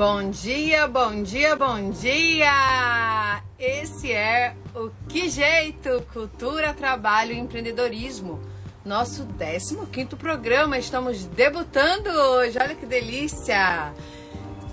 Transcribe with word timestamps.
Bom 0.00 0.30
dia, 0.30 0.88
bom 0.88 1.22
dia, 1.22 1.54
bom 1.54 1.90
dia! 1.90 3.42
Esse 3.58 4.10
é 4.10 4.56
o 4.74 4.88
Que 5.06 5.28
Jeito 5.28 6.02
Cultura, 6.10 6.72
Trabalho 6.72 7.34
e 7.34 7.38
Empreendedorismo. 7.38 8.40
Nosso 8.82 9.28
15 9.36 10.16
programa, 10.16 10.78
estamos 10.78 11.26
debutando 11.26 12.08
hoje, 12.08 12.56
olha 12.58 12.74
que 12.74 12.86
delícia! 12.86 13.92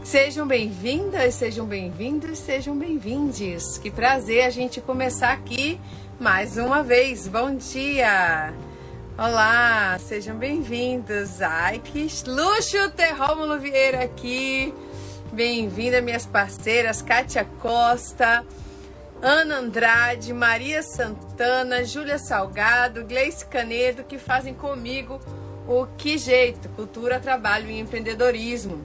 Sejam 0.01 0.47
bem-vindas, 0.47 1.33
sejam 1.33 1.65
bem-vindos, 1.65 2.39
sejam 2.39 2.77
bem-vindes. 2.77 3.77
Que 3.77 3.91
prazer 3.91 4.45
a 4.45 4.49
gente 4.49 4.79
começar 4.79 5.33
aqui 5.33 5.77
mais 6.17 6.55
uma 6.55 6.81
vez. 6.81 7.27
Bom 7.27 7.53
dia! 7.53 8.53
Olá, 9.17 9.99
sejam 9.99 10.37
bem-vindos. 10.37 11.41
Ai, 11.41 11.79
que 11.79 12.07
luxo 12.25 12.89
ter 12.95 13.11
Rômulo 13.11 13.59
Vieira 13.59 14.05
aqui. 14.05 14.73
Bem-vinda, 15.31 16.01
minhas 16.01 16.25
parceiras, 16.25 17.01
Kátia 17.01 17.45
Costa, 17.59 18.45
Ana 19.21 19.57
Andrade, 19.57 20.33
Maria 20.33 20.81
Santana, 20.81 21.83
Júlia 21.83 22.17
Salgado, 22.17 23.03
Gleice 23.03 23.45
Canedo, 23.45 24.05
que 24.05 24.17
fazem 24.17 24.53
comigo 24.53 25.19
o 25.67 25.85
Que 25.97 26.17
Jeito, 26.17 26.69
Cultura, 26.69 27.19
Trabalho 27.19 27.69
e 27.69 27.77
Empreendedorismo. 27.77 28.81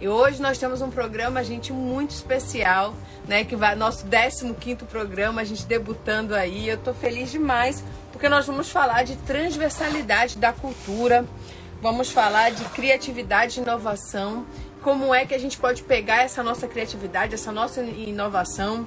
E 0.00 0.08
hoje 0.08 0.40
nós 0.40 0.58
temos 0.58 0.80
um 0.80 0.90
programa, 0.90 1.44
gente, 1.44 1.72
muito 1.72 2.10
especial, 2.10 2.94
né? 3.28 3.44
Que 3.44 3.54
vai 3.54 3.76
nosso 3.76 4.06
15 4.06 4.84
programa, 4.86 5.42
a 5.42 5.44
gente 5.44 5.66
debutando 5.66 6.34
aí. 6.34 6.68
Eu 6.68 6.78
tô 6.78 6.94
feliz 6.94 7.30
demais, 7.30 7.84
porque 8.10 8.28
nós 8.28 8.46
vamos 8.46 8.70
falar 8.70 9.04
de 9.04 9.14
transversalidade 9.18 10.38
da 10.38 10.52
cultura, 10.52 11.24
vamos 11.80 12.10
falar 12.10 12.50
de 12.50 12.64
criatividade 12.70 13.60
e 13.60 13.62
inovação 13.62 14.46
como 14.82 15.14
é 15.14 15.24
que 15.24 15.34
a 15.34 15.38
gente 15.38 15.56
pode 15.58 15.82
pegar 15.82 16.22
essa 16.22 16.42
nossa 16.42 16.66
criatividade, 16.66 17.34
essa 17.34 17.52
nossa 17.52 17.80
inovação 17.82 18.86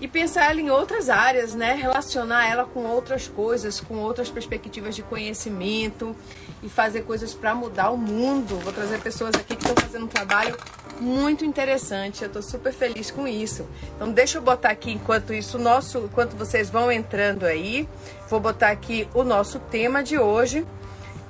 e 0.00 0.08
pensar 0.08 0.50
ela 0.50 0.60
em 0.60 0.70
outras 0.70 1.10
áreas, 1.10 1.54
né? 1.54 1.74
Relacionar 1.74 2.46
ela 2.46 2.64
com 2.64 2.84
outras 2.84 3.28
coisas, 3.28 3.80
com 3.80 3.98
outras 3.98 4.30
perspectivas 4.30 4.94
de 4.94 5.02
conhecimento 5.02 6.16
e 6.62 6.68
fazer 6.68 7.02
coisas 7.02 7.34
para 7.34 7.54
mudar 7.54 7.90
o 7.90 7.98
mundo. 7.98 8.58
Vou 8.60 8.72
trazer 8.72 8.98
pessoas 9.00 9.34
aqui 9.34 9.54
que 9.56 9.62
estão 9.62 9.74
fazendo 9.76 10.04
um 10.04 10.08
trabalho 10.08 10.56
muito 10.98 11.44
interessante. 11.44 12.22
Eu 12.22 12.28
estou 12.28 12.42
super 12.42 12.72
feliz 12.72 13.10
com 13.10 13.28
isso. 13.28 13.66
Então 13.94 14.10
deixa 14.10 14.38
eu 14.38 14.42
botar 14.42 14.70
aqui 14.70 14.90
enquanto 14.90 15.34
isso 15.34 15.58
nosso, 15.58 15.98
enquanto 15.98 16.34
vocês 16.34 16.70
vão 16.70 16.90
entrando 16.90 17.44
aí, 17.44 17.86
vou 18.28 18.40
botar 18.40 18.70
aqui 18.70 19.06
o 19.12 19.22
nosso 19.22 19.58
tema 19.58 20.02
de 20.02 20.18
hoje. 20.18 20.66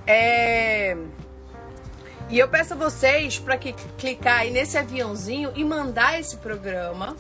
É 0.07 0.97
e 2.31 2.39
eu 2.39 2.49
peço 2.49 2.75
a 2.75 2.77
vocês 2.77 3.39
para 3.39 3.59
que 3.59 3.73
clicar 3.99 4.41
aí 4.41 4.51
nesse 4.51 4.79
aviãozinho 4.79 5.53
e 5.57 5.65
mandar 5.65 6.19
esse 6.19 6.37
programa 6.37 7.17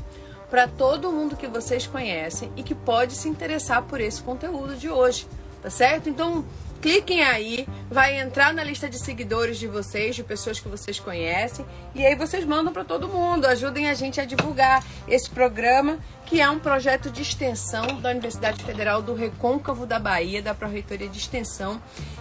para 0.48 0.68
todo 0.68 1.10
mundo 1.10 1.36
que 1.36 1.48
vocês 1.48 1.86
conhecem 1.86 2.52
e 2.56 2.62
que 2.62 2.74
pode 2.74 3.14
se 3.14 3.28
interessar 3.28 3.82
por 3.82 4.00
esse 4.00 4.22
conteúdo 4.22 4.76
de 4.76 4.88
hoje, 4.88 5.26
tá 5.60 5.68
certo? 5.68 6.08
Então, 6.08 6.44
cliquem 6.80 7.22
aí, 7.22 7.66
vai 7.90 8.20
entrar 8.20 8.54
na 8.54 8.64
lista 8.64 8.88
de 8.88 8.98
seguidores 8.98 9.58
de 9.58 9.66
vocês, 9.66 10.16
de 10.16 10.22
pessoas 10.22 10.58
que 10.58 10.68
vocês 10.68 10.98
conhecem, 10.98 11.66
e 11.94 12.06
aí 12.06 12.14
vocês 12.14 12.44
mandam 12.44 12.72
para 12.72 12.84
todo 12.84 13.08
mundo, 13.08 13.46
ajudem 13.46 13.88
a 13.88 13.94
gente 13.94 14.20
a 14.20 14.24
divulgar 14.24 14.84
esse 15.06 15.28
programa, 15.28 15.98
que 16.26 16.40
é 16.40 16.48
um 16.48 16.58
projeto 16.58 17.10
de 17.10 17.22
extensão 17.22 18.00
da 18.00 18.10
Universidade 18.10 18.62
Federal 18.64 19.02
do 19.02 19.14
Recôncavo 19.14 19.86
da 19.86 19.98
Bahia, 19.98 20.40
da 20.40 20.54
Pró-Reitoria 20.54 21.08
de 21.08 21.18
Extensão, 21.18 21.80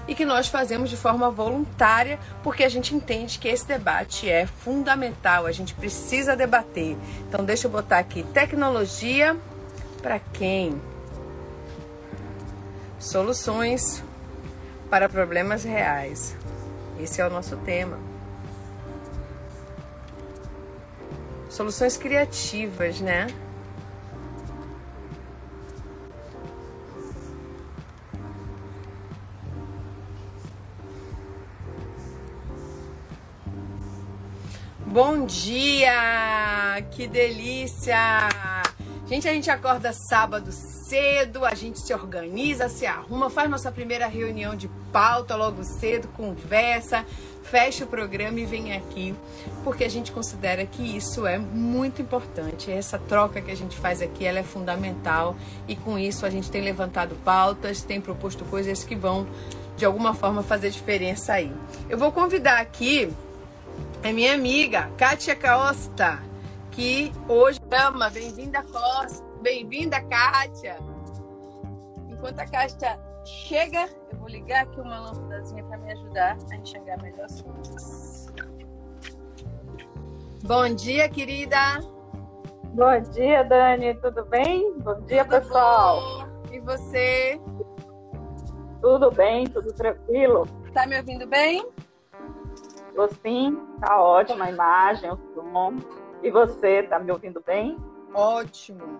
e 0.10 0.16
que 0.16 0.26
nós 0.26 0.48
fazemos 0.48 0.90
de 0.90 0.98
forma 0.98 1.30
voluntária, 1.30 2.20
porque 2.42 2.64
a 2.64 2.70
gente 2.70 2.96
entende 2.96 3.38
que 3.38 3.48
esse 3.48 3.68
debate 3.68 4.28
é 4.28 4.48
fundamental, 4.48 5.46
a 5.46 5.52
gente 5.52 5.76
precisa 5.76 6.36
debater. 6.36 6.98
Então 7.28 7.46
deixa 7.46 7.68
eu 7.68 7.72
botar 7.72 8.00
aqui 8.00 8.24
tecnologia 8.24 9.38
para 10.02 10.18
quem? 10.18 10.82
Soluções 12.98 14.04
para 14.90 15.08
problemas 15.08 15.64
reais. 15.64 16.36
Esse 17.00 17.22
é 17.22 17.28
o 17.28 17.30
nosso 17.30 17.56
tema. 17.58 18.00
Soluções 21.52 21.98
criativas, 21.98 23.00
né? 23.00 23.28
Bom 34.92 35.28
dia! 35.28 36.82
Que 36.90 37.08
delícia! 37.08 38.28
Gente, 39.06 39.28
a 39.28 39.34
gente 39.34 39.48
acorda 39.52 39.94
sábado 39.94 40.52
cedo, 40.52 41.46
a 41.46 41.54
gente 41.54 41.80
se 41.80 41.94
organiza, 41.94 42.68
se 42.70 42.88
arruma, 42.88 43.30
faz 43.30 43.48
nossa 43.52 43.72
primeira 43.72 44.08
reunião 44.08 44.56
de 44.56 44.68
pauta 44.92 45.36
logo 45.36 45.64
cedo, 45.64 46.08
conversa, 46.18 47.06
fecha 47.44 47.86
o 47.86 47.88
programa 47.88 48.40
e 48.40 48.48
vem 48.48 48.74
aqui, 48.74 49.14
porque 49.64 49.84
a 49.84 49.90
gente 49.90 50.12
considera 50.12 50.66
que 50.66 50.98
isso 50.98 51.28
é 51.28 51.38
muito 51.38 52.02
importante. 52.02 52.72
Essa 52.72 52.98
troca 52.98 53.42
que 53.42 53.52
a 53.52 53.56
gente 53.56 53.78
faz 53.78 54.02
aqui, 54.02 54.26
ela 54.26 54.40
é 54.40 54.44
fundamental 54.44 55.36
e 55.68 55.76
com 55.76 56.00
isso 56.00 56.26
a 56.26 56.32
gente 56.32 56.50
tem 56.50 56.64
levantado 56.64 57.16
pautas, 57.24 57.84
tem 57.84 58.02
proposto 58.02 58.44
coisas 58.46 58.84
que 58.84 58.96
vão 58.96 59.28
de 59.78 59.86
alguma 59.86 60.16
forma 60.16 60.42
fazer 60.42 60.72
diferença 60.72 61.34
aí. 61.34 61.54
Eu 61.88 61.98
vou 62.00 62.12
convidar 62.12 62.58
aqui 62.58 63.14
a 64.04 64.14
minha 64.14 64.34
amiga 64.34 64.90
Kátia 64.98 65.36
Costa, 65.36 66.20
que 66.72 67.12
hoje 67.28 67.60
ama, 67.72 68.10
bem-vinda 68.10 68.64
Costa. 68.64 69.28
Bem-vinda, 69.42 70.02
Kátia! 70.02 70.78
Enquanto 72.10 72.40
a 72.40 72.46
Kátia 72.46 73.00
chega, 73.26 73.90
eu 74.12 74.18
vou 74.20 74.30
ligar 74.30 74.64
aqui 74.64 74.80
uma 74.80 75.00
lâmpadazinha 75.00 75.64
para 75.64 75.78
me 75.78 75.92
ajudar 75.94 76.38
a 76.52 76.56
enxergar 76.56 77.02
melhor 77.02 77.26
as 77.26 77.42
coisas. 77.42 78.34
Bom 80.44 80.74
dia, 80.76 81.10
querida! 81.10 81.80
Bom 82.74 83.02
dia, 83.12 83.44
Dani, 83.44 83.96
tudo 83.96 84.26
bem? 84.26 84.74
Bom 84.80 85.02
dia, 85.02 85.26
tudo 85.26 85.42
pessoal! 85.42 86.02
Bom. 86.02 86.54
E 86.54 86.60
você? 86.60 87.40
Tudo 88.82 89.12
bem, 89.12 89.46
tudo 89.48 89.74
tranquilo. 89.74 90.48
Tá 90.74 90.86
me 90.88 90.98
ouvindo 90.98 91.28
bem? 91.28 91.66
Tô 93.00 93.08
sim, 93.08 93.58
tá 93.80 94.02
ótima 94.02 94.44
a 94.44 94.52
imagem, 94.52 95.10
o 95.10 95.18
som. 95.34 95.78
E 96.22 96.30
você, 96.30 96.84
tá 96.84 97.00
me 97.00 97.10
ouvindo 97.10 97.42
bem? 97.48 97.78
Ótimo. 98.14 99.00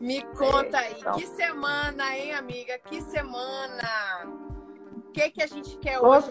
Me 0.00 0.22
conta 0.22 0.78
aí, 0.78 0.94
então. 0.98 1.12
que 1.12 1.26
semana, 1.26 2.16
hein, 2.16 2.32
amiga? 2.32 2.78
Que 2.78 3.02
semana! 3.02 4.24
O 4.96 5.12
que, 5.12 5.32
que 5.32 5.42
a 5.42 5.46
gente 5.46 5.76
quer 5.76 6.00
hoje 6.00 6.30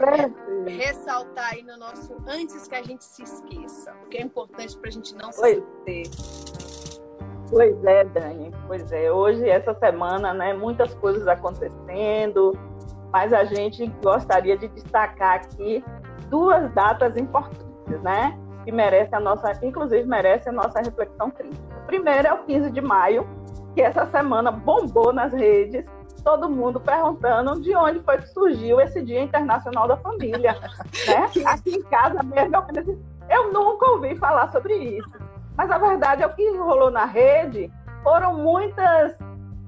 ressaltar 0.66 1.52
aí 1.54 1.62
no 1.62 1.78
nosso 1.78 2.18
antes 2.26 2.68
que 2.68 2.74
a 2.74 2.82
gente 2.82 3.04
se 3.04 3.22
esqueça? 3.22 3.94
O 4.04 4.10
que 4.10 4.18
é 4.18 4.24
importante 4.24 4.76
para 4.76 4.90
a 4.90 4.92
gente 4.92 5.14
não 5.14 5.32
se 5.32 5.48
esquecer? 5.48 6.10
Pois 7.52 7.84
é, 7.86 8.04
Dani. 8.04 8.52
Pois 8.66 8.92
é. 8.92 9.12
Hoje, 9.12 9.48
essa 9.48 9.76
semana, 9.76 10.34
né, 10.34 10.56
muitas 10.56 10.92
coisas 10.96 11.28
acontecendo, 11.28 12.58
mas 13.12 13.32
a 13.32 13.44
gente 13.44 13.86
gostaria 14.02 14.58
de 14.58 14.68
destacar 14.70 15.36
aqui 15.36 15.86
duas 16.30 16.72
datas 16.74 17.18
importantes, 17.18 18.02
né? 18.02 18.38
Que 18.64 18.72
merecem 18.72 19.18
a 19.18 19.20
nossa, 19.20 19.52
inclusive 19.62 20.08
merece 20.08 20.50
a 20.50 20.52
nossa 20.52 20.80
reflexão 20.80 21.30
crítica. 21.32 21.62
Primeiro 21.86 22.28
é 22.28 22.34
o 22.34 22.44
15 22.44 22.72
de 22.72 22.82
maio, 22.82 23.28
que 23.74 23.82
essa 23.82 24.06
semana 24.06 24.52
bombou 24.52 25.12
nas 25.12 25.34
redes, 25.34 25.86
todo 26.24 26.50
mundo 26.50 26.80
perguntando 26.80 27.60
de 27.60 27.76
onde 27.76 28.00
foi 28.00 28.18
que 28.18 28.28
surgiu 28.30 28.80
esse 28.80 29.02
Dia 29.02 29.22
Internacional 29.22 29.88
da 29.88 29.98
Família. 29.98 30.54
né? 31.08 31.30
Aqui 31.46 31.76
em 31.76 31.84
casa 31.84 32.22
mesmo, 32.24 33.00
eu 33.30 33.52
nunca 33.52 33.92
ouvi 33.92 34.16
falar 34.16 34.52
sobre 34.52 34.74
isso. 34.76 35.12
Mas 35.58 35.70
a 35.70 35.78
verdade 35.78 36.24
é 36.24 36.28
o 36.28 36.34
que 36.34 36.58
rolou 36.58 36.90
na 36.90 37.06
rede 37.06 37.72
foram 38.02 38.36
muitas 38.36 39.16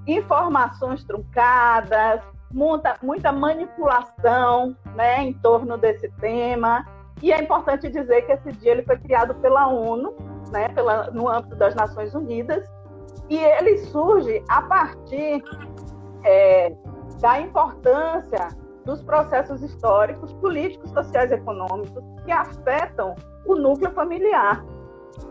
informações 0.08 1.04
truncadas, 1.04 2.22
muita, 2.56 2.98
muita 3.04 3.34
manipulação 3.34 4.76
né, 4.96 5.22
em 5.22 5.34
torno 5.34 5.78
desse 5.78 6.10
tema. 6.22 6.88
E 7.22 7.34
é 7.34 7.42
importante 7.42 7.90
dizer 7.90 8.22
que 8.22 8.32
esse 8.32 8.52
dia 8.54 8.72
ele 8.72 8.84
foi 8.84 8.98
criado 8.98 9.36
pela 9.36 9.68
ONU, 9.68 10.16
né, 10.52 10.70
pela, 10.70 11.12
no 11.12 11.28
âmbito 11.30 11.56
das 11.58 11.76
Nações 11.76 12.16
Unidas, 12.16 12.66
e 13.30 13.38
ele 13.38 13.78
surge 13.80 14.42
a 14.48 14.62
partir 14.62 15.44
é, 16.24 16.74
da 17.20 17.42
importância 17.42 18.48
dos 18.86 19.02
processos 19.02 19.62
históricos, 19.62 20.32
políticos, 20.34 20.92
sociais 20.92 21.32
e 21.32 21.36
econômicos 21.36 22.04
que 22.24 22.32
afetam 22.32 23.16
o 23.46 23.56
núcleo 23.56 23.92
familiar. 23.92 24.64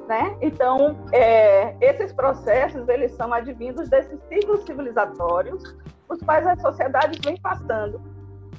Né? 0.08 0.36
Então, 0.42 0.98
é, 1.12 1.74
esses 1.80 2.12
processos 2.12 2.88
eles 2.88 3.12
são 3.12 3.32
advindos 3.32 3.88
desses 3.88 4.18
ciclos 4.28 4.64
civilizatórios, 4.64 5.62
os 6.14 6.22
quais 6.22 6.46
as 6.46 6.60
sociedades 6.60 7.18
vêm 7.24 7.36
passando. 7.40 8.00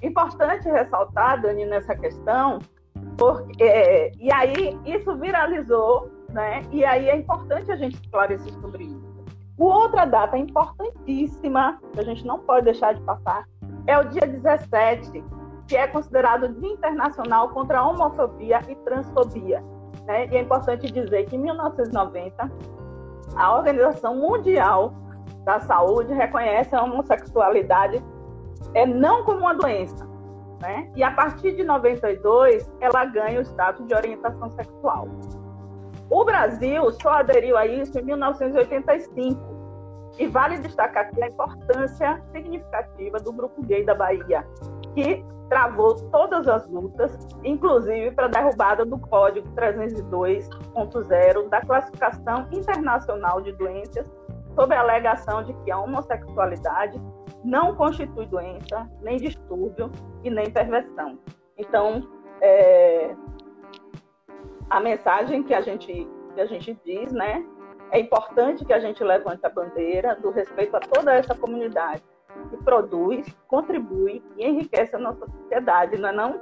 Importante 0.01 0.69
ressaltar, 0.69 1.41
Dani, 1.41 1.65
nessa 1.65 1.95
questão, 1.95 2.59
Porque, 3.17 3.63
é, 3.63 4.11
e 4.19 4.31
aí 4.31 4.77
isso 4.85 5.15
viralizou, 5.15 6.11
né? 6.29 6.63
E 6.71 6.83
aí 6.83 7.09
é 7.09 7.15
importante 7.15 7.71
a 7.71 7.75
gente 7.75 7.95
esclarecer 7.95 8.53
sobre 8.59 8.83
isso. 8.83 9.15
Outra 9.57 10.05
data 10.05 10.37
importantíssima, 10.37 11.79
que 11.93 11.99
a 11.99 12.03
gente 12.03 12.25
não 12.25 12.39
pode 12.39 12.65
deixar 12.65 12.93
de 12.93 13.01
passar, 13.01 13.45
é 13.87 13.97
o 13.97 14.03
dia 14.03 14.27
17, 14.27 15.23
que 15.67 15.77
é 15.77 15.87
considerado 15.87 16.49
Dia 16.59 16.73
Internacional 16.73 17.49
contra 17.49 17.79
a 17.79 17.87
Homofobia 17.87 18.59
e 18.67 18.75
Transfobia. 18.75 19.63
Né? 20.05 20.27
E 20.27 20.35
é 20.35 20.41
importante 20.41 20.91
dizer 20.91 21.25
que 21.25 21.35
em 21.35 21.39
1990, 21.39 22.51
a 23.35 23.55
Organização 23.55 24.15
Mundial 24.15 24.93
da 25.45 25.59
Saúde 25.61 26.13
reconhece 26.13 26.75
a 26.75 26.83
homossexualidade 26.83 28.03
é, 28.73 28.85
não 28.85 29.23
como 29.23 29.39
uma 29.39 29.53
doença. 29.53 30.05
Né? 30.59 30.91
E 30.95 31.03
a 31.03 31.11
partir 31.11 31.55
de 31.55 31.63
92, 31.63 32.69
ela 32.81 33.05
ganha 33.05 33.39
o 33.39 33.43
status 33.43 33.85
de 33.85 33.93
orientação 33.93 34.49
sexual. 34.51 35.07
O 36.09 36.25
Brasil 36.25 36.91
só 37.01 37.09
aderiu 37.19 37.57
a 37.57 37.65
isso 37.65 37.97
em 37.97 38.03
1985. 38.03 39.55
E 40.17 40.27
vale 40.27 40.57
destacar 40.59 41.07
aqui 41.07 41.21
a 41.21 41.27
importância 41.27 42.21
significativa 42.31 43.19
do 43.19 43.33
Grupo 43.33 43.61
Gay 43.63 43.83
da 43.83 43.93
Bahia, 43.93 44.47
que 44.93 45.25
travou 45.49 45.95
todas 46.09 46.47
as 46.47 46.65
lutas, 46.69 47.11
inclusive 47.43 48.11
para 48.11 48.25
a 48.25 48.29
derrubada 48.29 48.85
do 48.85 48.97
Código 48.97 49.47
302.0 49.55 51.49
da 51.49 51.59
Classificação 51.61 52.47
Internacional 52.51 53.41
de 53.41 53.51
Doenças, 53.53 54.05
sob 54.55 54.73
a 54.73 54.79
alegação 54.79 55.43
de 55.43 55.53
que 55.63 55.71
a 55.71 55.77
homossexualidade 55.77 56.99
não 57.43 57.75
constitui 57.75 58.25
doença, 58.25 58.89
nem 59.01 59.17
distúrbio 59.17 59.91
e 60.23 60.29
nem 60.29 60.49
perversão. 60.49 61.19
Então, 61.57 62.07
é, 62.41 63.15
a 64.69 64.79
mensagem 64.79 65.43
que 65.43 65.53
a 65.53 65.61
gente 65.61 66.07
que 66.33 66.41
a 66.41 66.45
gente 66.45 66.77
diz, 66.85 67.11
né? 67.13 67.45
É 67.91 67.99
importante 67.99 68.65
que 68.65 68.73
a 68.73 68.79
gente 68.79 69.01
levante 69.03 69.45
a 69.45 69.49
bandeira 69.49 70.15
do 70.15 70.31
respeito 70.31 70.75
a 70.75 70.79
toda 70.79 71.13
essa 71.13 71.33
comunidade 71.33 72.03
que 72.49 72.57
produz, 72.57 73.25
contribui 73.47 74.21
e 74.37 74.45
enriquece 74.45 74.95
a 74.95 74.99
nossa 74.99 75.25
sociedade, 75.25 75.97
não 75.97 76.09
é 76.09 76.11
não? 76.11 76.41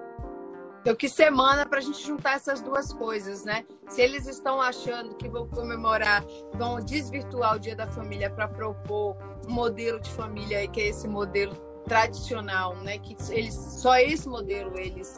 Eu 0.86 0.98
que 0.98 1.08
semana 1.08 1.66
para 1.66 1.80
a 1.80 1.82
gente 1.82 2.06
juntar 2.06 2.36
essas 2.36 2.62
duas 2.62 2.92
coisas, 2.92 3.46
né? 3.46 3.66
Se 3.88 4.02
eles 4.02 4.28
estão 4.28 4.62
achando 4.62 5.16
que 5.16 5.30
vão 5.30 5.48
comemorar, 5.48 6.26
vão 6.54 6.82
desvirtuar 6.82 7.56
o 7.56 7.60
Dia 7.60 7.76
da 7.76 7.88
Família 7.88 8.30
para 8.30 8.50
propor 8.50 9.16
um 9.48 9.54
modelo 9.54 10.00
de 10.00 10.12
família 10.12 10.68
que 10.68 10.82
é 10.82 10.88
esse 10.88 11.08
modelo 11.08 11.56
tradicional, 11.86 12.76
né? 12.78 12.98
Que 12.98 13.16
eles 13.32 13.54
só 13.54 13.96
esse 13.98 14.28
modelo 14.28 14.78
eles 14.78 15.18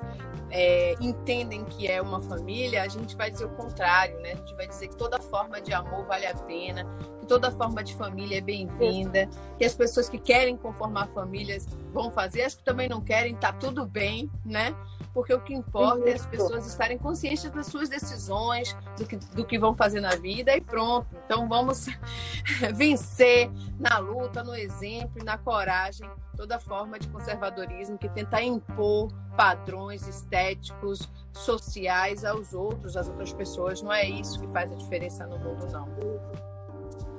é, 0.51 0.95
entendem 0.99 1.63
que 1.65 1.87
é 1.87 2.01
uma 2.01 2.21
família, 2.21 2.83
a 2.83 2.87
gente 2.87 3.15
vai 3.15 3.31
dizer 3.31 3.45
o 3.45 3.49
contrário, 3.49 4.19
né? 4.19 4.33
A 4.33 4.35
gente 4.35 4.55
vai 4.55 4.67
dizer 4.67 4.87
que 4.87 4.95
toda 4.95 5.19
forma 5.19 5.61
de 5.61 5.73
amor 5.73 6.05
vale 6.05 6.25
a 6.25 6.35
pena, 6.35 6.85
que 7.19 7.25
toda 7.25 7.51
forma 7.51 7.83
de 7.83 7.95
família 7.95 8.37
é 8.37 8.41
bem-vinda, 8.41 9.29
que 9.57 9.65
as 9.65 9.73
pessoas 9.73 10.07
que 10.09 10.17
querem 10.17 10.55
conformar 10.55 11.07
famílias 11.07 11.65
vão 11.91 12.11
fazer, 12.11 12.43
as 12.43 12.55
que 12.55 12.63
também 12.63 12.87
não 12.87 13.01
querem, 13.01 13.35
tá 13.35 13.51
tudo 13.51 13.85
bem, 13.85 14.29
né? 14.45 14.75
Porque 15.13 15.33
o 15.33 15.39
que 15.39 15.53
importa 15.53 15.99
Isso. 15.99 16.07
é 16.09 16.13
as 16.13 16.25
pessoas 16.25 16.67
estarem 16.67 16.97
conscientes 16.97 17.49
das 17.49 17.67
suas 17.67 17.87
decisões, 17.87 18.75
do 18.97 19.05
que, 19.05 19.15
do 19.15 19.45
que 19.45 19.57
vão 19.57 19.73
fazer 19.73 20.01
na 20.01 20.15
vida 20.15 20.55
e 20.55 20.59
pronto. 20.59 21.07
Então 21.25 21.47
vamos 21.47 21.85
vencer 22.75 23.49
na 23.79 23.97
luta, 23.97 24.43
no 24.43 24.53
exemplo 24.53 25.21
e 25.21 25.23
na 25.23 25.37
coragem 25.37 26.09
toda 26.35 26.59
forma 26.59 26.99
de 26.99 27.07
conservadorismo 27.07 27.97
que 27.97 28.09
tenta 28.09 28.41
impor 28.41 29.09
padrões 29.35 30.07
estéticos, 30.07 31.09
sociais 31.33 32.23
aos 32.23 32.53
outros, 32.53 32.95
às 32.95 33.07
outras 33.07 33.33
pessoas. 33.33 33.81
Não 33.81 33.91
é 33.91 34.05
isso 34.05 34.39
que 34.39 34.47
faz 34.47 34.71
a 34.71 34.75
diferença 34.75 35.25
no 35.27 35.37
mundo, 35.37 35.67
não. 35.71 35.87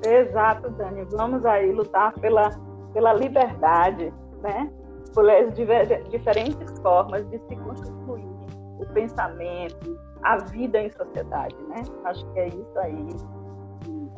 Exato, 0.05 0.71
Dani. 0.71 1.05
Vamos 1.05 1.45
aí 1.45 1.73
lutar 1.73 2.13
pela, 2.15 2.51
pela 2.93 3.13
liberdade, 3.13 4.13
né? 4.43 4.71
Por 5.15 5.29
as 5.31 5.55
diferentes 5.55 6.79
formas 6.81 7.29
de 7.31 7.39
se 7.39 7.57
constituir 7.57 8.27
o 8.79 8.87
pensamento, 8.93 9.99
a 10.23 10.37
vida 10.39 10.81
em 10.81 10.91
sociedade, 10.91 11.57
né? 11.69 11.83
Acho 12.05 12.25
que 12.33 12.41
é 12.41 12.49
isso 12.49 12.79
aí. 12.79 13.07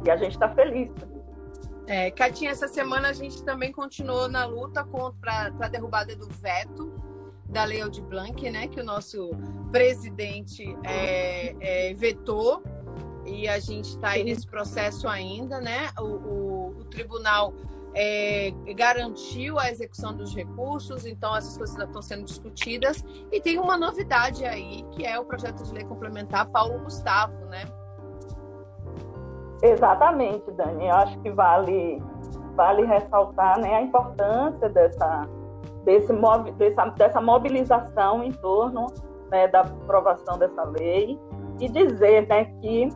E 0.05 0.11
a 0.11 0.17
gente 0.17 0.33
está 0.33 0.49
feliz 0.51 0.91
por 0.93 1.09
isso. 1.09 1.19
É, 1.87 2.11
Catinha, 2.11 2.51
essa 2.51 2.69
semana 2.69 3.09
a 3.09 3.13
gente 3.13 3.43
também 3.45 3.73
continuou 3.73 4.29
na 4.29 4.45
luta 4.45 4.85
contra 4.85 5.53
a 5.59 5.69
derrubada 5.69 6.15
do 6.15 6.29
veto 6.29 7.08
da 7.49 7.65
Lei 7.65 7.81
Aldir 7.81 8.05
Blanc, 8.05 8.51
né? 8.51 8.69
Que 8.69 8.81
o 8.81 8.85
nosso 8.85 9.31
presidente 9.71 10.77
é, 10.85 11.55
é, 11.61 11.95
vetou 11.95 12.63
e 13.25 13.47
a 13.49 13.59
gente 13.59 13.91
está 13.91 14.11
aí 14.11 14.25
nesse 14.25 14.47
processo 14.47 15.09
ainda, 15.09 15.61
né? 15.61 15.91
O, 15.99 16.05
o, 16.05 16.69
o 16.79 16.85
tribunal 16.85 17.53
é, 17.95 18.53
garantiu 18.77 19.59
a 19.59 19.71
execução 19.71 20.15
dos 20.15 20.35
recursos, 20.35 21.05
então 21.05 21.35
essas 21.37 21.57
coisas 21.57 21.77
estão 21.77 22.03
sendo 22.03 22.25
discutidas. 22.25 23.05
E 23.33 23.41
tem 23.41 23.59
uma 23.59 23.77
novidade 23.77 24.45
aí, 24.45 24.85
que 24.93 25.05
é 25.05 25.19
o 25.19 25.25
projeto 25.25 25.63
de 25.65 25.73
lei 25.73 25.85
complementar 25.85 26.47
Paulo 26.49 26.79
Gustavo, 26.81 27.35
né? 27.47 27.65
Exatamente, 29.63 30.51
Dani. 30.53 30.87
Eu 30.87 30.95
acho 30.95 31.19
que 31.21 31.31
vale, 31.31 32.01
vale 32.55 32.85
ressaltar 32.87 33.59
né, 33.59 33.75
a 33.75 33.83
importância 33.83 34.69
dessa, 34.69 35.29
desse, 35.89 36.13
dessa, 36.59 36.85
dessa 36.91 37.21
mobilização 37.21 38.23
em 38.23 38.31
torno 38.31 38.89
né, 39.31 39.49
da 39.49 39.63
aprovação 39.63 40.39
dessa 40.39 40.63
lei 40.65 41.19
e 41.59 41.67
dizer 41.67 42.29
né, 42.29 42.45
que 42.61 42.91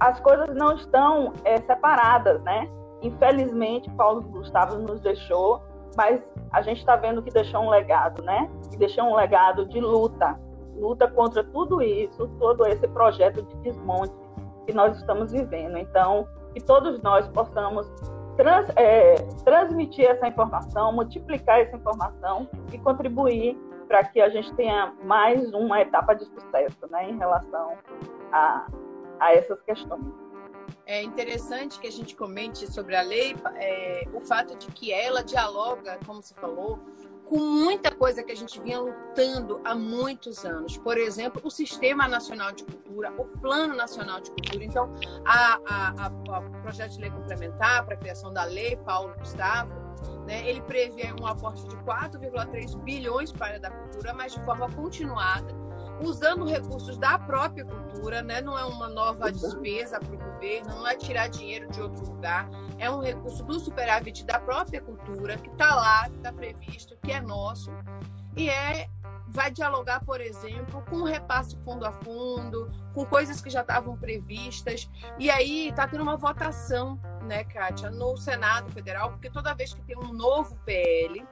as 0.00 0.18
coisas 0.18 0.52
não 0.56 0.74
estão 0.74 1.32
é, 1.44 1.58
separadas, 1.58 2.42
né? 2.42 2.68
Infelizmente, 3.00 3.88
Paulo 3.92 4.22
Gustavo 4.22 4.76
nos 4.76 5.00
deixou, 5.00 5.62
mas 5.96 6.20
a 6.50 6.60
gente 6.62 6.78
está 6.78 6.96
vendo 6.96 7.22
que 7.22 7.30
deixou 7.30 7.62
um 7.62 7.70
legado, 7.70 8.20
né? 8.22 8.50
Deixou 8.76 9.04
um 9.04 9.14
legado 9.14 9.64
de 9.64 9.80
luta, 9.80 10.38
luta 10.74 11.08
contra 11.08 11.44
tudo 11.44 11.80
isso, 11.80 12.28
todo 12.40 12.66
esse 12.66 12.88
projeto 12.88 13.40
de 13.40 13.56
desmonte 13.58 14.12
que 14.66 14.74
nós 14.74 14.98
estamos 14.98 15.30
vivendo. 15.30 15.78
Então, 15.78 16.26
que 16.52 16.60
todos 16.60 17.00
nós 17.02 17.26
possamos 17.28 17.86
trans, 18.36 18.68
é, 18.76 19.14
transmitir 19.44 20.06
essa 20.06 20.28
informação, 20.28 20.92
multiplicar 20.92 21.60
essa 21.60 21.76
informação 21.76 22.48
e 22.72 22.78
contribuir 22.78 23.56
para 23.88 24.04
que 24.04 24.20
a 24.20 24.28
gente 24.28 24.52
tenha 24.54 24.92
mais 25.04 25.52
uma 25.52 25.80
etapa 25.80 26.14
de 26.14 26.24
sucesso, 26.24 26.86
né, 26.90 27.08
em 27.08 27.16
relação 27.18 27.74
a 28.32 28.66
a 29.20 29.34
essas 29.34 29.60
questões. 29.62 30.04
É 30.84 31.02
interessante 31.02 31.80
que 31.80 31.86
a 31.86 31.92
gente 31.92 32.14
comente 32.14 32.70
sobre 32.72 32.96
a 32.96 33.02
lei 33.02 33.36
é, 33.56 34.06
o 34.12 34.20
fato 34.20 34.56
de 34.56 34.66
que 34.68 34.92
ela 34.92 35.22
dialoga, 35.22 35.98
como 36.06 36.22
você 36.22 36.34
falou, 36.34 36.78
com 37.28 37.38
muita 37.38 37.90
coisa 37.90 38.22
que 38.22 38.30
a 38.32 38.36
gente 38.36 38.60
vinha 38.60 38.78
lutando 38.80 39.60
há 39.64 39.74
muitos 39.74 40.44
anos. 40.44 40.78
Por 40.78 40.96
exemplo, 40.96 41.42
o 41.44 41.50
Sistema 41.50 42.06
Nacional 42.06 42.52
de 42.52 42.64
Cultura, 42.64 43.12
o 43.18 43.24
Plano 43.24 43.74
Nacional 43.74 44.20
de 44.20 44.30
Cultura. 44.30 44.64
Então, 44.64 44.94
o 46.28 46.62
projeto 46.62 46.92
de 46.92 47.00
lei 47.00 47.10
complementar 47.10 47.84
para 47.84 47.94
a 47.94 47.96
criação 47.98 48.32
da 48.32 48.44
lei 48.44 48.76
Paulo 48.76 49.14
Gustavo, 49.18 49.72
né, 50.26 50.48
ele 50.48 50.60
prevê 50.62 51.12
um 51.20 51.26
aporte 51.26 51.66
de 51.66 51.76
4,3 51.78 52.76
bilhões 52.82 53.32
para 53.32 53.46
a 53.46 53.48
área 53.48 53.60
da 53.60 53.70
cultura, 53.70 54.14
mas 54.14 54.32
de 54.32 54.44
forma 54.44 54.70
continuada 54.72 55.65
usando 56.00 56.44
recursos 56.44 56.96
da 56.98 57.18
própria 57.18 57.64
cultura, 57.64 58.22
né? 58.22 58.40
não 58.40 58.58
é 58.58 58.64
uma 58.64 58.88
nova 58.88 59.32
despesa 59.32 59.98
para 59.98 60.14
o 60.14 60.18
governo, 60.18 60.76
não 60.76 60.86
é 60.86 60.96
tirar 60.96 61.28
dinheiro 61.28 61.70
de 61.70 61.80
outro 61.80 62.04
lugar, 62.04 62.48
é 62.78 62.90
um 62.90 63.00
recurso 63.00 63.42
do 63.44 63.58
superávit 63.58 64.24
da 64.24 64.38
própria 64.38 64.80
cultura, 64.80 65.36
que 65.36 65.48
está 65.48 65.74
lá, 65.74 66.08
que 66.08 66.16
está 66.16 66.32
previsto, 66.32 66.96
que 67.02 67.12
é 67.12 67.20
nosso, 67.20 67.70
e 68.36 68.50
é 68.50 68.88
vai 69.28 69.50
dialogar, 69.50 70.04
por 70.04 70.20
exemplo, 70.20 70.82
com 70.88 70.96
o 70.96 71.04
repasse 71.04 71.56
fundo 71.64 71.84
a 71.84 71.90
fundo, 71.90 72.70
com 72.94 73.04
coisas 73.04 73.40
que 73.40 73.50
já 73.50 73.60
estavam 73.60 73.96
previstas, 73.96 74.88
e 75.18 75.28
aí 75.28 75.68
está 75.68 75.86
tendo 75.86 76.02
uma 76.02 76.16
votação, 76.16 76.98
né, 77.24 77.42
Kátia, 77.44 77.90
no 77.90 78.16
Senado 78.16 78.70
Federal, 78.70 79.10
porque 79.10 79.28
toda 79.28 79.52
vez 79.54 79.74
que 79.74 79.82
tem 79.82 79.98
um 79.98 80.12
novo 80.12 80.56
PL, 80.64 81.26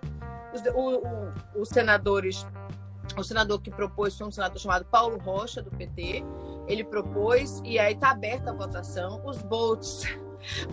os, 0.52 0.62
o, 0.74 0.98
o, 0.98 1.60
os 1.62 1.68
senadores 1.68 2.46
o 3.16 3.22
senador 3.22 3.60
que 3.60 3.70
propôs 3.70 4.16
foi 4.16 4.26
um 4.26 4.30
senador 4.30 4.58
chamado 4.58 4.84
Paulo 4.86 5.18
Rocha, 5.18 5.62
do 5.62 5.70
PT. 5.70 6.24
Ele 6.66 6.84
propôs, 6.84 7.60
e 7.64 7.78
aí 7.78 7.94
está 7.94 8.10
aberta 8.10 8.50
a 8.50 8.54
votação. 8.54 9.24
Os 9.24 9.42
bots, 9.42 10.04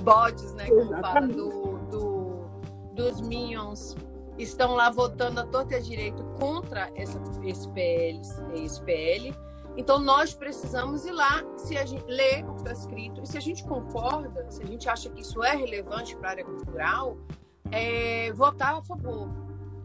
bots, 0.01 0.53
né, 0.53 0.67
como 0.69 0.97
fala, 1.01 1.27
do, 1.27 1.77
do, 1.89 2.49
dos 2.93 3.21
Minions, 3.21 3.95
estão 4.37 4.73
lá 4.73 4.89
votando 4.89 5.39
a 5.39 5.45
torta 5.45 5.73
e 5.73 5.77
a 5.77 5.81
direito 5.81 6.23
contra 6.39 6.89
essa, 6.95 7.21
esse, 7.43 7.67
PL, 7.69 8.21
esse 8.55 8.81
PL. 8.81 9.35
Então, 9.77 9.99
nós 9.99 10.33
precisamos 10.33 11.05
ir 11.05 11.11
lá, 11.11 11.43
se 11.57 11.77
a 11.77 11.85
gente 11.85 12.05
ler 12.05 12.43
o 12.45 12.55
que 12.55 12.61
está 12.61 12.71
escrito, 12.73 13.21
e 13.23 13.27
se 13.27 13.37
a 13.37 13.41
gente 13.41 13.63
concorda, 13.63 14.49
se 14.49 14.61
a 14.61 14.65
gente 14.65 14.89
acha 14.89 15.09
que 15.09 15.21
isso 15.21 15.43
é 15.43 15.55
relevante 15.55 16.15
para 16.17 16.29
a 16.29 16.31
área 16.31 16.43
cultural, 16.43 17.17
é, 17.71 18.33
votar 18.33 18.75
a 18.75 18.81
favor 18.81 19.29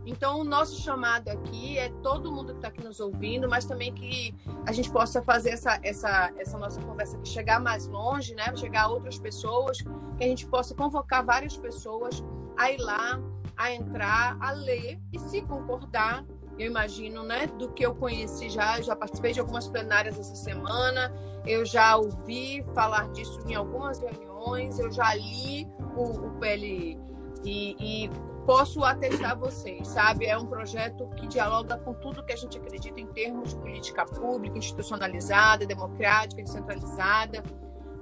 Então, 0.07 0.41
o 0.41 0.45
nosso 0.45 0.81
chamado 0.81 1.29
aqui 1.29 1.77
é 1.77 1.89
todo 2.01 2.31
mundo 2.31 2.53
que 2.53 2.59
está 2.59 2.69
aqui 2.69 2.83
nos 2.83 3.01
ouvindo, 3.01 3.49
mas 3.49 3.65
também 3.65 3.93
que 3.93 4.33
a 4.65 4.71
gente 4.71 4.89
possa 4.89 5.21
fazer 5.21 5.51
essa, 5.51 5.81
essa, 5.83 6.33
essa 6.39 6.57
nossa 6.57 6.81
conversa 6.81 7.17
aqui 7.17 7.29
chegar 7.29 7.61
mais 7.61 7.89
longe, 7.89 8.33
né? 8.37 8.55
Chegar 8.55 8.85
a 8.85 8.89
outras 8.89 9.19
pessoas, 9.19 9.79
que 10.17 10.25
a 10.25 10.29
gente 10.29 10.47
possa 10.47 10.77
convocar 10.77 11.25
várias 11.25 11.57
pessoas 11.57 12.23
a 12.57 12.71
ir 12.71 12.79
lá, 12.79 13.21
a 13.57 13.73
entrar, 13.73 14.37
a 14.41 14.53
ler 14.53 15.01
e 15.13 15.19
se 15.19 15.43
concordar, 15.43 16.25
eu 16.57 16.69
imagino, 16.69 17.25
né? 17.25 17.49
Do 17.49 17.73
que 17.73 17.85
eu 17.85 17.93
conheci 17.93 18.49
já, 18.49 18.81
já 18.81 18.95
participei 18.95 19.33
de 19.33 19.41
algumas 19.41 19.67
plenárias 19.67 20.17
essa 20.19 20.37
semana, 20.37 21.13
eu 21.45 21.67
já 21.67 21.97
ouvi 21.97 22.65
falar 22.75 23.09
disso 23.11 23.41
em 23.47 23.57
algumas 23.57 23.99
reuniões, 23.99 24.79
eu 24.79 24.91
já 24.93 25.15
li 25.15 25.67
o, 25.97 26.29
o 26.29 26.31
PL 26.39 26.97
e, 27.45 27.77
e 28.05 28.11
posso 28.47 28.85
atestar 28.85 29.37
vocês, 29.37 29.89
sabe? 29.89 30.25
É 30.25 30.39
um 30.39 30.47
projeto 30.47 31.09
que 31.17 31.27
dialoga 31.27 31.77
com 31.79 31.93
tudo 31.93 32.25
que 32.25 32.33
a 32.33 32.37
gente 32.37 32.57
acredita 32.57 33.01
em 33.01 33.07
termos 33.09 33.51
de 33.51 33.57
política 33.57 34.07
pública, 34.07 34.57
institucionalizada, 34.57 35.67
democrática, 35.67 36.41
descentralizada. 36.41 37.43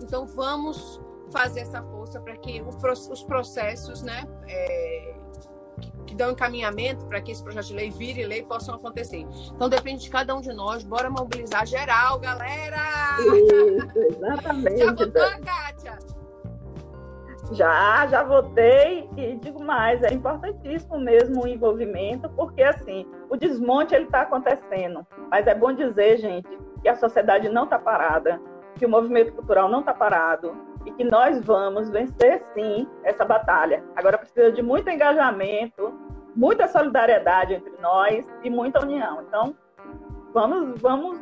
Então, 0.03 0.27
vamos 0.27 1.01
fazer 1.33 1.61
essa 1.61 1.83
força 1.83 2.21
para 2.21 2.37
que 2.37 2.63
os 2.63 3.23
processos, 3.23 4.03
né, 4.03 4.29
é, 4.47 5.15
que, 5.81 5.91
que 6.09 6.15
dão 6.15 6.33
encaminhamento 6.33 7.07
para 7.07 7.23
que 7.23 7.33
esse 7.33 7.43
projeto 7.43 7.69
de 7.69 7.75
lei 7.75 7.91
vire 7.91 8.27
lei 8.27 8.43
possam 8.43 8.75
acontecer. 8.75 9.27
Então, 9.55 9.69
depende 9.69 10.03
de 10.03 10.11
cada 10.11 10.35
um 10.35 10.43
de 10.43 10.53
nós. 10.53 10.85
Bora 10.85 11.09
mobilizar 11.09 11.67
geral, 11.67 12.21
galera! 12.21 13.17
Isso, 13.19 13.89
exatamente. 14.13 14.79
Já 14.79 14.93
votou, 14.93 15.41
Kátia? 15.43 16.24
Já, 17.53 18.07
já 18.07 18.23
votei 18.23 19.09
e 19.17 19.37
digo 19.37 19.63
mais, 19.63 20.03
é 20.03 20.13
importantíssimo 20.13 20.99
mesmo 20.99 21.45
o 21.45 21.47
envolvimento, 21.47 22.29
porque 22.31 22.63
assim, 22.63 23.07
o 23.29 23.37
desmonte 23.37 23.95
ele 23.95 24.05
está 24.05 24.23
acontecendo, 24.23 25.07
mas 25.31 25.47
é 25.47 25.55
bom 25.55 25.73
dizer, 25.73 26.17
gente, 26.17 26.49
que 26.83 26.89
a 26.89 26.97
sociedade 26.97 27.49
não 27.49 27.65
está 27.65 27.79
parada, 27.79 28.41
que 28.77 28.87
o 28.87 28.89
movimento 28.89 29.33
cultural 29.33 29.69
não 29.69 29.81
está 29.81 29.93
parado 29.93 30.57
e 30.87 30.91
que 30.93 31.05
nós 31.05 31.41
vamos 31.45 31.91
vencer 31.91 32.43
sim 32.55 32.89
essa 33.03 33.25
batalha. 33.25 33.85
Agora 33.95 34.19
precisa 34.19 34.51
de 34.51 34.63
muito 34.63 34.89
engajamento, 34.91 35.93
muita 36.35 36.67
solidariedade 36.69 37.55
entre 37.55 37.73
nós 37.81 38.27
e 38.43 38.51
muita 38.51 38.83
união. 38.83 39.23
Então, 39.23 39.55
vamos, 40.33 40.81
vamos 40.81 41.19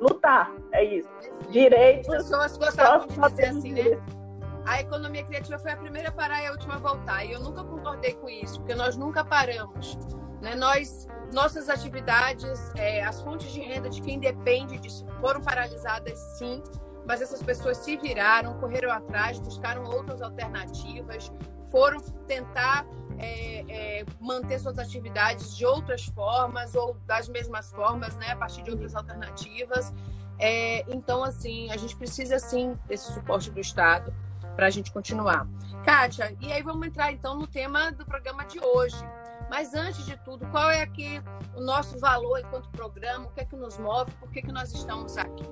lutar, 0.00 0.50
é 0.72 0.82
isso. 0.82 1.08
Direitos. 1.50 2.08
As 2.08 2.24
pessoas 2.24 2.56
gostavam 2.56 3.06
de 3.06 3.14
dizer 3.14 3.46
assim, 3.46 3.72
né? 3.72 4.21
A 4.64 4.80
economia 4.80 5.24
criativa 5.24 5.58
foi 5.58 5.72
a 5.72 5.76
primeira 5.76 6.08
a 6.08 6.12
parar 6.12 6.42
e 6.42 6.46
a 6.46 6.52
última 6.52 6.74
a 6.74 6.78
voltar. 6.78 7.24
E 7.24 7.32
eu 7.32 7.40
nunca 7.40 7.64
concordei 7.64 8.14
com 8.14 8.28
isso, 8.28 8.60
porque 8.60 8.74
nós 8.74 8.96
nunca 8.96 9.24
paramos. 9.24 9.98
Né? 10.40 10.54
Nós, 10.54 11.06
nossas 11.32 11.68
atividades, 11.68 12.72
é, 12.76 13.02
as 13.02 13.20
fontes 13.22 13.52
de 13.52 13.60
renda 13.60 13.88
de 13.88 14.00
quem 14.00 14.18
depende 14.18 14.78
disso 14.78 15.06
foram 15.20 15.40
paralisadas, 15.40 16.18
sim, 16.38 16.62
mas 17.06 17.20
essas 17.20 17.42
pessoas 17.42 17.78
se 17.78 17.96
viraram, 17.96 18.58
correram 18.58 18.90
atrás, 18.90 19.38
buscaram 19.38 19.84
outras 19.84 20.22
alternativas, 20.22 21.32
foram 21.70 22.00
tentar 22.26 22.86
é, 23.18 23.64
é, 24.00 24.06
manter 24.20 24.58
suas 24.58 24.78
atividades 24.78 25.56
de 25.56 25.64
outras 25.64 26.06
formas 26.06 26.74
ou 26.74 26.96
das 27.06 27.28
mesmas 27.28 27.70
formas, 27.70 28.14
né, 28.16 28.30
a 28.30 28.36
partir 28.36 28.62
de 28.62 28.70
outras 28.70 28.94
alternativas. 28.94 29.92
É, 30.38 30.84
então, 30.92 31.22
assim, 31.22 31.70
a 31.70 31.76
gente 31.76 31.96
precisa 31.96 32.38
sim 32.38 32.76
desse 32.86 33.12
suporte 33.12 33.50
do 33.50 33.60
Estado 33.60 34.12
para 34.54 34.66
a 34.66 34.70
gente 34.70 34.92
continuar. 34.92 35.46
Kátia, 35.84 36.36
e 36.40 36.52
aí 36.52 36.62
vamos 36.62 36.86
entrar 36.86 37.12
então 37.12 37.36
no 37.36 37.46
tema 37.46 37.90
do 37.92 38.04
programa 38.04 38.44
de 38.44 38.60
hoje. 38.60 39.04
Mas 39.50 39.74
antes 39.74 40.06
de 40.06 40.16
tudo, 40.24 40.46
qual 40.46 40.70
é 40.70 40.80
aqui 40.80 41.20
o 41.54 41.60
nosso 41.60 41.98
valor 41.98 42.38
enquanto 42.38 42.70
programa? 42.70 43.26
O 43.26 43.30
que 43.32 43.40
é 43.40 43.44
que 43.44 43.56
nos 43.56 43.78
move? 43.78 44.10
Por 44.12 44.30
que, 44.30 44.40
que 44.40 44.52
nós 44.52 44.72
estamos 44.72 45.18
aqui? 45.18 45.44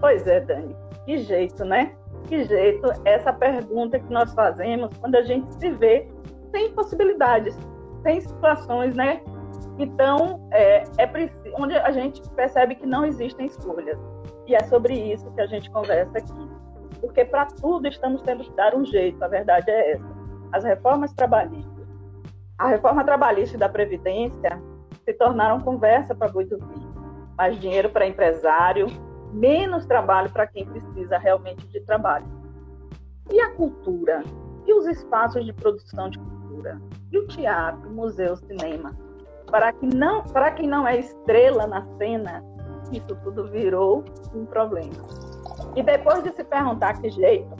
Pois 0.00 0.26
é, 0.26 0.40
Dani. 0.40 0.76
Que 1.06 1.18
jeito, 1.18 1.64
né? 1.64 1.96
Que 2.28 2.44
jeito 2.44 2.88
essa 3.04 3.32
pergunta 3.32 3.98
que 3.98 4.12
nós 4.12 4.34
fazemos 4.34 4.90
quando 4.98 5.14
a 5.14 5.22
gente 5.22 5.50
se 5.54 5.70
vê 5.70 6.08
sem 6.50 6.72
possibilidades, 6.72 7.56
sem 8.02 8.20
situações, 8.20 8.94
né? 8.94 9.22
Então, 9.78 10.46
é, 10.52 10.82
é 10.98 11.10
onde 11.54 11.74
a 11.76 11.90
gente 11.92 12.20
percebe 12.30 12.74
que 12.74 12.86
não 12.86 13.04
existem 13.04 13.46
escolhas. 13.46 13.98
E 14.46 14.54
é 14.54 14.62
sobre 14.64 14.94
isso 14.94 15.30
que 15.32 15.40
a 15.40 15.46
gente 15.46 15.70
conversa 15.70 16.18
aqui 16.18 16.55
porque 17.00 17.24
para 17.24 17.46
tudo 17.46 17.86
estamos 17.86 18.22
tendo 18.22 18.44
que 18.44 18.52
dar 18.52 18.74
um 18.74 18.84
jeito, 18.84 19.22
a 19.22 19.28
verdade 19.28 19.70
é 19.70 19.92
essa. 19.92 20.16
As 20.52 20.64
reformas 20.64 21.12
trabalhistas, 21.12 21.86
a 22.58 22.68
reforma 22.68 23.04
trabalhista 23.04 23.58
da 23.58 23.68
Previdência 23.68 24.60
se 25.04 25.12
tornaram 25.14 25.60
conversa 25.60 26.14
para 26.14 26.28
boi 26.28 26.44
dormir. 26.44 26.86
Mais 27.36 27.58
dinheiro 27.60 27.90
para 27.90 28.06
empresário, 28.06 28.86
menos 29.32 29.84
trabalho 29.86 30.30
para 30.30 30.46
quem 30.46 30.64
precisa 30.64 31.18
realmente 31.18 31.66
de 31.68 31.80
trabalho. 31.80 32.26
E 33.30 33.40
a 33.40 33.50
cultura? 33.52 34.22
E 34.66 34.72
os 34.72 34.86
espaços 34.86 35.44
de 35.44 35.52
produção 35.52 36.08
de 36.08 36.18
cultura? 36.18 36.80
E 37.12 37.18
o 37.18 37.26
teatro, 37.26 37.90
museu, 37.90 38.36
cinema? 38.36 38.96
Para, 39.50 39.72
que 39.72 39.86
não, 39.86 40.24
para 40.24 40.50
quem 40.50 40.66
não 40.66 40.88
é 40.88 40.98
estrela 40.98 41.66
na 41.66 41.86
cena, 41.98 42.42
isso 42.90 43.14
tudo 43.22 43.48
virou 43.48 44.04
um 44.34 44.44
problema. 44.44 45.02
E 45.76 45.82
depois 45.82 46.24
de 46.24 46.32
se 46.32 46.42
perguntar 46.42 47.00
que 47.00 47.10
jeito, 47.10 47.54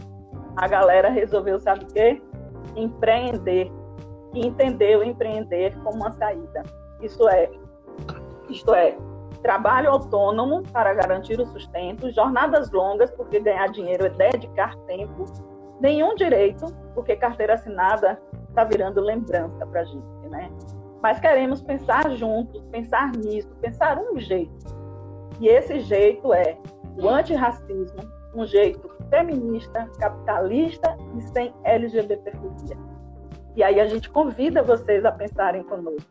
a 0.57 0.67
galera 0.67 1.11
resolveu, 1.11 1.61
sabe 1.61 1.85
o 1.85 1.89
quê? 1.89 2.21
Empreender. 2.75 3.71
E 4.35 4.47
entendeu 4.47 5.05
empreender 5.05 5.77
como 5.83 5.99
uma 5.99 6.11
saída. 6.13 6.63
Isso 7.03 7.29
é, 7.29 7.51
isto 8.49 8.75
é, 8.75 8.97
trabalho 9.43 9.91
autônomo 9.91 10.63
para 10.73 10.95
garantir 10.95 11.39
o 11.39 11.47
sustento, 11.47 12.11
jornadas 12.11 12.71
longas, 12.71 13.11
porque 13.11 13.39
ganhar 13.39 13.69
dinheiro 13.69 14.07
é 14.07 14.11
dedicar 14.11 14.75
tempo, 14.87 15.25
nenhum 15.79 16.15
direito, 16.15 16.67
porque 16.95 17.17
carteira 17.17 17.55
assinada 17.55 18.21
está 18.49 18.65
virando 18.65 19.01
lembrança 19.01 19.67
para 19.67 19.83
a 19.83 19.85
gente, 19.85 20.29
né? 20.31 20.51
Mas 21.03 21.21
queremos 21.21 21.61
pensar 21.61 22.11
juntos, 22.13 22.65
pensar 22.71 23.13
nisso, 23.13 23.55
pensar 23.61 23.99
um 23.99 24.19
jeito. 24.19 24.75
E 25.39 25.49
esse 25.49 25.81
jeito 25.81 26.33
é 26.33 26.57
o 26.99 27.09
antirracismo, 27.09 28.01
um 28.35 28.47
jeito 28.47 28.91
feminista, 29.11 29.89
capitalista 29.99 30.97
e 31.17 31.21
sem 31.23 31.55
LGBTfobia. 31.65 32.77
E 33.55 33.63
aí 33.63 33.81
a 33.81 33.87
gente 33.87 34.11
convida 34.11 34.63
vocês 34.63 35.05
a 35.05 35.13
pensarem 35.13 35.63
conosco, 35.63 36.11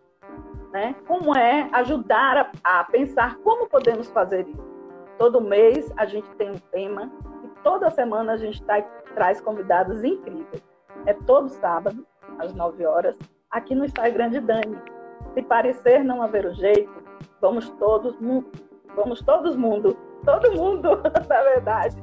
né? 0.71 0.95
Como 1.07 1.35
é 1.35 1.69
ajudar 1.73 2.51
a, 2.63 2.79
a 2.79 2.83
pensar 2.85 3.37
como 3.37 3.67
podemos 3.67 4.07
fazer 4.09 4.47
isso. 4.47 4.75
Todo 5.17 5.41
mês 5.41 5.91
a 5.97 6.05
gente 6.05 6.29
tem 6.35 6.51
um 6.51 6.59
tema 6.71 7.11
e 7.43 7.47
toda 7.63 7.89
semana 7.91 8.33
a 8.33 8.37
gente 8.37 8.61
tá, 8.63 8.81
traz 9.13 9.39
convidados 9.39 10.03
incríveis. 10.03 10.63
É 11.05 11.13
todo 11.13 11.49
sábado, 11.49 12.05
às 12.39 12.53
9 12.53 12.85
horas, 12.85 13.17
aqui 13.51 13.75
no 13.75 13.85
Instagram 13.85 14.29
de 14.29 14.39
Dani. 14.39 14.77
Se 15.33 15.41
parecer 15.43 16.03
não 16.03 16.21
haver 16.21 16.45
o 16.45 16.53
jeito, 16.53 16.91
vamos 17.39 17.69
todos, 17.71 18.17
vamos 18.95 19.21
todos 19.21 19.55
mundo 19.55 19.95
todo 20.25 20.51
mundo, 20.53 21.01
na 21.29 21.43
verdade, 21.43 21.95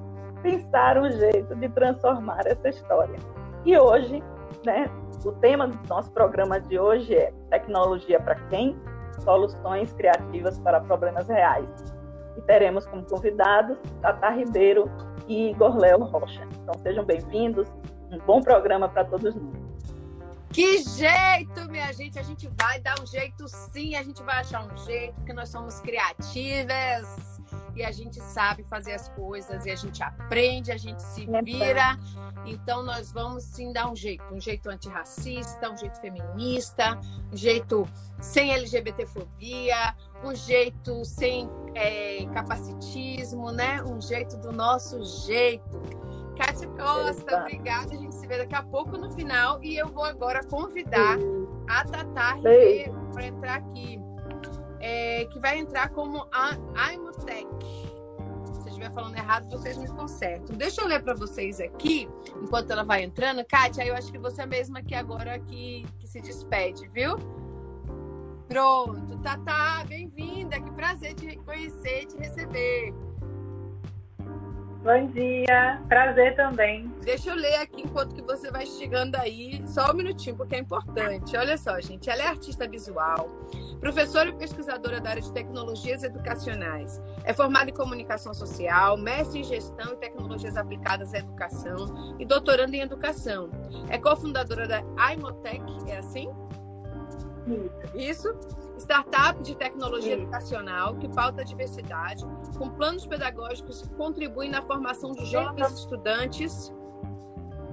pensar 0.42 0.96
um 0.96 1.10
jeito 1.10 1.54
de 1.56 1.68
transformar 1.68 2.46
essa 2.46 2.68
história. 2.68 3.18
E 3.64 3.76
hoje, 3.76 4.22
né, 4.64 4.86
o 5.24 5.32
tema 5.32 5.68
do 5.68 5.88
nosso 5.88 6.10
programa 6.12 6.60
de 6.60 6.78
hoje 6.78 7.14
é 7.14 7.32
Tecnologia 7.50 8.20
para 8.20 8.36
quem? 8.48 8.76
Soluções 9.20 9.92
criativas 9.92 10.58
para 10.60 10.80
problemas 10.80 11.28
reais. 11.28 11.68
E 12.36 12.40
teremos 12.42 12.86
como 12.86 13.04
convidados 13.04 13.76
Tata 14.00 14.30
Ribeiro 14.30 14.90
e 15.28 15.50
Igor 15.50 15.76
Léo 15.76 16.02
Rocha. 16.04 16.48
Então 16.62 16.74
sejam 16.82 17.04
bem-vindos, 17.04 17.68
um 18.10 18.18
bom 18.18 18.40
programa 18.40 18.88
para 18.88 19.04
todos 19.04 19.34
nós. 19.34 19.62
Que 20.50 20.78
jeito, 20.82 21.70
minha 21.70 21.90
gente! 21.92 22.18
A 22.18 22.22
gente 22.22 22.46
vai 22.60 22.78
dar 22.80 23.00
um 23.00 23.06
jeito 23.06 23.48
sim, 23.48 23.94
a 23.94 24.02
gente 24.02 24.22
vai 24.22 24.40
achar 24.40 24.62
um 24.64 24.76
jeito, 24.78 25.14
porque 25.14 25.32
nós 25.32 25.48
somos 25.48 25.80
criativas 25.80 27.31
e 27.74 27.84
a 27.84 27.90
gente 27.90 28.20
sabe 28.20 28.62
fazer 28.62 28.92
as 28.92 29.08
coisas 29.10 29.64
e 29.66 29.70
a 29.70 29.76
gente 29.76 30.02
aprende, 30.02 30.70
a 30.70 30.76
gente 30.76 31.02
se 31.02 31.26
vira. 31.42 31.98
Então 32.44 32.82
nós 32.82 33.12
vamos 33.12 33.44
sim 33.44 33.72
dar 33.72 33.90
um 33.90 33.96
jeito, 33.96 34.22
um 34.32 34.40
jeito 34.40 34.68
antirracista, 34.68 35.70
um 35.70 35.76
jeito 35.76 36.00
feminista, 36.00 36.98
um 37.32 37.36
jeito 37.36 37.88
sem 38.20 38.52
LGBTfobia, 38.52 39.94
um 40.24 40.34
jeito 40.34 41.04
sem 41.04 41.48
é, 41.74 42.26
capacitismo, 42.32 43.50
né? 43.50 43.82
Um 43.82 44.00
jeito 44.00 44.36
do 44.36 44.52
nosso 44.52 45.02
jeito. 45.26 45.80
Kátia 46.36 46.68
Costa, 46.68 47.40
obrigada. 47.40 47.94
A 47.94 47.96
gente 47.96 48.14
se 48.14 48.26
vê 48.26 48.38
daqui 48.38 48.54
a 48.54 48.62
pouco 48.62 48.96
no 48.96 49.10
final 49.12 49.62
e 49.62 49.76
eu 49.76 49.88
vou 49.88 50.04
agora 50.04 50.42
convidar 50.44 51.18
a 51.68 51.84
Tatá 51.84 52.34
Ribeiro 52.34 53.08
para 53.12 53.26
entrar 53.26 53.56
aqui 53.56 54.01
é, 54.82 55.24
que 55.26 55.38
vai 55.38 55.58
entrar 55.58 55.88
como 55.90 56.26
a 56.32 56.92
Imotec. 56.92 57.46
Vocês 58.44 58.66
estiver 58.66 58.92
falando 58.92 59.16
errado, 59.16 59.48
vocês 59.48 59.78
me 59.78 59.86
consertam. 59.88 60.56
Deixa 60.56 60.82
eu 60.82 60.88
ler 60.88 61.02
para 61.02 61.14
vocês 61.14 61.60
aqui, 61.60 62.08
enquanto 62.42 62.70
ela 62.72 62.84
vai 62.84 63.04
entrando. 63.04 63.44
Kátia, 63.44 63.86
eu 63.86 63.94
acho 63.94 64.10
que 64.10 64.18
você 64.18 64.40
é 64.42 64.44
a 64.44 64.46
mesma 64.46 64.80
aqui 64.80 64.94
agora 64.94 65.38
que, 65.38 65.86
que 65.98 66.06
se 66.06 66.20
despede, 66.20 66.88
viu? 66.88 67.16
Pronto, 68.48 69.16
Tatá, 69.22 69.84
bem-vinda. 69.88 70.60
Que 70.60 70.70
prazer 70.72 71.14
te 71.14 71.36
conhecer 71.38 72.06
te 72.06 72.18
receber. 72.18 72.92
Bom 74.82 75.06
dia, 75.06 75.80
prazer 75.88 76.34
também. 76.34 76.91
Deixa 77.02 77.30
eu 77.30 77.36
ler 77.36 77.56
aqui 77.56 77.82
enquanto 77.82 78.14
que 78.14 78.22
você 78.22 78.50
vai 78.50 78.64
chegando 78.64 79.16
aí, 79.16 79.60
só 79.66 79.90
um 79.90 79.94
minutinho, 79.94 80.36
porque 80.36 80.54
é 80.54 80.58
importante. 80.58 81.36
Olha 81.36 81.58
só, 81.58 81.80
gente, 81.80 82.08
ela 82.08 82.22
é 82.22 82.26
artista 82.28 82.68
visual, 82.68 83.28
professora 83.80 84.28
e 84.28 84.32
pesquisadora 84.32 85.00
da 85.00 85.10
área 85.10 85.22
de 85.22 85.32
tecnologias 85.32 86.04
educacionais. 86.04 87.02
É 87.24 87.34
formada 87.34 87.70
em 87.70 87.74
comunicação 87.74 88.32
social, 88.32 88.96
mestre 88.96 89.40
em 89.40 89.44
gestão 89.44 89.94
e 89.94 89.96
tecnologias 89.96 90.56
aplicadas 90.56 91.12
à 91.12 91.18
educação 91.18 92.16
e 92.20 92.24
doutoranda 92.24 92.76
em 92.76 92.80
educação. 92.80 93.50
É 93.88 93.98
cofundadora 93.98 94.68
da 94.68 94.80
Imotech, 95.12 95.64
é 95.88 95.98
assim? 95.98 96.30
Isso. 97.94 98.32
Isso? 98.32 98.62
startup 98.82 99.40
de 99.42 99.54
tecnologia 99.54 100.16
Sim. 100.16 100.22
educacional 100.22 100.96
que 100.96 101.08
pauta 101.08 101.42
a 101.42 101.44
diversidade, 101.44 102.24
com 102.58 102.68
planos 102.68 103.06
pedagógicos 103.06 103.82
que 103.82 103.90
contribuem 103.90 104.50
na 104.50 104.60
formação 104.62 105.12
de 105.12 105.24
jovens 105.26 105.70
estudantes 105.72 106.72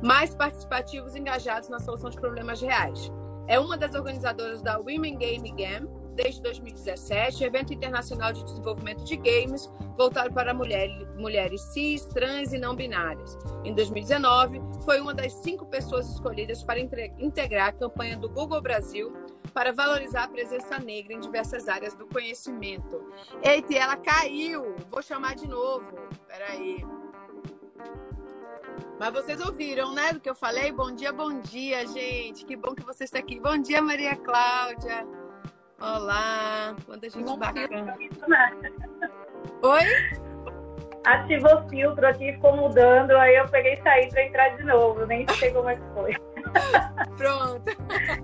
mais 0.01 0.35
participativos 0.35 1.15
e 1.15 1.19
engajados 1.19 1.69
na 1.69 1.79
solução 1.79 2.09
de 2.09 2.19
problemas 2.19 2.61
reais. 2.61 3.11
É 3.47 3.59
uma 3.59 3.75
das 3.75 3.95
organizadoras 3.95 4.61
da 4.61 4.77
Women 4.77 5.17
Game 5.17 5.51
Game 5.51 5.89
desde 6.15 6.41
2017, 6.41 7.43
evento 7.45 7.73
internacional 7.73 8.33
de 8.33 8.43
desenvolvimento 8.43 9.03
de 9.05 9.15
games 9.15 9.71
voltado 9.97 10.33
para 10.33 10.53
mulheres, 10.53 11.07
mulheres 11.15 11.61
cis, 11.73 12.05
trans 12.05 12.51
e 12.51 12.57
não 12.57 12.75
binárias. 12.75 13.37
Em 13.63 13.73
2019, 13.73 14.61
foi 14.83 14.99
uma 14.99 15.13
das 15.13 15.31
cinco 15.33 15.65
pessoas 15.65 16.09
escolhidas 16.09 16.61
para 16.61 16.79
integrar 16.79 17.69
a 17.69 17.71
campanha 17.71 18.17
do 18.17 18.29
Google 18.29 18.61
Brasil 18.61 19.13
para 19.53 19.71
valorizar 19.71 20.23
a 20.23 20.27
presença 20.27 20.77
negra 20.77 21.13
em 21.13 21.19
diversas 21.19 21.67
áreas 21.67 21.95
do 21.95 22.05
conhecimento. 22.05 23.01
Eita, 23.41 23.73
ela 23.75 23.95
caiu! 23.95 24.75
Vou 24.91 25.01
chamar 25.01 25.35
de 25.35 25.47
novo. 25.47 25.85
Peraí. 26.27 26.98
Mas 28.99 29.13
vocês 29.13 29.39
ouviram, 29.39 29.93
né, 29.93 30.11
do 30.11 30.19
que 30.19 30.29
eu 30.29 30.35
falei? 30.35 30.73
Bom 30.73 30.93
dia, 30.93 31.13
bom 31.13 31.39
dia, 31.39 31.87
gente. 31.87 32.43
Que 32.43 32.57
bom 32.57 32.75
que 32.75 32.83
você 32.83 33.05
está 33.05 33.17
aqui. 33.19 33.39
Bom 33.39 33.57
dia, 33.57 33.81
Maria 33.81 34.13
Cláudia. 34.17 35.07
Olá. 35.79 36.75
Quanta 36.85 37.09
gente 37.09 37.37
bacana. 37.37 37.95
Oi? 39.61 39.85
Ativou 41.05 41.61
o 41.61 41.69
filtro 41.69 42.05
aqui, 42.05 42.33
ficou 42.33 42.57
mudando, 42.57 43.11
aí 43.11 43.37
eu 43.37 43.47
peguei 43.47 43.75
e 43.75 43.81
saí 43.81 44.09
para 44.09 44.25
entrar 44.25 44.49
de 44.57 44.63
novo. 44.63 45.05
Nem 45.05 45.25
sei 45.29 45.53
como 45.53 45.69
é 45.69 45.75
que 45.77 45.93
foi. 45.93 46.13
Pronto. 47.15 47.71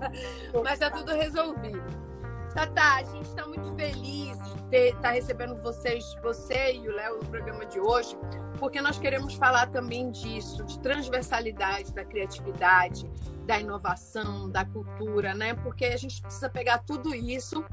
Mas 0.62 0.78
tá 0.78 0.90
tudo 0.90 1.14
resolvido. 1.14 1.82
Tata, 2.54 2.96
a 2.96 3.02
gente 3.02 3.28
está 3.28 3.46
muito 3.46 3.74
feliz 3.76 4.05
estar 4.70 5.00
tá 5.00 5.10
recebendo 5.10 5.54
vocês, 5.56 6.14
você 6.22 6.74
e 6.74 6.88
o 6.88 6.92
Léo 6.92 7.18
no 7.18 7.26
programa 7.26 7.66
de 7.66 7.78
hoje, 7.78 8.16
porque 8.58 8.80
nós 8.80 8.98
queremos 8.98 9.34
falar 9.34 9.66
também 9.68 10.10
disso, 10.10 10.64
de 10.64 10.78
transversalidade 10.80 11.92
da 11.92 12.04
criatividade, 12.04 13.08
da 13.44 13.60
inovação, 13.60 14.50
da 14.50 14.64
cultura, 14.64 15.34
né? 15.34 15.54
Porque 15.54 15.84
a 15.84 15.96
gente 15.96 16.20
precisa 16.20 16.48
pegar 16.48 16.78
tudo 16.78 17.14
isso 17.14 17.64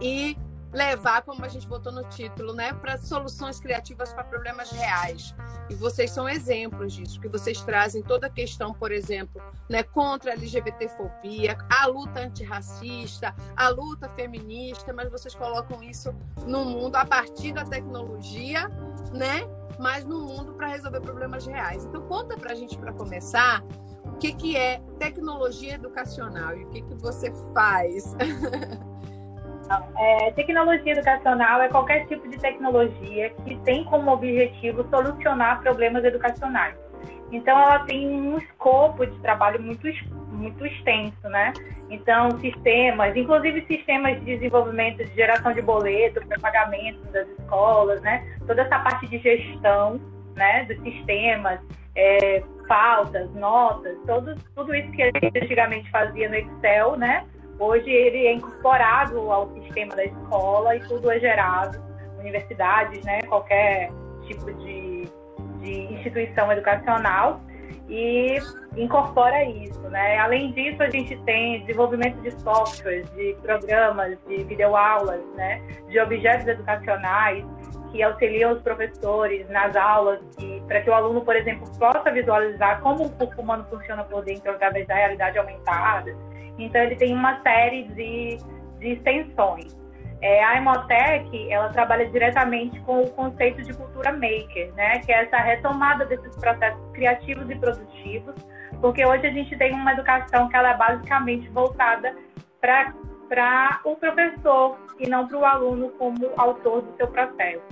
e 0.00 0.36
levar, 0.72 1.22
como 1.22 1.44
a 1.44 1.48
gente 1.48 1.66
botou 1.66 1.92
no 1.92 2.04
título, 2.04 2.52
né, 2.52 2.72
para 2.72 2.98
soluções 2.98 3.58
criativas 3.58 4.12
para 4.12 4.24
problemas 4.24 4.70
reais. 4.70 5.34
E 5.70 5.74
vocês 5.74 6.10
são 6.10 6.28
exemplos 6.28 6.92
disso, 6.92 7.20
que 7.20 7.28
vocês 7.28 7.62
trazem 7.62 8.02
toda 8.02 8.26
a 8.26 8.30
questão, 8.30 8.72
por 8.74 8.92
exemplo, 8.92 9.40
né, 9.68 9.82
contra 9.82 10.30
a 10.30 10.34
LGBTfobia, 10.34 11.56
a 11.70 11.86
luta 11.86 12.20
antirracista, 12.20 13.34
a 13.56 13.68
luta 13.68 14.08
feminista, 14.10 14.92
mas 14.92 15.10
vocês 15.10 15.34
colocam 15.34 15.82
isso 15.82 16.14
no 16.46 16.64
mundo 16.64 16.96
a 16.96 17.04
partir 17.04 17.52
da 17.52 17.64
tecnologia, 17.64 18.68
né, 19.12 19.48
mas 19.78 20.04
no 20.04 20.20
mundo 20.20 20.52
para 20.54 20.68
resolver 20.68 21.00
problemas 21.00 21.46
reais. 21.46 21.84
Então 21.84 22.02
conta 22.02 22.36
para 22.36 22.52
a 22.52 22.54
gente 22.54 22.76
para 22.76 22.92
começar 22.92 23.62
o 24.04 24.16
que, 24.18 24.34
que 24.34 24.56
é 24.56 24.80
tecnologia 24.98 25.74
educacional 25.74 26.56
e 26.56 26.64
o 26.64 26.68
que, 26.68 26.82
que 26.82 26.94
você 26.94 27.32
faz. 27.54 28.14
É, 29.98 30.30
tecnologia 30.32 30.92
educacional 30.92 31.60
é 31.60 31.68
qualquer 31.68 32.06
tipo 32.06 32.26
de 32.28 32.38
tecnologia 32.38 33.30
que 33.44 33.56
tem 33.64 33.84
como 33.84 34.10
objetivo 34.10 34.86
solucionar 34.88 35.60
problemas 35.60 36.04
educacionais. 36.04 36.74
Então, 37.30 37.58
ela 37.58 37.80
tem 37.80 38.08
um 38.08 38.38
escopo 38.38 39.06
de 39.06 39.18
trabalho 39.20 39.62
muito, 39.62 39.86
muito 40.30 40.64
extenso, 40.64 41.28
né? 41.28 41.52
Então, 41.90 42.38
sistemas, 42.40 43.14
inclusive 43.14 43.66
sistemas 43.66 44.18
de 44.20 44.24
desenvolvimento 44.24 45.04
de 45.04 45.14
geração 45.14 45.52
de 45.52 45.60
boleto 45.60 46.26
para 46.26 46.38
pagamento 46.38 47.00
das 47.12 47.28
escolas, 47.28 48.00
né? 48.00 48.26
Toda 48.46 48.62
essa 48.62 48.78
parte 48.78 49.06
de 49.06 49.18
gestão, 49.18 50.00
né? 50.34 50.64
Dos 50.64 50.80
sistemas, 50.82 51.60
é, 51.94 52.42
pautas, 52.66 53.30
notas, 53.34 53.96
todo, 54.06 54.34
tudo 54.54 54.74
isso 54.74 54.90
que 54.92 55.02
a 55.02 55.06
gente 55.06 55.38
antigamente 55.42 55.90
fazia 55.90 56.28
no 56.28 56.34
Excel, 56.34 56.96
né? 56.96 57.26
Hoje 57.58 57.90
ele 57.90 58.26
é 58.26 58.32
incorporado 58.34 59.32
ao 59.32 59.50
sistema 59.54 59.96
da 59.96 60.04
escola 60.04 60.76
e 60.76 60.80
tudo 60.80 61.10
é 61.10 61.18
gerado, 61.18 61.82
universidades, 62.18 63.04
né, 63.04 63.20
qualquer 63.22 63.88
tipo 64.26 64.52
de, 64.54 65.08
de 65.60 65.92
instituição 65.94 66.52
educacional 66.52 67.40
e 67.88 68.38
incorpora 68.76 69.42
isso, 69.44 69.80
né? 69.88 70.18
Além 70.18 70.52
disso, 70.52 70.82
a 70.82 70.90
gente 70.90 71.16
tem 71.24 71.60
desenvolvimento 71.60 72.20
de 72.20 72.30
softwares, 72.42 73.10
de 73.14 73.34
programas, 73.42 74.18
de 74.28 74.44
videoaulas, 74.44 75.24
né? 75.34 75.60
De 75.88 75.98
objetos 75.98 76.46
educacionais 76.46 77.44
que 77.90 78.02
auxiliam 78.02 78.52
os 78.52 78.62
professores 78.62 79.48
nas 79.48 79.74
aulas, 79.74 80.20
para 80.66 80.82
que 80.82 80.90
o 80.90 80.92
aluno, 80.92 81.22
por 81.22 81.34
exemplo, 81.34 81.66
possa 81.78 82.10
visualizar 82.10 82.82
como 82.82 83.06
o 83.06 83.10
corpo 83.10 83.40
humano 83.40 83.66
funciona 83.70 84.04
por 84.04 84.22
dentro 84.22 84.50
através 84.50 84.86
da 84.86 84.94
realidade 84.94 85.38
aumentada. 85.38 86.14
Então, 86.58 86.82
ele 86.82 86.96
tem 86.96 87.14
uma 87.14 87.40
série 87.42 87.84
de, 87.84 88.38
de 88.78 88.88
extensões. 88.92 89.78
É, 90.20 90.42
a 90.44 90.56
Emotec, 90.56 91.52
ela 91.52 91.68
trabalha 91.68 92.06
diretamente 92.10 92.80
com 92.80 93.02
o 93.02 93.10
conceito 93.10 93.62
de 93.62 93.72
cultura 93.72 94.12
maker, 94.12 94.72
né? 94.74 94.98
Que 94.98 95.12
é 95.12 95.22
essa 95.22 95.36
retomada 95.36 96.04
desses 96.04 96.34
processos 96.36 96.90
criativos 96.92 97.48
e 97.48 97.54
produtivos, 97.54 98.34
porque 98.80 99.06
hoje 99.06 99.26
a 99.28 99.30
gente 99.30 99.56
tem 99.56 99.72
uma 99.72 99.92
educação 99.92 100.48
que 100.48 100.56
ela 100.56 100.70
é 100.70 100.76
basicamente 100.76 101.48
voltada 101.50 102.16
para 102.60 103.80
o 103.84 103.94
professor 103.94 104.76
e 104.98 105.08
não 105.08 105.28
para 105.28 105.38
o 105.38 105.44
aluno 105.44 105.90
como 105.90 106.32
autor 106.36 106.82
do 106.82 106.96
seu 106.96 107.06
processo. 107.06 107.62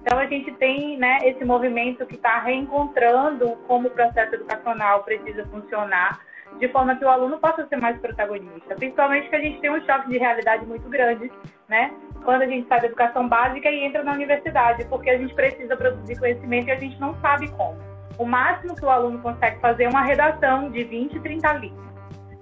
Então 0.00 0.18
a 0.18 0.26
gente 0.26 0.50
tem 0.52 0.96
né, 0.96 1.18
esse 1.22 1.44
movimento 1.44 2.06
que 2.06 2.14
está 2.14 2.40
reencontrando 2.40 3.56
como 3.66 3.88
o 3.88 3.90
processo 3.90 4.34
educacional 4.34 5.04
precisa 5.04 5.44
funcionar 5.46 6.18
de 6.58 6.68
forma 6.68 6.96
que 6.96 7.04
o 7.04 7.08
aluno 7.08 7.38
possa 7.38 7.66
ser 7.66 7.76
mais 7.76 7.98
protagonista. 7.98 8.74
Principalmente 8.74 9.28
que 9.28 9.36
a 9.36 9.40
gente 9.40 9.60
tem 9.60 9.70
um 9.70 9.84
choque 9.84 10.08
de 10.08 10.18
realidade 10.18 10.64
muito 10.66 10.88
grande, 10.88 11.30
né? 11.68 11.92
Quando 12.24 12.42
a 12.42 12.46
gente 12.46 12.68
sai 12.68 12.80
da 12.80 12.86
educação 12.86 13.28
básica 13.28 13.68
e 13.70 13.84
entra 13.84 14.04
na 14.04 14.12
universidade, 14.12 14.84
porque 14.86 15.10
a 15.10 15.18
gente 15.18 15.34
precisa 15.34 15.76
produzir 15.76 16.18
conhecimento 16.18 16.68
e 16.68 16.72
a 16.72 16.76
gente 16.76 17.00
não 17.00 17.14
sabe 17.20 17.48
como. 17.52 17.76
O 18.18 18.24
máximo 18.24 18.76
que 18.76 18.84
o 18.84 18.90
aluno 18.90 19.18
consegue 19.20 19.60
fazer 19.60 19.84
é 19.84 19.88
uma 19.88 20.02
redação 20.02 20.70
de 20.70 20.84
20, 20.84 21.18
30 21.20 21.52
linhas. 21.54 21.92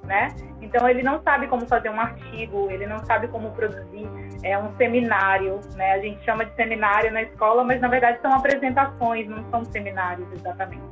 Né? 0.05 0.35
Então 0.61 0.89
ele 0.89 1.03
não 1.03 1.23
sabe 1.23 1.47
como 1.47 1.69
fazer 1.69 1.89
um 1.89 2.01
artigo, 2.01 2.69
ele 2.71 2.85
não 2.85 2.99
sabe 3.05 3.29
como 3.29 3.53
produzir 3.53 4.09
é, 4.43 4.59
um 4.59 4.75
seminário, 4.77 5.61
né? 5.77 5.93
A 5.93 5.99
gente 6.01 6.25
chama 6.25 6.45
de 6.45 6.55
seminário 6.57 7.13
na 7.13 7.23
escola, 7.23 7.63
mas 7.63 7.81
na 7.81 7.87
verdade 7.87 8.21
são 8.21 8.33
apresentações, 8.33 9.29
não 9.29 9.49
são 9.51 9.65
seminários 9.67 10.27
exatamente. 10.33 10.83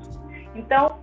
Então 0.55 1.01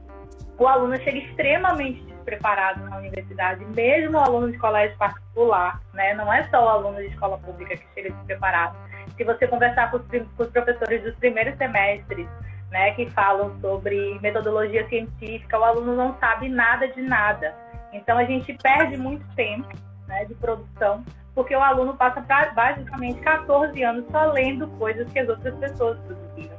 o 0.57 0.67
aluno 0.67 0.97
chega 0.97 1.17
extremamente 1.17 2.01
despreparado 2.03 2.83
na 2.89 2.97
universidade, 2.97 3.63
mesmo 3.75 4.17
o 4.17 4.21
aluno 4.21 4.51
de 4.51 4.57
colégio 4.57 4.97
particular, 4.97 5.81
né? 5.93 6.13
Não 6.13 6.31
é 6.31 6.43
só 6.49 6.65
o 6.65 6.69
aluno 6.69 6.97
de 6.97 7.07
escola 7.07 7.37
pública 7.37 7.75
que 7.75 7.85
chega 7.93 8.11
despreparado. 8.11 8.75
Se 9.15 9.23
você 9.23 9.47
conversar 9.47 9.91
com 9.91 9.97
os, 9.97 10.03
com 10.07 10.43
os 10.43 10.49
professores 10.49 11.03
dos 11.03 11.15
primeiros 11.15 11.57
semestres, 11.57 12.27
né, 12.71 12.91
que 12.91 13.09
falam 13.11 13.55
sobre 13.61 14.19
metodologia 14.21 14.87
científica, 14.89 15.59
o 15.59 15.63
aluno 15.63 15.95
não 15.95 16.17
sabe 16.19 16.49
nada 16.49 16.87
de 16.87 17.01
nada. 17.01 17.53
Então 17.93 18.17
a 18.17 18.25
gente 18.25 18.53
perde 18.61 18.97
muito 18.97 19.25
tempo, 19.35 19.69
né, 20.07 20.25
de 20.25 20.33
produção, 20.35 21.05
porque 21.33 21.55
o 21.55 21.61
aluno 21.61 21.95
passa 21.95 22.21
pra, 22.21 22.51
basicamente 22.51 23.21
14 23.21 23.81
anos 23.83 24.05
só 24.11 24.31
lendo 24.31 24.67
coisas 24.79 25.07
que 25.11 25.19
as 25.19 25.29
outras 25.29 25.55
pessoas 25.55 25.97
produziram 25.99 26.54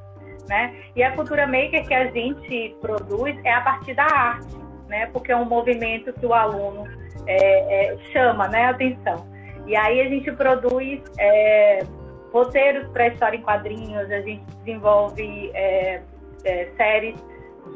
né? 0.48 0.74
E 0.94 1.02
a 1.02 1.12
cultura 1.12 1.46
maker 1.46 1.87
que 1.87 1.94
a 1.94 2.11
gente 2.11 2.76
produz 2.80 3.37
é 3.44 3.52
a 3.52 3.61
partir 3.61 3.94
da 3.94 4.04
arte, 4.04 4.56
né? 4.88 5.06
Porque 5.12 5.32
é 5.32 5.37
um 5.37 5.44
movimento 5.44 6.12
que 6.12 6.26
o 6.26 6.32
aluno 6.32 6.85
é, 7.26 7.92
é, 7.92 7.98
chama, 8.12 8.48
né, 8.48 8.66
atenção. 8.66 9.26
E 9.66 9.74
aí 9.74 10.00
a 10.00 10.09
gente 10.09 10.30
produz, 10.32 11.02
é, 11.18 11.85
roteiros 12.32 12.88
para 12.92 13.09
história 13.09 13.37
em 13.37 13.42
quadrinhos, 13.42 14.11
a 14.11 14.20
gente 14.20 14.44
desenvolve 14.64 15.50
é, 15.54 16.02
é, 16.44 16.70
séries 16.76 17.16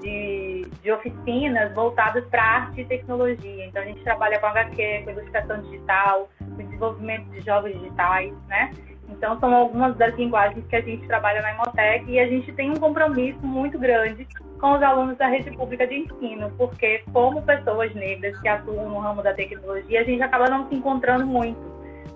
de, 0.00 0.66
de 0.82 0.92
oficinas 0.92 1.72
voltadas 1.74 2.24
para 2.26 2.42
arte 2.42 2.82
e 2.82 2.84
tecnologia. 2.84 3.66
Então, 3.66 3.82
a 3.82 3.86
gente 3.86 4.02
trabalha 4.02 4.38
com 4.38 4.46
HQ, 4.46 5.02
com 5.04 5.10
ilustração 5.10 5.60
digital, 5.62 6.28
com 6.38 6.62
desenvolvimento 6.62 7.28
de 7.30 7.40
jogos 7.40 7.72
digitais, 7.72 8.32
né? 8.46 8.72
Então, 9.10 9.38
são 9.40 9.54
algumas 9.54 9.96
das 9.96 10.14
linguagens 10.14 10.64
que 10.66 10.76
a 10.76 10.80
gente 10.80 11.06
trabalha 11.06 11.42
na 11.42 11.52
Imotec 11.54 12.04
e 12.08 12.18
a 12.18 12.26
gente 12.26 12.52
tem 12.52 12.70
um 12.70 12.76
compromisso 12.76 13.44
muito 13.44 13.78
grande 13.78 14.26
com 14.60 14.72
os 14.72 14.82
alunos 14.82 15.16
da 15.16 15.26
rede 15.26 15.50
pública 15.56 15.86
de 15.86 16.00
ensino, 16.00 16.50
porque, 16.56 17.02
como 17.12 17.42
pessoas 17.42 17.94
negras 17.94 18.38
que 18.40 18.48
atuam 18.48 18.88
no 18.88 18.98
ramo 18.98 19.22
da 19.22 19.32
tecnologia, 19.32 20.00
a 20.00 20.04
gente 20.04 20.22
acaba 20.22 20.48
não 20.48 20.68
se 20.68 20.74
encontrando 20.74 21.26
muito, 21.26 21.60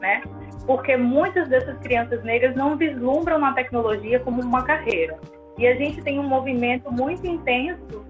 né? 0.01 0.23
Porque 0.67 0.97
muitas 0.97 1.49
dessas 1.49 1.79
crianças 1.79 2.23
negras 2.23 2.55
não 2.55 2.77
vislumbram 2.77 3.39
na 3.39 3.53
tecnologia 3.53 4.21
como 4.21 4.43
uma 4.43 4.63
carreira. 4.63 5.19
E 5.59 5.67
a 5.67 5.75
gente 5.75 6.03
tem 6.03 6.19
um 6.19 6.29
movimento 6.29 6.91
muito 6.93 7.27
intenso 7.27 8.05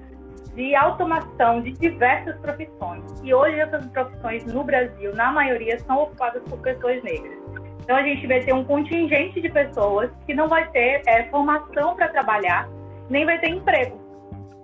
de 0.55 0.75
automação 0.75 1.61
de 1.63 1.73
diversas 1.73 2.37
profissões. 2.39 3.03
E 3.23 3.35
hoje 3.35 3.59
essas 3.59 3.85
profissões 3.87 4.45
no 4.47 4.63
Brasil, 4.63 5.15
na 5.15 5.33
maioria, 5.33 5.79
são 5.81 6.03
ocupadas 6.03 6.43
por 6.45 6.59
pessoas 6.61 7.03
negras. 7.03 7.39
Então 7.85 7.97
a 7.97 8.03
gente 8.03 8.27
vai 8.27 8.41
ter 8.41 8.55
um 8.55 8.65
contingente 8.65 9.41
de 9.43 9.49
pessoas 9.51 10.11
que 10.27 10.33
não 10.33 10.49
vai 10.49 10.67
ter 10.71 11.03
é, 11.07 11.25
formação 11.25 11.95
para 11.95 12.09
trabalhar, 12.09 12.67
nem 13.11 13.27
vai 13.27 13.39
ter 13.39 13.51
emprego, 13.51 14.01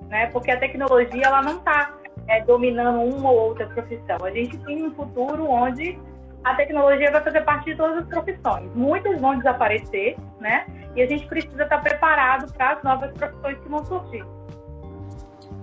né? 0.09 0.27
Porque 0.29 0.51
a 0.51 0.59
tecnologia 0.59 1.27
ela 1.27 1.43
não 1.43 1.59
está 1.59 1.95
é, 2.27 2.41
dominando 2.43 3.03
uma 3.03 3.31
ou 3.31 3.49
outra 3.49 3.67
profissão. 3.67 4.17
A 4.25 4.31
gente 4.31 4.57
tem 4.65 4.85
um 4.85 4.95
futuro 4.95 5.45
onde 5.45 5.99
a 6.43 6.55
tecnologia 6.55 7.11
vai 7.11 7.23
fazer 7.23 7.43
parte 7.43 7.67
de 7.67 7.77
todas 7.77 7.99
as 7.99 8.09
profissões. 8.09 8.75
Muitas 8.75 9.21
vão 9.21 9.37
desaparecer, 9.37 10.17
né? 10.41 10.67
E 10.97 11.03
a 11.03 11.07
gente 11.07 11.27
precisa 11.27 11.65
estar 11.65 11.79
preparado 11.83 12.51
para 12.55 12.73
as 12.73 12.83
novas 12.83 13.13
profissões 13.13 13.59
que 13.59 13.69
vão 13.69 13.85
surgir. 13.85 14.25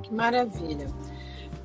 Que 0.03 0.13
maravilha. 0.13 0.85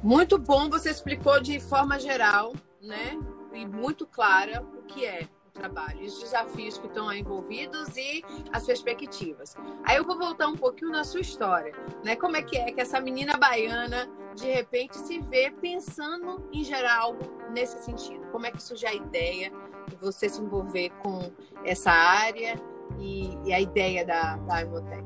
Muito 0.02 0.38
bom, 0.38 0.70
você 0.70 0.88
explicou 0.88 1.38
de 1.38 1.60
forma 1.60 2.00
geral, 2.00 2.54
né? 2.80 3.18
E 3.52 3.66
muito 3.66 4.06
clara 4.06 4.62
o 4.62 4.82
que 4.84 5.04
é 5.04 5.28
trabalho, 5.52 6.04
os 6.04 6.18
desafios 6.18 6.78
que 6.78 6.86
estão 6.86 7.12
envolvidos 7.12 7.96
e 7.96 8.24
as 8.52 8.66
perspectivas. 8.66 9.56
Aí 9.84 9.96
eu 9.96 10.04
vou 10.04 10.18
voltar 10.18 10.48
um 10.48 10.56
pouquinho 10.56 10.90
na 10.90 11.04
sua 11.04 11.20
história, 11.20 11.72
né? 12.04 12.16
Como 12.16 12.36
é 12.36 12.42
que 12.42 12.56
é 12.56 12.72
que 12.72 12.80
essa 12.80 13.00
menina 13.00 13.36
baiana 13.36 14.08
de 14.34 14.50
repente 14.50 14.96
se 14.96 15.20
vê 15.20 15.50
pensando 15.50 16.48
em 16.52 16.64
gerar 16.64 17.00
algo 17.00 17.20
nesse 17.50 17.78
sentido? 17.84 18.26
Como 18.32 18.46
é 18.46 18.50
que 18.50 18.62
surge 18.62 18.86
a 18.86 18.94
ideia 18.94 19.52
de 19.88 19.96
você 19.96 20.28
se 20.28 20.40
envolver 20.40 20.90
com 21.02 21.30
essa 21.64 21.90
área 21.90 22.54
e, 22.98 23.36
e 23.44 23.52
a 23.52 23.60
ideia 23.60 24.04
da, 24.04 24.36
da 24.36 24.62
Imotec? 24.62 25.04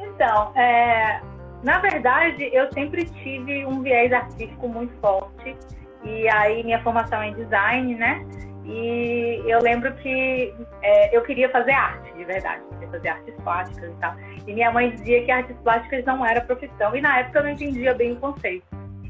Então, 0.00 0.52
é, 0.56 1.22
na 1.62 1.78
verdade, 1.78 2.50
eu 2.52 2.70
sempre 2.72 3.04
tive 3.04 3.64
um 3.64 3.82
viés 3.82 4.12
artístico 4.12 4.68
muito 4.68 4.92
forte. 5.00 5.56
E 6.04 6.28
aí, 6.28 6.62
minha 6.62 6.82
formação 6.82 7.20
é 7.20 7.28
em 7.28 7.34
design, 7.34 7.94
né? 7.96 8.24
E 8.68 9.42
eu 9.46 9.60
lembro 9.62 9.92
que 9.94 10.54
é, 10.82 11.16
eu 11.16 11.22
queria 11.22 11.48
fazer 11.48 11.72
arte, 11.72 12.12
de 12.12 12.24
verdade. 12.24 12.62
Queria 12.72 12.88
fazer 12.88 13.08
artes 13.08 13.34
plásticas 13.42 13.90
e 13.90 13.96
tal. 13.96 14.14
E 14.46 14.52
minha 14.52 14.70
mãe 14.70 14.90
dizia 14.90 15.24
que 15.24 15.30
artes 15.30 15.56
plásticas 15.64 16.04
não 16.04 16.24
era 16.24 16.42
profissão. 16.42 16.94
E 16.94 17.00
na 17.00 17.20
época 17.20 17.38
eu 17.38 17.44
não 17.44 17.50
entendia 17.50 17.94
bem 17.94 18.12
o 18.12 18.16
conceito. 18.16 18.66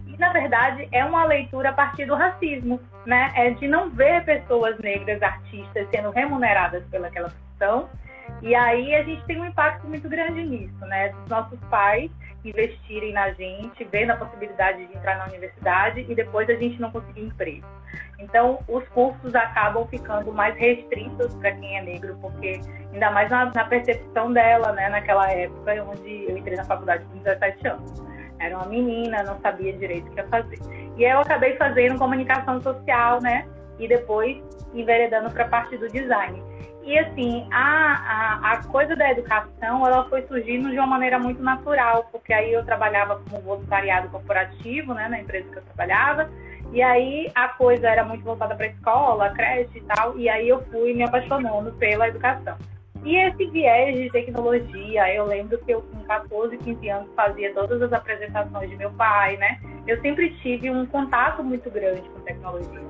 E, 0.06 0.16
na 0.16 0.32
verdade, 0.32 0.88
é 0.92 1.04
uma 1.04 1.24
leitura 1.24 1.70
a 1.70 1.72
partir 1.72 2.06
do 2.06 2.14
racismo, 2.14 2.80
né? 3.04 3.32
É 3.34 3.50
de 3.50 3.66
não 3.66 3.90
ver 3.90 4.24
pessoas 4.24 4.78
negras, 4.78 5.20
artistas, 5.20 5.88
sendo 5.90 6.10
remuneradas 6.10 6.84
pelaquela 6.84 7.28
profissão. 7.28 7.88
E 8.42 8.54
aí 8.54 8.94
a 8.94 9.02
gente 9.02 9.24
tem 9.24 9.40
um 9.40 9.46
impacto 9.46 9.86
muito 9.86 10.08
grande 10.08 10.42
nisso, 10.42 10.78
né? 10.86 11.10
Dos 11.10 11.28
nossos 11.28 11.58
pais 11.70 12.10
investirem 12.44 13.12
na 13.12 13.30
gente, 13.32 13.84
vendo 13.84 14.10
a 14.10 14.16
possibilidade 14.16 14.86
de 14.86 14.96
entrar 14.96 15.18
na 15.18 15.26
universidade 15.26 16.06
e 16.08 16.14
depois 16.14 16.48
a 16.48 16.54
gente 16.54 16.80
não 16.80 16.90
conseguir 16.90 17.22
emprego. 17.22 17.66
Então, 18.18 18.58
os 18.68 18.86
cursos 18.88 19.34
acabam 19.34 19.86
ficando 19.86 20.32
mais 20.32 20.56
restritos 20.56 21.34
para 21.36 21.52
quem 21.52 21.78
é 21.78 21.82
negro, 21.82 22.16
porque 22.20 22.60
ainda 22.92 23.10
mais 23.10 23.30
na, 23.30 23.52
na, 23.54 23.64
percepção 23.64 24.32
dela, 24.32 24.72
né, 24.72 24.88
naquela 24.88 25.30
época 25.30 25.84
onde 25.84 26.24
eu 26.28 26.36
entrei 26.36 26.56
na 26.56 26.64
faculdade 26.64 27.04
com 27.04 27.18
17 27.18 27.68
anos. 27.68 28.02
Era 28.40 28.56
uma 28.56 28.66
menina, 28.66 29.22
não 29.22 29.40
sabia 29.40 29.72
direito 29.72 30.08
o 30.08 30.10
que 30.10 30.20
ia 30.20 30.26
fazer. 30.28 30.58
E 30.96 31.04
eu 31.04 31.20
acabei 31.20 31.56
fazendo 31.56 31.98
comunicação 31.98 32.60
social, 32.60 33.20
né, 33.20 33.46
e 33.78 33.86
depois 33.86 34.42
enveredando 34.74 35.30
para 35.30 35.44
a 35.44 35.48
parte 35.48 35.76
do 35.76 35.88
design. 35.88 36.42
E 36.88 36.98
assim, 36.98 37.46
a, 37.52 37.60
a, 37.60 38.52
a, 38.52 38.62
coisa 38.64 38.96
da 38.96 39.10
educação, 39.10 39.86
ela 39.86 40.08
foi 40.08 40.22
surgindo 40.22 40.70
de 40.70 40.78
uma 40.78 40.86
maneira 40.86 41.18
muito 41.18 41.42
natural, 41.42 42.08
porque 42.10 42.32
aí 42.32 42.50
eu 42.50 42.64
trabalhava 42.64 43.20
como 43.28 43.42
voluntariado 43.42 44.08
corporativo, 44.08 44.94
né, 44.94 45.06
na 45.06 45.20
empresa 45.20 45.50
que 45.50 45.58
eu 45.58 45.62
trabalhava, 45.64 46.30
e 46.72 46.80
aí 46.80 47.30
a 47.34 47.46
coisa 47.48 47.86
era 47.88 48.02
muito 48.02 48.24
voltada 48.24 48.56
para 48.56 48.68
escola, 48.68 49.28
creche 49.34 49.76
e 49.76 49.80
tal, 49.82 50.18
e 50.18 50.30
aí 50.30 50.48
eu 50.48 50.62
fui 50.70 50.94
me 50.94 51.02
apaixonando 51.02 51.72
pela 51.72 52.08
educação. 52.08 52.56
E 53.04 53.16
esse 53.16 53.44
viés 53.50 53.94
de 53.94 54.08
tecnologia, 54.08 55.14
eu 55.14 55.26
lembro 55.26 55.58
que 55.58 55.70
eu 55.70 55.82
com 55.82 56.02
14, 56.04 56.56
15 56.56 56.88
anos 56.88 57.10
fazia 57.14 57.52
todas 57.52 57.82
as 57.82 57.92
apresentações 57.92 58.70
de 58.70 58.76
meu 58.76 58.90
pai, 58.92 59.36
né? 59.36 59.60
Eu 59.86 60.00
sempre 60.00 60.30
tive 60.38 60.70
um 60.70 60.86
contato 60.86 61.44
muito 61.44 61.70
grande 61.70 62.08
com 62.08 62.20
tecnologia. 62.20 62.80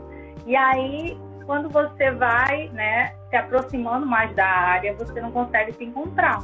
E 0.47 0.55
aí 0.55 1.19
quando 1.49 1.71
você 1.71 2.11
vai, 2.11 2.69
né, 2.75 3.15
se 3.31 3.37
aproximando 3.37 4.05
mais 4.05 4.37
da 4.37 4.45
área, 4.45 4.93
você 4.93 5.19
não 5.19 5.33
consegue 5.33 5.73
se 5.73 5.83
encontrar, 5.83 6.41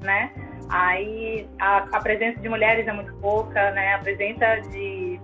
né? 0.00 0.30
Aí 0.70 1.48
a, 1.58 1.78
a 1.78 2.00
presença 2.00 2.38
de 2.38 2.48
mulheres 2.48 2.86
é 2.86 2.92
muito 2.92 3.12
pouca, 3.14 3.72
né? 3.72 3.94
A 3.94 3.98
presença 3.98 4.60
de, 4.70 5.20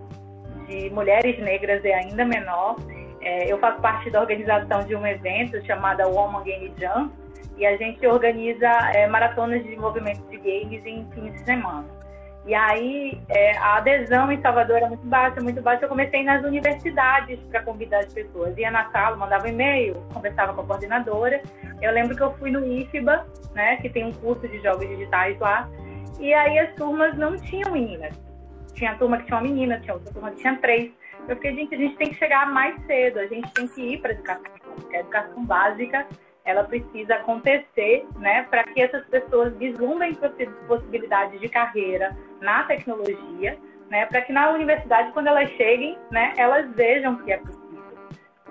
de 0.67 0.91
mulheres 0.91 1.39
negras 1.39 1.85
é 1.85 1.95
ainda 1.95 2.25
menor. 2.25 2.75
É, 3.21 3.47
eu 3.47 3.61
faço 3.61 3.81
parte 3.81 4.11
da 4.11 4.21
organização 4.21 4.81
de 4.81 4.97
um 4.97 5.07
evento 5.07 5.65
chamado 5.65 6.03
Woman 6.03 6.43
Game 6.43 6.75
Jam 6.77 7.13
e 7.57 7.65
a 7.65 7.77
gente 7.77 8.05
organiza 8.05 8.69
é, 8.93 9.07
maratonas 9.07 9.59
de 9.59 9.69
desenvolvimento 9.69 10.21
de 10.31 10.39
games 10.39 10.85
em 10.85 11.09
fins 11.13 11.33
de 11.35 11.45
semana. 11.45 11.87
E 12.45 12.55
aí 12.55 13.21
é, 13.29 13.57
a 13.57 13.77
adesão 13.77 14.31
em 14.33 14.41
Salvador 14.41 14.79
era 14.79 14.89
muito 14.89 15.07
baixa, 15.07 15.41
muito 15.41 15.63
baixa. 15.63 15.85
Eu 15.85 15.89
comecei 15.89 16.25
nas 16.25 16.45
universidades 16.45 17.39
para 17.51 17.63
convidar 17.63 18.01
as 18.01 18.13
pessoas. 18.13 18.57
Ia 18.59 18.71
na 18.71 18.91
sala, 18.91 19.17
mandava 19.17 19.49
e-mail, 19.49 19.95
conversava 20.13 20.53
com 20.53 20.63
a 20.63 20.65
coordenadora. 20.65 21.41
Eu 21.81 21.93
lembro 21.93 22.17
que 22.17 22.23
eu 22.23 22.33
fui 22.35 22.51
no 22.51 22.67
IFBA, 22.67 23.27
né, 23.55 23.77
que 23.77 23.89
tem 23.89 24.05
um 24.05 24.13
curso 24.13 24.49
de 24.49 24.61
jogos 24.61 24.89
digitais 24.89 25.39
lá. 25.39 25.69
E 26.19 26.35
aí 26.35 26.59
as 26.59 26.75
turmas 26.75 27.17
não 27.17 27.37
tinham 27.37 27.71
meninas. 27.71 28.15
Tinha 28.75 28.97
turma 28.97 29.19
que 29.19 29.27
tinha 29.27 29.37
uma 29.37 29.43
menina, 29.43 29.79
tinha 29.81 29.95
outra 29.95 30.13
turma 30.13 30.31
que 30.33 30.39
tinha 30.39 30.57
três. 30.57 30.91
Eu 31.29 31.37
fiquei, 31.37 31.55
gente, 31.55 31.75
a 31.75 31.79
gente 31.79 31.97
tem 31.97 32.09
que 32.09 32.17
chegar 32.17 32.51
mais 32.51 32.75
cedo, 32.87 33.21
a 33.21 33.27
gente 33.27 33.49
tem 33.53 33.69
que 33.69 33.81
ir 33.81 33.99
para 33.99 34.11
a 34.11 34.15
educação, 34.15 34.53
educação 34.93 35.45
básica 35.45 36.07
ela 36.45 36.65
precisa 36.65 37.15
acontecer, 37.15 38.07
né, 38.17 38.47
para 38.51 38.65
que 38.65 38.83
essas 38.83 39.05
pessoas 39.07 39.55
vislumbrem 39.57 40.17
possibilidades 40.67 41.41
de 41.41 41.49
carreira 41.49 42.17
na 42.41 42.65
tecnologia, 42.65 43.57
né, 43.89 44.07
para 44.07 44.23
que 44.23 44.33
na 44.33 44.51
universidade, 44.51 45.13
quando 45.13 45.29
elas 45.29 45.51
cheguem, 45.51 45.97
né, 46.11 46.35
elas 46.37 46.69
vejam 46.75 47.17
que 47.17 47.33
é 47.33 47.37
possível, 47.39 47.83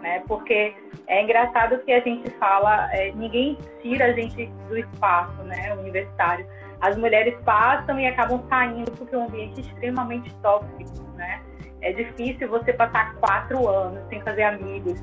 né, 0.01 0.23
porque 0.27 0.73
é 1.07 1.21
engraçado 1.21 1.79
que 1.79 1.91
a 1.91 1.99
gente 1.99 2.29
fala, 2.37 2.89
é, 2.93 3.11
ninguém 3.11 3.57
tira 3.81 4.05
a 4.05 4.13
gente 4.13 4.45
do 4.67 4.77
espaço, 4.77 5.41
né, 5.43 5.73
universitário. 5.73 6.47
As 6.79 6.97
mulheres 6.97 7.35
passam 7.43 7.99
e 7.99 8.07
acabam 8.07 8.43
saindo 8.49 8.91
porque 8.93 9.13
é 9.13 9.17
um 9.17 9.25
ambiente 9.25 9.61
extremamente 9.61 10.33
tóxico, 10.35 11.03
né. 11.15 11.41
É 11.81 11.91
difícil 11.91 12.47
você 12.47 12.73
passar 12.73 13.15
quatro 13.15 13.67
anos 13.67 14.07
sem 14.09 14.21
fazer 14.21 14.43
amigos, 14.43 14.99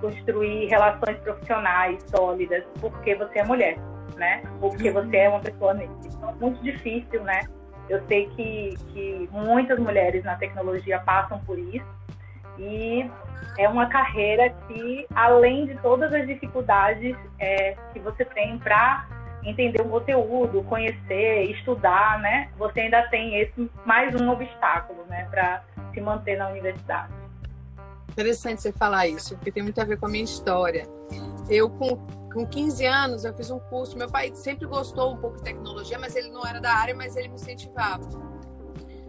construir 0.00 0.66
relações 0.66 1.16
profissionais 1.18 2.02
sólidas 2.08 2.64
porque 2.80 3.14
você 3.14 3.40
é 3.40 3.44
mulher, 3.44 3.78
né? 4.16 4.42
Ou 4.60 4.70
porque 4.70 4.90
você 4.90 5.16
é 5.16 5.28
uma 5.28 5.40
pessoa 5.40 5.74
negra. 5.74 5.94
Então, 6.04 6.30
é 6.30 6.34
muito 6.34 6.62
difícil, 6.62 7.22
né? 7.22 7.40
Eu 7.88 8.00
sei 8.06 8.28
que, 8.30 8.74
que 8.92 9.28
muitas 9.32 9.78
mulheres 9.78 10.24
na 10.24 10.36
tecnologia 10.36 11.00
passam 11.00 11.40
por 11.40 11.58
isso 11.58 11.86
e 12.58 13.10
é 13.58 13.68
uma 13.68 13.86
carreira 13.86 14.50
que, 14.68 15.06
além 15.14 15.66
de 15.66 15.74
todas 15.78 16.12
as 16.12 16.26
dificuldades 16.26 17.16
é, 17.38 17.76
que 17.92 17.98
você 17.98 18.24
tem 18.24 18.58
para 18.58 19.06
entender 19.42 19.80
o 19.80 19.88
conteúdo, 19.88 20.62
conhecer, 20.64 21.50
estudar, 21.50 22.18
né? 22.20 22.48
Você 22.58 22.80
ainda 22.80 23.02
tem 23.08 23.36
esse 23.40 23.70
mais 23.84 24.14
um 24.20 24.30
obstáculo, 24.30 25.04
né, 25.08 25.26
para 25.30 25.62
se 25.92 26.00
manter 26.00 26.36
na 26.36 26.48
universidade. 26.48 27.19
Interessante 28.10 28.60
você 28.60 28.72
falar 28.72 29.06
isso, 29.06 29.36
porque 29.36 29.52
tem 29.52 29.62
muito 29.62 29.80
a 29.80 29.84
ver 29.84 29.96
com 29.96 30.06
a 30.06 30.08
minha 30.08 30.24
história. 30.24 30.88
Eu, 31.48 31.70
com, 31.70 31.96
com 32.32 32.44
15 32.44 32.84
anos, 32.84 33.24
eu 33.24 33.32
fiz 33.32 33.50
um 33.50 33.60
curso. 33.60 33.96
Meu 33.96 34.08
pai 34.08 34.34
sempre 34.34 34.66
gostou 34.66 35.14
um 35.14 35.16
pouco 35.16 35.36
de 35.36 35.44
tecnologia, 35.44 35.96
mas 35.96 36.16
ele 36.16 36.28
não 36.28 36.44
era 36.44 36.60
da 36.60 36.72
área, 36.72 36.94
mas 36.94 37.14
ele 37.14 37.28
me 37.28 37.36
incentivava. 37.36 38.04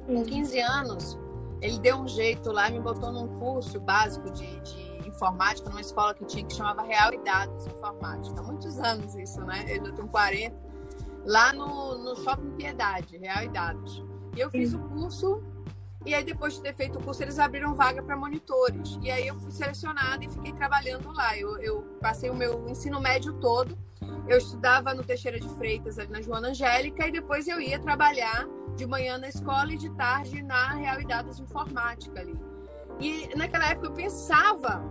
Com 0.06 0.24
15 0.24 0.60
anos, 0.60 1.20
ele 1.62 1.80
deu 1.80 1.98
um 1.98 2.08
jeito 2.08 2.52
lá, 2.52 2.70
me 2.70 2.80
botou 2.80 3.12
num 3.12 3.28
curso 3.40 3.80
básico 3.80 4.30
de, 4.32 4.60
de 4.60 5.08
informática, 5.08 5.68
numa 5.68 5.82
escola 5.82 6.14
que 6.14 6.26
tinha 6.26 6.46
que 6.46 6.54
chamava 6.54 6.84
Real 6.84 7.12
e 7.12 7.18
Dados 7.24 7.66
Informática. 7.66 8.40
Há 8.40 8.44
muitos 8.44 8.78
anos 8.80 9.16
isso, 9.16 9.42
né? 9.42 9.66
Eu 9.68 9.92
tenho 9.94 10.08
40. 10.08 10.56
Lá 11.26 11.52
no, 11.54 11.98
no 11.98 12.16
Shopping 12.18 12.52
Piedade, 12.52 13.18
Real 13.18 13.44
e 13.46 13.50
Dados. 13.50 14.04
E 14.36 14.40
eu 14.40 14.50
fiz 14.52 14.74
o 14.76 14.80
curso 14.80 15.44
e 16.06 16.16
aí, 16.16 16.24
depois 16.24 16.56
de 16.56 16.62
ter 16.62 16.74
feito 16.74 16.98
o 16.98 17.04
curso, 17.04 17.22
eles 17.22 17.38
abriram 17.38 17.76
vaga 17.76 18.02
para 18.02 18.18
monitores. 18.18 18.98
E 19.02 19.12
aí, 19.12 19.28
eu 19.28 19.40
fui 19.40 19.52
selecionada 19.52 20.26
e 20.26 20.30
fiquei 20.30 20.52
trabalhando 20.54 21.12
lá. 21.12 21.38
Eu, 21.38 21.58
eu, 21.58 21.82
passei 22.02 22.30
o 22.30 22.36
meu 22.36 22.68
ensino 22.68 23.00
médio 23.00 23.34
todo. 23.34 23.78
Eu 24.28 24.38
estudava 24.38 24.94
no 24.94 25.04
Teixeira 25.04 25.40
de 25.40 25.48
Freitas, 25.50 26.00
ali 26.00 26.12
na 26.12 26.22
Joana 26.22 26.50
Angélica, 26.50 27.08
e 27.08 27.12
depois 27.12 27.48
eu 27.48 27.62
ia 27.62 27.80
trabalhar 27.80 28.48
de 28.76 28.86
manhã 28.88 29.18
na 29.18 29.30
escola 29.30 29.72
e 29.74 29.78
de 29.78 29.90
tarde 29.92 30.42
na 30.42 30.74
Realidades 30.74 31.40
Informática 31.40 32.20
ali. 32.20 32.40
E 33.00 33.30
naquela 33.36 33.68
época 33.68 33.88
eu 33.88 33.94
pensava 33.94 34.84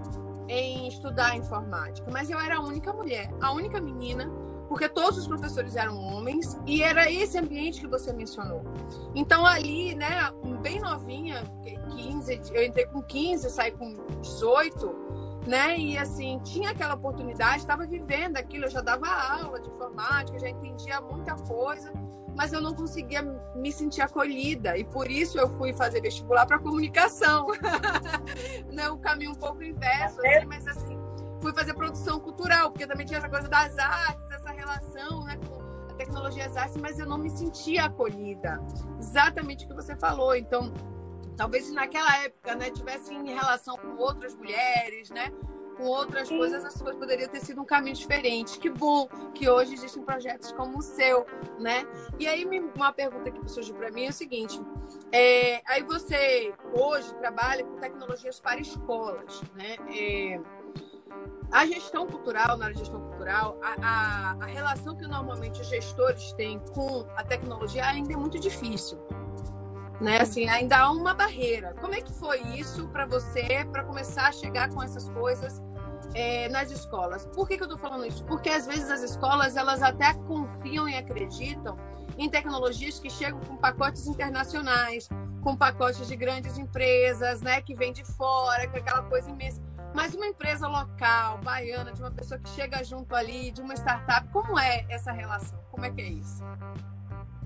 em 0.49 0.89
estudar 0.89 1.37
informática, 1.37 2.09
mas 2.11 2.29
eu 2.29 2.39
era 2.39 2.57
a 2.57 2.61
única 2.61 2.93
mulher, 2.93 3.33
a 3.41 3.53
única 3.53 3.81
menina 3.81 4.31
porque 4.71 4.89
todos 4.89 5.19
os 5.19 5.27
professores 5.27 5.75
eram 5.75 5.99
homens 5.99 6.57
e 6.65 6.81
era 6.81 7.11
esse 7.11 7.37
ambiente 7.37 7.81
que 7.81 7.89
você 7.89 8.13
mencionou. 8.13 8.63
Então 9.17 9.45
ali, 9.45 9.97
né, 9.97 10.31
bem 10.63 10.79
novinha, 10.79 11.43
15, 11.97 12.41
eu 12.55 12.65
entrei 12.65 12.87
com 12.87 13.03
15, 13.03 13.51
saí 13.51 13.73
com 13.73 13.93
18, 14.21 14.95
né? 15.45 15.77
E 15.77 15.99
assim, 15.99 16.39
tinha 16.45 16.71
aquela 16.71 16.95
oportunidade, 16.95 17.57
estava 17.57 17.85
vivendo 17.85 18.37
aquilo, 18.37 18.67
eu 18.67 18.71
já 18.71 18.81
dava 18.81 19.09
aula 19.09 19.61
de 19.61 19.69
informática, 19.69 20.39
já 20.39 20.49
entendia 20.49 21.01
muita 21.01 21.35
coisa, 21.35 21.93
mas 22.37 22.53
eu 22.53 22.61
não 22.61 22.73
conseguia 22.73 23.23
me 23.57 23.73
sentir 23.73 24.03
acolhida 24.03 24.79
e 24.79 24.85
por 24.85 25.11
isso 25.11 25.37
eu 25.37 25.49
fui 25.49 25.73
fazer 25.73 26.01
vestibular 26.01 26.47
para 26.47 26.61
comunicação. 26.61 27.49
né, 28.71 28.89
um 28.89 28.99
caminho 28.99 29.33
um 29.33 29.35
pouco 29.35 29.65
inverso, 29.65 30.21
assim, 30.25 30.47
mas 30.47 30.65
assim, 30.69 30.97
fui 31.41 31.53
fazer 31.53 31.75
produção 31.75 32.21
cultural, 32.21 32.71
porque 32.71 32.87
também 32.87 33.05
tinha 33.05 33.19
essa 33.19 33.29
coisa 33.29 33.49
das 33.49 33.77
artes, 33.77 34.30
relação 34.71 35.25
né, 35.25 35.37
com 35.37 35.61
a 35.91 35.95
tecnologia 35.95 36.51
artes, 36.57 36.77
mas 36.77 36.99
eu 36.99 37.07
não 37.07 37.19
me 37.19 37.31
sentia 37.31 37.85
acolhida. 37.85 38.63
Exatamente 38.99 39.65
o 39.65 39.69
que 39.69 39.75
você 39.75 39.97
falou. 39.97 40.35
Então, 40.35 40.73
talvez 41.37 41.71
naquela 41.73 42.17
época 42.23 42.55
né, 42.55 42.71
tivesse 42.71 43.13
em 43.13 43.33
relação 43.33 43.77
com 43.77 43.97
outras 43.97 44.35
mulheres, 44.35 45.11
né? 45.11 45.33
com 45.81 45.87
outras 45.87 46.29
Sim. 46.29 46.37
coisas, 46.37 46.63
as 46.63 46.77
coisas 46.77 46.99
poderiam 46.99 47.29
ter 47.29 47.41
sido 47.41 47.63
um 47.63 47.65
caminho 47.65 47.97
diferente. 47.97 48.59
Que 48.59 48.69
bom 48.69 49.09
que 49.35 49.49
hoje 49.49 49.73
existem 49.73 50.03
projetos 50.03 50.53
como 50.53 50.79
o 50.79 50.83
seu, 50.83 51.25
né? 51.59 51.87
E 52.19 52.29
aí, 52.29 52.47
uma 52.77 52.93
pergunta 52.93 53.31
que 53.31 53.49
surgiu 53.51 53.75
para 53.75 53.91
mim 53.91 54.05
é 54.05 54.11
o 54.11 54.13
seguinte: 54.13 54.61
é, 55.11 55.63
aí 55.67 55.83
você 55.83 56.53
hoje 56.75 57.15
trabalha 57.15 57.65
com 57.65 57.79
tecnologias 57.79 58.39
para 58.39 58.61
escolas, 58.61 59.41
né? 59.55 59.77
É, 59.89 60.41
a 61.53 61.67
gestão 61.67 62.07
cultural, 62.07 62.57
na 62.57 62.73
gestão 62.73 63.01
cultural, 63.01 63.59
a, 63.63 63.75
a, 63.83 64.37
a, 64.41 64.47
relação 64.47 64.97
que 64.97 65.07
normalmente 65.07 65.61
os 65.61 65.69
gestores 65.69 66.33
têm 66.35 66.61
com 66.73 67.07
a 67.17 67.25
tecnologia 67.25 67.85
ainda 67.85 68.13
é 68.13 68.17
muito 68.17 68.39
difícil. 68.39 68.99
Né? 70.01 70.21
Assim, 70.21 70.49
ainda 70.49 70.79
há 70.79 70.91
uma 70.91 71.13
barreira. 71.13 71.75
Como 71.81 71.95
é 71.95 72.01
que 72.01 72.13
foi 72.13 72.41
isso 72.57 72.89
para 72.89 73.05
você, 73.05 73.67
para 73.71 73.83
começar 73.85 74.29
a 74.29 74.33
chegar 74.33 74.71
com 74.71 74.83
essas 74.83 75.09
coisas 75.11 75.61
é, 76.15 76.49
nas 76.49 76.71
escolas? 76.71 77.27
Por 77.27 77.49
que, 77.49 77.57
que 77.57 77.63
eu 77.65 77.67
estou 77.67 77.79
falando 77.79 78.07
isso? 78.07 78.25
Porque 78.25 78.49
às 78.49 78.67
vezes 78.67 78.89
as 78.89 79.03
escolas 79.03 79.57
elas 79.57 79.83
até 79.83 80.15
confiam 80.15 80.89
e 80.89 80.97
acreditam 80.97 81.77
em 82.17 82.31
tecnologias 82.31 82.99
que 82.99 83.11
chegam 83.11 83.41
com 83.41 83.57
pacotes 83.57 84.07
internacionais, 84.07 85.09
com 85.43 85.57
pacotes 85.57 86.07
de 86.07 86.17
grandes 86.17 86.57
empresas, 86.59 87.41
né, 87.41 87.61
que 87.61 87.75
vem 87.75 87.93
de 87.93 88.05
fora, 88.05 88.69
com 88.69 88.77
aquela 88.77 89.03
coisa 89.03 89.31
imensa. 89.31 89.61
Mas 89.95 90.15
uma 90.15 90.27
empresa 90.27 90.69
local, 90.69 91.39
baiana, 91.39 91.93
de 91.93 92.01
uma 92.01 92.11
pessoa 92.11 92.39
que 92.39 92.49
chega 92.51 92.83
junto 92.85 93.15
ali, 93.15 93.51
de 93.51 93.61
uma 93.61 93.75
startup, 93.75 94.29
como 94.29 94.59
é 94.59 94.85
essa 94.89 95.13
relação? 95.13 95.59
Como 95.71 95.85
é 95.85 95.91
que 95.91 96.01
é 96.01 96.09
isso? 96.09 96.45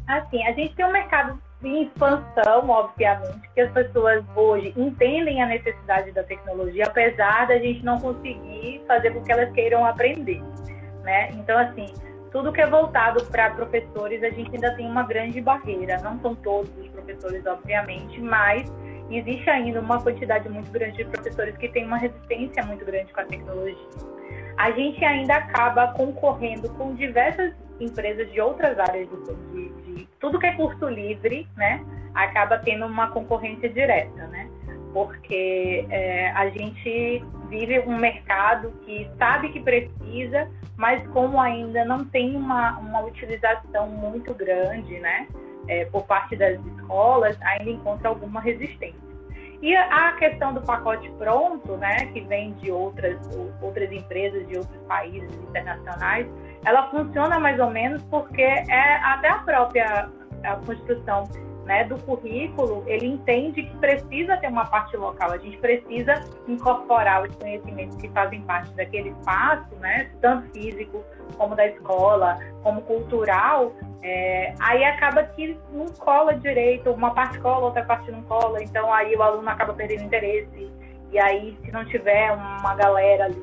Assim, 0.06 0.46
a 0.46 0.52
gente 0.52 0.74
tem 0.74 0.84
um 0.84 0.92
mercado 0.92 1.40
em 1.62 1.84
expansão, 1.84 2.68
obviamente, 2.68 3.48
que 3.54 3.60
as 3.62 3.72
pessoas 3.72 4.22
hoje 4.36 4.74
entendem 4.76 5.42
a 5.42 5.46
necessidade 5.46 6.12
da 6.12 6.22
tecnologia, 6.22 6.86
apesar 6.86 7.46
da 7.46 7.58
gente 7.58 7.82
não 7.82 7.98
conseguir 7.98 8.82
fazer 8.86 9.12
com 9.12 9.22
que 9.22 9.32
elas 9.32 9.50
queiram 9.52 9.84
aprender, 9.86 10.42
né? 11.02 11.30
Então, 11.32 11.58
assim, 11.58 11.86
tudo 12.30 12.52
que 12.52 12.60
é 12.60 12.66
voltado 12.66 13.24
para 13.26 13.50
professores, 13.50 14.22
a 14.22 14.28
gente 14.28 14.54
ainda 14.54 14.74
tem 14.76 14.86
uma 14.86 15.04
grande 15.04 15.40
barreira. 15.40 15.98
Não 16.02 16.20
são 16.20 16.34
todos 16.34 16.70
os 16.78 16.88
professores, 16.88 17.46
obviamente, 17.46 18.20
mas 18.20 18.70
existe 19.18 19.48
ainda 19.48 19.80
uma 19.80 20.00
quantidade 20.02 20.48
muito 20.48 20.70
grande 20.70 20.96
de 20.96 21.04
professores 21.04 21.56
que 21.56 21.68
têm 21.68 21.86
uma 21.86 21.96
resistência 21.96 22.64
muito 22.64 22.84
grande 22.84 23.12
com 23.12 23.20
a 23.20 23.24
tecnologia. 23.24 23.88
A 24.56 24.70
gente 24.70 25.04
ainda 25.04 25.36
acaba 25.36 25.88
concorrendo 25.88 26.68
com 26.70 26.94
diversas 26.94 27.52
empresas 27.80 28.30
de 28.32 28.40
outras 28.40 28.78
áreas 28.78 29.08
de, 29.08 29.34
de, 29.52 29.96
de 29.96 30.08
tudo 30.20 30.38
que 30.38 30.46
é 30.46 30.52
curso 30.54 30.88
livre, 30.88 31.46
né? 31.56 31.84
Acaba 32.14 32.58
tendo 32.58 32.86
uma 32.86 33.08
concorrência 33.10 33.68
direta, 33.68 34.26
né? 34.28 34.48
Porque 34.92 35.84
é, 35.90 36.30
a 36.30 36.48
gente 36.50 37.24
vive 37.48 37.80
um 37.80 37.98
mercado 37.98 38.70
que 38.84 39.10
sabe 39.18 39.48
que 39.48 39.60
precisa, 39.60 40.48
mas 40.76 41.04
como 41.08 41.40
ainda 41.40 41.84
não 41.84 42.04
tem 42.04 42.36
uma, 42.36 42.78
uma 42.78 43.00
utilização 43.00 43.88
muito 43.88 44.32
grande, 44.34 45.00
né? 45.00 45.26
é, 45.68 45.84
por 45.86 46.04
parte 46.04 46.36
das 46.36 46.58
escolas 46.66 47.36
ainda 47.42 47.70
encontra 47.70 48.08
alguma 48.08 48.40
resistência. 48.40 49.03
E 49.62 49.74
a 49.74 50.12
questão 50.12 50.52
do 50.52 50.60
pacote 50.60 51.10
pronto, 51.18 51.76
né, 51.76 52.06
que 52.12 52.20
vem 52.22 52.52
de 52.54 52.70
outras, 52.70 53.18
outras 53.62 53.90
empresas 53.90 54.46
de 54.48 54.58
outros 54.58 54.82
países 54.86 55.30
internacionais, 55.48 56.26
ela 56.64 56.90
funciona 56.90 57.38
mais 57.38 57.58
ou 57.58 57.70
menos 57.70 58.02
porque 58.04 58.42
é 58.42 58.96
até 59.02 59.28
a 59.28 59.38
própria 59.38 60.08
a 60.42 60.56
construção 60.56 61.24
né, 61.64 61.84
do 61.84 61.98
currículo, 61.98 62.84
ele 62.86 63.06
entende 63.06 63.62
que 63.62 63.76
precisa 63.78 64.36
ter 64.36 64.48
uma 64.48 64.66
parte 64.66 64.96
local, 64.96 65.32
a 65.32 65.38
gente 65.38 65.56
precisa 65.58 66.22
incorporar 66.46 67.22
os 67.22 67.34
conhecimentos 67.36 67.96
que 67.96 68.08
fazem 68.10 68.42
parte 68.42 68.72
daquele 68.74 69.10
espaço, 69.10 69.74
né, 69.76 70.10
tanto 70.20 70.50
físico 70.50 71.02
como 71.36 71.56
da 71.56 71.66
escola, 71.66 72.38
como 72.62 72.82
cultural, 72.82 73.72
é, 74.02 74.54
aí 74.60 74.84
acaba 74.84 75.22
que 75.22 75.58
não 75.72 75.86
cola 75.86 76.34
direito, 76.34 76.90
uma 76.90 77.14
parte 77.14 77.38
cola, 77.40 77.66
outra 77.66 77.84
parte 77.84 78.10
não 78.10 78.22
cola, 78.22 78.62
então 78.62 78.92
aí 78.92 79.16
o 79.16 79.22
aluno 79.22 79.48
acaba 79.48 79.72
perdendo 79.72 80.04
interesse, 80.04 80.70
e 81.10 81.18
aí 81.18 81.56
se 81.64 81.72
não 81.72 81.84
tiver 81.86 82.32
uma 82.32 82.74
galera 82.74 83.24
ali, 83.24 83.42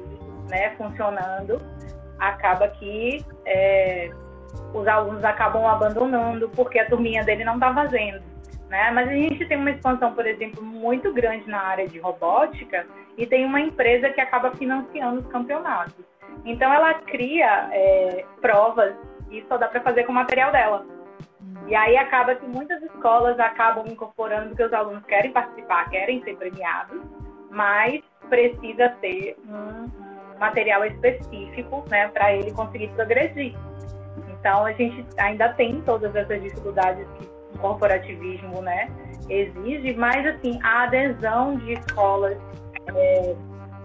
né, 0.50 0.76
funcionando, 0.78 1.60
acaba 2.20 2.68
que 2.68 3.26
é, 3.46 4.12
os 4.74 4.88
alunos 4.88 5.24
acabam 5.24 5.66
abandonando 5.68 6.50
porque 6.50 6.80
a 6.80 6.86
turminha 6.86 7.24
dele 7.24 7.44
não 7.44 7.56
está 7.56 7.74
fazendo. 7.74 8.22
Né? 8.70 8.90
Mas 8.92 9.10
a 9.10 9.14
gente 9.14 9.46
tem 9.46 9.58
uma 9.58 9.72
expansão, 9.72 10.14
por 10.14 10.26
exemplo, 10.26 10.64
muito 10.64 11.12
grande 11.14 11.50
na 11.50 11.62
área 11.62 11.88
de 11.88 12.00
robótica 12.00 12.88
e 13.18 13.28
tem 13.28 13.46
uma 13.46 13.60
empresa 13.60 14.10
que 14.10 14.22
acaba 14.22 14.52
financiando 14.52 15.20
os 15.20 15.28
campeonatos. 15.28 16.06
Então 16.46 16.74
ela 16.74 16.94
cria 16.94 17.70
é, 17.72 18.26
provas 18.40 18.96
e 19.30 19.44
só 19.48 19.58
dá 19.58 19.68
para 19.68 19.82
fazer 19.82 20.06
com 20.06 20.12
o 20.12 20.16
material 20.16 20.52
dela. 20.52 20.86
E 21.68 21.76
aí 21.76 21.98
acaba 21.98 22.36
que 22.36 22.46
muitas 22.46 22.82
escolas 22.84 23.40
acabam 23.40 23.86
incorporando 23.88 24.50
porque 24.50 24.64
os 24.64 24.74
alunos 24.74 25.04
querem 25.06 25.32
participar, 25.32 25.90
querem 25.90 26.24
ser 26.24 26.36
premiados, 26.36 27.02
mas 27.50 28.02
precisa 28.30 28.90
ter 29.02 29.38
um 29.48 29.90
material 30.40 30.84
específico 30.86 31.84
né, 31.90 32.08
para 32.08 32.34
ele 32.34 32.52
conseguir 32.52 32.88
progredir. 32.90 33.54
Então, 34.42 34.66
a 34.66 34.72
gente 34.74 35.06
ainda 35.18 35.50
tem 35.50 35.82
todas 35.82 36.16
essas 36.16 36.42
dificuldades 36.42 37.08
que 37.20 37.30
o 37.56 37.60
corporativismo 37.60 38.60
né, 38.64 38.90
exige, 39.30 39.94
mas 39.94 40.26
assim, 40.26 40.60
a 40.64 40.84
adesão 40.84 41.58
de 41.58 41.74
escolas 41.74 42.36
é, 42.96 43.36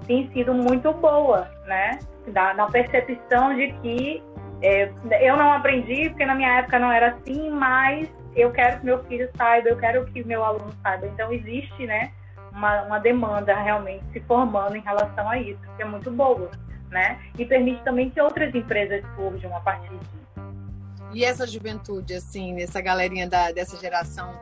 tem 0.07 0.31
sido 0.33 0.55
muito 0.55 0.93
boa, 0.95 1.47
né? 1.67 1.99
Da, 2.29 2.55
na 2.55 2.71
percepção 2.71 3.55
de 3.55 3.71
que 3.83 4.23
é, 4.63 4.91
eu 5.21 5.37
não 5.37 5.53
aprendi, 5.53 6.09
porque 6.09 6.25
na 6.25 6.35
minha 6.35 6.59
época 6.61 6.79
não 6.79 6.91
era 6.91 7.09
assim, 7.09 7.51
mas 7.51 8.09
eu 8.35 8.51
quero 8.51 8.79
que 8.81 8.87
meu 8.87 9.05
filho 9.05 9.29
saiba, 9.37 9.69
eu 9.69 9.77
quero 9.77 10.07
que 10.07 10.25
meu 10.25 10.43
aluno 10.43 10.73
saiba. 10.83 11.07
Então, 11.07 11.31
existe 11.31 11.85
né, 11.85 12.13
uma, 12.51 12.81
uma 12.85 12.99
demanda 12.99 13.55
realmente 13.55 14.05
se 14.11 14.21
formando 14.21 14.75
em 14.75 14.81
relação 14.81 15.29
a 15.29 15.39
isso, 15.39 15.61
que 15.77 15.83
é 15.83 15.85
muito 15.85 16.11
boa. 16.11 16.51
Né? 16.91 17.19
E 17.39 17.45
permite 17.45 17.83
também 17.83 18.09
que 18.09 18.21
outras 18.21 18.55
empresas 18.55 19.05
surjam 19.17 19.55
a 19.55 19.61
partir 19.61 19.91
disso. 19.91 20.26
E 21.17 21.25
essa 21.25 21.47
juventude, 21.47 22.13
assim, 22.13 22.61
essa 22.61 22.79
galerinha 22.83 23.27
da, 23.27 23.51
dessa 23.51 23.75
geração 23.79 24.39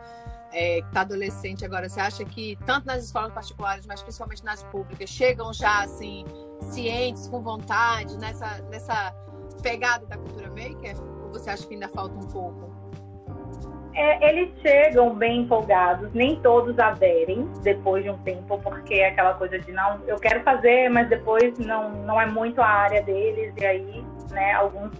é, 0.52 0.80
que 0.80 0.88
está 0.88 1.02
adolescente 1.02 1.64
agora, 1.64 1.88
você 1.88 2.00
acha 2.00 2.24
que 2.24 2.58
tanto 2.66 2.84
nas 2.84 3.04
escolas 3.04 3.32
particulares, 3.32 3.86
mas 3.86 4.02
principalmente 4.02 4.44
nas 4.44 4.64
públicas, 4.64 5.08
chegam 5.08 5.52
já 5.52 5.84
assim 5.84 6.24
cientes, 6.62 7.28
com 7.28 7.40
vontade 7.40 8.18
nessa 8.18 8.60
nessa 8.72 9.14
pegada 9.62 10.04
da 10.06 10.16
cultura 10.16 10.48
maker? 10.48 11.00
Ou 11.26 11.32
você 11.32 11.48
acha 11.48 11.64
que 11.64 11.74
ainda 11.74 11.88
falta 11.88 12.16
um 12.16 12.26
pouco? 12.26 12.74
é, 13.94 14.30
eles 14.30 14.50
chegam 14.60 15.14
bem 15.14 15.42
empolgados, 15.42 16.12
nem 16.12 16.40
todos 16.40 16.76
aderem 16.80 17.48
depois 17.62 18.02
de 18.02 18.10
um 18.10 18.18
tempo, 18.18 18.58
porque 18.58 18.94
é 18.94 19.10
aquela 19.10 19.34
coisa 19.34 19.56
de 19.60 19.70
não, 19.70 20.00
eu 20.08 20.16
quero 20.16 20.42
fazer, 20.42 20.88
mas 20.88 21.08
depois 21.08 21.56
não, 21.60 21.90
não 22.04 22.20
é 22.20 22.26
muito 22.26 22.60
a 22.60 22.66
área 22.66 23.00
deles, 23.02 23.54
e 23.56 23.64
aí, 23.64 24.04
né, 24.32 24.54
alguns 24.54 24.90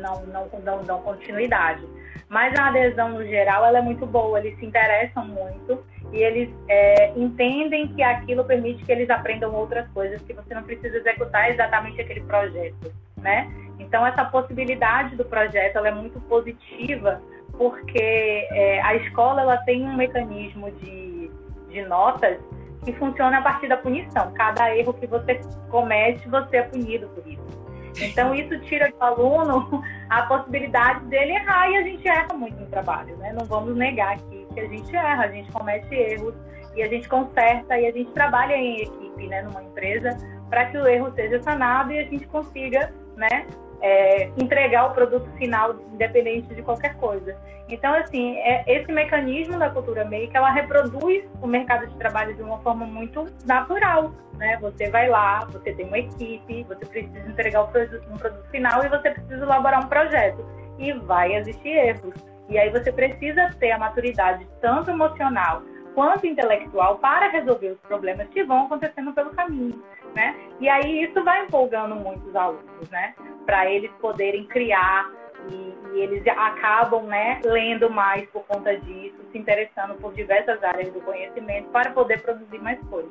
não, 0.00 0.26
não, 0.26 0.48
não 0.64 0.82
dão 0.82 1.00
continuidade. 1.02 1.86
Mas 2.28 2.58
a 2.58 2.68
adesão 2.68 3.10
no 3.10 3.24
geral 3.24 3.64
ela 3.64 3.78
é 3.78 3.82
muito 3.82 4.06
boa, 4.06 4.38
eles 4.38 4.58
se 4.58 4.66
interessam 4.66 5.26
muito 5.26 5.84
e 6.12 6.22
eles 6.22 6.48
é, 6.68 7.12
entendem 7.16 7.88
que 7.88 8.02
aquilo 8.02 8.44
permite 8.44 8.84
que 8.84 8.92
eles 8.92 9.10
aprendam 9.10 9.54
outras 9.54 9.88
coisas, 9.88 10.20
que 10.22 10.32
você 10.32 10.54
não 10.54 10.62
precisa 10.62 10.96
executar 10.96 11.50
exatamente 11.50 12.00
aquele 12.00 12.20
projeto, 12.22 12.92
né? 13.16 13.50
Então 13.78 14.06
essa 14.06 14.24
possibilidade 14.24 15.16
do 15.16 15.24
projeto 15.24 15.76
ela 15.76 15.88
é 15.88 15.94
muito 15.94 16.20
positiva 16.22 17.20
porque 17.56 18.48
é, 18.52 18.80
a 18.82 18.94
escola 18.96 19.42
ela 19.42 19.56
tem 19.58 19.84
um 19.84 19.96
mecanismo 19.96 20.70
de, 20.70 21.30
de 21.68 21.82
notas 21.82 22.38
que 22.84 22.92
funciona 22.94 23.38
a 23.38 23.42
partir 23.42 23.68
da 23.68 23.76
punição. 23.76 24.32
Cada 24.32 24.74
erro 24.74 24.94
que 24.94 25.06
você 25.06 25.40
comete, 25.68 26.28
você 26.28 26.58
é 26.58 26.62
punido 26.62 27.08
por 27.08 27.26
isso. 27.26 27.59
Então, 27.98 28.34
isso 28.34 28.58
tira 28.60 28.90
do 28.90 29.02
aluno 29.02 29.82
a 30.08 30.22
possibilidade 30.22 31.04
dele 31.06 31.32
errar 31.32 31.70
e 31.70 31.76
a 31.76 31.82
gente 31.82 32.08
erra 32.08 32.34
muito 32.34 32.58
no 32.58 32.66
trabalho, 32.66 33.16
né? 33.16 33.32
Não 33.32 33.44
vamos 33.46 33.76
negar 33.76 34.14
aqui 34.14 34.46
que 34.52 34.60
a 34.60 34.66
gente 34.66 34.94
erra, 34.94 35.24
a 35.24 35.28
gente 35.28 35.50
comete 35.52 35.94
erros 35.94 36.34
e 36.74 36.82
a 36.82 36.88
gente 36.88 37.08
conserta 37.08 37.78
e 37.78 37.86
a 37.86 37.92
gente 37.92 38.10
trabalha 38.12 38.54
em 38.54 38.82
equipe, 38.82 39.26
né, 39.26 39.42
numa 39.42 39.62
empresa, 39.62 40.16
para 40.48 40.66
que 40.66 40.78
o 40.78 40.86
erro 40.86 41.12
seja 41.14 41.42
sanado 41.42 41.92
e 41.92 41.98
a 41.98 42.04
gente 42.04 42.26
consiga, 42.26 42.92
né, 43.16 43.46
é, 43.82 44.30
entregar 44.36 44.90
o 44.90 44.94
produto 44.94 45.30
final 45.38 45.74
independente 45.92 46.54
de 46.54 46.62
qualquer 46.62 46.96
coisa. 46.96 47.36
Então, 47.68 47.94
assim, 47.94 48.36
é, 48.38 48.64
esse 48.66 48.90
mecanismo 48.90 49.58
da 49.58 49.70
cultura 49.70 50.04
make, 50.04 50.36
ela 50.36 50.50
reproduz 50.50 51.24
o 51.40 51.46
mercado 51.46 51.86
de 51.86 51.96
trabalho 51.96 52.34
de 52.34 52.42
uma 52.42 52.58
forma 52.58 52.84
muito 52.84 53.26
natural, 53.46 54.12
né? 54.34 54.58
Você 54.60 54.90
vai 54.90 55.08
lá, 55.08 55.44
você 55.46 55.72
tem 55.72 55.86
uma 55.86 55.98
equipe, 55.98 56.64
você 56.64 56.84
precisa 56.84 57.28
entregar 57.28 57.64
produto, 57.64 58.04
um 58.10 58.16
produto 58.16 58.50
final 58.50 58.84
e 58.84 58.88
você 58.88 59.10
precisa 59.10 59.44
elaborar 59.44 59.84
um 59.84 59.88
projeto. 59.88 60.44
E 60.78 60.92
vai 60.92 61.34
existir 61.34 61.68
erros. 61.68 62.14
E 62.48 62.58
aí 62.58 62.70
você 62.70 62.90
precisa 62.90 63.50
ter 63.60 63.70
a 63.70 63.78
maturidade 63.78 64.46
tanto 64.60 64.90
emocional 64.90 65.62
quanto 65.94 66.26
intelectual 66.26 66.98
para 66.98 67.30
resolver 67.30 67.72
os 67.72 67.80
problemas 67.80 68.28
que 68.28 68.42
vão 68.44 68.64
acontecendo 68.64 69.12
pelo 69.12 69.30
caminho, 69.30 69.82
né? 70.14 70.36
E 70.60 70.68
aí 70.68 71.04
isso 71.04 71.22
vai 71.24 71.44
empolgando 71.44 71.94
muitos 71.96 72.34
alunos, 72.34 72.88
né? 72.90 73.14
Para 73.46 73.70
eles 73.70 73.90
poderem 74.00 74.46
criar 74.46 75.10
e, 75.48 75.74
e, 75.94 76.00
eles 76.00 76.26
acabam, 76.26 77.06
né, 77.06 77.40
lendo 77.44 77.88
mais 77.88 78.28
por 78.30 78.44
conta 78.44 78.78
disso, 78.78 79.16
se 79.32 79.38
interessando 79.38 79.94
por 79.94 80.12
diversas 80.12 80.62
áreas 80.62 80.92
do 80.92 81.00
conhecimento 81.00 81.68
para 81.70 81.90
poder 81.92 82.20
produzir 82.22 82.58
mais 82.58 82.78
coisas. 82.88 83.10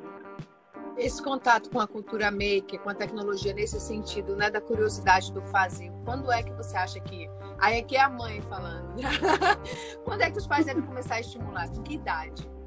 Esse 0.96 1.22
contato 1.22 1.70
com 1.70 1.80
a 1.80 1.86
cultura 1.86 2.30
maker, 2.30 2.78
com 2.80 2.90
a 2.90 2.94
tecnologia 2.94 3.54
nesse 3.54 3.80
sentido, 3.80 4.36
né, 4.36 4.50
da 4.50 4.60
curiosidade 4.60 5.32
do 5.32 5.40
fazer, 5.42 5.90
quando 6.04 6.30
é 6.30 6.42
que 6.42 6.52
você 6.52 6.76
acha 6.76 7.00
que 7.00 7.28
aí 7.58 7.80
aqui 7.80 7.96
é 7.96 8.02
a 8.02 8.08
mãe 8.08 8.40
falando? 8.42 8.94
quando 10.04 10.22
é 10.22 10.30
que 10.30 10.38
os 10.38 10.46
pais 10.46 10.66
devem 10.66 10.82
começar 10.82 11.16
a 11.16 11.20
estimular? 11.20 11.68
Que 11.84 11.94
idade? 11.94 12.59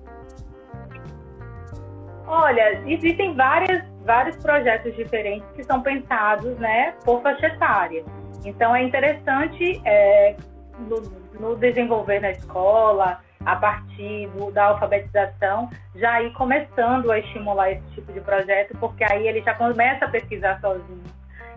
Olha, 2.26 2.82
existem 2.86 3.36
várias, 3.36 3.84
vários 4.06 4.36
projetos 4.38 4.96
diferentes 4.96 5.48
que 5.56 5.64
são 5.64 5.82
pensados 5.82 6.58
né, 6.58 6.94
por 7.04 7.22
faixa 7.22 7.48
etária. 7.48 8.04
Então, 8.46 8.76
é 8.76 8.84
interessante 8.84 9.82
é, 9.86 10.36
no, 10.80 11.02
no, 11.40 11.56
desenvolver 11.56 12.20
na 12.20 12.32
escola, 12.32 13.20
a 13.46 13.56
partir 13.56 14.28
do, 14.30 14.52
da 14.52 14.66
alfabetização, 14.66 15.70
já 15.96 16.22
ir 16.22 16.32
começando 16.34 17.12
a 17.12 17.20
estimular 17.20 17.72
esse 17.72 17.84
tipo 17.92 18.12
de 18.14 18.22
projeto, 18.22 18.76
porque 18.80 19.04
aí 19.04 19.28
ele 19.28 19.42
já 19.42 19.54
começa 19.54 20.06
a 20.06 20.10
pesquisar 20.10 20.60
sozinho. 20.62 21.04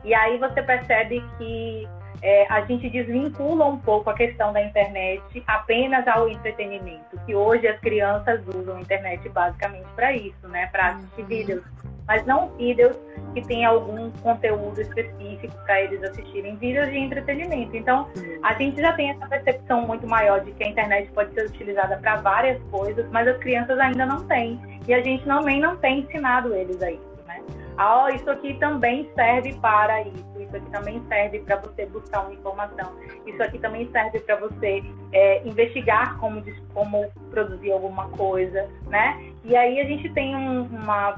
E 0.04 0.14
aí 0.14 0.38
você 0.38 0.62
percebe 0.62 1.24
que 1.38 1.88
é, 2.22 2.46
a 2.48 2.60
gente 2.62 2.88
desvincula 2.88 3.66
um 3.66 3.78
pouco 3.78 4.10
a 4.10 4.14
questão 4.14 4.52
da 4.52 4.62
internet 4.62 5.22
apenas 5.46 6.06
ao 6.08 6.28
entretenimento, 6.28 7.18
que 7.24 7.34
hoje 7.34 7.66
as 7.66 7.78
crianças 7.80 8.40
usam 8.48 8.76
a 8.76 8.80
internet 8.80 9.28
basicamente 9.28 9.86
para 9.94 10.12
isso, 10.12 10.48
né? 10.48 10.66
Para 10.66 10.88
assistir 10.90 11.22
uhum. 11.22 11.26
vídeos. 11.26 11.64
Mas 12.06 12.24
não 12.24 12.50
vídeos 12.56 12.96
que 13.34 13.42
tem 13.42 13.64
algum 13.64 14.10
conteúdo 14.22 14.80
específico 14.80 15.54
para 15.64 15.82
eles 15.82 16.02
assistirem, 16.04 16.56
vídeos 16.56 16.88
de 16.88 16.98
entretenimento. 16.98 17.76
Então, 17.76 18.08
a 18.44 18.54
gente 18.54 18.80
já 18.80 18.92
tem 18.92 19.10
essa 19.10 19.26
percepção 19.26 19.82
muito 19.82 20.06
maior 20.06 20.40
de 20.40 20.52
que 20.52 20.62
a 20.62 20.68
internet 20.68 21.10
pode 21.10 21.34
ser 21.34 21.46
utilizada 21.46 21.96
para 21.96 22.16
várias 22.16 22.62
coisas, 22.70 23.10
mas 23.10 23.26
as 23.26 23.36
crianças 23.38 23.76
ainda 23.80 24.06
não 24.06 24.24
têm. 24.28 24.60
E 24.86 24.94
a 24.94 25.02
gente 25.02 25.24
também 25.24 25.60
não 25.60 25.76
tem 25.78 26.00
ensinado 26.00 26.54
eles 26.54 26.80
a 26.80 26.92
isso, 26.92 27.22
né? 27.26 27.42
Ah, 27.76 28.04
oh, 28.04 28.08
isso 28.14 28.30
aqui 28.30 28.54
também 28.54 29.10
serve 29.16 29.54
para 29.54 30.02
isso 30.02 30.35
isso 30.46 30.56
aqui 30.56 30.70
também 30.70 31.02
serve 31.08 31.40
para 31.40 31.56
você 31.56 31.86
buscar 31.86 32.20
uma 32.20 32.32
informação, 32.32 32.92
isso 33.26 33.42
aqui 33.42 33.58
também 33.58 33.88
serve 33.90 34.20
para 34.20 34.36
você 34.36 34.82
é, 35.12 35.46
investigar 35.46 36.18
como, 36.18 36.42
como 36.72 37.10
produzir 37.30 37.72
alguma 37.72 38.08
coisa, 38.10 38.68
né? 38.86 39.20
E 39.44 39.56
aí 39.56 39.80
a 39.80 39.84
gente 39.84 40.08
tem 40.10 40.34
um, 40.34 40.62
uma, 40.62 41.16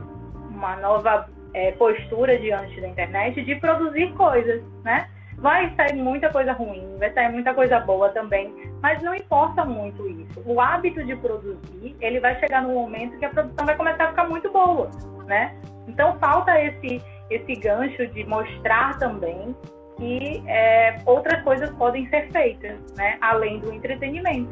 uma 0.50 0.76
nova 0.76 1.28
é, 1.54 1.72
postura 1.72 2.38
diante 2.38 2.80
da 2.80 2.88
internet 2.88 3.42
de 3.44 3.54
produzir 3.56 4.12
coisas, 4.14 4.62
né? 4.82 5.08
Vai 5.36 5.72
sair 5.76 5.94
muita 5.94 6.30
coisa 6.30 6.52
ruim, 6.52 6.96
vai 6.98 7.12
sair 7.12 7.30
muita 7.30 7.54
coisa 7.54 7.78
boa 7.78 8.08
também, 8.08 8.52
mas 8.82 9.00
não 9.02 9.14
importa 9.14 9.64
muito 9.64 10.08
isso. 10.08 10.42
O 10.44 10.60
hábito 10.60 11.04
de 11.04 11.14
produzir, 11.14 11.96
ele 12.00 12.18
vai 12.18 12.38
chegar 12.40 12.62
no 12.62 12.74
momento 12.74 13.16
que 13.18 13.24
a 13.24 13.30
produção 13.30 13.64
vai 13.64 13.76
começar 13.76 14.04
a 14.04 14.08
ficar 14.08 14.28
muito 14.28 14.50
boa, 14.50 14.90
né? 15.26 15.54
Então 15.86 16.18
falta 16.18 16.60
esse 16.60 17.00
esse 17.30 17.54
gancho 17.56 18.06
de 18.08 18.24
mostrar 18.24 18.98
também 18.98 19.54
que 19.96 20.42
é, 20.46 21.02
outras 21.04 21.42
coisas 21.42 21.70
podem 21.70 22.08
ser 22.08 22.30
feitas, 22.30 22.78
né? 22.96 23.18
Além 23.20 23.58
do 23.60 23.72
entretenimento. 23.72 24.50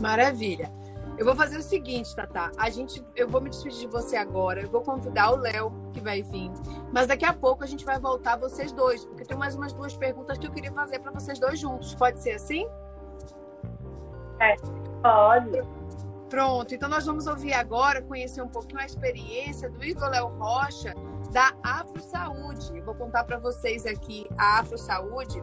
Maravilha. 0.00 0.70
Eu 1.18 1.26
vou 1.26 1.36
fazer 1.36 1.58
o 1.58 1.62
seguinte, 1.62 2.16
Tata. 2.16 2.50
A 2.56 2.70
gente, 2.70 3.04
eu 3.14 3.28
vou 3.28 3.42
me 3.42 3.50
despedir 3.50 3.80
de 3.80 3.86
você 3.88 4.16
agora. 4.16 4.62
Eu 4.62 4.70
vou 4.70 4.80
convidar 4.80 5.32
o 5.32 5.36
Léo, 5.36 5.70
que 5.92 6.00
vai 6.00 6.22
vir. 6.22 6.50
Mas 6.92 7.08
daqui 7.08 7.26
a 7.26 7.32
pouco 7.32 7.62
a 7.62 7.66
gente 7.66 7.84
vai 7.84 7.98
voltar 7.98 8.38
vocês 8.38 8.72
dois, 8.72 9.04
porque 9.04 9.24
tem 9.24 9.36
mais 9.36 9.54
umas 9.54 9.72
duas 9.72 9.94
perguntas 9.94 10.38
que 10.38 10.46
eu 10.46 10.50
queria 10.50 10.72
fazer 10.72 10.98
para 11.00 11.10
vocês 11.10 11.38
dois 11.38 11.58
juntos. 11.58 11.94
Pode 11.94 12.22
ser 12.22 12.32
assim? 12.32 12.66
É, 14.40 14.56
pode. 15.02 15.60
Pronto. 16.30 16.74
Então 16.74 16.88
nós 16.88 17.04
vamos 17.04 17.26
ouvir 17.26 17.52
agora, 17.52 18.00
conhecer 18.00 18.40
um 18.40 18.48
pouquinho 18.48 18.80
a 18.80 18.86
experiência 18.86 19.68
do 19.68 19.84
Igor 19.84 20.08
Léo 20.08 20.28
Rocha 20.38 20.94
da 21.30 21.54
Afro 21.62 22.00
Saúde. 22.00 22.80
Vou 22.80 22.94
contar 22.94 23.24
para 23.24 23.38
vocês 23.38 23.86
aqui 23.86 24.26
a 24.36 24.60
Afro 24.60 24.76
Saúde. 24.76 25.42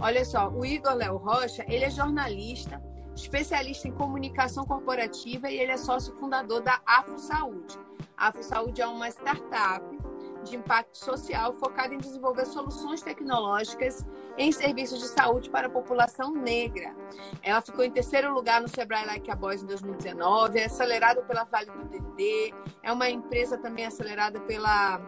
Olha 0.00 0.24
só, 0.24 0.48
o 0.48 0.64
Igor 0.64 0.94
Léo 0.94 1.16
Rocha, 1.16 1.64
ele 1.68 1.84
é 1.84 1.90
jornalista, 1.90 2.82
especialista 3.14 3.88
em 3.88 3.92
comunicação 3.92 4.64
corporativa 4.64 5.50
e 5.50 5.58
ele 5.58 5.72
é 5.72 5.76
sócio 5.76 6.14
fundador 6.16 6.60
da 6.60 6.80
Afro 6.86 7.18
Saúde. 7.18 7.78
A 8.16 8.28
Afro 8.28 8.42
Saúde 8.42 8.80
é 8.80 8.86
uma 8.86 9.08
startup 9.08 9.84
de 10.44 10.56
impacto 10.56 10.96
social 10.96 11.52
focada 11.54 11.94
em 11.94 11.98
desenvolver 11.98 12.44
soluções 12.44 13.02
tecnológicas 13.02 14.06
em 14.36 14.52
serviços 14.52 15.00
de 15.00 15.08
saúde 15.08 15.48
para 15.48 15.68
a 15.68 15.70
população 15.70 16.32
negra. 16.32 16.94
Ela 17.42 17.60
ficou 17.60 17.84
em 17.84 17.90
terceiro 17.90 18.32
lugar 18.32 18.60
no 18.60 18.68
Sebrae 18.68 19.06
Like 19.06 19.30
a 19.30 19.34
Boys 19.34 19.62
em 19.62 19.66
2019, 19.66 20.58
é 20.58 20.66
acelerada 20.66 21.22
pela 21.22 21.44
Vale 21.44 21.70
do 21.70 21.84
DD, 21.84 22.52
é 22.82 22.92
uma 22.92 23.08
empresa 23.08 23.56
também 23.56 23.86
acelerada 23.86 24.38
pela 24.40 24.98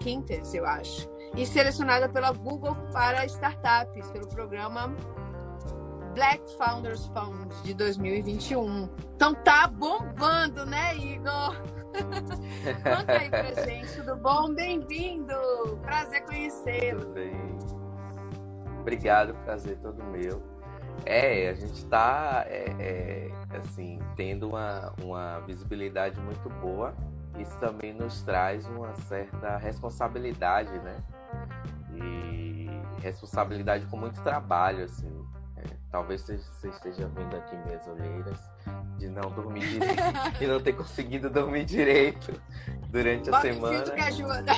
Quintes, 0.00 0.54
eu 0.54 0.66
acho, 0.66 1.08
e 1.36 1.46
selecionada 1.46 2.08
pela 2.08 2.32
Google 2.32 2.74
para 2.92 3.24
startups, 3.26 4.10
pelo 4.10 4.28
programa 4.28 4.94
Black 6.14 6.42
Founders 6.56 7.06
Fund 7.08 7.52
de 7.62 7.74
2021. 7.74 8.88
Então 9.14 9.34
tá 9.34 9.66
bombando, 9.66 10.64
né, 10.64 10.96
Igor? 10.96 11.54
Conta 12.82 13.12
aí 13.12 13.28
pra 13.28 13.52
gente, 13.64 13.94
tudo 13.96 14.16
bom? 14.16 14.54
Bem-vindo! 14.54 15.34
Prazer 15.82 16.24
conhecê-lo. 16.24 17.00
Tudo 17.00 17.14
bem. 17.14 17.58
Obrigado, 18.80 19.34
prazer 19.44 19.76
todo 19.78 20.02
meu. 20.04 20.42
É, 21.04 21.50
a 21.50 21.54
gente 21.54 21.74
está 21.74 22.44
é, 22.46 22.64
é, 22.78 23.30
assim, 23.58 23.98
tendo 24.16 24.48
uma, 24.48 24.94
uma 25.02 25.40
visibilidade 25.40 26.18
muito 26.20 26.48
boa. 26.48 26.94
Isso 27.38 27.56
também 27.58 27.92
nos 27.92 28.22
traz 28.22 28.66
uma 28.66 28.94
certa 28.94 29.56
responsabilidade, 29.58 30.72
né? 30.78 30.96
E 31.94 32.68
responsabilidade 33.00 33.86
com 33.86 33.96
muito 33.96 34.20
trabalho, 34.22 34.84
assim. 34.84 35.10
É, 35.56 35.62
talvez 35.90 36.22
você 36.22 36.68
esteja 36.68 37.08
vendo 37.08 37.36
aqui 37.36 37.56
minhas 37.56 37.86
olheiras 37.86 38.38
de 38.98 39.08
não 39.08 39.30
dormir 39.30 39.60
direito 39.60 40.02
e 40.40 40.46
não 40.46 40.60
ter 40.60 40.72
conseguido 40.72 41.30
dormir 41.30 41.64
direito 41.64 42.40
durante 42.88 43.30
Bota 43.30 43.38
a 43.38 43.52
semana. 43.52 43.90
que 43.90 44.00
ajuda. 44.00 44.52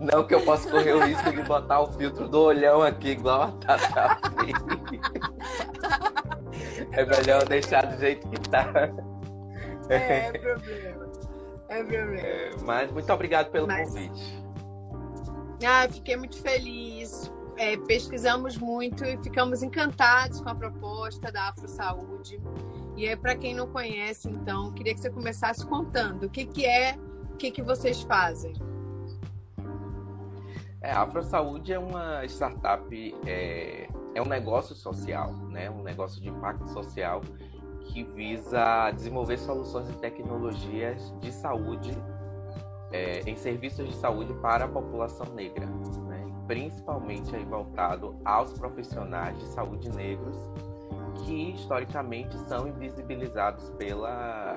não 0.00 0.26
que 0.26 0.34
eu 0.34 0.40
possa 0.42 0.70
correr 0.70 0.92
o 0.94 1.04
risco 1.04 1.30
de 1.32 1.42
botar 1.42 1.80
o 1.80 1.92
filtro 1.92 2.28
do 2.28 2.40
olhão 2.42 2.82
aqui 2.82 3.10
igual 3.10 3.42
a 3.42 3.52
Tata 3.52 4.18
é 6.92 7.04
melhor 7.04 7.44
deixar 7.46 7.86
do 7.86 7.98
jeito 7.98 8.28
que 8.28 8.40
tá. 8.48 8.66
É, 9.88 10.32
problema. 10.38 11.12
É 11.68 11.78
problema. 11.78 12.16
É, 12.16 12.50
mas 12.62 12.90
muito 12.90 13.12
obrigado 13.12 13.50
pelo 13.50 13.66
mas... 13.66 13.88
convite. 13.88 14.44
Ah, 15.64 15.88
fiquei 15.88 16.16
muito 16.16 16.40
feliz. 16.40 17.32
É, 17.56 17.76
pesquisamos 17.76 18.58
muito 18.58 19.04
e 19.04 19.16
ficamos 19.22 19.62
encantados 19.62 20.40
com 20.40 20.48
a 20.48 20.54
proposta 20.54 21.30
da 21.30 21.48
Afro 21.48 21.68
Saúde. 21.68 22.40
E 22.96 23.06
é 23.06 23.16
para 23.16 23.36
quem 23.36 23.54
não 23.54 23.68
conhece, 23.68 24.28
então, 24.28 24.72
queria 24.72 24.94
que 24.94 25.00
você 25.00 25.10
começasse 25.10 25.66
contando 25.66 26.26
o 26.26 26.30
que, 26.30 26.46
que 26.46 26.64
é, 26.64 26.96
o 27.32 27.36
que, 27.36 27.50
que 27.50 27.62
vocês 27.62 28.02
fazem. 28.02 28.52
É, 30.80 30.92
a 30.92 31.02
Afro 31.02 31.22
Saúde 31.22 31.72
é 31.72 31.78
uma 31.78 32.24
startup, 32.26 33.16
é, 33.26 33.88
é 34.14 34.22
um 34.22 34.26
negócio 34.26 34.74
social, 34.74 35.32
né? 35.48 35.70
um 35.70 35.82
negócio 35.82 36.20
de 36.20 36.28
impacto 36.28 36.68
social 36.68 37.22
que 37.84 38.02
visa 38.02 38.90
desenvolver 38.90 39.38
soluções 39.38 39.88
e 39.90 39.92
tecnologias 39.94 41.12
de 41.20 41.32
saúde 41.32 41.96
é, 42.92 43.20
em 43.28 43.36
serviços 43.36 43.88
de 43.88 43.94
saúde 43.96 44.32
para 44.34 44.66
a 44.66 44.68
população 44.68 45.26
negra, 45.34 45.66
né? 45.66 46.24
principalmente 46.46 47.34
aí 47.34 47.44
voltado 47.44 48.16
aos 48.24 48.52
profissionais 48.52 49.38
de 49.38 49.46
saúde 49.46 49.90
negros 49.90 50.36
que 51.24 51.52
historicamente 51.52 52.36
são 52.40 52.68
invisibilizados 52.68 53.70
pela, 53.70 54.54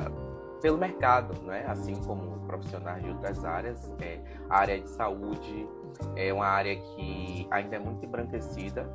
pelo 0.61 0.77
mercado, 0.77 1.39
né? 1.43 1.65
assim 1.67 1.95
como 2.03 2.39
profissionais 2.47 3.03
de 3.03 3.09
outras 3.09 3.43
áreas. 3.43 3.91
É, 4.01 4.19
a 4.49 4.59
área 4.59 4.79
de 4.79 4.89
saúde 4.89 5.67
é 6.15 6.31
uma 6.33 6.47
área 6.47 6.75
que 6.75 7.47
ainda 7.51 7.75
é 7.75 7.79
muito 7.79 8.05
embranquecida 8.05 8.87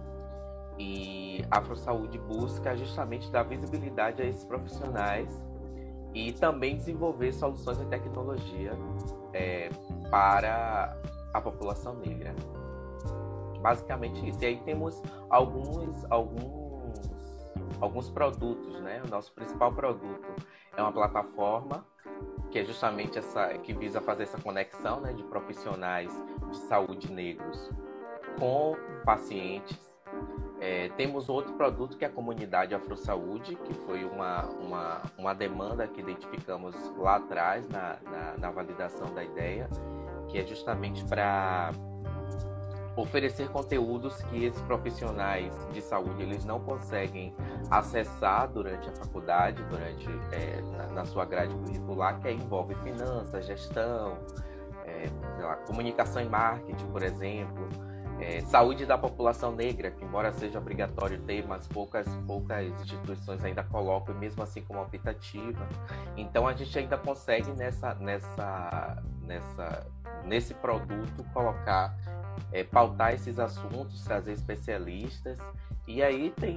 e 0.83 1.45
a 1.51 1.59
Afro 1.59 1.77
Saúde 1.77 2.19
busca 2.19 2.77
justamente 2.77 3.31
dar 3.31 3.45
visibilidade 3.45 4.21
a 4.21 4.27
esses 4.27 4.45
profissionais 4.45 5.41
e 6.13 6.33
também 6.33 6.77
desenvolver 6.77 7.33
soluções 7.33 7.79
de 7.79 7.87
tecnologia 7.87 8.73
é, 9.33 9.71
para 10.11 10.97
a 11.33 11.41
população 11.41 11.95
negra. 11.95 12.35
Basicamente 13.61 14.29
isso. 14.29 14.43
E 14.43 14.47
aí 14.47 14.57
temos 14.63 15.01
alguns, 15.31 16.05
alguns, 16.11 17.11
alguns 17.81 18.11
produtos, 18.11 18.81
né? 18.81 19.01
O 19.05 19.09
nosso 19.09 19.33
principal 19.33 19.73
produto 19.73 20.29
é 20.77 20.83
uma 20.83 20.93
plataforma 20.93 21.87
que 22.51 22.59
é 22.59 22.65
justamente 22.65 23.19
essa 23.19 23.57
que 23.59 23.73
visa 23.73 24.01
fazer 24.01 24.25
essa 24.25 24.39
conexão 24.39 25.01
né, 25.01 25.13
de 25.13 25.23
profissionais 25.23 26.13
de 26.51 26.57
saúde 26.57 27.11
negros 27.11 27.71
com 28.39 28.77
pacientes 29.07 29.92
é, 30.63 30.89
temos 30.91 31.29
outro 31.29 31.55
produto 31.55 31.97
que 31.97 32.05
é 32.05 32.09
a 32.09 32.11
comunidade 32.11 32.73
Afro 32.73 32.97
Saúde, 32.97 33.57
que 33.57 33.75
foi 33.75 34.05
uma, 34.05 34.45
uma, 34.45 35.03
uma 35.19 35.35
demanda 35.35 35.89
que 35.89 36.01
identificamos 36.01 36.77
lá 36.97 37.17
atrás 37.17 37.69
na, 37.69 37.97
na, 38.05 38.35
na 38.39 38.51
validação 38.53 39.13
da 39.13 39.25
ideia, 39.25 39.69
que 40.29 40.39
é 40.39 40.47
justamente 40.47 41.05
para 41.05 41.73
oferecer 42.95 43.49
conteúdos 43.49 44.23
que 44.23 44.45
esses 44.45 44.63
profissionais 44.63 45.53
de 45.73 45.83
saúde 45.83 46.23
eles 46.23 46.45
não 46.45 46.61
conseguem 46.61 47.35
acessar 47.69 48.47
durante 48.47 48.89
a 48.89 48.93
faculdade, 48.93 49.61
durante 49.65 50.09
é, 50.31 50.61
na, 50.77 50.87
na, 50.93 51.05
sua 51.05 51.25
grade 51.25 51.53
curricular, 51.57 52.21
que 52.21 52.31
envolve 52.31 52.77
finanças, 52.77 53.47
gestão, 53.47 54.17
é, 54.85 55.11
lá, 55.43 55.57
comunicação 55.57 56.23
e 56.23 56.29
marketing, 56.29 56.87
por 56.87 57.03
exemplo 57.03 57.92
é, 58.23 58.41
saúde 58.43 58.87
da 58.87 58.97
população 58.97 59.53
negra, 59.53 59.91
que 59.91 60.05
embora 60.05 60.33
seja 60.33 60.59
obrigatório 60.59 61.19
ter, 61.23 61.45
mas 61.45 61.67
poucas, 61.67 62.07
poucas 62.25 62.69
instituições 62.81 63.45
ainda 63.45 63.65
colocam, 63.65 64.15
mesmo 64.15 64.43
assim 64.45 64.63
como 64.63 64.81
optativa. 64.81 65.67
Então 66.17 66.47
a 66.47 66.53
gente 66.53 66.79
ainda 66.79 66.97
consegue 66.97 67.51
nessa, 67.53 67.95
nessa, 67.97 69.03
nessa, 69.23 69.87
nesse 70.25 70.55
produto 70.55 71.25
colocar, 71.33 71.97
é, 72.53 72.63
pautar 72.63 73.13
esses 73.13 73.41
assuntos, 73.41 74.05
trazer 74.05 74.33
especialistas 74.33 75.39
e 75.87 76.01
aí 76.01 76.31
tem, 76.31 76.57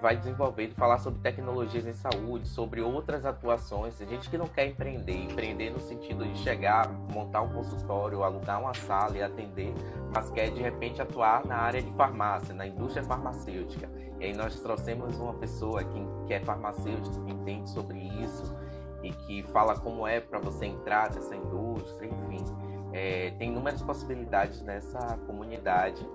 vai 0.00 0.16
desenvolvendo, 0.16 0.74
falar 0.74 0.98
sobre 0.98 1.20
tecnologias 1.20 1.86
em 1.86 1.92
saúde, 1.92 2.48
sobre 2.48 2.80
outras 2.80 3.26
atuações. 3.26 3.96
Tem 3.96 4.06
gente 4.06 4.30
que 4.30 4.38
não 4.38 4.46
quer 4.46 4.68
empreender, 4.68 5.24
empreender 5.24 5.70
no 5.70 5.80
sentido 5.80 6.24
de 6.24 6.38
chegar, 6.38 6.88
montar 7.12 7.42
um 7.42 7.52
consultório, 7.52 8.22
alugar 8.22 8.60
uma 8.60 8.72
sala 8.72 9.18
e 9.18 9.22
atender, 9.22 9.74
mas 10.14 10.30
quer 10.30 10.50
de 10.50 10.60
repente 10.60 11.02
atuar 11.02 11.44
na 11.44 11.56
área 11.56 11.82
de 11.82 11.90
farmácia, 11.94 12.54
na 12.54 12.66
indústria 12.66 13.02
farmacêutica. 13.02 13.90
E 14.20 14.26
aí 14.26 14.32
nós 14.32 14.60
trouxemos 14.60 15.18
uma 15.18 15.34
pessoa 15.34 15.82
que, 15.82 16.06
que 16.28 16.34
é 16.34 16.38
farmacêutica, 16.38 17.20
que 17.24 17.32
entende 17.32 17.68
sobre 17.70 17.98
isso 17.98 18.56
e 19.02 19.10
que 19.10 19.42
fala 19.52 19.76
como 19.76 20.06
é 20.06 20.20
para 20.20 20.38
você 20.38 20.66
entrar 20.66 21.12
nessa 21.12 21.34
indústria, 21.34 22.06
enfim. 22.06 22.44
É, 22.92 23.32
tem 23.32 23.50
inúmeras 23.50 23.82
possibilidades 23.82 24.62
nessa 24.62 25.18
comunidade 25.26 26.08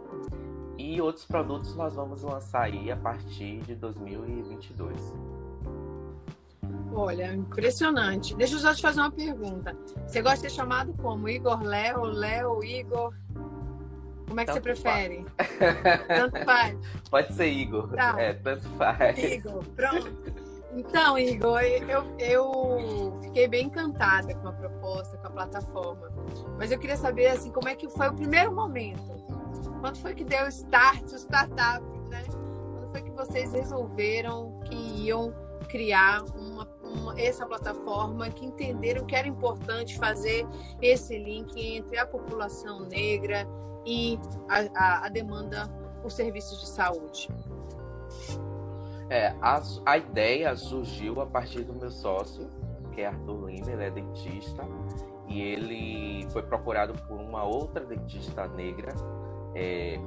e 0.80 1.02
outros 1.02 1.26
produtos 1.26 1.76
nós 1.76 1.94
vamos 1.94 2.24
lançar 2.24 2.62
aí 2.62 2.90
a 2.90 2.96
partir 2.96 3.60
de 3.64 3.76
2022. 3.76 5.14
Olha, 6.94 7.34
impressionante. 7.34 8.34
Deixa 8.34 8.56
eu 8.56 8.60
só 8.60 8.74
te 8.74 8.82
fazer 8.82 9.02
uma 9.02 9.12
pergunta. 9.12 9.78
Você 10.08 10.22
gosta 10.22 10.38
de 10.38 10.42
ser 10.44 10.56
chamado 10.56 10.94
como 10.94 11.28
Igor 11.28 11.62
Léo, 11.62 12.04
Léo, 12.06 12.64
Igor? 12.64 13.14
Como 14.26 14.40
é 14.40 14.46
que 14.46 14.54
tanto 14.54 14.56
você 14.56 14.62
prefere? 14.62 15.26
Faz. 15.36 16.08
Tanto 16.08 16.46
faz. 16.46 16.78
Pode 17.10 17.34
ser 17.34 17.48
Igor. 17.48 17.90
Tá. 17.90 18.16
É, 18.18 18.34
tanto 18.34 18.70
faz. 18.70 19.18
Igor, 19.18 19.64
pronto. 19.76 20.14
Então, 20.72 21.18
Igor, 21.18 21.62
eu, 21.62 22.16
eu 22.20 23.20
fiquei 23.24 23.48
bem 23.48 23.66
encantada 23.66 24.36
com 24.36 24.48
a 24.48 24.54
proposta, 24.54 25.18
com 25.18 25.28
a 25.28 25.32
plataforma. 25.32 26.12
Mas 26.60 26.72
eu 26.72 26.78
queria 26.78 26.96
saber, 26.96 27.28
assim, 27.28 27.52
como 27.52 27.68
é 27.68 27.76
que 27.76 27.90
foi 27.90 28.08
o 28.08 28.14
primeiro 28.14 28.54
momento? 28.54 29.19
Quando 29.80 29.98
foi 29.98 30.14
que 30.14 30.24
deu 30.24 30.46
o 30.46 30.50
start, 30.50 31.04
o 31.12 31.16
startup, 31.16 31.84
né? 32.10 32.24
Quando 32.28 32.92
foi 32.92 33.02
que 33.02 33.12
vocês 33.12 33.54
resolveram 33.54 34.60
que 34.66 34.76
iam 34.76 35.34
criar 35.70 36.24
uma, 36.36 36.68
uma, 36.84 37.20
essa 37.20 37.46
plataforma, 37.46 38.30
que 38.30 38.46
entenderam 38.46 39.06
que 39.06 39.16
era 39.16 39.28
importante 39.28 39.98
fazer 39.98 40.46
esse 40.82 41.18
link 41.18 41.54
entre 41.58 41.98
a 41.98 42.06
população 42.06 42.82
negra 42.82 43.48
e 43.86 44.20
a, 44.50 44.60
a, 44.76 45.06
a 45.06 45.10
demanda 45.10 45.68
por 46.02 46.12
serviços 46.12 46.60
de 46.60 46.68
saúde? 46.68 47.30
É, 49.10 49.34
a, 49.42 49.62
a 49.86 49.98
ideia 49.98 50.56
surgiu 50.56 51.22
a 51.22 51.26
partir 51.26 51.64
do 51.64 51.74
meu 51.74 51.90
sócio, 51.90 52.50
que 52.92 53.02
é 53.02 53.08
Arthur 53.08 53.46
Lima, 53.46 53.72
ele 53.72 53.84
é 53.84 53.92
dentista, 53.92 54.64
e 55.28 55.42
ele 55.42 56.28
foi 56.32 56.44
procurado 56.44 56.94
por 57.08 57.20
uma 57.20 57.44
outra 57.44 57.86
dentista 57.86 58.48
negra 58.48 58.94
é, 59.56 60.00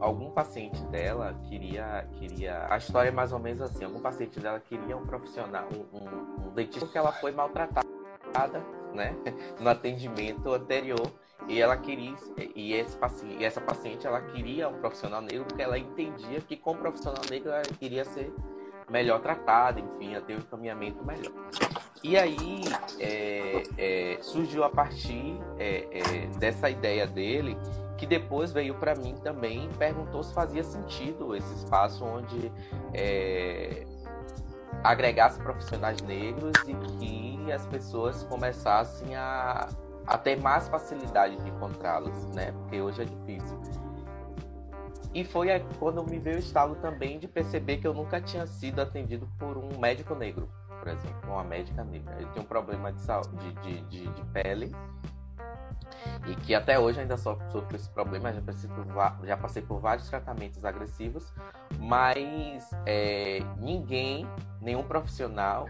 algum 0.00 0.30
paciente 0.30 0.82
dela 0.86 1.34
queria 1.48 2.06
queria 2.18 2.66
a 2.68 2.76
história 2.76 3.08
é 3.08 3.12
mais 3.12 3.32
ou 3.32 3.38
menos 3.38 3.62
assim 3.62 3.84
algum 3.84 4.00
paciente 4.00 4.40
dela 4.40 4.60
queria 4.60 4.96
um 4.96 5.06
profissional 5.06 5.68
um, 5.72 5.96
um, 5.96 6.48
um 6.48 6.50
dentista 6.50 6.80
porque 6.80 6.98
ela 6.98 7.12
foi 7.12 7.32
maltratada 7.32 7.86
né 8.92 9.14
no 9.60 9.68
atendimento 9.68 10.52
anterior 10.52 11.10
e 11.48 11.60
ela 11.60 11.76
queria 11.76 12.14
e 12.54 12.72
esse 12.74 12.96
paciente 12.96 13.44
essa 13.44 13.60
paciente 13.60 14.06
ela 14.06 14.20
queria 14.20 14.68
um 14.68 14.80
profissional 14.80 15.20
negro 15.20 15.44
porque 15.44 15.62
ela 15.62 15.78
entendia 15.78 16.40
que 16.40 16.56
com 16.56 16.76
profissional 16.76 17.22
negro 17.30 17.50
ela 17.50 17.62
queria 17.62 18.04
ser 18.04 18.32
melhor 18.90 19.20
tratada 19.20 19.80
enfim 19.80 20.18
ter 20.20 20.34
um 20.34 20.38
encaminhamento 20.38 21.04
melhor. 21.04 21.32
E 22.04 22.16
aí 22.16 22.60
é, 22.98 23.62
é, 23.78 24.18
surgiu 24.20 24.64
a 24.64 24.70
partir 24.70 25.40
é, 25.58 25.86
é 25.90 26.26
dessa 26.38 26.68
ideia 26.68 27.06
dele 27.06 27.56
que 28.02 28.06
depois 28.06 28.50
veio 28.50 28.74
para 28.74 28.96
mim 28.96 29.14
também 29.22 29.66
e 29.66 29.68
perguntou 29.74 30.24
se 30.24 30.34
fazia 30.34 30.64
sentido 30.64 31.36
esse 31.36 31.54
espaço 31.54 32.04
onde 32.04 32.50
é, 32.92 33.86
agregasse 34.82 35.40
profissionais 35.40 36.02
negros 36.02 36.52
e 36.66 36.74
que 36.98 37.52
as 37.52 37.64
pessoas 37.68 38.24
começassem 38.24 39.14
a, 39.14 39.68
a 40.04 40.18
ter 40.18 40.40
mais 40.40 40.66
facilidade 40.66 41.36
de 41.36 41.48
encontrá-los, 41.48 42.26
né? 42.34 42.50
Porque 42.50 42.80
hoje 42.80 43.02
é 43.02 43.04
difícil. 43.04 43.56
E 45.14 45.24
foi 45.24 45.46
quando 45.78 46.02
me 46.02 46.18
veio 46.18 46.38
o 46.38 46.40
estalo 46.40 46.74
também 46.74 47.20
de 47.20 47.28
perceber 47.28 47.76
que 47.76 47.86
eu 47.86 47.94
nunca 47.94 48.20
tinha 48.20 48.48
sido 48.48 48.80
atendido 48.82 49.28
por 49.38 49.56
um 49.56 49.78
médico 49.78 50.16
negro, 50.16 50.48
por 50.80 50.88
exemplo, 50.88 51.30
uma 51.30 51.44
médica 51.44 51.84
negra. 51.84 52.16
Ele 52.16 52.28
tinha 52.32 52.42
um 52.42 52.48
problema 52.48 52.92
de, 52.92 53.00
saúde, 53.00 53.52
de, 53.62 53.80
de, 53.82 54.08
de 54.08 54.24
pele 54.32 54.72
e 56.26 56.34
que 56.34 56.54
até 56.54 56.78
hoje 56.78 57.00
ainda 57.00 57.16
sofro 57.16 57.64
esse 57.74 57.88
problema, 57.90 58.32
já 58.32 58.40
passei 58.40 58.70
por, 58.70 58.86
já 59.26 59.36
passei 59.36 59.62
por 59.62 59.80
vários 59.80 60.08
tratamentos 60.08 60.64
agressivos, 60.64 61.32
mas 61.78 62.70
é, 62.86 63.40
ninguém, 63.58 64.26
nenhum 64.60 64.82
profissional 64.82 65.68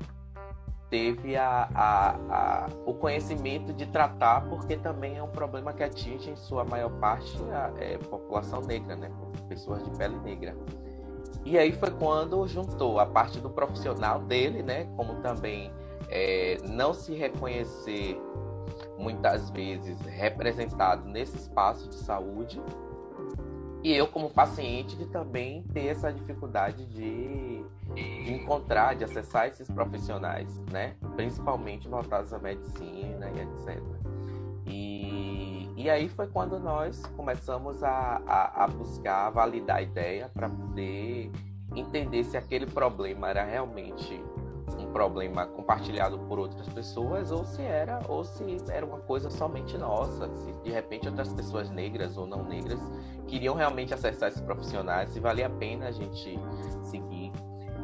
teve 0.90 1.36
a, 1.36 1.70
a, 1.74 2.10
a, 2.10 2.66
o 2.84 2.92
conhecimento 2.92 3.72
de 3.72 3.86
tratar, 3.86 4.42
porque 4.42 4.76
também 4.76 5.16
é 5.16 5.22
um 5.22 5.30
problema 5.30 5.72
que 5.72 5.82
atinge 5.82 6.28
em 6.28 6.36
sua 6.36 6.64
maior 6.64 6.90
parte 7.00 7.34
a 7.50 7.72
é, 7.82 7.96
população 7.96 8.60
negra, 8.60 8.94
né? 8.94 9.10
pessoas 9.48 9.82
de 9.82 9.90
pele 9.92 10.16
negra. 10.18 10.54
E 11.44 11.58
aí 11.58 11.72
foi 11.72 11.90
quando 11.92 12.46
juntou 12.46 13.00
a 13.00 13.06
parte 13.06 13.40
do 13.40 13.50
profissional 13.50 14.20
dele, 14.20 14.62
né? 14.62 14.84
Como 14.96 15.16
também 15.22 15.72
é, 16.08 16.58
não 16.68 16.92
se 16.92 17.14
reconhecer 17.14 18.20
muitas 19.02 19.50
vezes 19.50 20.00
representado 20.02 21.08
nesse 21.08 21.36
espaço 21.36 21.88
de 21.88 21.96
saúde. 21.96 22.62
E 23.82 23.92
eu, 23.92 24.06
como 24.06 24.30
paciente, 24.30 24.96
de 24.96 25.06
também 25.06 25.64
ter 25.72 25.86
essa 25.86 26.12
dificuldade 26.12 26.86
de, 26.86 27.64
de 27.94 28.32
encontrar, 28.32 28.94
de 28.94 29.02
acessar 29.02 29.48
esses 29.48 29.68
profissionais, 29.68 30.56
né? 30.70 30.94
Principalmente 31.16 31.88
voltados 31.88 32.32
à 32.32 32.38
medicina 32.38 33.28
e 33.30 33.40
etc. 33.40 33.82
E, 34.66 35.68
e 35.76 35.90
aí 35.90 36.08
foi 36.08 36.28
quando 36.28 36.60
nós 36.60 37.04
começamos 37.16 37.82
a, 37.82 38.22
a, 38.24 38.64
a 38.64 38.68
buscar 38.68 39.30
validar 39.30 39.78
a 39.78 39.82
ideia 39.82 40.30
para 40.32 40.48
poder 40.48 41.32
entender 41.74 42.22
se 42.22 42.36
aquele 42.36 42.66
problema 42.66 43.30
era 43.30 43.42
realmente 43.42 44.22
problema 44.92 45.46
compartilhado 45.46 46.18
por 46.20 46.38
outras 46.38 46.68
pessoas 46.68 47.30
ou 47.30 47.44
se 47.44 47.62
era 47.62 48.00
ou 48.08 48.24
se 48.24 48.44
era 48.70 48.84
uma 48.84 48.98
coisa 48.98 49.30
somente 49.30 49.76
nossa, 49.78 50.28
se 50.36 50.52
de 50.62 50.70
repente 50.70 51.08
outras 51.08 51.32
pessoas 51.32 51.70
negras 51.70 52.16
ou 52.16 52.26
não 52.26 52.44
negras 52.44 52.80
queriam 53.26 53.54
realmente 53.54 53.94
acessar 53.94 54.28
esses 54.28 54.42
profissionais, 54.42 55.10
se 55.10 55.20
valia 55.20 55.46
a 55.46 55.50
pena 55.50 55.86
a 55.88 55.92
gente 55.92 56.38
seguir. 56.84 57.21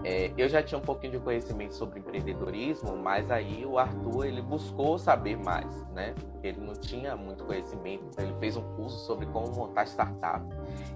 É, 0.04 0.32
eu 0.36 0.48
já 0.48 0.62
tinha 0.62 0.78
um 0.78 0.82
pouquinho 0.82 1.12
de 1.12 1.18
conhecimento 1.18 1.74
sobre 1.74 1.98
empreendedorismo, 1.98 2.96
mas 2.96 3.30
aí 3.30 3.66
o 3.66 3.78
Arthur 3.78 4.26
ele 4.26 4.40
buscou 4.40 4.98
saber 4.98 5.36
mais, 5.36 5.66
né? 5.88 6.14
Ele 6.42 6.60
não 6.60 6.74
tinha 6.74 7.16
muito 7.16 7.44
conhecimento, 7.44 8.04
então 8.06 8.24
ele 8.24 8.34
fez 8.38 8.56
um 8.56 8.62
curso 8.76 9.04
sobre 9.06 9.26
como 9.26 9.52
montar 9.54 9.86
startup. 9.86 10.46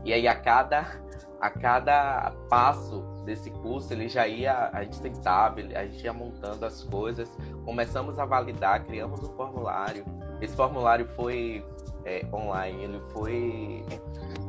E 0.04 0.12
aí 0.12 0.28
a 0.28 0.34
cada 0.34 1.00
a 1.40 1.50
cada 1.50 2.32
passo 2.48 3.00
desse 3.24 3.50
curso 3.50 3.92
ele 3.92 4.08
já 4.08 4.28
ia, 4.28 4.70
a 4.72 4.84
gente 4.84 5.00
tentava, 5.00 5.60
a 5.60 5.86
gente 5.86 6.04
ia 6.04 6.12
montando 6.12 6.64
as 6.64 6.84
coisas, 6.84 7.28
começamos 7.64 8.16
a 8.20 8.24
validar, 8.24 8.84
criamos 8.84 9.20
um 9.24 9.32
formulário. 9.34 10.04
Esse 10.40 10.54
formulário 10.54 11.08
foi 11.16 11.64
é, 12.04 12.24
online, 12.32 12.84
ele 12.84 13.00
foi 13.12 13.84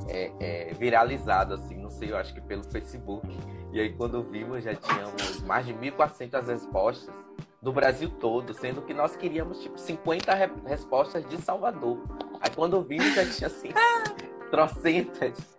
é, 0.08 0.32
é, 0.40 0.74
viralizado, 0.74 1.56
assim, 1.56 1.78
não 1.78 1.90
sei, 1.90 2.12
eu 2.12 2.18
acho 2.18 2.34
que 2.34 2.42
pelo 2.42 2.64
Facebook. 2.64 3.28
E 3.74 3.82
aí 3.82 3.92
quando 3.92 4.22
vimos 4.22 4.64
já 4.64 4.76
tínhamos 4.76 5.42
mais 5.42 5.66
de 5.66 5.74
1.400 5.74 6.46
respostas 6.46 7.14
do 7.60 7.74
Brasil 7.74 8.08
todo, 8.20 8.54
sendo 8.54 8.84
que 8.84 8.94
nós 8.94 9.16
queríamos 9.16 9.64
tipo 9.64 9.80
50 9.80 10.32
re 10.32 10.52
respostas 10.68 11.28
de 11.28 11.38
Salvador. 11.42 11.98
Aí 12.40 12.52
quando 12.56 12.84
vimos 12.84 13.16
já 13.16 13.26
tinha 13.26 13.48
assim, 13.48 13.70
trocentas. 14.52 15.58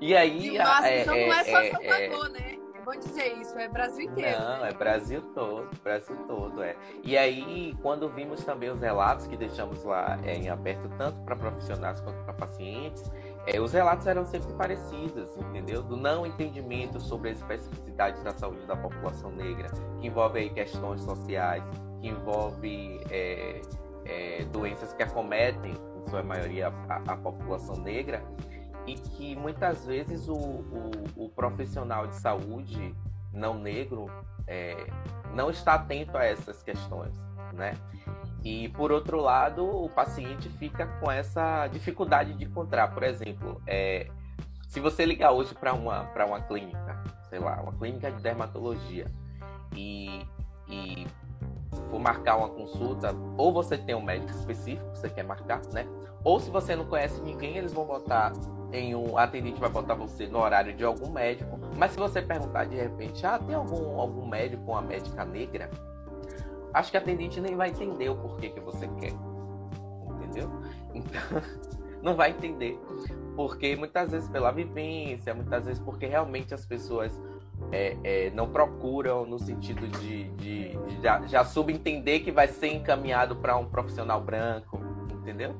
E 0.00 0.14
aí. 0.14 0.56
E 0.56 0.58
nossa, 0.58 0.88
é, 0.88 1.00
então 1.00 1.14
é, 1.14 1.26
não 1.26 1.34
é 1.34 1.44
só 1.44 1.60
é, 1.60 1.70
Salvador, 1.70 2.26
é, 2.26 2.28
né? 2.28 2.58
É 2.74 2.82
bom 2.82 2.96
dizer 2.98 3.38
isso, 3.38 3.58
é 3.58 3.68
Brasil 3.68 4.04
inteiro. 4.04 4.38
Não, 4.38 4.60
né? 4.60 4.68
é 4.68 4.72
Brasil 4.74 5.22
todo, 5.34 5.68
Brasil 5.82 6.16
todo, 6.26 6.62
é. 6.62 6.76
E 7.02 7.16
aí, 7.16 7.74
quando 7.80 8.08
vimos 8.10 8.44
também 8.44 8.68
os 8.68 8.80
relatos 8.80 9.26
que 9.26 9.36
deixamos 9.36 9.82
lá 9.84 10.18
é, 10.24 10.34
em 10.34 10.50
aberto, 10.50 10.90
tanto 10.98 11.18
para 11.22 11.36
profissionais 11.36 12.00
quanto 12.00 12.22
para 12.24 12.34
pacientes, 12.34 13.10
é, 13.46 13.60
os 13.60 13.72
relatos 13.72 14.06
eram 14.06 14.24
sempre 14.24 14.52
parecidos, 14.54 15.36
entendeu? 15.36 15.82
Do 15.82 15.96
não 15.96 16.26
entendimento 16.26 17.00
sobre 17.00 17.30
as 17.30 17.38
especificidades 17.38 18.22
da 18.22 18.32
saúde 18.32 18.66
da 18.66 18.76
população 18.76 19.30
negra, 19.30 19.70
que 20.00 20.06
envolve 20.06 20.38
aí 20.38 20.50
questões 20.50 21.02
sociais, 21.02 21.64
que 22.00 22.08
envolve 22.08 23.00
é, 23.10 23.62
é, 24.04 24.44
doenças 24.52 24.92
que 24.92 25.02
acometem, 25.02 25.72
em 25.72 26.10
sua 26.10 26.22
maioria, 26.22 26.68
a, 26.88 27.12
a 27.12 27.16
população 27.16 27.76
negra 27.76 28.22
e 28.86 28.94
que 28.94 29.36
muitas 29.36 29.84
vezes 29.84 30.28
o, 30.28 30.34
o, 30.34 30.90
o 31.16 31.28
profissional 31.28 32.06
de 32.06 32.16
saúde 32.16 32.94
não 33.32 33.58
negro 33.58 34.10
é, 34.46 34.86
não 35.32 35.50
está 35.50 35.74
atento 35.74 36.16
a 36.16 36.24
essas 36.24 36.62
questões, 36.62 37.14
né? 37.52 37.74
E 38.42 38.68
por 38.70 38.90
outro 38.90 39.20
lado, 39.20 39.64
o 39.64 39.88
paciente 39.88 40.48
fica 40.48 40.86
com 41.00 41.10
essa 41.10 41.66
dificuldade 41.68 42.32
de 42.34 42.44
encontrar, 42.44 42.88
por 42.88 43.02
exemplo, 43.02 43.60
é, 43.66 44.08
se 44.66 44.80
você 44.80 45.04
ligar 45.04 45.32
hoje 45.32 45.54
para 45.54 45.74
uma 45.74 46.08
uma 46.26 46.40
clínica, 46.40 47.02
sei 47.28 47.38
lá, 47.38 47.60
uma 47.60 47.72
clínica 47.72 48.10
de 48.10 48.22
dermatologia 48.22 49.06
e, 49.76 50.26
e 50.68 51.06
for 51.90 52.00
marcar 52.00 52.36
uma 52.36 52.48
consulta, 52.48 53.14
ou 53.36 53.52
você 53.52 53.76
tem 53.76 53.94
um 53.94 54.02
médico 54.02 54.30
específico 54.30 54.90
que 54.92 54.98
você 54.98 55.10
quer 55.10 55.24
marcar, 55.24 55.60
né? 55.72 55.86
Ou 56.24 56.38
se 56.40 56.50
você 56.50 56.74
não 56.76 56.84
conhece 56.86 57.20
ninguém, 57.20 57.56
eles 57.56 57.72
vão 57.72 57.84
botar 57.84 58.32
em 58.72 58.94
um 58.94 59.18
atendente 59.18 59.60
vai 59.60 59.70
botar 59.70 59.94
você 59.94 60.26
no 60.26 60.38
horário 60.38 60.72
de 60.72 60.84
algum 60.84 61.10
médico. 61.10 61.58
Mas 61.76 61.92
se 61.92 61.98
você 61.98 62.22
perguntar 62.22 62.64
de 62.66 62.76
repente, 62.76 63.24
ah, 63.26 63.38
tem 63.38 63.54
algum, 63.54 63.98
algum 63.98 64.26
médico 64.26 64.62
ou 64.66 64.72
uma 64.72 64.82
médica 64.82 65.24
negra? 65.24 65.70
Acho 66.72 66.90
que 66.90 66.96
a 66.96 67.00
atendente 67.00 67.40
nem 67.40 67.56
vai 67.56 67.70
entender 67.70 68.08
o 68.08 68.16
porquê 68.16 68.50
que 68.50 68.60
você 68.60 68.88
quer. 69.00 69.12
Entendeu? 70.14 70.50
Então, 70.94 71.20
não 72.02 72.14
vai 72.14 72.30
entender. 72.30 72.78
Porque 73.36 73.76
muitas 73.76 74.10
vezes 74.10 74.28
pela 74.28 74.50
vivência, 74.50 75.34
muitas 75.34 75.66
vezes 75.66 75.82
porque 75.82 76.06
realmente 76.06 76.54
as 76.54 76.66
pessoas 76.66 77.20
é, 77.72 77.96
é, 78.04 78.30
não 78.30 78.48
procuram 78.50 79.26
no 79.26 79.38
sentido 79.38 79.86
de, 79.88 80.30
de, 80.30 80.76
de 80.76 81.02
já, 81.02 81.26
já 81.26 81.44
subentender 81.44 82.22
que 82.22 82.32
vai 82.32 82.48
ser 82.48 82.68
encaminhado 82.68 83.36
para 83.36 83.56
um 83.56 83.66
profissional 83.66 84.20
branco, 84.20 84.80
entendeu? 85.12 85.54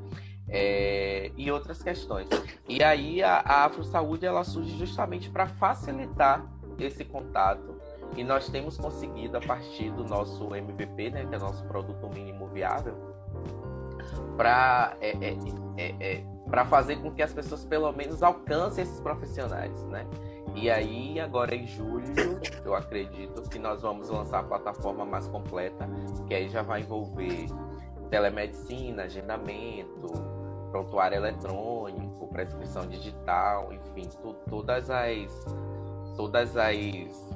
é, 0.51 1.31
e 1.37 1.51
outras 1.51 1.83
questões. 1.83 2.29
E 2.69 2.83
aí 2.83 3.23
a, 3.23 3.37
a 3.37 3.65
Afro 3.65 3.85
Saúde 3.85 4.27
ela 4.27 4.43
surge 4.45 4.77
justamente 4.77 5.31
para 5.31 5.47
facilitar 5.47 6.45
esse 6.79 7.05
contato 7.05 7.80
e 8.17 8.25
nós 8.25 8.49
temos 8.49 8.77
conseguido 8.77 9.37
a 9.37 9.41
partir 9.41 9.91
do 9.93 10.05
nosso 10.05 10.55
MVP, 10.55 11.11
né, 11.11 11.27
que 11.27 11.35
é 11.35 11.39
o 11.39 11.41
nosso 11.41 11.65
produto 11.65 12.09
mínimo 12.09 12.47
viável, 12.49 12.95
para 14.37 14.97
é, 15.01 15.11
é, 15.11 15.37
é, 15.77 15.95
é 16.01 16.25
para 16.49 16.65
fazer 16.65 16.97
com 16.97 17.13
que 17.13 17.23
as 17.23 17.33
pessoas 17.33 17.65
pelo 17.65 17.93
menos 17.93 18.23
alcancem 18.23 18.83
esses 18.83 19.01
profissionais, 19.01 19.85
né? 19.85 20.05
E 20.55 20.69
aí 20.69 21.21
agora 21.21 21.55
em 21.55 21.65
julho 21.65 22.41
eu 22.65 22.75
acredito 22.75 23.49
que 23.49 23.59
nós 23.59 23.83
vamos 23.83 24.09
lançar 24.09 24.41
a 24.41 24.43
plataforma 24.43 25.05
mais 25.05 25.29
completa, 25.29 25.89
que 26.27 26.35
aí 26.35 26.49
já 26.49 26.63
vai 26.63 26.81
envolver 26.81 27.47
telemedicina, 28.11 29.05
agendamento, 29.05 30.09
prontuário 30.73 31.17
eletrônico, 31.17 32.27
prescrição 32.29 32.87
digital, 32.89 33.73
enfim, 33.73 34.09
tu, 34.21 34.35
todas 34.49 34.91
as 34.91 35.47
todas 36.17 36.57
as, 36.57 37.30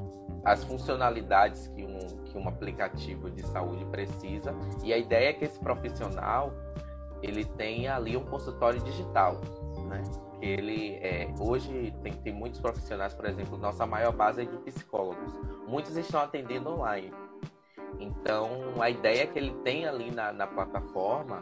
as 0.45 0.63
funcionalidades 0.65 1.69
que 1.69 1.85
um, 1.85 2.07
que 2.25 2.39
um 2.39 2.49
aplicativo 2.49 3.31
de 3.31 3.47
saúde 3.47 3.85
precisa. 3.87 4.55
E 4.83 4.93
a 4.93 4.99
ideia 4.99 5.31
é 5.31 5.33
que 5.33 5.45
esse 5.45 5.59
profissional 5.59 6.53
ele 7.23 7.45
tenha 7.45 7.97
ali 7.97 8.17
um 8.17 8.25
consultório 8.25 8.81
digital, 8.81 9.41
né? 9.89 10.03
Que 10.39 10.47
ele 10.47 10.97
é, 10.97 11.33
hoje 11.41 11.95
tem, 12.03 12.13
tem 12.13 12.33
muitos 12.33 12.61
profissionais, 12.61 13.15
por 13.15 13.25
exemplo, 13.25 13.57
nossa 13.57 13.87
maior 13.87 14.13
base 14.13 14.43
é 14.43 14.45
de 14.45 14.57
psicólogos. 14.59 15.33
Muitos 15.67 15.97
estão 15.97 16.21
atendendo 16.21 16.71
online. 16.71 17.13
Então, 17.99 18.75
a 18.81 18.91
ideia 18.91 19.23
é 19.23 19.27
que 19.27 19.39
ele 19.39 19.53
tenha 19.63 19.89
ali 19.89 20.11
na, 20.11 20.33
na 20.33 20.47
plataforma 20.47 21.41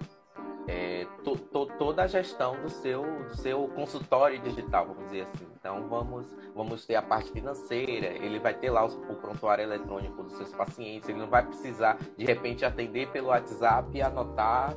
é, 0.69 1.07
to, 1.25 1.37
to, 1.37 1.67
toda 1.79 2.03
a 2.03 2.07
gestão 2.07 2.61
do 2.61 2.69
seu, 2.69 3.03
do 3.29 3.37
seu 3.37 3.69
consultório 3.69 4.39
digital, 4.41 4.87
vamos 4.87 5.05
dizer 5.05 5.23
assim. 5.23 5.47
Então 5.59 5.89
vamos, 5.89 6.27
vamos 6.55 6.87
ter 6.87 6.95
a 6.95 7.03
parte 7.03 7.31
financeira, 7.31 8.07
ele 8.07 8.39
vai 8.39 8.55
ter 8.55 8.71
lá 8.71 8.85
o, 8.85 8.89
o 8.89 9.17
prontuário 9.17 9.63
eletrônico 9.63 10.23
dos 10.23 10.35
seus 10.35 10.53
pacientes, 10.53 11.09
ele 11.09 11.19
não 11.19 11.29
vai 11.29 11.45
precisar 11.45 11.99
de 12.17 12.25
repente 12.25 12.65
atender 12.65 13.09
pelo 13.09 13.29
WhatsApp 13.29 13.89
e 13.97 14.03
anotar, 14.03 14.75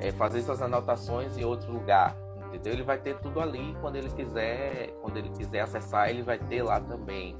é, 0.00 0.12
fazer 0.12 0.42
suas 0.42 0.62
anotações 0.62 1.36
em 1.36 1.44
outro 1.44 1.72
lugar. 1.72 2.16
Entendeu? 2.48 2.74
Ele 2.74 2.82
vai 2.84 2.98
ter 2.98 3.18
tudo 3.18 3.40
ali 3.40 3.76
quando 3.80 3.96
ele 3.96 4.10
quiser, 4.10 4.94
quando 5.02 5.16
ele 5.16 5.28
quiser 5.30 5.60
acessar, 5.60 6.08
ele 6.08 6.22
vai 6.22 6.38
ter 6.38 6.62
lá 6.62 6.80
também. 6.80 7.36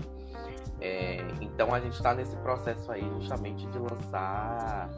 É, 0.80 1.18
então 1.40 1.72
a 1.72 1.80
gente 1.80 1.94
está 1.94 2.12
nesse 2.12 2.36
processo 2.38 2.90
aí 2.90 3.08
justamente 3.20 3.64
de 3.66 3.78
lançar 3.78 4.90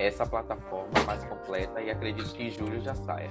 essa 0.00 0.24
plataforma 0.24 1.04
mais 1.06 1.22
completa 1.24 1.80
e 1.80 1.90
acredito 1.90 2.32
que 2.32 2.44
em 2.44 2.50
julho 2.50 2.80
já 2.80 2.94
saia. 2.94 3.30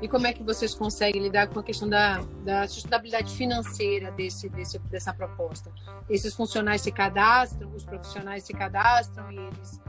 E 0.00 0.06
como 0.08 0.26
é 0.26 0.32
que 0.32 0.42
vocês 0.42 0.74
conseguem 0.74 1.22
lidar 1.22 1.48
com 1.48 1.58
a 1.58 1.62
questão 1.62 1.88
da, 1.88 2.20
da 2.44 2.68
sustentabilidade 2.68 3.34
financeira 3.34 4.12
desse, 4.12 4.48
desse, 4.48 4.78
dessa 4.78 5.12
proposta? 5.12 5.72
Esses 6.08 6.34
funcionários 6.34 6.82
se 6.82 6.92
cadastram, 6.92 7.74
os 7.74 7.84
profissionais 7.84 8.44
se 8.44 8.52
cadastram 8.52 9.32
e 9.32 9.38
eles 9.38 9.80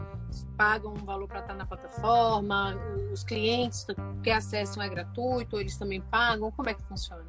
pagam 0.56 0.94
um 0.94 1.06
valor 1.06 1.28
para 1.28 1.42
estar 1.42 1.54
na 1.54 1.66
plataforma, 1.66 2.76
os 3.12 3.24
clientes 3.24 3.86
que 4.24 4.32
acessam 4.32 4.82
é 4.82 4.90
gratuito, 4.90 5.60
eles 5.60 5.78
também 5.78 6.02
pagam, 6.02 6.52
como 6.52 6.70
é 6.70 6.74
que 6.74 6.84
funciona? 6.84 7.24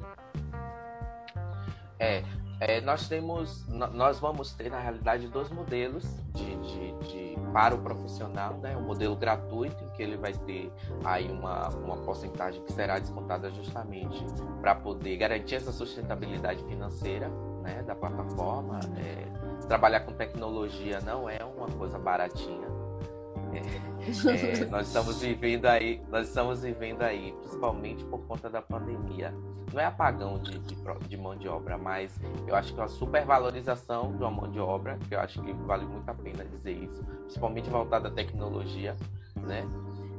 É, 1.99 2.23
é 2.61 2.81
nós 2.81 3.09
temos, 3.09 3.67
nós 3.67 4.19
vamos 4.19 4.53
ter 4.53 4.71
na 4.71 4.79
realidade 4.79 5.27
dois 5.27 5.49
modelos 5.49 6.05
de, 6.33 6.55
de, 6.55 6.88
de 6.88 6.88
para 7.51 7.75
o 7.75 7.77
profissional, 7.79 8.55
né? 8.55 8.75
Um 8.77 8.83
modelo 8.83 9.15
gratuito 9.15 9.83
em 9.83 9.89
que 9.89 10.03
ele 10.03 10.17
vai 10.17 10.33
ter 10.33 10.71
aí 11.03 11.29
uma, 11.29 11.69
uma 11.69 11.97
porcentagem 11.97 12.61
que 12.63 12.73
será 12.73 12.99
descontada 12.99 13.49
justamente 13.51 14.25
para 14.61 14.75
poder 14.75 15.17
garantir 15.17 15.55
essa 15.55 15.71
sustentabilidade 15.71 16.63
financeira, 16.63 17.29
né? 17.61 17.83
Da 17.83 17.95
plataforma. 17.95 18.79
É, 18.97 19.27
trabalhar 19.67 19.99
com 20.01 20.13
tecnologia 20.13 20.99
não 21.01 21.29
é 21.29 21.39
uma 21.43 21.67
coisa 21.67 21.99
baratinha, 21.99 22.67
é, 23.53 24.65
nós 24.69 24.87
estamos 24.87 25.21
vivendo 25.21 25.65
aí, 25.65 26.01
nós 26.09 26.27
estamos 26.27 26.61
vivendo 26.61 27.01
aí, 27.01 27.33
principalmente 27.41 28.03
por 28.05 28.19
conta 28.25 28.49
da 28.49 28.61
pandemia. 28.61 29.33
Não 29.73 29.79
é 29.79 29.85
apagão 29.85 30.39
de, 30.39 30.57
de, 30.59 30.75
de 31.07 31.17
mão 31.17 31.37
de 31.37 31.47
obra, 31.47 31.77
mas 31.77 32.19
eu 32.47 32.55
acho 32.55 32.73
que 32.73 32.79
é 32.79 32.83
uma 32.83 32.89
supervalorização 32.89 34.15
de 34.15 34.23
uma 34.23 34.31
mão 34.31 34.51
de 34.51 34.59
obra, 34.59 34.97
que 35.07 35.13
eu 35.13 35.19
acho 35.19 35.41
que 35.43 35.53
vale 35.53 35.85
muito 35.85 36.09
a 36.09 36.13
pena 36.13 36.43
dizer 36.43 36.71
isso, 36.71 37.03
principalmente 37.03 37.69
voltada 37.69 38.07
à 38.07 38.11
tecnologia, 38.11 38.95
né? 39.35 39.67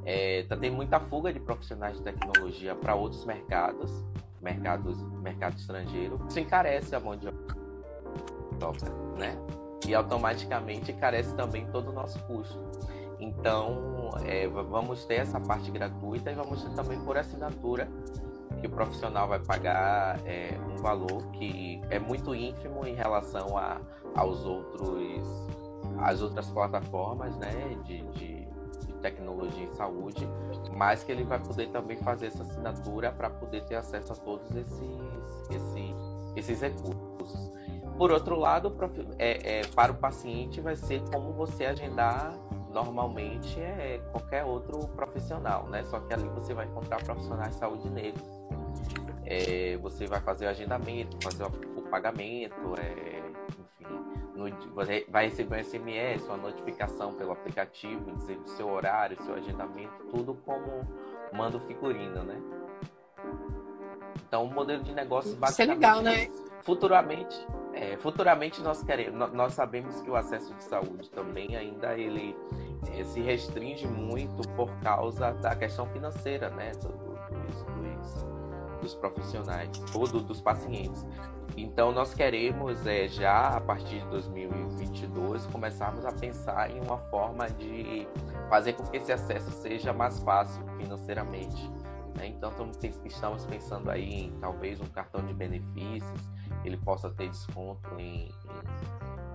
É, 0.05 0.45
tá 0.45 0.57
tem 0.57 0.71
muita 0.71 0.99
fuga 0.99 1.33
de 1.33 1.41
profissionais 1.41 1.97
de 1.97 2.03
tecnologia 2.03 2.75
para 2.75 2.95
outros 2.95 3.25
mercados, 3.25 4.05
mercados, 4.41 5.01
mercado 5.21 5.57
estrangeiro. 5.59 6.21
Isso 6.29 6.41
encarece 6.41 6.95
a 6.95 7.01
mão 7.01 7.17
de 7.17 7.29
obra, 8.65 8.91
né? 9.17 9.37
E 9.87 9.95
automaticamente 9.95 10.93
encarece 10.93 11.35
também 11.35 11.67
todo 11.71 11.91
o 11.91 11.93
nosso 11.93 12.19
custo. 12.25 12.59
Então, 13.21 14.11
é, 14.25 14.49
vamos 14.49 15.05
ter 15.05 15.17
essa 15.17 15.39
parte 15.39 15.71
gratuita 15.71 16.31
e 16.31 16.35
vamos 16.35 16.63
ter 16.63 16.71
também 16.71 16.99
por 17.01 17.19
assinatura, 17.19 17.89
que 18.61 18.67
o 18.67 18.71
profissional 18.71 19.29
vai 19.29 19.39
pagar 19.39 20.21
é, 20.27 20.59
um 20.69 20.77
valor 20.77 21.27
que 21.33 21.81
é 21.91 21.99
muito 21.99 22.35
ínfimo 22.35 22.87
em 22.87 22.95
relação 22.95 23.57
a, 23.57 23.81
aos 24.15 24.45
outros, 24.45 25.23
às 25.99 26.21
outras 26.21 26.51
plataformas 26.51 27.37
né, 27.37 27.77
de, 27.85 28.03
de, 28.13 28.47
de 28.87 28.93
tecnologia 29.01 29.65
em 29.65 29.75
saúde, 29.75 30.29
mas 30.77 31.05
que 31.05 31.13
ele 31.13 31.25
vai 31.25 31.39
poder 31.39 31.69
também 31.69 31.97
fazer 31.99 32.27
essa 32.27 32.43
assinatura 32.43 33.13
para 33.13 33.31
poder 33.31 33.65
ter 33.65 33.77
acesso 33.77 34.13
a 34.13 34.17
todos 34.17 34.55
esses, 34.55 35.01
esses, 35.51 35.95
esses 36.37 36.61
recursos. 36.61 37.51
Por 37.97 38.11
outro 38.11 38.35
lado, 38.35 38.75
é, 39.19 39.61
é, 39.61 39.67
para 39.75 39.93
o 39.93 39.95
paciente 39.95 40.61
vai 40.61 40.75
ser 40.75 41.03
como 41.11 41.33
você 41.33 41.67
agendar 41.67 42.35
normalmente 42.73 43.61
é 43.61 44.01
qualquer 44.13 44.45
outro 44.45 44.89
profissional, 44.89 45.67
né? 45.69 45.85
Só 45.85 46.01
que 46.01 46.15
ali 46.15 46.29
você 46.29 46.55
vai 46.55 46.67
encontrar 46.67 47.03
profissionais 47.03 47.55
de 47.55 47.59
saúde 47.59 47.89
negros. 47.91 48.23
É, 49.25 49.77
você 49.79 50.07
vai 50.07 50.21
fazer 50.21 50.47
o 50.47 50.49
agendamento, 50.49 51.17
fazer 51.23 51.45
o 51.45 51.83
pagamento, 51.83 52.75
é, 52.79 53.23
enfim, 53.61 53.95
no, 54.35 54.75
você 54.75 55.07
vai 55.09 55.27
receber 55.29 55.61
um 55.61 55.65
SMS, 55.65 56.25
uma 56.27 56.37
notificação 56.37 57.15
pelo 57.15 57.33
aplicativo, 57.33 58.11
dizendo 58.17 58.45
o 58.45 58.49
seu 58.49 58.69
horário, 58.69 59.21
seu 59.23 59.35
agendamento, 59.35 59.93
tudo 60.11 60.35
como 60.35 60.87
manda 61.33 61.61
figurino, 61.61 62.25
né? 62.25 62.41
Então, 64.27 64.45
o 64.45 64.53
modelo 64.53 64.83
de 64.83 64.93
negócios 64.93 65.35
basicamente... 65.35 65.79
Isso 65.79 65.87
é 65.87 65.95
legal, 65.95 66.03
né? 66.03 66.50
Futuramente, 66.63 67.47
é, 67.73 67.97
futuramente 67.97 68.61
nós 68.61 68.83
queremos, 68.83 69.33
nós 69.33 69.55
sabemos 69.55 70.01
que 70.03 70.11
o 70.11 70.17
acesso 70.17 70.55
de 70.55 70.65
saúde 70.65 71.09
também 71.11 71.57
ainda 71.57 71.97
ele 71.97 72.37
é, 72.93 73.05
se 73.05 73.21
restringe 73.21 73.87
muito 73.87 74.47
por 74.51 74.71
causa 74.81 75.33
da 75.35 75.55
questão 75.57 75.87
financeira, 75.87 76.51
né, 76.51 76.73
do, 76.73 76.89
dos, 76.89 78.25
dos, 78.83 78.95
profissionais 78.95 79.71
ou 79.95 80.07
do, 80.07 80.21
dos 80.21 80.41
pacientes. 80.41 81.07
Então 81.57 81.93
nós 81.93 82.15
queremos 82.15 82.87
é, 82.87 83.09
já 83.09 83.57
a 83.57 83.61
partir 83.61 84.01
de 84.01 84.09
2022 84.09 85.47
começarmos 85.47 86.05
a 86.05 86.13
pensar 86.13 86.71
em 86.71 86.81
uma 86.81 86.99
forma 86.99 87.49
de 87.49 88.07
fazer 88.49 88.75
com 88.75 88.85
que 88.85 88.99
esse 88.99 89.13
acesso 89.13 89.51
seja 89.51 89.93
mais 89.93 90.19
fácil 90.21 90.63
financeiramente. 90.77 91.71
Né? 92.17 92.29
Então 92.29 92.51
estamos 92.51 93.47
pensando 93.47 93.91
aí 93.91 94.25
em 94.25 94.33
talvez 94.41 94.81
um 94.81 94.87
cartão 94.87 95.25
de 95.27 95.33
benefícios 95.33 96.31
ele 96.65 96.77
possa 96.77 97.11
ter 97.11 97.29
desconto 97.29 97.89
em, 97.99 98.29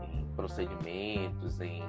em, 0.04 0.20
em 0.20 0.26
procedimentos, 0.36 1.60
em, 1.62 1.84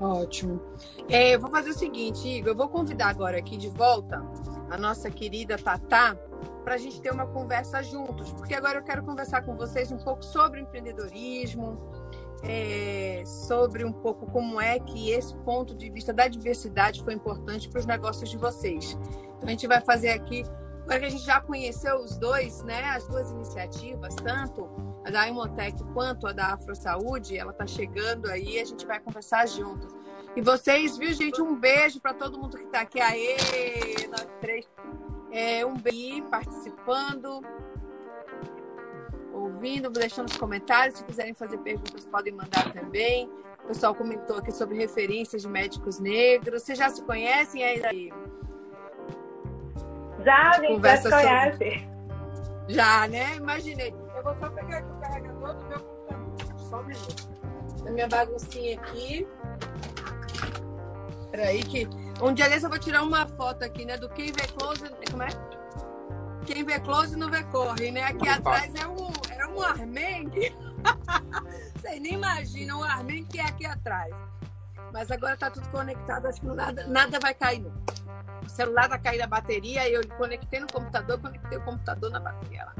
Ótimo. 0.00 0.62
É, 1.10 1.34
eu 1.34 1.40
vou 1.40 1.50
fazer 1.50 1.70
o 1.70 1.74
seguinte, 1.74 2.26
Igor, 2.26 2.52
eu 2.52 2.56
vou 2.56 2.68
convidar 2.70 3.08
agora 3.08 3.36
aqui 3.36 3.58
de 3.58 3.68
volta 3.68 4.22
a 4.70 4.78
nossa 4.78 5.10
querida 5.10 5.58
Tatá 5.58 6.16
para 6.64 6.74
a 6.74 6.78
gente 6.78 7.00
ter 7.02 7.12
uma 7.12 7.26
conversa 7.26 7.82
juntos, 7.82 8.32
porque 8.32 8.54
agora 8.54 8.78
eu 8.78 8.82
quero 8.82 9.02
conversar 9.04 9.42
com 9.42 9.56
vocês 9.56 9.92
um 9.92 9.98
pouco 9.98 10.24
sobre 10.24 10.60
empreendedorismo, 10.60 11.78
é, 12.42 13.22
sobre 13.26 13.84
um 13.84 13.92
pouco 13.92 14.24
como 14.30 14.58
é 14.58 14.78
que 14.78 15.10
esse 15.10 15.36
ponto 15.38 15.74
de 15.74 15.90
vista 15.90 16.14
da 16.14 16.28
diversidade 16.28 17.02
foi 17.02 17.12
importante 17.12 17.68
para 17.68 17.80
os 17.80 17.86
negócios 17.86 18.30
de 18.30 18.38
vocês. 18.38 18.92
Então 19.36 19.48
a 19.48 19.50
gente 19.50 19.66
vai 19.66 19.82
fazer 19.82 20.10
aqui, 20.10 20.44
agora 20.82 21.00
que 21.00 21.06
a 21.06 21.10
gente 21.10 21.24
já 21.24 21.42
conheceu 21.42 21.96
os 21.96 22.16
dois, 22.16 22.62
né, 22.62 22.84
as 22.84 23.06
duas 23.06 23.30
iniciativas, 23.30 24.14
tanto 24.14 24.66
da 25.10 25.28
Imotec 25.28 25.82
quanto 25.92 26.26
a 26.26 26.32
da 26.32 26.54
Afro 26.54 26.74
Saúde, 26.74 27.36
ela 27.36 27.52
está 27.52 27.66
chegando 27.66 28.26
aí, 28.30 28.58
a 28.60 28.64
gente 28.64 28.86
vai 28.86 29.00
conversar 29.00 29.46
juntos. 29.46 29.98
E 30.36 30.40
vocês, 30.40 30.96
viu, 30.96 31.12
gente? 31.12 31.42
Um 31.42 31.56
beijo 31.56 32.00
para 32.00 32.14
todo 32.14 32.38
mundo 32.38 32.56
que 32.56 32.64
está 32.64 32.82
aqui. 32.82 33.00
Aê, 33.00 34.06
nós 34.08 34.26
três. 34.40 34.68
É, 35.32 35.66
um 35.66 35.76
beijo 35.76 36.22
participando, 36.24 37.40
ouvindo, 39.32 39.90
deixando 39.90 40.28
os 40.28 40.36
comentários. 40.36 40.98
Se 40.98 41.04
quiserem 41.04 41.34
fazer 41.34 41.58
perguntas, 41.58 42.04
podem 42.04 42.32
mandar 42.32 42.72
também. 42.72 43.28
O 43.64 43.68
pessoal 43.68 43.94
comentou 43.94 44.36
aqui 44.36 44.52
sobre 44.52 44.76
referências 44.76 45.42
de 45.42 45.48
médicos 45.48 45.98
negros. 45.98 46.62
Vocês 46.62 46.78
já 46.78 46.88
se 46.88 47.02
conhecem 47.02 47.64
aí? 47.64 48.12
Já, 50.24 50.50
a 50.50 50.60
gente 50.60 50.82
já 50.82 50.96
se 50.96 51.10
conhece. 51.10 51.52
Sobre... 51.52 51.88
Já, 52.68 53.08
né? 53.08 53.36
Imaginei. 53.36 53.99
Eu 54.20 54.24
vou 54.24 54.34
só 54.34 54.50
pegar 54.50 54.76
aqui 54.76 54.90
o 54.90 55.00
carregador 55.00 55.54
do 55.54 55.66
meu 55.66 55.80
computador. 55.80 56.58
Só 56.58 56.80
um 56.80 56.84
minuto. 56.84 57.28
A 57.86 57.90
minha 57.90 58.06
baguncinha 58.06 58.78
aqui. 58.78 59.26
Peraí, 61.30 61.62
que. 61.62 61.88
Um 62.22 62.34
dia 62.34 62.46
desse 62.50 62.66
eu 62.66 62.68
vou 62.68 62.78
tirar 62.78 63.02
uma 63.02 63.26
foto 63.26 63.64
aqui, 63.64 63.86
né? 63.86 63.96
Do 63.96 64.10
quem 64.10 64.26
vê 64.26 64.46
close. 64.58 64.84
Como 65.10 65.22
é? 65.22 65.28
Quem 66.44 66.62
vê 66.62 66.78
close 66.80 67.16
não 67.16 67.30
vê 67.30 67.42
corre, 67.44 67.90
né? 67.90 68.04
Aqui 68.04 68.28
atrás 68.28 68.74
é 68.74 68.86
um, 68.86 69.10
é 69.30 69.46
um 69.46 69.62
armengue. 69.62 70.54
Vocês 71.80 72.02
nem 72.02 72.12
imaginam 72.12 72.80
o 72.80 72.84
armengue 72.84 73.24
que 73.24 73.40
é 73.40 73.44
aqui 73.46 73.64
atrás. 73.64 74.14
Mas 74.92 75.10
agora 75.10 75.34
tá 75.34 75.50
tudo 75.50 75.66
conectado, 75.70 76.26
acho 76.26 76.42
que 76.42 76.46
nada, 76.46 76.86
nada 76.86 77.18
vai 77.20 77.32
cair, 77.32 77.60
não. 77.60 77.72
O 78.44 78.48
celular 78.50 78.86
vai 78.86 78.98
cair 78.98 79.18
da 79.18 79.26
bateria, 79.26 79.88
eu 79.88 80.06
conectei 80.18 80.60
no 80.60 80.66
computador, 80.66 81.18
conectei 81.18 81.56
o 81.56 81.62
computador 81.62 82.10
na 82.10 82.18
bateria 82.18 82.66
lá. 82.66 82.74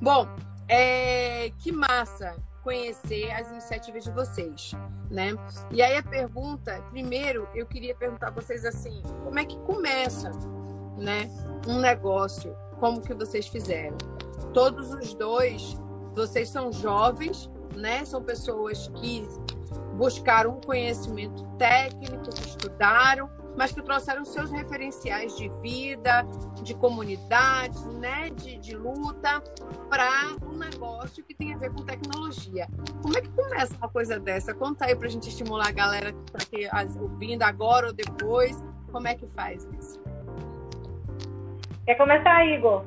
Bom, 0.00 0.26
é, 0.72 1.50
que 1.58 1.70
massa 1.70 2.34
conhecer 2.62 3.30
as 3.32 3.50
iniciativas 3.50 4.04
de 4.04 4.10
vocês, 4.12 4.72
né? 5.10 5.34
E 5.70 5.82
aí 5.82 5.98
a 5.98 6.02
pergunta, 6.02 6.80
primeiro, 6.90 7.46
eu 7.54 7.66
queria 7.66 7.94
perguntar 7.94 8.28
a 8.28 8.30
vocês 8.30 8.64
assim, 8.64 9.02
como 9.22 9.38
é 9.38 9.44
que 9.44 9.58
começa 9.58 10.30
né, 10.96 11.28
um 11.68 11.78
negócio 11.78 12.56
como 12.80 13.02
que 13.02 13.12
vocês 13.12 13.46
fizeram. 13.48 13.98
Todos 14.54 14.92
os 14.94 15.12
dois, 15.12 15.76
vocês 16.14 16.48
são 16.48 16.72
jovens, 16.72 17.50
né? 17.76 18.04
São 18.04 18.22
pessoas 18.22 18.88
que 18.94 19.28
buscaram 19.96 20.52
um 20.56 20.60
conhecimento 20.60 21.44
técnico, 21.58 22.30
que 22.30 22.48
estudaram, 22.48 23.28
mas 23.56 23.72
que 23.72 23.82
trouxeram 23.82 24.24
seus 24.24 24.50
referenciais 24.50 25.36
de 25.36 25.48
vida, 25.60 26.22
de 26.62 26.74
comunidade, 26.74 27.78
né, 27.94 28.30
de, 28.30 28.58
de 28.58 28.76
luta, 28.76 29.42
para 29.88 30.36
um 30.42 30.56
negócio 30.56 31.22
que 31.24 31.34
tem 31.34 31.54
a 31.54 31.58
ver 31.58 31.70
com 31.70 31.84
tecnologia. 31.84 32.68
Como 33.02 33.16
é 33.16 33.20
que 33.20 33.28
começa 33.30 33.76
uma 33.76 33.88
coisa 33.88 34.18
dessa? 34.18 34.54
Conta 34.54 34.86
aí 34.86 34.96
para 34.96 35.06
a 35.06 35.10
gente 35.10 35.28
estimular 35.28 35.68
a 35.68 35.72
galera 35.72 36.14
para 36.30 36.44
que 36.44 36.68
ouvindo 37.00 37.42
agora 37.42 37.88
ou 37.88 37.92
depois, 37.92 38.62
como 38.90 39.08
é 39.08 39.14
que 39.14 39.26
faz 39.28 39.68
isso? 39.78 40.00
Quer 41.84 41.96
começar, 41.96 42.44
Igor? 42.46 42.84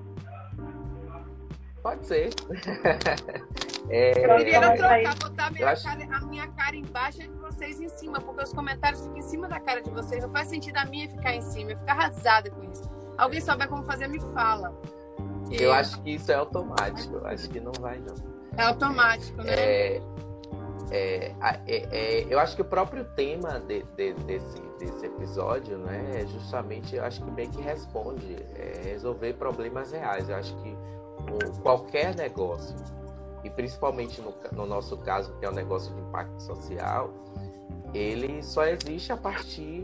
Pode 1.82 2.06
ser. 2.06 2.30
É, 3.90 4.12
eu 4.12 4.38
queria 4.38 4.62
trocar, 4.62 5.16
botar 5.16 5.46
a 5.46 5.52
minha, 5.52 5.70
acho... 5.70 5.84
cara, 5.84 6.18
a 6.18 6.22
minha 6.22 6.48
cara 6.48 6.76
embaixo 6.76 7.22
e 7.22 7.28
vocês 7.28 7.80
em 7.80 7.88
cima, 7.90 8.20
porque 8.20 8.44
os 8.44 8.54
comentários 8.54 9.02
ficam 9.02 9.18
em 9.18 9.22
cima 9.22 9.48
da 9.48 9.60
cara 9.60 9.82
de 9.82 9.90
vocês. 9.92 10.24
Não 10.24 10.32
faz 10.32 10.48
sentido 10.48 10.78
a 10.78 10.86
minha 10.86 11.08
ficar 11.08 11.36
em 11.36 11.42
cima. 11.42 11.72
Eu 11.72 11.78
fico 11.78 11.92
arrasada 11.92 12.50
com 12.50 12.64
isso. 12.64 12.90
Alguém 13.18 13.42
souber 13.42 13.68
como 13.68 13.84
fazer, 13.84 14.08
me 14.08 14.20
fala. 14.34 14.74
E... 15.52 15.62
Eu 15.62 15.72
acho 15.72 16.02
que 16.02 16.16
isso 16.16 16.32
é 16.32 16.36
automático. 16.36 17.16
Eu 17.16 17.28
acho 17.28 17.50
que 17.50 17.60
não 17.60 17.72
vai, 17.80 18.00
não. 18.00 18.16
É 18.58 18.64
automático, 18.64 19.42
né? 19.44 19.54
É, 19.54 20.02
é, 20.92 21.36
é, 21.42 21.66
é, 21.68 22.26
eu 22.30 22.40
acho 22.40 22.56
que 22.56 22.62
o 22.62 22.66
próprio 22.66 23.06
tema 23.16 23.60
de, 23.60 23.84
de, 23.96 24.14
desse, 24.14 24.62
desse 24.80 25.06
episódio, 25.06 25.78
né, 25.78 26.22
é 26.22 26.26
justamente, 26.26 26.96
eu 26.96 27.04
acho 27.04 27.24
que 27.24 27.32
meio 27.32 27.50
que 27.50 27.62
responde, 27.62 28.36
é 28.56 28.82
resolver 28.84 29.34
problemas 29.34 29.92
reais. 29.92 30.30
Eu 30.30 30.36
acho 30.36 30.56
que 30.58 30.76
qualquer 31.62 32.16
negócio 32.16 32.76
e 33.46 33.50
principalmente 33.52 34.20
no, 34.22 34.34
no, 34.52 34.66
nosso 34.66 34.98
caso, 34.98 35.32
que 35.38 35.46
é 35.46 35.50
um 35.50 35.54
negócio 35.54 35.94
de 35.94 36.02
impacto 36.02 36.42
social, 36.42 37.14
ele 37.94 38.42
só 38.42 38.66
existe 38.66 39.14
a 39.14 39.18
partir 39.18 39.84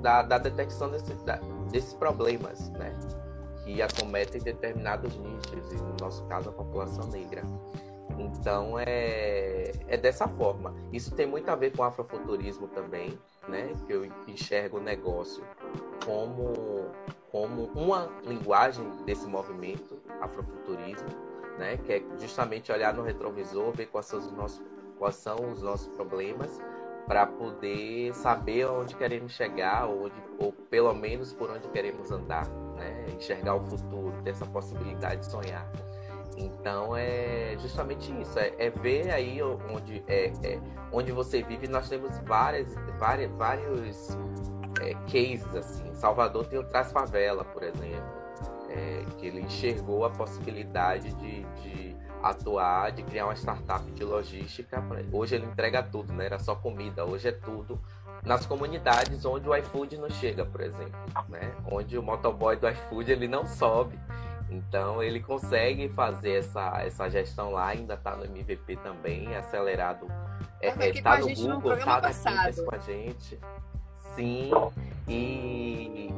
da, 0.00 0.22
da 0.22 0.38
detecção 0.38 0.88
desse, 0.88 1.12
da, 1.24 1.40
desses 1.72 1.92
problemas, 1.94 2.70
né? 2.70 2.96
Que 3.64 3.82
acometem 3.82 4.40
determinados 4.40 5.16
nichos, 5.16 5.72
e 5.72 5.76
no 5.76 5.96
nosso 6.00 6.24
caso, 6.26 6.50
a 6.50 6.52
população 6.52 7.08
negra. 7.08 7.42
Então, 8.18 8.78
é, 8.78 9.72
é 9.88 9.96
dessa 9.96 10.28
forma. 10.28 10.72
Isso 10.92 11.12
tem 11.12 11.26
muito 11.26 11.48
a 11.50 11.56
ver 11.56 11.76
com 11.76 11.82
afrofuturismo 11.82 12.68
também, 12.68 13.18
né? 13.48 13.72
Que 13.84 13.94
eu 13.94 14.04
enxergo 14.28 14.78
o 14.78 14.80
negócio 14.80 15.42
como, 16.04 16.86
como 17.32 17.64
uma 17.74 18.08
linguagem 18.24 18.88
desse 19.04 19.26
movimento, 19.26 19.98
afrofuturismo, 20.20 21.31
né? 21.58 21.76
Que 21.78 21.92
é 21.94 22.02
justamente 22.18 22.72
olhar 22.72 22.94
no 22.94 23.02
retrovisor, 23.02 23.72
ver 23.72 23.86
quais 23.86 24.06
são 24.06 24.18
os 24.18 24.32
nossos, 24.32 24.62
quais 24.98 25.16
são 25.16 25.36
os 25.50 25.62
nossos 25.62 25.88
problemas, 25.88 26.60
para 27.06 27.26
poder 27.26 28.14
saber 28.14 28.66
onde 28.66 28.94
queremos 28.94 29.32
chegar, 29.32 29.86
ou, 29.86 30.04
onde, 30.04 30.14
ou 30.38 30.52
pelo 30.52 30.94
menos 30.94 31.32
por 31.32 31.50
onde 31.50 31.68
queremos 31.68 32.10
andar, 32.10 32.48
né? 32.76 33.06
Enxergar 33.14 33.54
o 33.56 33.64
futuro, 33.64 34.14
ter 34.22 34.30
essa 34.30 34.46
possibilidade 34.46 35.20
de 35.20 35.26
sonhar. 35.26 35.70
Então 36.36 36.96
é 36.96 37.56
justamente 37.58 38.10
isso, 38.20 38.38
é, 38.38 38.54
é 38.58 38.70
ver 38.70 39.10
aí 39.10 39.42
onde, 39.42 40.02
é, 40.06 40.32
é, 40.42 40.60
onde 40.90 41.12
você 41.12 41.42
vive. 41.42 41.68
Nós 41.68 41.88
temos 41.88 42.18
várias, 42.20 42.74
várias, 42.98 43.30
vários 43.32 44.18
é, 44.80 44.94
cases 45.04 45.54
assim. 45.54 45.92
Salvador 45.92 46.46
tem 46.46 46.58
o 46.58 46.64
Traz 46.64 46.90
Favela, 46.90 47.44
por 47.44 47.62
exemplo 47.62 48.21
é, 48.74 49.04
que 49.18 49.26
ele 49.26 49.40
enxergou 49.40 50.04
a 50.04 50.10
possibilidade 50.10 51.12
de, 51.14 51.42
de, 51.62 51.96
atuar, 52.22 52.92
de 52.92 53.02
criar 53.02 53.26
uma 53.26 53.36
startup 53.36 53.90
de 53.90 54.04
logística. 54.04 54.82
Hoje 55.12 55.34
ele 55.34 55.46
entrega 55.46 55.82
tudo, 55.82 56.12
né? 56.12 56.26
Era 56.26 56.38
só 56.38 56.54
comida, 56.54 57.04
hoje 57.04 57.28
é 57.28 57.32
tudo 57.32 57.80
nas 58.24 58.46
comunidades 58.46 59.24
onde 59.24 59.48
o 59.48 59.56
iFood 59.56 59.98
não 59.98 60.08
chega, 60.08 60.46
por 60.46 60.60
exemplo, 60.60 60.98
né? 61.28 61.52
Onde 61.70 61.98
o 61.98 62.02
motoboy 62.02 62.56
do 62.56 62.68
iFood 62.68 63.10
ele 63.10 63.28
não 63.28 63.46
sobe. 63.46 63.98
Então 64.48 65.02
ele 65.02 65.20
consegue 65.20 65.88
fazer 65.88 66.38
essa, 66.38 66.82
essa 66.82 67.08
gestão 67.08 67.50
lá, 67.52 67.68
ainda 67.68 67.94
está 67.94 68.14
no 68.14 68.24
MVP 68.24 68.76
também, 68.76 69.34
acelerado. 69.34 70.06
É, 70.60 70.68
é, 70.68 71.02
tá 71.02 71.18
no 71.18 71.34
Google, 71.34 71.76
tá 71.78 71.96
aqui 71.96 72.62
com 72.62 72.74
a 72.74 72.78
gente. 72.78 73.40
Sim, 74.14 74.50
e, 75.08 76.14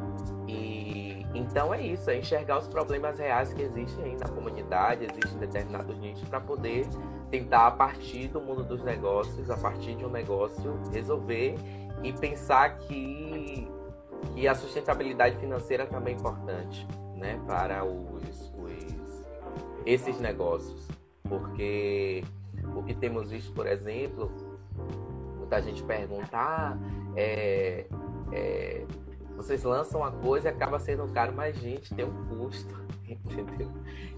e 0.49 1.24
então 1.35 1.75
é 1.75 1.83
isso, 1.83 2.09
é 2.09 2.19
enxergar 2.19 2.59
os 2.59 2.69
problemas 2.69 3.19
reais 3.19 3.53
que 3.53 3.63
existem 3.63 4.05
aí 4.05 4.17
na 4.17 4.29
comunidade, 4.29 5.05
existem 5.05 5.39
determinados 5.39 5.99
nichos 5.99 6.29
para 6.29 6.41
poder 6.41 6.87
tentar 7.31 7.67
a 7.67 7.71
partir 7.73 8.29
do 8.29 8.41
mundo 8.41 8.63
dos 8.63 8.83
negócios, 8.85 9.51
a 9.51 9.57
partir 9.57 9.97
de 9.97 10.05
um 10.05 10.11
negócio, 10.11 10.81
resolver 10.93 11.57
e 12.05 12.13
pensar 12.13 12.79
que, 12.79 13.69
que 14.35 14.47
a 14.47 14.55
sustentabilidade 14.55 15.37
financeira 15.39 15.87
também 15.87 16.15
é 16.15 16.17
importante, 16.17 16.87
né, 17.17 17.41
para 17.47 17.85
os, 17.85 18.53
os 18.57 19.25
esses 19.85 20.21
negócios, 20.21 20.87
porque 21.29 22.23
o 22.77 22.83
que 22.83 22.95
temos 22.95 23.31
visto, 23.31 23.53
por 23.53 23.67
exemplo, 23.67 24.31
muita 25.37 25.61
gente 25.61 25.83
pergunta, 25.83 26.37
ah, 26.37 26.79
é, 27.17 27.87
é, 28.33 28.87
vocês 29.37 29.63
lançam 29.63 30.01
uma 30.01 30.13
coisa 30.13 30.49
e 30.49 30.51
acaba 30.51 30.79
sendo 30.79 31.07
caro, 31.09 31.33
mas 31.35 31.57
gente, 31.57 31.95
tem 31.95 32.05
um 32.05 32.27
custo, 32.27 32.75
entendeu? 33.09 33.71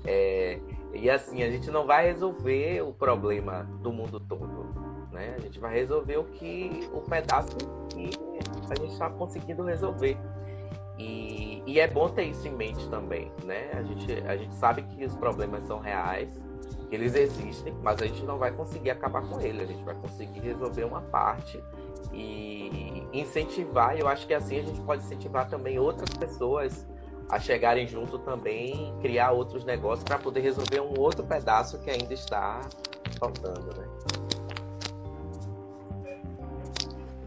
É, 0.04 0.60
e 0.94 1.10
assim, 1.10 1.42
a 1.42 1.50
gente 1.50 1.70
não 1.70 1.86
vai 1.86 2.06
resolver 2.06 2.82
o 2.82 2.92
problema 2.92 3.64
do 3.82 3.92
mundo 3.92 4.20
todo, 4.20 4.66
né? 5.12 5.34
A 5.36 5.40
gente 5.40 5.58
vai 5.58 5.74
resolver 5.74 6.16
o 6.18 6.24
que 6.24 6.88
o 6.92 7.00
pedaço 7.00 7.56
que 7.88 8.10
a 8.70 8.74
gente 8.74 8.92
está 8.92 9.10
conseguindo 9.10 9.62
resolver. 9.64 10.16
E, 10.98 11.62
e, 11.66 11.78
é 11.78 11.86
bom 11.86 12.08
ter 12.08 12.24
isso 12.24 12.48
em 12.48 12.52
mente 12.52 12.88
também, 12.88 13.30
né? 13.44 13.70
A 13.74 13.82
gente, 13.82 14.12
a 14.26 14.36
gente 14.36 14.54
sabe 14.54 14.82
que 14.82 15.04
os 15.04 15.14
problemas 15.14 15.66
são 15.66 15.78
reais, 15.78 16.30
que 16.88 16.94
eles 16.94 17.14
existem, 17.14 17.74
mas 17.82 18.00
a 18.00 18.06
gente 18.06 18.24
não 18.24 18.38
vai 18.38 18.50
conseguir 18.50 18.90
acabar 18.90 19.22
com 19.22 19.38
eles. 19.40 19.62
A 19.62 19.66
gente 19.66 19.84
vai 19.84 19.94
conseguir 19.94 20.40
resolver 20.40 20.84
uma 20.84 21.02
parte 21.02 21.62
e 22.12 23.06
incentivar. 23.12 23.98
Eu 23.98 24.08
acho 24.08 24.26
que 24.26 24.34
assim 24.34 24.58
a 24.58 24.62
gente 24.62 24.80
pode 24.82 25.02
incentivar 25.04 25.48
também 25.48 25.78
outras 25.78 26.10
pessoas 26.16 26.86
a 27.28 27.40
chegarem 27.40 27.86
junto 27.86 28.18
também, 28.20 28.94
criar 29.00 29.32
outros 29.32 29.64
negócios 29.64 30.04
para 30.04 30.18
poder 30.18 30.40
resolver 30.40 30.80
um 30.80 30.98
outro 30.98 31.24
pedaço 31.24 31.80
que 31.82 31.90
ainda 31.90 32.14
está 32.14 32.60
faltando, 33.18 33.76
né? 33.76 33.86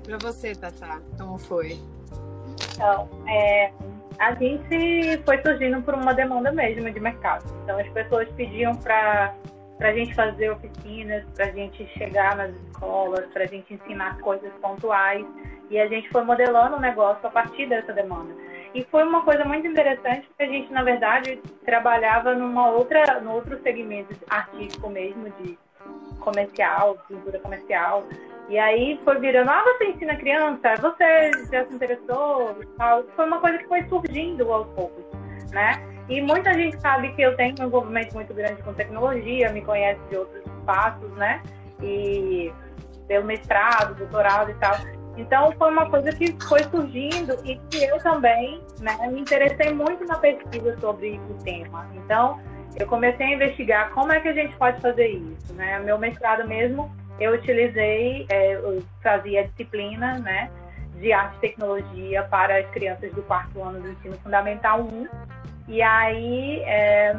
Para 0.03 0.17
você, 0.17 0.55
Tata, 0.55 1.01
como 1.17 1.38
foi? 1.38 1.77
Então, 2.73 3.09
é, 3.27 3.71
a 4.17 4.34
gente 4.36 5.21
foi 5.25 5.41
surgindo 5.41 5.82
por 5.82 5.93
uma 5.93 6.13
demanda 6.13 6.51
mesmo 6.51 6.89
de 6.91 6.99
mercado. 6.99 7.45
Então, 7.63 7.77
as 7.77 7.88
pessoas 7.89 8.27
pediam 8.36 8.73
para 8.75 9.36
para 9.80 9.91
a 9.91 9.93
gente 9.93 10.13
fazer 10.13 10.51
oficinas, 10.51 11.23
para 11.34 11.45
a 11.45 11.51
gente 11.51 11.88
chegar 11.97 12.36
nas 12.36 12.53
escolas, 12.80 13.25
para 13.34 13.43
a 13.43 13.47
gente 13.47 13.73
ensinar 13.73 14.17
coisas 14.19 14.51
pontuais. 14.61 15.25
E 15.69 15.80
a 15.80 15.88
gente 15.88 16.09
foi 16.09 16.23
modelando 16.23 16.77
o 16.77 16.80
negócio 16.80 17.27
a 17.27 17.30
partir 17.30 17.67
dessa 17.67 17.93
demanda. 17.93 18.34
E 18.73 18.84
foi 18.86 19.03
uma 19.03 19.21
coisa 19.23 19.43
muito 19.45 19.67
interessante, 19.67 20.27
porque 20.27 20.43
a 20.43 20.47
gente, 20.47 20.71
na 20.71 20.84
verdade, 20.84 21.39
trabalhava 21.65 22.34
numa 22.34 22.69
outra, 22.69 23.19
no 23.19 23.34
outro 23.34 23.59
segmento 23.61 24.15
artístico 24.30 24.89
mesmo, 24.89 25.30
de 25.41 25.57
comercial, 26.19 26.97
pintura 27.07 27.39
comercial. 27.39 28.03
E 28.47 28.57
aí 28.57 28.99
foi 29.03 29.19
virando, 29.19 29.49
ah, 29.49 29.63
você 29.63 29.89
ensina 29.89 30.15
criança, 30.15 30.75
você 30.82 31.32
já 31.51 31.65
se 31.65 31.73
interessou 31.73 32.57
tal. 32.77 33.03
Foi 33.15 33.25
uma 33.25 33.39
coisa 33.39 33.59
que 33.59 33.67
foi 33.67 33.84
surgindo 33.84 34.51
aos 34.51 34.67
poucos, 34.69 35.05
né? 35.51 35.73
E 36.07 36.19
muita 36.21 36.53
gente 36.53 36.80
sabe 36.82 37.13
que 37.13 37.21
eu 37.21 37.36
tenho 37.36 37.55
um 37.61 37.65
envolvimento 37.65 38.15
muito 38.15 38.34
grande 38.34 38.61
com 38.63 38.73
tecnologia, 38.73 39.51
me 39.51 39.61
conhece 39.61 39.99
de 40.09 40.17
outros 40.17 40.43
espaços, 40.45 41.11
né? 41.11 41.41
E 41.82 42.51
pelo 43.10 43.26
mestrado, 43.26 43.95
doutorado 43.95 44.51
e 44.51 44.53
tal. 44.53 44.78
Então 45.18 45.51
foi 45.57 45.70
uma 45.70 45.89
coisa 45.89 46.14
que 46.14 46.34
foi 46.47 46.64
surgindo 46.64 47.36
e 47.43 47.57
que 47.70 47.84
eu 47.84 47.97
também 47.97 48.62
né, 48.80 48.95
me 49.12 49.20
interessei 49.20 49.74
muito 49.74 50.05
na 50.05 50.16
pesquisa 50.16 50.78
sobre 50.80 51.20
o 51.30 51.34
tema. 51.43 51.89
Então 51.95 52.39
eu 52.78 52.88
comecei 52.88 53.26
a 53.26 53.34
investigar 53.34 53.89
como 53.89 54.14
é 54.14 54.22
que 54.22 54.30
a 54.30 54.34
gente 54.34 54.55
pode 54.55 54.80
fazer 54.80 55.07
isso. 55.07 55.53
Né? 55.55 55.80
Meu 55.80 55.97
mestrado 55.97 56.47
mesmo 56.47 56.89
eu 57.20 57.34
utilizei, 57.34 58.26
é, 58.30 58.53
eu 58.53 58.82
fazia 59.03 59.45
disciplina 59.45 60.18
né, 60.20 60.49
de 60.95 61.12
arte 61.12 61.36
e 61.38 61.39
tecnologia 61.39 62.24
para 62.24 62.60
as 62.60 62.68
crianças 62.70 63.12
do 63.12 63.22
quarto 63.24 63.62
ano 63.62 63.82
do 63.82 63.89
ensino 63.89 64.16
fundamental 64.20 64.82
1 64.84 65.07
e 65.68 65.82
aí 65.82 66.62
é, 66.62 67.18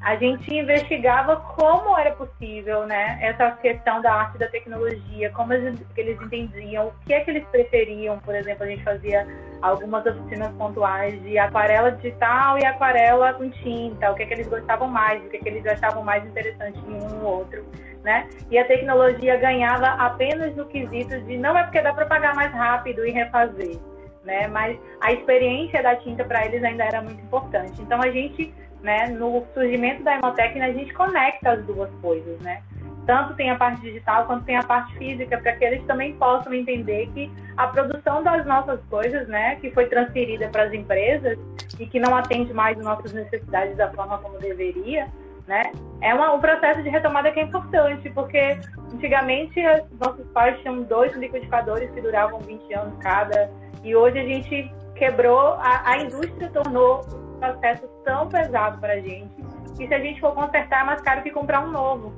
a 0.00 0.14
gente 0.16 0.54
investigava 0.54 1.36
como 1.36 1.98
era 1.98 2.12
possível, 2.12 2.86
né, 2.86 3.18
essa 3.20 3.50
questão 3.52 4.00
da 4.00 4.12
arte 4.12 4.36
e 4.36 4.38
da 4.38 4.48
tecnologia, 4.48 5.30
como 5.30 5.52
eles, 5.52 5.80
entendiam, 5.96 6.88
o 6.88 6.92
que 7.04 7.12
é 7.12 7.20
que 7.20 7.30
eles 7.30 7.44
preferiam, 7.48 8.18
por 8.20 8.34
exemplo, 8.34 8.64
a 8.64 8.66
gente 8.68 8.84
fazia 8.84 9.26
algumas 9.60 10.06
oficinas 10.06 10.52
pontuais 10.52 11.20
de 11.22 11.36
aquarela 11.36 11.90
digital 11.90 12.58
e 12.58 12.64
aquarela 12.64 13.34
com 13.34 13.50
tinta, 13.50 14.10
o 14.10 14.14
que 14.14 14.22
é 14.22 14.26
que 14.26 14.34
eles 14.34 14.48
gostavam 14.48 14.88
mais, 14.88 15.24
o 15.24 15.28
que 15.28 15.36
é 15.36 15.40
que 15.40 15.48
eles 15.48 15.66
achavam 15.66 16.04
mais 16.04 16.24
interessante 16.24 16.78
em 16.86 16.94
um 16.94 17.24
ou 17.24 17.38
outro, 17.38 17.64
né? 18.04 18.28
E 18.50 18.58
a 18.58 18.64
tecnologia 18.66 19.36
ganhava 19.36 19.88
apenas 19.88 20.54
no 20.54 20.64
quesito 20.66 21.20
de 21.22 21.36
não 21.36 21.58
é 21.58 21.64
porque 21.64 21.82
dá 21.82 21.92
para 21.92 22.06
pagar 22.06 22.34
mais 22.36 22.52
rápido 22.52 23.04
e 23.04 23.10
refazer, 23.10 23.78
né? 24.24 24.46
Mas 24.46 24.78
a 25.00 25.12
experiência 25.12 25.82
da 25.82 25.96
tinta 25.96 26.24
para 26.24 26.46
eles 26.46 26.62
ainda 26.62 26.84
era 26.84 27.02
muito 27.02 27.20
importante. 27.20 27.82
Então 27.82 28.00
a 28.00 28.10
gente 28.10 28.54
né, 28.82 29.08
no 29.08 29.44
surgimento 29.54 30.02
da 30.02 30.14
Hemotec, 30.14 30.60
a 30.60 30.72
gente 30.72 30.92
conecta 30.94 31.52
as 31.52 31.64
duas 31.64 31.90
coisas, 32.00 32.38
né? 32.40 32.62
Tanto 33.06 33.34
tem 33.34 33.50
a 33.50 33.56
parte 33.56 33.80
digital 33.80 34.26
quanto 34.26 34.44
tem 34.44 34.56
a 34.56 34.62
parte 34.62 34.96
física, 34.98 35.38
para 35.38 35.52
que 35.52 35.64
eles 35.64 35.84
também 35.86 36.14
possam 36.14 36.52
entender 36.52 37.08
que 37.14 37.30
a 37.56 37.66
produção 37.68 38.22
das 38.22 38.44
nossas 38.44 38.80
coisas, 38.90 39.26
né, 39.28 39.56
que 39.56 39.70
foi 39.70 39.86
transferida 39.86 40.48
para 40.48 40.64
as 40.64 40.72
empresas 40.74 41.38
e 41.78 41.86
que 41.86 41.98
não 41.98 42.14
atende 42.14 42.52
mais 42.52 42.78
as 42.78 42.84
nossas 42.84 43.12
necessidades 43.12 43.76
da 43.76 43.90
forma 43.92 44.18
como 44.18 44.38
deveria, 44.38 45.08
né, 45.46 45.72
é 46.02 46.12
uma, 46.12 46.34
um 46.34 46.40
processo 46.40 46.82
de 46.82 46.90
retomada 46.90 47.32
que 47.32 47.40
é 47.40 47.44
importante, 47.44 48.10
porque 48.10 48.58
antigamente 48.92 49.58
nossos 49.98 50.26
pais 50.32 50.60
tinham 50.60 50.82
dois 50.82 51.10
liquidificadores 51.16 51.90
que 51.92 52.02
duravam 52.02 52.40
20 52.40 52.74
anos 52.74 52.98
cada, 53.00 53.50
e 53.82 53.96
hoje 53.96 54.18
a 54.18 54.24
gente 54.24 54.70
quebrou, 54.94 55.54
a, 55.54 55.92
a 55.92 55.98
indústria 56.02 56.50
tornou 56.50 57.00
processo 57.38 57.88
tão 58.08 58.26
pesado 58.26 58.78
para 58.78 58.94
a 58.94 59.00
gente 59.00 59.28
que 59.76 59.86
se 59.86 59.94
a 59.94 59.98
gente 59.98 60.18
for 60.18 60.34
consertar 60.34 60.80
é 60.80 60.84
mais 60.84 61.00
caro 61.02 61.22
que 61.22 61.30
comprar 61.30 61.62
um 61.62 61.70
novo. 61.70 62.14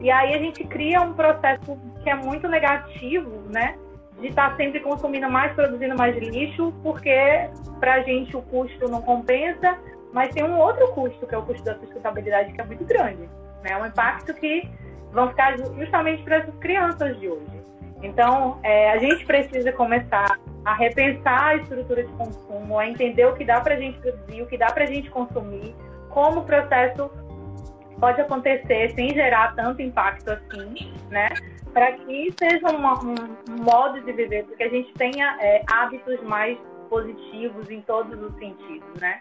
E 0.00 0.10
aí 0.10 0.34
a 0.34 0.38
gente 0.38 0.64
cria 0.64 1.00
um 1.00 1.14
processo 1.14 1.78
que 2.02 2.10
é 2.10 2.16
muito 2.16 2.48
negativo, 2.48 3.30
né? 3.48 3.78
De 4.18 4.26
estar 4.26 4.50
tá 4.50 4.56
sempre 4.56 4.80
consumindo 4.80 5.30
mais, 5.30 5.52
produzindo 5.54 5.96
mais 5.96 6.16
lixo, 6.16 6.74
porque 6.82 7.48
para 7.78 7.94
a 7.94 8.00
gente 8.02 8.36
o 8.36 8.42
custo 8.42 8.88
não 8.88 9.00
compensa, 9.02 9.78
mas 10.12 10.34
tem 10.34 10.42
um 10.42 10.58
outro 10.58 10.88
custo, 10.88 11.26
que 11.26 11.34
é 11.34 11.38
o 11.38 11.42
custo 11.42 11.64
da 11.64 11.78
sustentabilidade, 11.78 12.52
que 12.52 12.60
é 12.60 12.64
muito 12.64 12.84
grande. 12.84 13.22
Né? 13.62 13.70
É 13.70 13.76
um 13.76 13.86
impacto 13.86 14.34
que 14.34 14.68
vão 15.12 15.28
ficar 15.28 15.56
justamente 15.58 16.22
para 16.24 16.36
essas 16.38 16.54
crianças 16.56 17.18
de 17.20 17.28
hoje. 17.28 17.62
Então, 18.02 18.58
é, 18.62 18.90
a 18.92 18.98
gente 18.98 19.24
precisa 19.26 19.72
começar 19.72 20.38
a 20.64 20.74
repensar 20.74 21.48
a 21.48 21.56
estrutura 21.56 22.04
de 22.04 22.12
consumo, 22.12 22.78
a 22.78 22.86
entender 22.86 23.26
o 23.26 23.34
que 23.34 23.44
dá 23.44 23.60
para 23.60 23.74
a 23.74 23.78
gente 23.78 23.98
produzir, 23.98 24.42
o 24.42 24.46
que 24.46 24.56
dá 24.56 24.66
para 24.66 24.84
a 24.84 24.86
gente 24.86 25.10
consumir, 25.10 25.74
como 26.08 26.40
o 26.40 26.44
processo 26.44 27.10
pode 27.98 28.20
acontecer 28.20 28.90
sem 28.94 29.12
gerar 29.12 29.54
tanto 29.54 29.82
impacto 29.82 30.30
assim, 30.30 30.92
né? 31.10 31.28
Para 31.72 31.92
que 31.92 32.34
seja 32.38 32.66
um, 32.70 32.84
um, 32.86 33.62
modo 33.62 34.00
de 34.00 34.12
viver, 34.12 34.44
porque 34.44 34.64
a 34.64 34.68
gente 34.68 34.92
tenha 34.94 35.36
é, 35.40 35.62
hábitos 35.70 36.20
mais 36.22 36.58
positivos 36.88 37.70
em 37.70 37.80
todos 37.82 38.20
os 38.20 38.34
sentidos, 38.38 39.00
né? 39.00 39.20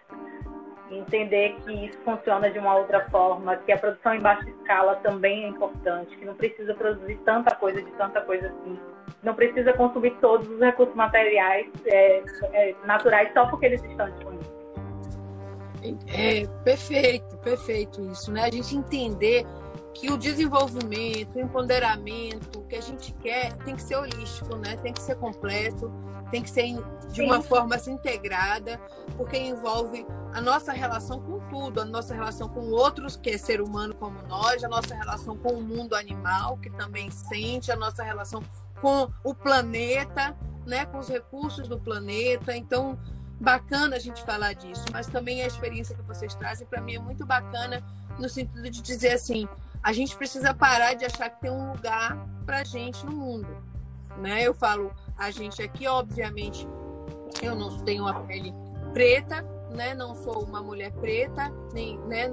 Entender 0.98 1.56
que 1.66 1.86
isso 1.86 1.98
funciona 2.04 2.50
de 2.50 2.60
uma 2.60 2.76
outra 2.76 3.08
forma, 3.10 3.56
que 3.58 3.72
a 3.72 3.78
produção 3.78 4.14
em 4.14 4.20
baixa 4.20 4.50
escala 4.50 4.96
também 4.98 5.46
é 5.46 5.48
importante, 5.48 6.16
que 6.18 6.26
não 6.26 6.36
precisa 6.36 6.74
produzir 6.74 7.16
tanta 7.26 7.56
coisa 7.56 7.82
de 7.82 7.92
tanta 7.92 8.22
coisa 8.22 8.48
assim, 8.48 8.80
não 9.24 9.34
precisa 9.34 9.74
consumir 9.74 10.12
todos 10.22 10.50
os 10.50 10.60
recursos 10.60 10.96
materiais 10.96 11.68
é, 11.86 12.24
é, 12.54 12.76
naturais 12.86 13.32
só 13.34 13.46
porque 13.48 13.66
eles 13.68 13.84
estão 13.84 14.10
disponíveis. 14.10 14.60
É, 16.08 16.46
perfeito, 16.64 17.38
perfeito 17.38 18.02
isso, 18.12 18.32
né? 18.32 18.44
A 18.44 18.52
gente 18.52 18.76
entender 18.76 19.46
que 19.94 20.12
o 20.12 20.18
desenvolvimento, 20.18 21.36
o 21.36 21.40
empoderamento, 21.40 22.60
o 22.60 22.64
que 22.64 22.76
a 22.76 22.82
gente 22.82 23.14
quer 23.14 23.56
tem 23.58 23.76
que 23.76 23.82
ser 23.82 23.96
holístico, 23.96 24.56
né? 24.58 24.76
Tem 24.78 24.94
que 24.94 25.02
ser 25.02 25.16
completo, 25.16 25.92
tem 26.32 26.42
que 26.42 26.50
ser 26.50 26.76
de 27.12 27.22
uma 27.22 27.42
Sim. 27.42 27.48
forma 27.48 27.76
assim, 27.76 27.94
integrada, 27.94 28.80
porque 29.18 29.38
envolve 29.38 30.06
a 30.34 30.42
nossa 30.42 30.72
relação 30.72 31.20
com 31.22 31.40
tudo, 31.50 31.82
a 31.82 31.86
nossa 31.86 32.14
relação 32.14 32.48
com 32.50 32.70
outros, 32.70 33.16
que 33.16 33.32
é 33.32 33.38
ser 33.38 33.62
humano 33.62 33.96
como 33.96 34.22
nós, 34.24 34.64
a 34.64 34.68
nossa 34.68 34.94
relação 34.94 35.36
com 35.38 35.54
o 35.54 35.62
mundo 35.62 35.96
animal, 35.96 36.58
que 36.58 36.70
também 36.70 37.10
sente, 37.10 37.72
a 37.72 37.76
nossa 37.76 38.04
relação 38.04 38.44
com 38.82 39.10
o 39.24 39.34
planeta, 39.34 40.36
né, 40.66 40.86
com 40.86 41.00
os 41.00 41.08
recursos 41.08 41.68
do 41.68 41.80
planeta. 41.80 42.56
Então, 42.56 42.98
bacana 43.40 43.96
a 43.96 44.00
gente 44.00 44.24
falar 44.24 44.54
disso, 44.54 44.86
mas 44.92 45.08
também 45.08 45.42
a 45.42 45.48
experiência 45.48 45.96
que 45.96 46.04
vocês 46.04 46.36
trazem 46.36 46.68
para 46.68 46.82
mim 46.82 46.96
é 46.96 47.00
muito 47.00 47.26
bacana 47.26 47.84
no 48.20 48.30
sentido 48.30 48.70
de 48.70 48.82
dizer 48.82 49.14
assim, 49.14 49.48
a 49.82 49.94
gente 49.94 50.16
precisa 50.16 50.54
parar 50.54 50.94
de 50.94 51.06
achar 51.06 51.30
que 51.30 51.42
tem 51.42 51.52
um 51.52 51.72
lugar 51.72 52.18
para 52.46 52.64
gente 52.64 53.06
no 53.06 53.14
mundo, 53.14 53.48
né? 54.18 54.44
Eu 54.44 54.54
falo 54.54 54.94
a 55.18 55.32
gente 55.32 55.62
aqui, 55.62 55.88
obviamente, 55.88 56.68
eu 57.42 57.56
não 57.56 57.80
tenho 57.80 58.06
a 58.08 58.14
pele 58.22 58.54
preta, 58.94 59.46
né? 59.70 59.94
Não 59.94 60.16
sou 60.16 60.44
uma 60.44 60.62
mulher 60.62 60.92
preta, 60.94 61.52
nem, 61.74 61.98
né? 62.00 62.28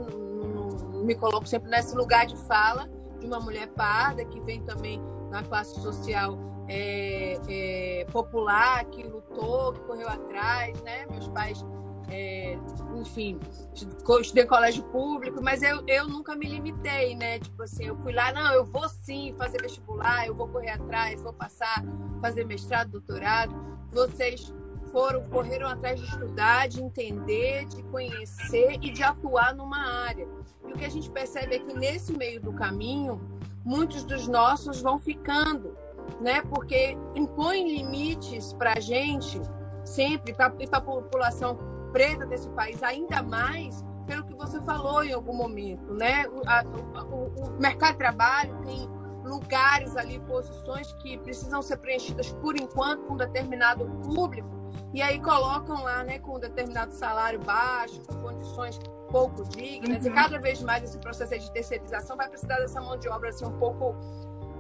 Me 1.05 1.15
coloco 1.15 1.47
sempre 1.47 1.71
nesse 1.71 1.95
lugar 1.97 2.27
de 2.27 2.37
fala 2.37 2.89
de 3.19 3.27
uma 3.27 3.41
mulher 3.41 3.69
parda 3.69 4.25
que 4.25 4.41
vem 4.41 4.63
também 4.63 5.01
na 5.31 5.43
classe 5.43 5.81
social 5.81 6.39
é, 6.69 7.39
é, 7.49 8.05
popular, 8.07 8.85
que 8.87 9.03
lutou, 9.03 9.73
que 9.73 9.81
correu 9.81 10.09
atrás, 10.09 10.81
né? 10.83 11.07
Meus 11.07 11.29
pais 11.29 11.65
é, 12.09 12.57
enfim, 12.95 13.39
estudei 13.75 14.47
colégio 14.47 14.85
público, 14.85 15.43
mas 15.43 15.63
eu, 15.63 15.83
eu 15.89 16.07
nunca 16.07 16.37
me 16.37 16.47
limitei, 16.47 17.17
né? 17.17 17.41
Tipo 17.41 17.65
assim, 17.65 17.87
eu 17.87 17.97
fui 17.97 18.13
lá, 18.13 18.33
não, 18.33 18.53
eu 18.53 18.65
vou 18.65 18.89
sim 18.89 19.35
fazer 19.37 19.61
vestibular, 19.61 20.27
eu 20.27 20.35
vou 20.35 20.47
correr 20.49 20.71
atrás, 20.71 21.21
vou 21.21 21.33
passar, 21.33 21.85
fazer 22.21 22.45
mestrado, 22.45 22.91
doutorado. 22.91 23.55
Vocês 23.91 24.53
foram, 24.97 25.23
correram 25.25 25.69
atrás 25.69 26.01
de 26.01 26.07
estudar, 26.07 26.69
de 26.69 26.83
entender, 26.83 27.67
de 27.67 27.83
conhecer 27.83 28.79
e 28.81 28.91
de 28.91 29.03
atuar 29.03 29.55
numa 29.55 29.77
área. 30.07 30.27
E 30.67 30.73
o 30.73 30.75
que 30.75 30.87
a 30.87 30.89
gente 30.89 31.11
percebe 31.11 31.57
é 31.57 31.59
que 31.59 31.75
nesse 31.75 32.15
meio 32.15 32.41
do 32.41 32.51
caminho, 32.55 33.21
muitos 33.63 34.05
dos 34.05 34.27
nossos 34.27 34.81
vão 34.81 34.99
ficando, 34.99 35.77
né? 36.19 36.41
Porque 36.41 36.97
impõem 37.15 37.77
limites 37.77 38.55
para 38.55 38.73
a 38.79 38.81
gente 38.81 39.39
sempre, 39.85 40.33
para 40.33 40.47
a 40.47 40.81
população 40.81 41.59
preta 41.93 42.25
desse 42.25 42.49
país, 42.49 42.83
ainda 42.83 43.23
mais 43.23 43.85
pelo 44.07 44.25
que 44.25 44.35
você 44.35 44.63
falou 44.63 45.05
em 45.05 45.13
algum 45.13 45.35
momento, 45.35 45.93
né? 45.93 46.27
O, 46.29 46.41
a, 46.49 46.65
o, 47.05 47.55
o 47.57 47.61
mercado 47.61 47.93
de 47.93 47.99
trabalho 47.99 48.57
tem 48.65 48.89
lugares 49.27 49.95
ali, 49.95 50.19
posições 50.21 50.91
que 51.03 51.19
precisam 51.19 51.61
ser 51.61 51.77
preenchidas 51.77 52.33
por 52.33 52.59
enquanto 52.59 53.05
com 53.05 53.13
um 53.13 53.17
determinado 53.19 53.85
público 54.03 54.57
e 54.95 55.03
aí 55.03 55.21
colocam 55.21 55.83
lá, 55.83 56.03
né, 56.05 56.19
com 56.19 56.37
um 56.37 56.41
determinado 56.41 56.93
salário 56.93 57.41
baixo, 57.41 58.01
com 58.07 58.15
condições 58.17 58.79
pouco 59.11 59.45
dignas 59.45 60.05
uhum. 60.05 60.11
e 60.11 60.15
cada 60.15 60.39
vez 60.39 60.61
mais 60.63 60.83
esse 60.83 60.99
processo 60.99 61.39
de 61.39 61.53
terceirização 61.53 62.17
vai 62.17 62.29
precisar 62.29 62.59
dessa 62.59 62.81
mão 62.81 62.97
de 62.97 63.09
obra 63.09 63.31
assim 63.31 63.45
um 63.45 63.59
pouco 63.59 63.95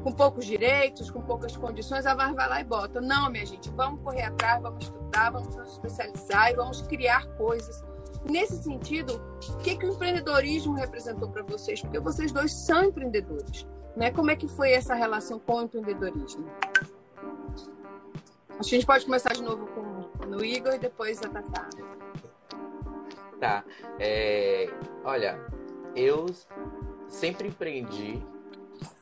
com 0.03 0.12
poucos 0.12 0.45
direitos, 0.47 1.11
com 1.11 1.20
poucas 1.20 1.57
condições, 1.57 2.07
a 2.07 2.14
VAR 2.14 2.33
vai 2.33 2.49
lá 2.49 2.61
e 2.61 2.64
bota. 2.64 3.01
Não, 3.01 3.29
minha 3.29 3.45
gente, 3.45 3.68
vamos 3.70 4.01
correr 4.03 4.22
atrás, 4.22 4.62
vamos 4.62 4.85
estudar, 4.85 5.31
vamos 5.31 5.57
nos 5.57 5.72
especializar 5.72 6.53
e 6.53 6.55
vamos 6.55 6.81
criar 6.83 7.27
coisas. 7.37 7.85
Nesse 8.24 8.62
sentido, 8.62 9.20
o 9.51 9.57
que, 9.57 9.77
que 9.77 9.85
o 9.85 9.95
empreendedorismo 9.95 10.74
representou 10.74 11.29
para 11.29 11.43
vocês? 11.43 11.81
Porque 11.81 11.99
vocês 11.99 12.31
dois 12.31 12.53
são 12.53 12.85
empreendedores. 12.85 13.66
Né? 13.97 14.12
Como 14.12 14.31
é 14.31 14.37
que 14.37 14.47
foi 14.47 14.70
essa 14.70 14.95
relação 14.95 15.41
com 15.41 15.57
o 15.57 15.62
empreendedorismo? 15.62 16.47
Acho 18.59 18.70
que 18.70 18.77
a 18.77 18.79
gente 18.79 18.87
pode 18.87 19.05
começar 19.05 19.33
de 19.33 19.43
novo 19.43 19.66
com 19.66 19.96
o 20.35 20.45
Igor 20.45 20.74
e 20.74 20.79
depois 20.79 21.22
a 21.22 21.29
Tatá. 21.29 21.68
Tá. 23.41 23.64
É, 23.99 24.68
olha, 25.05 25.39
eu 25.95 26.27
sempre 27.09 27.49
empreendi 27.49 28.22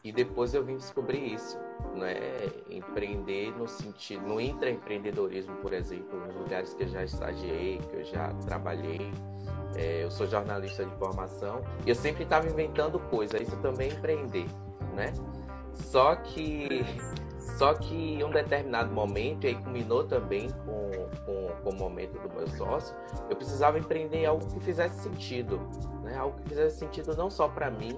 e 0.02 0.12
depois 0.12 0.54
eu 0.54 0.64
vim 0.64 0.76
descobrir 0.76 1.34
isso, 1.34 1.58
né? 1.94 2.14
Empreender 2.68 3.56
no 3.56 3.66
sentido, 3.66 4.26
no 4.26 4.40
intraempreendedorismo, 4.40 5.54
por 5.56 5.72
exemplo, 5.72 6.18
nos 6.26 6.34
lugares 6.34 6.74
que 6.74 6.82
eu 6.82 6.88
já 6.88 7.04
estagiei, 7.04 7.78
que 7.78 7.96
eu 7.96 8.04
já 8.04 8.32
trabalhei. 8.46 9.10
É, 9.76 10.04
eu 10.04 10.10
sou 10.10 10.26
jornalista 10.26 10.84
de 10.84 10.94
formação 10.96 11.60
e 11.84 11.88
eu 11.88 11.94
sempre 11.96 12.22
estava 12.22 12.46
inventando 12.46 12.98
coisa. 13.10 13.42
Isso 13.42 13.56
também 13.56 13.90
é 13.90 13.94
empreender, 13.94 14.46
né? 14.94 15.12
Só 15.74 16.14
que 16.16 16.84
só 17.58 17.74
que 17.74 17.94
em 17.94 18.24
um 18.24 18.30
determinado 18.30 18.92
momento, 18.92 19.44
e 19.44 19.48
aí 19.48 19.54
culminou 19.54 20.04
também 20.04 20.50
com, 20.50 20.90
com, 21.24 21.48
com, 21.62 21.70
o 21.70 21.78
momento 21.78 22.18
do 22.18 22.34
meu 22.34 22.48
sócio, 22.48 22.94
eu 23.30 23.36
precisava 23.36 23.78
empreender 23.78 24.26
algo 24.26 24.46
que 24.46 24.60
fizesse 24.60 25.02
sentido, 25.02 25.60
né? 26.02 26.16
algo 26.16 26.36
que 26.40 26.48
fizesse 26.48 26.78
sentido 26.78 27.16
não 27.16 27.30
só 27.30 27.48
para 27.48 27.70
mim, 27.70 27.96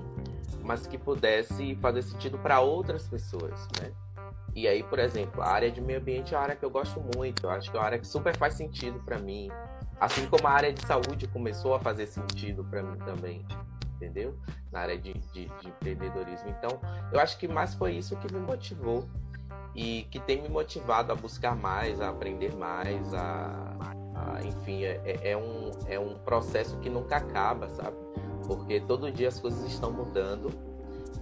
mas 0.62 0.86
que 0.86 0.98
pudesse 0.98 1.74
fazer 1.76 2.02
sentido 2.02 2.38
para 2.38 2.60
outras 2.60 3.08
pessoas, 3.08 3.66
né? 3.80 3.92
E 4.54 4.66
aí, 4.66 4.82
por 4.82 4.98
exemplo, 4.98 5.42
a 5.42 5.48
área 5.48 5.70
de 5.70 5.82
meio 5.82 6.00
ambiente 6.00 6.34
é 6.34 6.36
uma 6.36 6.42
área 6.44 6.56
que 6.56 6.64
eu 6.64 6.70
gosto 6.70 7.00
muito, 7.14 7.44
eu 7.44 7.50
acho 7.50 7.70
que 7.70 7.76
é 7.76 7.80
uma 7.80 7.86
área 7.86 7.98
que 7.98 8.06
super 8.06 8.34
faz 8.36 8.54
sentido 8.54 8.98
para 9.04 9.18
mim, 9.18 9.50
assim 10.00 10.26
como 10.28 10.48
a 10.48 10.50
área 10.50 10.72
de 10.72 10.84
saúde 10.86 11.28
começou 11.28 11.74
a 11.74 11.78
fazer 11.80 12.06
sentido 12.06 12.64
para 12.64 12.82
mim 12.82 12.98
também. 12.98 13.44
entendeu? 13.96 14.38
Na 14.72 14.80
área 14.80 14.98
de, 14.98 15.12
de, 15.12 15.46
de 15.46 15.68
empreendedorismo. 15.68 16.48
Então, 16.50 16.80
eu 17.12 17.20
acho 17.20 17.38
que 17.38 17.46
mais 17.48 17.74
foi 17.74 17.92
isso 17.92 18.16
que 18.16 18.32
me 18.32 18.40
motivou 18.40 19.08
e 19.76 20.06
que 20.10 20.18
tem 20.18 20.40
me 20.40 20.48
motivado 20.48 21.12
a 21.12 21.14
buscar 21.14 21.54
mais, 21.54 22.00
a 22.00 22.08
aprender 22.08 22.56
mais, 22.56 23.12
a, 23.12 23.76
a 24.14 24.42
enfim, 24.42 24.84
é, 24.84 25.00
é, 25.04 25.32
é 25.32 25.36
um, 25.36 25.70
é 25.86 25.98
um 25.98 26.14
processo 26.14 26.78
que 26.78 26.88
nunca 26.88 27.16
acaba, 27.16 27.68
sabe? 27.68 27.96
Porque 28.46 28.80
todo 28.80 29.12
dia 29.12 29.28
as 29.28 29.38
coisas 29.38 29.64
estão 29.70 29.92
mudando 29.92 30.50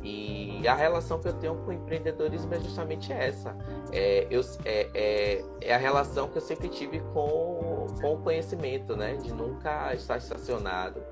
e 0.05 0.68
a 0.68 0.74
relação 0.74 1.18
que 1.18 1.26
eu 1.26 1.32
tenho 1.32 1.57
com 1.57 1.70
o 1.70 1.72
empreendedorismo 1.72 2.52
é 2.52 2.61
justamente 2.61 3.11
essa. 3.11 3.57
É, 3.90 4.26
eu, 4.30 4.42
é, 4.66 4.90
é, 4.94 5.44
é, 5.62 5.74
a 5.74 5.78
relação 5.78 6.28
que 6.28 6.36
eu 6.36 6.42
sempre 6.42 6.68
tive 6.68 7.00
com, 7.14 7.86
com 7.98 8.14
o 8.14 8.18
conhecimento, 8.18 8.94
né? 8.94 9.16
De 9.16 9.32
nunca 9.32 9.94
estar 9.94 10.18
estacionado. 10.18 11.02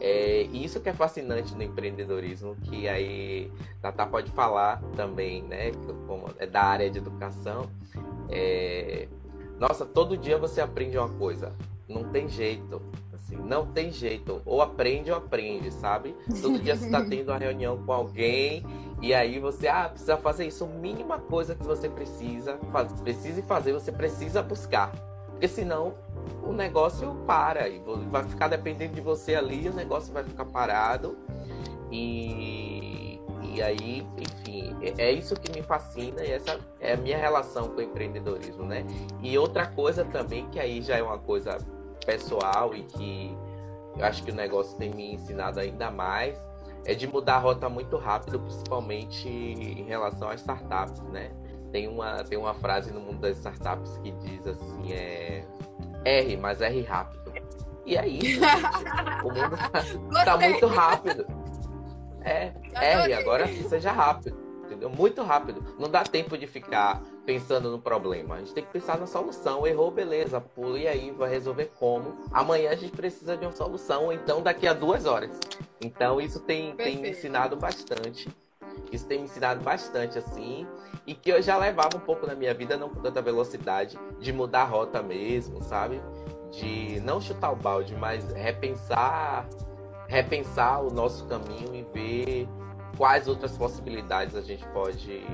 É, 0.00 0.42
isso 0.52 0.80
que 0.80 0.88
é 0.88 0.92
fascinante 0.92 1.54
no 1.54 1.62
empreendedorismo, 1.62 2.54
que 2.62 2.88
aí 2.88 3.50
Tata 3.82 4.06
pode 4.06 4.30
falar 4.30 4.80
também, 4.94 5.42
né? 5.42 5.72
Como 6.06 6.26
é 6.38 6.46
da 6.46 6.62
área 6.62 6.88
de 6.88 6.98
educação. 6.98 7.68
É, 8.28 9.08
nossa, 9.58 9.84
todo 9.84 10.16
dia 10.16 10.38
você 10.38 10.60
aprende 10.60 10.96
uma 10.96 11.08
coisa. 11.08 11.52
Não 11.88 12.04
tem 12.04 12.28
jeito. 12.28 12.80
Assim, 13.12 13.36
não 13.36 13.66
tem 13.66 13.90
jeito. 13.90 14.40
Ou 14.44 14.62
aprende 14.62 15.10
ou 15.10 15.16
aprende, 15.16 15.72
sabe? 15.72 16.14
Todo 16.40 16.58
dia 16.58 16.76
você 16.76 16.86
está 16.86 17.02
tendo 17.04 17.30
uma 17.30 17.38
reunião 17.38 17.76
com 17.84 17.92
alguém 17.92 18.64
e 19.00 19.14
aí 19.14 19.38
você, 19.38 19.68
ah, 19.68 19.88
precisa 19.88 20.16
fazer 20.16 20.46
isso. 20.46 20.64
A 20.64 20.68
mínima 20.68 21.18
coisa 21.18 21.54
que 21.54 21.64
você 21.64 21.88
precisa, 21.88 22.58
faz, 22.72 22.92
precise 23.00 23.42
fazer, 23.42 23.72
você 23.72 23.92
precisa 23.92 24.42
buscar. 24.42 24.92
Porque 25.30 25.46
senão 25.46 25.94
o 26.42 26.52
negócio 26.52 27.14
para 27.26 27.68
e 27.68 27.82
vai 28.10 28.24
ficar 28.24 28.48
dependendo 28.48 28.94
de 28.94 29.00
você 29.00 29.34
ali, 29.34 29.68
o 29.68 29.74
negócio 29.74 30.12
vai 30.12 30.24
ficar 30.24 30.44
parado. 30.44 31.16
E, 31.90 33.20
e 33.42 33.62
aí, 33.62 34.06
enfim, 34.16 34.76
é, 34.82 35.06
é 35.06 35.12
isso 35.12 35.34
que 35.34 35.50
me 35.52 35.62
fascina 35.62 36.22
e 36.22 36.32
essa 36.32 36.58
é 36.80 36.94
a 36.94 36.96
minha 36.96 37.18
relação 37.18 37.68
com 37.68 37.80
o 37.80 37.82
empreendedorismo, 37.82 38.64
né? 38.64 38.84
E 39.22 39.36
outra 39.38 39.66
coisa 39.66 40.04
também, 40.04 40.48
que 40.48 40.60
aí 40.60 40.82
já 40.82 40.96
é 40.96 41.02
uma 41.02 41.18
coisa 41.18 41.58
pessoal 42.04 42.74
e 42.74 42.82
que 42.82 43.36
eu 43.96 44.04
acho 44.04 44.22
que 44.22 44.30
o 44.30 44.34
negócio 44.34 44.76
tem 44.78 44.90
me 44.90 45.14
ensinado 45.14 45.58
ainda 45.58 45.90
mais, 45.90 46.40
é 46.84 46.94
de 46.94 47.06
mudar 47.06 47.36
a 47.36 47.38
rota 47.38 47.68
muito 47.68 47.96
rápido, 47.96 48.38
principalmente 48.38 49.28
em 49.28 49.84
relação 49.84 50.28
às 50.28 50.40
startups, 50.40 51.02
né? 51.10 51.30
Tem 51.72 51.86
uma, 51.86 52.24
tem 52.24 52.38
uma 52.38 52.54
frase 52.54 52.92
no 52.92 53.00
mundo 53.00 53.20
das 53.20 53.36
startups 53.38 53.98
que 53.98 54.10
diz 54.12 54.46
assim, 54.46 54.92
é 54.92 55.44
R, 56.04 56.36
mas 56.36 56.60
R 56.60 56.82
rápido. 56.82 57.32
E 57.84 57.96
é 57.96 58.06
isso, 58.06 58.40
O 59.24 59.28
mundo 59.28 59.56
tá, 60.12 60.24
tá 60.24 60.36
muito 60.36 60.66
rápido. 60.66 61.26
É, 62.22 62.52
R, 62.74 63.14
agora 63.14 63.46
seja 63.68 63.90
rápido. 63.90 64.36
Entendeu? 64.66 64.90
Muito 64.90 65.22
rápido. 65.22 65.64
Não 65.78 65.88
dá 65.88 66.04
tempo 66.04 66.36
de 66.36 66.46
ficar 66.46 67.02
pensando 67.24 67.70
no 67.70 67.78
problema. 67.78 68.34
A 68.34 68.38
gente 68.38 68.52
tem 68.52 68.62
que 68.62 68.70
pensar 68.70 68.98
na 68.98 69.06
solução. 69.06 69.66
Errou, 69.66 69.90
beleza. 69.90 70.40
Pula 70.40 70.78
e 70.78 70.86
aí 70.86 71.10
vai 71.10 71.30
resolver 71.30 71.72
como. 71.78 72.18
Amanhã 72.30 72.70
a 72.70 72.76
gente 72.76 72.94
precisa 72.94 73.34
de 73.34 73.46
uma 73.46 73.52
solução, 73.52 74.04
ou 74.04 74.12
então 74.12 74.42
daqui 74.42 74.66
a 74.66 74.74
duas 74.74 75.06
horas. 75.06 75.30
Então 75.80 76.20
isso 76.20 76.40
tem, 76.40 76.76
tem 76.76 76.98
me 76.98 77.10
ensinado 77.10 77.56
bastante. 77.56 78.28
Isso 78.92 79.06
tem 79.06 79.18
me 79.18 79.24
ensinado 79.24 79.62
bastante, 79.62 80.18
assim, 80.18 80.66
e 81.06 81.14
que 81.14 81.30
eu 81.30 81.40
já 81.42 81.56
levava 81.56 81.96
um 81.96 82.00
pouco 82.00 82.26
na 82.26 82.34
minha 82.34 82.52
vida, 82.54 82.76
não 82.76 82.88
com 82.88 83.00
tanta 83.00 83.20
velocidade, 83.22 83.98
de 84.20 84.32
mudar 84.32 84.62
a 84.62 84.64
rota 84.64 85.02
mesmo, 85.02 85.62
sabe? 85.62 86.00
De 86.50 87.00
não 87.00 87.20
chutar 87.20 87.52
o 87.52 87.56
balde, 87.56 87.94
mas 87.94 88.32
repensar, 88.32 89.48
repensar 90.06 90.82
o 90.82 90.90
nosso 90.90 91.26
caminho 91.26 91.74
e 91.74 91.82
ver 91.92 92.48
quais 92.96 93.28
outras 93.28 93.56
possibilidades 93.56 94.34
a 94.34 94.40
gente 94.40 94.66
pode 94.68 95.24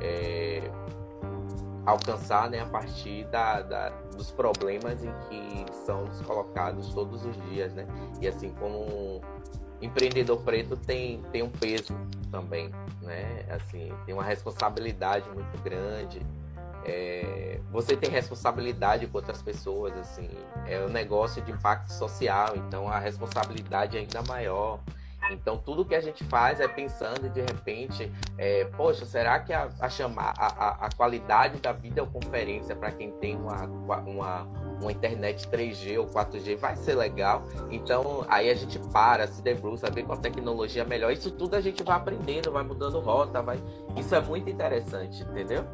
é, 0.00 0.70
alcançar 1.86 2.50
né, 2.50 2.60
a 2.60 2.66
partir 2.66 3.24
da, 3.24 3.62
da, 3.62 3.90
dos 4.16 4.30
problemas 4.30 5.02
em 5.02 5.12
que 5.28 5.66
são 5.84 6.04
colocados 6.26 6.92
todos 6.92 7.24
os 7.24 7.36
dias, 7.48 7.72
né? 7.74 7.86
E 8.20 8.28
assim 8.28 8.50
como 8.54 9.20
empreendedor 9.82 10.38
preto 10.42 10.76
tem, 10.76 11.22
tem 11.32 11.42
um 11.42 11.50
peso 11.50 11.94
também, 12.30 12.70
né? 13.02 13.44
Assim, 13.50 13.92
tem 14.06 14.14
uma 14.14 14.24
responsabilidade 14.24 15.28
muito 15.30 15.62
grande. 15.62 16.20
É, 16.84 17.60
você 17.70 17.96
tem 17.96 18.10
responsabilidade 18.10 19.06
com 19.06 19.18
outras 19.18 19.40
pessoas, 19.42 19.96
assim, 19.96 20.28
é 20.66 20.80
um 20.80 20.88
negócio 20.88 21.40
de 21.42 21.52
impacto 21.52 21.90
social, 21.92 22.54
então 22.56 22.88
a 22.88 22.98
responsabilidade 22.98 23.96
é 23.96 24.00
ainda 24.00 24.22
maior. 24.22 24.80
Então 25.30 25.56
tudo 25.56 25.84
que 25.84 25.94
a 25.94 26.00
gente 26.00 26.24
faz 26.24 26.60
é 26.60 26.68
pensando 26.68 27.28
de 27.28 27.40
repente, 27.40 28.10
é, 28.36 28.64
poxa, 28.64 29.04
será 29.06 29.38
que 29.40 29.52
a, 29.52 29.68
a 29.80 29.88
chamar 29.88 30.34
a, 30.36 30.86
a, 30.86 30.88
qualidade 30.96 31.60
da 31.60 31.72
videoconferência 31.72 32.74
para 32.74 32.90
quem 32.90 33.10
tem 33.12 33.36
uma, 33.36 33.64
uma, 33.64 34.42
uma 34.80 34.92
internet 34.92 35.46
3G 35.48 35.98
ou 35.98 36.06
4G 36.06 36.56
vai 36.56 36.76
ser 36.76 36.94
legal? 36.94 37.44
Então 37.70 38.26
aí 38.28 38.50
a 38.50 38.54
gente 38.54 38.78
para, 38.92 39.26
se 39.26 39.42
debruça, 39.42 39.90
vê 39.90 40.02
qual 40.02 40.18
tecnologia 40.18 40.82
é 40.82 40.86
melhor. 40.86 41.12
Isso 41.12 41.30
tudo 41.30 41.54
a 41.54 41.60
gente 41.60 41.82
vai 41.82 41.96
aprendendo, 41.96 42.50
vai 42.50 42.64
mudando 42.64 42.98
rota, 43.00 43.40
vai. 43.42 43.58
Isso 43.96 44.14
é 44.14 44.20
muito 44.20 44.50
interessante, 44.50 45.22
entendeu? 45.22 45.64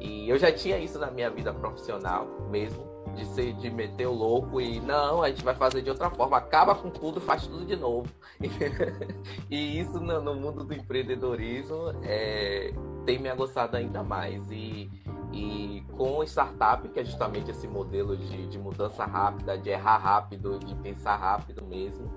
E 0.00 0.28
eu 0.28 0.38
já 0.38 0.52
tinha 0.52 0.78
isso 0.78 0.98
na 0.98 1.10
minha 1.10 1.30
vida 1.30 1.52
profissional 1.54 2.26
mesmo 2.50 2.95
de 3.16 3.24
ser 3.26 3.54
de 3.54 3.70
meter 3.70 4.06
o 4.06 4.12
louco 4.12 4.60
e 4.60 4.78
não, 4.80 5.22
a 5.22 5.28
gente 5.28 5.42
vai 5.42 5.54
fazer 5.54 5.82
de 5.82 5.90
outra 5.90 6.10
forma, 6.10 6.36
acaba 6.36 6.74
com 6.74 6.90
tudo, 6.90 7.20
faz 7.20 7.46
tudo 7.46 7.64
de 7.64 7.74
novo. 7.74 8.08
e 9.50 9.80
isso 9.80 9.98
no, 9.98 10.20
no, 10.20 10.34
mundo 10.34 10.62
do 10.62 10.74
empreendedorismo 10.74 11.92
é, 12.02 12.72
tem 13.04 13.18
me 13.18 13.28
aguçado 13.28 13.76
ainda 13.76 14.02
mais. 14.02 14.48
E, 14.50 14.90
e 15.32 15.82
com 15.96 16.22
startup, 16.22 16.88
que 16.88 17.00
é 17.00 17.04
justamente 17.04 17.50
esse 17.50 17.66
modelo 17.66 18.16
de, 18.16 18.46
de 18.46 18.58
mudança 18.58 19.04
rápida, 19.04 19.56
de 19.56 19.70
errar 19.70 19.96
rápido, 19.96 20.58
de 20.58 20.74
pensar 20.76 21.16
rápido 21.16 21.64
mesmo, 21.64 22.10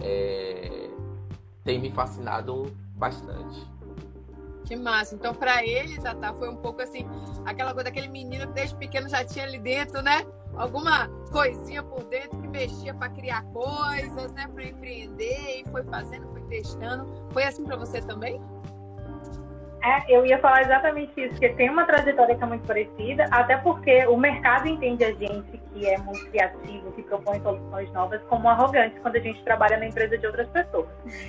é, 0.00 0.90
tem 1.64 1.78
me 1.78 1.90
fascinado 1.92 2.70
bastante. 2.94 3.71
Que 4.64 4.76
massa. 4.76 5.14
Então, 5.14 5.34
para 5.34 5.64
ele, 5.64 6.00
Tata, 6.00 6.32
foi 6.34 6.48
um 6.48 6.56
pouco 6.56 6.82
assim, 6.82 7.06
aquela 7.44 7.72
coisa 7.72 7.84
daquele 7.84 8.08
menino 8.08 8.46
que 8.48 8.52
desde 8.52 8.76
pequeno 8.76 9.08
já 9.08 9.24
tinha 9.24 9.44
ali 9.44 9.58
dentro, 9.58 10.02
né? 10.02 10.24
Alguma 10.54 11.08
coisinha 11.30 11.82
por 11.82 12.04
dentro 12.04 12.38
que 12.40 12.48
mexia 12.48 12.94
para 12.94 13.08
criar 13.08 13.42
coisas, 13.52 14.32
né? 14.32 14.46
Para 14.52 14.64
empreender 14.64 15.60
e 15.60 15.70
foi 15.70 15.82
fazendo, 15.84 16.28
foi 16.28 16.42
testando. 16.42 17.06
Foi 17.32 17.44
assim 17.44 17.64
para 17.64 17.76
você 17.76 18.00
também? 18.00 18.40
É, 19.84 20.16
eu 20.16 20.24
ia 20.24 20.38
falar 20.38 20.62
exatamente 20.62 21.12
isso, 21.20 21.40
que 21.40 21.48
tem 21.50 21.68
uma 21.68 21.84
trajetória 21.84 22.36
que 22.36 22.42
é 22.42 22.46
muito 22.46 22.64
parecida, 22.64 23.26
até 23.32 23.56
porque 23.56 24.06
o 24.06 24.16
mercado 24.16 24.68
entende 24.68 25.04
a 25.04 25.12
gente 25.12 25.60
que 25.72 25.88
é 25.88 25.98
muito 25.98 26.24
criativo, 26.30 26.92
que 26.92 27.02
propõe 27.02 27.40
soluções 27.40 27.90
novas, 27.92 28.22
como 28.28 28.48
arrogante 28.48 29.00
quando 29.00 29.16
a 29.16 29.20
gente 29.20 29.42
trabalha 29.42 29.76
na 29.78 29.86
empresa 29.86 30.16
de 30.16 30.24
outras 30.24 30.48
pessoas. 30.50 30.86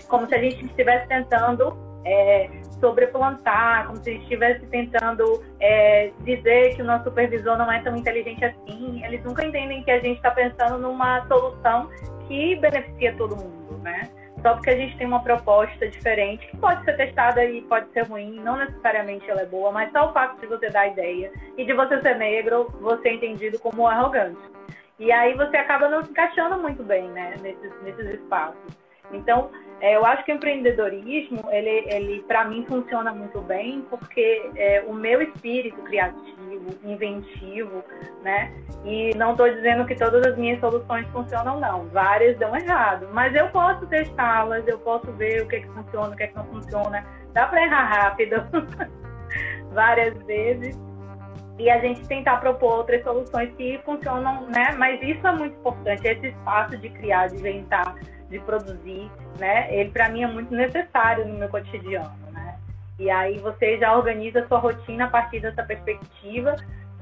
Como 0.07 0.27
se 0.27 0.35
a 0.35 0.37
gente 0.37 0.65
estivesse 0.65 1.07
tentando 1.07 1.75
é, 2.05 2.49
sobreplantar, 2.79 3.87
como 3.87 3.97
se 4.03 4.11
estivesse 4.11 4.65
tentando 4.67 5.43
é, 5.59 6.11
dizer 6.21 6.75
que 6.75 6.81
o 6.81 6.85
nosso 6.85 7.05
supervisor 7.05 7.57
não 7.57 7.71
é 7.71 7.81
tão 7.81 7.95
inteligente 7.95 8.43
assim. 8.43 9.03
Eles 9.05 9.23
nunca 9.23 9.45
entendem 9.45 9.83
que 9.83 9.91
a 9.91 9.99
gente 9.99 10.17
está 10.17 10.31
pensando 10.31 10.77
numa 10.77 11.25
solução 11.27 11.89
que 12.27 12.55
beneficia 12.57 13.13
todo 13.15 13.35
mundo, 13.35 13.77
né? 13.81 14.09
Só 14.41 14.55
porque 14.55 14.71
a 14.71 14.75
gente 14.75 14.97
tem 14.97 15.07
uma 15.07 15.23
proposta 15.23 15.87
diferente, 15.87 16.45
que 16.47 16.57
pode 16.57 16.83
ser 16.83 16.97
testada 16.97 17.45
e 17.45 17.61
pode 17.61 17.89
ser 17.93 18.05
ruim, 18.07 18.41
não 18.41 18.57
necessariamente 18.57 19.29
ela 19.29 19.41
é 19.41 19.45
boa, 19.45 19.71
mas 19.71 19.89
só 19.93 20.09
o 20.09 20.13
fato 20.13 20.37
de 20.41 20.47
você 20.47 20.69
dar 20.69 20.87
ideia 20.87 21.31
e 21.57 21.65
de 21.65 21.73
você 21.73 22.01
ser 22.01 22.17
negro, 22.17 22.67
você 22.81 23.07
é 23.07 23.13
entendido 23.13 23.57
como 23.59 23.87
arrogante. 23.87 24.41
E 24.99 25.11
aí 25.13 25.33
você 25.33 25.55
acaba 25.55 25.87
não 25.87 26.03
se 26.03 26.11
encaixando 26.11 26.57
muito 26.61 26.83
bem, 26.83 27.07
né, 27.09 27.35
nesses, 27.41 27.71
nesses 27.83 28.15
espaços. 28.15 28.83
Então, 29.13 29.49
é, 29.83 29.97
eu 29.97 30.05
acho 30.05 30.23
que 30.23 30.31
o 30.31 30.35
empreendedorismo, 30.35 31.41
ele, 31.51 31.83
ele 31.89 32.23
para 32.25 32.45
mim 32.45 32.65
funciona 32.65 33.11
muito 33.13 33.41
bem, 33.41 33.81
porque 33.89 34.49
é, 34.55 34.81
o 34.87 34.93
meu 34.93 35.21
espírito 35.21 35.75
criativo, 35.81 36.67
inventivo, 36.85 37.83
né? 38.23 38.53
E 38.85 39.13
não 39.17 39.31
estou 39.31 39.53
dizendo 39.53 39.85
que 39.85 39.93
todas 39.93 40.25
as 40.25 40.37
minhas 40.37 40.57
soluções 40.61 41.05
funcionam, 41.09 41.59
não. 41.59 41.89
Várias 41.89 42.39
dão 42.39 42.55
errado, 42.55 43.09
mas 43.11 43.35
eu 43.35 43.49
posso 43.49 43.85
testá-las, 43.87 44.65
eu 44.69 44.79
posso 44.79 45.11
ver 45.11 45.41
o 45.41 45.49
que, 45.49 45.57
é 45.57 45.59
que 45.59 45.67
funciona, 45.67 46.13
o 46.13 46.15
que, 46.15 46.23
é 46.23 46.27
que 46.27 46.35
não 46.37 46.45
funciona. 46.45 47.05
Dá 47.33 47.47
para 47.47 47.65
errar 47.65 47.83
rápido, 47.83 48.37
várias 49.73 50.17
vezes 50.23 50.79
e 51.59 51.69
a 51.69 51.79
gente 51.79 52.07
tentar 52.07 52.37
propor 52.37 52.77
outras 52.77 53.03
soluções 53.03 53.53
que 53.55 53.79
funcionam, 53.85 54.47
né? 54.47 54.73
Mas 54.77 55.01
isso 55.03 55.27
é 55.27 55.31
muito 55.33 55.57
importante, 55.57 56.07
esse 56.07 56.27
espaço 56.27 56.77
de 56.77 56.89
criar, 56.89 57.27
de 57.27 57.35
inventar, 57.35 57.95
de 58.33 58.39
produzir, 58.39 59.09
né? 59.39 59.73
Ele 59.73 59.91
para 59.91 60.09
mim 60.09 60.23
é 60.23 60.27
muito 60.27 60.53
necessário 60.53 61.25
no 61.27 61.35
meu 61.37 61.47
cotidiano, 61.49 62.11
né? 62.31 62.57
E 62.97 63.09
aí 63.09 63.37
você 63.37 63.77
já 63.77 63.95
organiza 63.95 64.39
a 64.39 64.47
sua 64.47 64.57
rotina 64.57 65.05
a 65.05 65.09
partir 65.09 65.39
dessa 65.39 65.63
perspectiva 65.63 66.55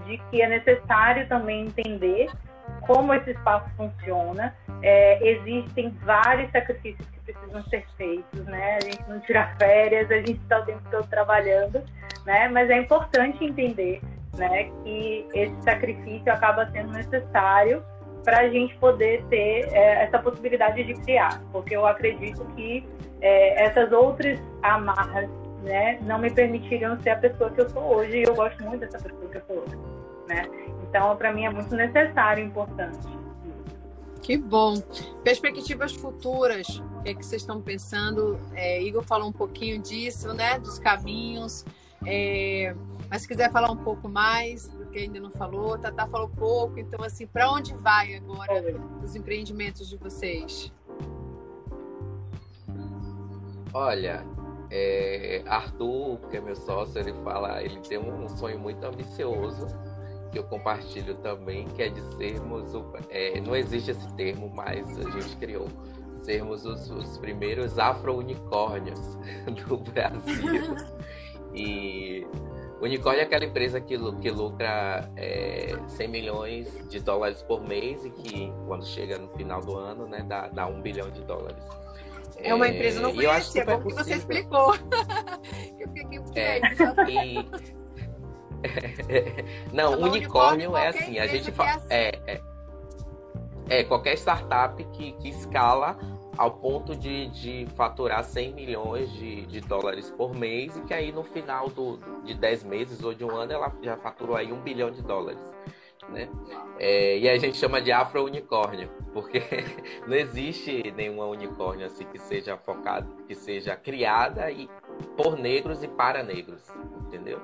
de 0.06 0.18
que 0.30 0.42
é 0.42 0.48
necessário 0.48 1.28
também 1.28 1.68
entender 1.68 2.30
como 2.82 3.14
esse 3.14 3.32
espaço 3.32 3.70
funciona. 3.78 4.54
É, 4.84 5.26
existem 5.26 5.90
vários 6.04 6.52
sacrifícios 6.52 7.08
que 7.08 7.20
precisam 7.32 7.64
ser 7.64 7.86
feitos, 7.98 8.46
né? 8.46 8.78
A 8.78 8.84
gente 8.84 9.04
não 9.08 9.20
tira 9.22 9.56
férias, 9.58 10.12
a 10.12 10.18
gente 10.18 10.34
está 10.34 10.60
o 10.60 10.66
tempo 10.66 10.82
todo 10.92 11.08
trabalhando, 11.08 11.82
né? 12.26 12.50
Mas 12.50 12.70
é 12.70 12.78
importante 12.78 13.46
entender, 13.46 14.02
né, 14.38 14.70
que 14.84 15.28
esse 15.34 15.62
sacrifício 15.62 16.32
acaba 16.32 16.70
sendo 16.72 16.92
necessário 16.92 17.84
para 18.24 18.41
a 18.41 18.49
gente 18.49 18.76
poder 18.78 19.24
ter 19.26 19.67
é, 19.72 20.03
essa 20.03 20.19
possibilidade 20.19 20.84
de 20.84 20.93
criar, 20.93 21.41
porque 21.51 21.76
eu 21.76 21.86
acredito 21.86 22.45
que 22.55 22.86
é, 23.22 23.65
essas 23.65 23.91
outras 23.91 24.39
amarras, 24.63 25.30
né, 25.63 25.99
não 26.01 26.19
me 26.19 26.32
permitiriam 26.32 26.99
ser 27.01 27.11
a 27.11 27.15
pessoa 27.17 27.49
que 27.51 27.61
eu 27.61 27.69
sou 27.69 27.84
hoje. 27.95 28.17
E 28.17 28.24
eu 28.24 28.34
gosto 28.34 28.63
muito 28.63 28.82
dessa 28.82 28.97
pessoa 28.97 29.30
que 29.30 29.38
eu 29.38 29.41
sou 29.47 29.57
hoje, 29.57 29.78
né? 30.28 30.49
Então, 30.88 31.15
para 31.15 31.32
mim 31.32 31.45
é 31.45 31.49
muito 31.49 31.74
necessário 31.76 32.43
e 32.43 32.47
importante. 32.47 33.07
Que 34.22 34.38
bom. 34.38 34.76
Perspectivas 35.24 35.93
futuras, 35.93 36.67
o 36.67 37.03
que, 37.03 37.09
é 37.09 37.13
que 37.13 37.26
vocês 37.26 37.41
estão 37.41 37.61
pensando? 37.61 38.39
É, 38.53 38.82
Igor 38.82 39.03
falou 39.03 39.30
um 39.30 39.34
pouquinho 39.34 39.80
disso, 39.82 40.34
né? 40.34 40.59
Dos 40.59 40.78
caminhos. 40.78 41.65
É, 42.05 42.76
mas 43.12 43.24
se 43.24 43.28
quiser 43.28 43.51
falar 43.51 43.70
um 43.70 43.84
pouco 43.84 44.07
mais 44.07 44.70
do 44.70 44.86
que 44.86 44.99
ainda 44.99 45.20
não 45.20 45.32
falou, 45.32 45.78
Tatá 45.78 46.07
falou 46.07 46.30
pouco, 46.30 46.80
então 46.80 47.03
assim, 47.03 47.28
para 47.28 47.51
onde 47.51 47.74
vai 47.76 48.16
agora 48.16 48.64
os 49.03 49.18
empreendimentos 49.18 49.89
de 49.89 49.97
vocês? 49.97 50.72
Olha, 53.74 54.26
é, 54.70 55.43
Arthur, 55.45 56.20
que 56.30 56.38
é 56.38 56.41
meu 56.41 56.55
sócio, 56.55 56.97
ele 56.99 57.14
fala, 57.22 57.62
ele 57.62 57.82
tem 57.82 57.99
um 57.99 58.30
sonho 58.30 58.57
muito 58.57 58.82
ambicioso 58.86 59.68
que 60.32 60.39
eu 60.39 60.45
compartilho 60.45 61.16
também, 61.16 61.68
que 61.68 61.84
é 61.84 61.89
de 61.89 62.01
sermos, 62.16 62.74
o, 62.74 62.93
é, 63.09 63.41
não 63.41 63.53
existe 63.53 63.91
esse 63.91 64.14
termo, 64.14 64.49
mas 64.55 64.88
a 64.97 65.09
gente 65.09 65.36
criou, 65.36 65.68
sermos 66.22 66.66
os, 66.66 66.89
os 66.89 67.18
primeiros 67.18 67.78
afro-unicórnios 67.78 69.18
do 69.68 69.76
Brasil. 69.78 70.78
e 71.53 72.26
unicórnio 72.82 73.22
é 73.22 73.24
aquela 73.24 73.46
empresa 73.46 73.80
que, 73.80 73.98
que 74.16 74.30
lucra 74.30 75.10
é, 75.16 75.76
100 75.88 76.08
milhões 76.08 76.90
de 76.90 77.00
dólares 77.00 77.42
por 77.44 77.62
mês 77.62 78.04
e 78.06 78.10
que, 78.10 78.54
quando 78.68 78.86
chega 78.86 79.18
no 79.18 79.28
final 79.30 79.62
do 79.62 79.78
ano, 79.78 80.08
né, 80.08 80.24
dá, 80.28 80.48
dá 80.48 80.68
um 80.68 80.82
bilhão 80.82 81.10
de 81.10 81.22
dólares. 81.24 81.64
É 82.38 82.56
uma 82.56 82.68
empresa 82.68 83.02
não 83.02 83.14
conhecia, 83.14 83.62
é 83.62 83.66
bom 83.66 83.82
que 83.82 83.94
você 83.94 84.16
explicou. 84.16 84.74
eu 85.80 85.90
fiquei 85.90 86.18
aqui 86.18 86.40
é, 86.40 86.62
e, 87.12 87.46
Não, 89.74 89.94
unicórnio, 89.94 90.70
unicórnio 90.72 90.78
é 90.78 90.88
assim, 90.88 91.20
a 91.20 91.28
gente 91.28 91.52
fala. 91.52 91.70
É, 91.70 91.74
assim. 91.74 91.84
é, 91.90 92.22
é, 92.28 92.42
é, 93.70 93.84
qualquer 93.84 94.18
startup 94.18 94.84
que, 94.94 95.14
que 95.14 95.30
escala 95.30 95.98
ao 96.38 96.52
ponto 96.52 96.96
de, 96.96 97.28
de 97.28 97.68
faturar 97.76 98.24
100 98.24 98.54
milhões 98.54 99.12
de, 99.14 99.46
de 99.46 99.62
dólares 99.62 100.10
por 100.12 100.34
mês 100.34 100.76
e 100.78 100.82
que 100.82 100.94
aí 100.94 101.12
no 101.12 101.24
final 101.24 101.70
do, 101.70 101.98
de 102.24 102.34
10 102.34 102.64
meses 102.64 103.04
ou 103.04 103.14
de 103.14 103.24
um 103.24 103.32
ano 103.32 103.52
ela 103.52 103.72
já 103.82 103.98
faturou 103.98 104.36
aí 104.36 104.52
um 104.52 104.62
bilhão 104.62 104.92
de 104.92 105.02
dólares. 105.02 105.42
Né? 106.10 106.28
É, 106.80 107.18
e 107.20 107.30
a 107.30 107.38
gente 107.38 107.58
chama 107.58 107.82
de 107.82 107.92
afro-unicórnio, 107.92 108.90
porque 109.14 109.42
não 110.08 110.16
existe 110.16 110.92
nenhuma 110.96 111.26
unicórnio 111.26 111.86
assim 111.86 112.06
que 112.06 112.18
seja 112.18 112.58
focada, 112.58 113.08
que 113.28 113.36
seja 113.36 113.76
criada 113.76 114.50
e 114.52 114.70
por 115.16 115.38
negros 115.38 115.84
e 115.84 115.88
para 115.88 116.24
negros, 116.24 116.64
entendeu? 117.06 117.40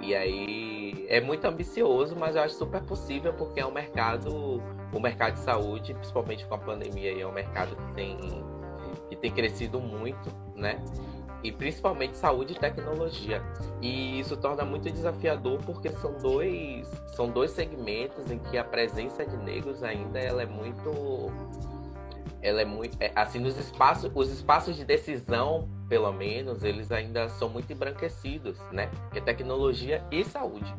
E 0.00 0.14
aí 0.14 1.06
é 1.08 1.20
muito 1.20 1.44
ambicioso, 1.44 2.16
mas 2.16 2.36
eu 2.36 2.42
acho 2.42 2.54
super 2.54 2.82
possível 2.82 3.32
porque 3.32 3.60
é 3.60 3.66
um 3.66 3.72
mercado, 3.72 4.62
o 4.92 5.00
mercado 5.00 5.34
de 5.34 5.40
saúde, 5.40 5.94
principalmente 5.94 6.44
com 6.46 6.54
a 6.54 6.58
pandemia, 6.58 7.20
é 7.20 7.26
um 7.26 7.32
mercado 7.32 7.76
que 7.76 7.94
tem, 7.94 8.18
que 9.08 9.16
tem 9.16 9.30
crescido 9.32 9.80
muito, 9.80 10.30
né? 10.54 10.82
E 11.42 11.52
principalmente 11.52 12.16
saúde 12.16 12.54
e 12.54 12.58
tecnologia. 12.58 13.42
E 13.80 14.18
isso 14.18 14.36
torna 14.36 14.64
muito 14.64 14.90
desafiador 14.90 15.58
porque 15.64 15.90
são 15.90 16.14
dois, 16.14 16.90
são 17.14 17.28
dois 17.28 17.50
segmentos 17.50 18.30
em 18.30 18.38
que 18.38 18.56
a 18.58 18.64
presença 18.64 19.24
de 19.24 19.36
negros 19.36 19.82
ainda 19.82 20.18
ela 20.18 20.42
é 20.42 20.46
muito 20.46 21.30
ela 22.44 22.60
é 22.60 22.64
muito 22.64 22.96
é, 23.00 23.10
assim 23.16 23.38
nos 23.38 23.56
espaços 23.56 24.12
os 24.14 24.30
espaços 24.30 24.76
de 24.76 24.84
decisão 24.84 25.66
pelo 25.88 26.12
menos 26.12 26.62
eles 26.62 26.92
ainda 26.92 27.28
são 27.30 27.48
muito 27.48 27.72
embranquecidos 27.72 28.58
né? 28.70 28.90
Que 29.10 29.18
é 29.18 29.20
tecnologia 29.22 30.04
e 30.12 30.22
saúde. 30.22 30.72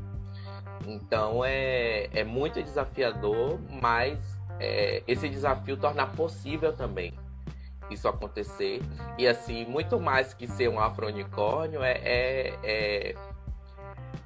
Então 0.86 1.44
é, 1.44 2.08
é 2.14 2.24
muito 2.24 2.62
desafiador 2.62 3.60
mas 3.82 4.20
é, 4.60 5.02
esse 5.08 5.28
desafio 5.28 5.76
torna 5.76 6.06
possível 6.06 6.72
também 6.72 7.14
isso 7.90 8.08
acontecer. 8.08 8.82
E 9.18 9.28
assim 9.28 9.66
muito 9.66 10.00
mais 10.00 10.34
que 10.34 10.48
ser 10.48 10.70
um 10.70 10.80
afro-unicórnio 10.80 11.82
é, 11.84 11.94
é, 12.04 12.60
é, 12.64 13.16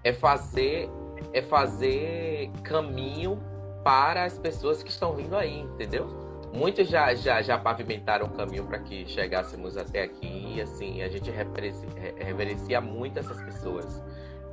é 0.03 0.13
fazer 0.13 0.89
é 1.33 1.41
fazer 1.41 2.51
caminho 2.63 3.39
para 3.83 4.25
as 4.25 4.37
pessoas 4.37 4.83
que 4.83 4.89
estão 4.89 5.13
vindo 5.13 5.35
aí 5.35 5.59
entendeu 5.59 6.28
Muitos 6.53 6.87
já, 6.87 7.13
já, 7.13 7.41
já 7.41 7.57
pavimentaram 7.57 8.25
o 8.25 8.29
caminho 8.29 8.65
para 8.65 8.79
que 8.79 9.05
chegássemos 9.07 9.77
até 9.77 10.03
aqui 10.03 10.55
e 10.55 10.61
assim, 10.61 11.01
a 11.01 11.07
gente 11.07 11.29
reverencia 11.29 12.81
muito 12.81 13.19
essas 13.19 13.39
pessoas 13.41 14.03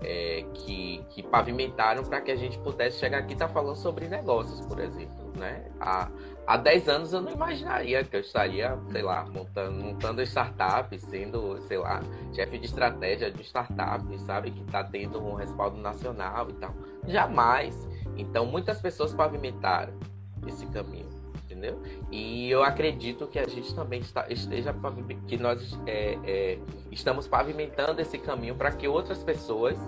é, 0.03 0.45
que, 0.53 1.05
que 1.11 1.23
pavimentaram 1.23 2.05
para 2.05 2.21
que 2.21 2.31
a 2.31 2.37
gente 2.37 2.59
pudesse 2.59 2.99
chegar 2.99 3.19
aqui 3.19 3.33
e 3.33 3.37
tá 3.37 3.49
falando 3.49 3.77
sobre 3.77 4.07
negócios, 4.09 4.61
por 4.67 4.79
exemplo. 4.79 5.33
Né? 5.37 5.71
Há, 5.81 6.09
há 6.47 6.57
10 6.57 6.89
anos 6.89 7.13
eu 7.13 7.21
não 7.21 7.33
imaginaria 7.33 8.05
que 8.05 8.17
eu 8.17 8.21
estaria, 8.21 8.79
sei 8.91 9.03
lá, 9.03 9.25
montando, 9.27 9.83
montando 9.83 10.23
startup, 10.23 10.99
sendo, 10.99 11.61
sei 11.63 11.79
lá, 11.79 12.03
chefe 12.35 12.59
de 12.59 12.67
estratégia 12.67 13.31
de 13.31 13.43
startup, 13.43 14.19
sabe? 14.21 14.51
Que 14.51 14.63
está 14.63 14.85
tendo 14.85 15.23
um 15.23 15.35
respaldo 15.35 15.77
nacional 15.79 16.49
e 16.51 16.55
tal. 16.55 16.75
Jamais. 17.07 17.89
Então, 18.17 18.47
muitas 18.47 18.81
pessoas 18.81 19.13
pavimentaram 19.13 19.93
esse 20.47 20.67
caminho 20.67 21.16
entendeu? 21.57 21.81
E 22.11 22.51
eu 22.51 22.63
acredito 22.63 23.27
que 23.27 23.39
a 23.39 23.49
gente 23.49 23.75
também 23.75 24.01
está, 24.01 24.27
esteja 24.29 24.75
que 25.27 25.37
nós 25.39 25.79
é, 25.87 26.19
é, 26.25 26.59
estamos 26.93 27.27
pavimentando 27.27 28.01
esse 28.01 28.19
caminho 28.19 28.55
para 28.55 28.71
que 28.71 28.87
outras 28.87 29.23
pessoas 29.25 29.79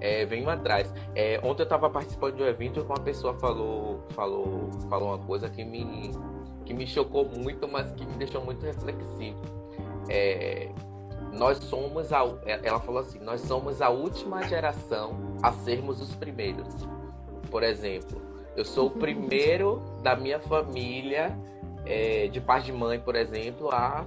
é, 0.00 0.26
venham 0.26 0.50
atrás. 0.50 0.92
É, 1.14 1.40
ontem 1.42 1.62
eu 1.62 1.64
estava 1.64 1.88
participando 1.88 2.36
de 2.36 2.42
um 2.42 2.46
evento 2.46 2.80
e 2.80 2.82
uma 2.82 3.00
pessoa 3.00 3.34
falou, 3.34 4.04
falou, 4.10 4.70
falou 4.88 5.08
uma 5.08 5.18
coisa 5.18 5.48
que 5.48 5.64
me, 5.64 6.10
que 6.64 6.74
me 6.74 6.86
chocou 6.86 7.24
muito, 7.24 7.68
mas 7.68 7.92
que 7.92 8.04
me 8.04 8.14
deixou 8.14 8.44
muito 8.44 8.64
reflexivo. 8.66 9.40
É, 10.08 10.70
nós 11.32 11.58
somos 11.58 12.12
a, 12.12 12.24
ela 12.46 12.80
falou 12.80 13.00
assim, 13.00 13.20
nós 13.20 13.40
somos 13.42 13.80
a 13.80 13.90
última 13.90 14.42
geração 14.48 15.38
a 15.42 15.52
sermos 15.52 16.00
os 16.00 16.14
primeiros. 16.14 16.66
Por 17.50 17.62
exemplo, 17.62 18.20
eu 18.58 18.64
sou 18.64 18.88
o 18.88 18.90
primeiro 18.90 19.80
da 20.02 20.16
minha 20.16 20.40
família, 20.40 21.38
é, 21.86 22.26
de 22.26 22.40
pai 22.40 22.60
de 22.60 22.72
mãe, 22.72 22.98
por 22.98 23.14
exemplo, 23.14 23.70
a, 23.70 24.04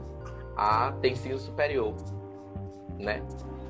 a 0.57 0.91
ter 1.01 1.11
ensino 1.11 1.39
superior, 1.39 1.95
né? 2.99 3.23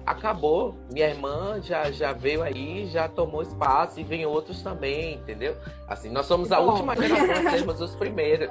Acabou. 0.04 0.76
Minha 0.92 1.10
irmã 1.10 1.62
já, 1.62 1.92
já 1.92 2.12
veio 2.12 2.42
aí, 2.42 2.88
já 2.88 3.08
tomou 3.08 3.44
espaço 3.44 4.00
e 4.00 4.04
vem 4.04 4.26
outros 4.26 4.64
também, 4.64 5.14
entendeu? 5.14 5.56
Assim, 5.88 6.10
nós 6.10 6.26
somos 6.26 6.52
a 6.52 6.60
última 6.60 6.96
geração 6.96 7.52
sermos 7.52 7.80
os 7.80 7.96
primeiros. 7.96 8.50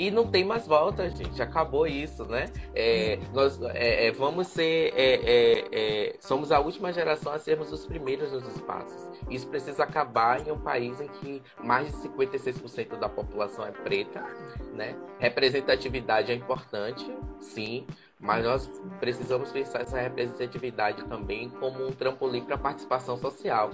E 0.00 0.10
não 0.10 0.26
tem 0.26 0.42
mais 0.42 0.66
volta, 0.66 1.10
gente. 1.10 1.42
Acabou 1.42 1.86
isso, 1.86 2.24
né? 2.24 2.46
É, 2.74 3.18
nós 3.34 3.60
é, 3.60 4.06
é, 4.06 4.10
vamos 4.10 4.46
ser. 4.46 4.94
É, 4.96 5.14
é, 5.14 5.68
é, 5.72 6.16
somos 6.20 6.50
a 6.50 6.58
última 6.58 6.90
geração 6.90 7.34
a 7.34 7.38
sermos 7.38 7.70
os 7.70 7.84
primeiros 7.84 8.32
nos 8.32 8.46
espaços. 8.56 9.10
Isso 9.28 9.46
precisa 9.48 9.84
acabar 9.84 10.40
em 10.40 10.50
um 10.50 10.58
país 10.58 11.02
em 11.02 11.06
que 11.06 11.42
mais 11.62 11.88
de 11.88 12.08
56% 12.08 12.98
da 12.98 13.10
população 13.10 13.66
é 13.66 13.72
preta, 13.72 14.24
né? 14.72 14.96
Representatividade 15.18 16.32
é 16.32 16.34
importante, 16.34 17.04
sim, 17.38 17.86
mas 18.18 18.42
nós 18.42 18.66
precisamos 19.00 19.52
pensar 19.52 19.82
essa 19.82 20.00
representatividade 20.00 21.04
também 21.04 21.50
como 21.50 21.86
um 21.86 21.92
trampolim 21.92 22.42
para 22.42 22.54
a 22.54 22.58
participação 22.58 23.18
social, 23.18 23.70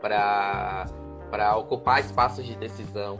para 0.00 1.56
ocupar 1.56 2.00
espaços 2.00 2.44
de 2.44 2.56
decisão, 2.56 3.16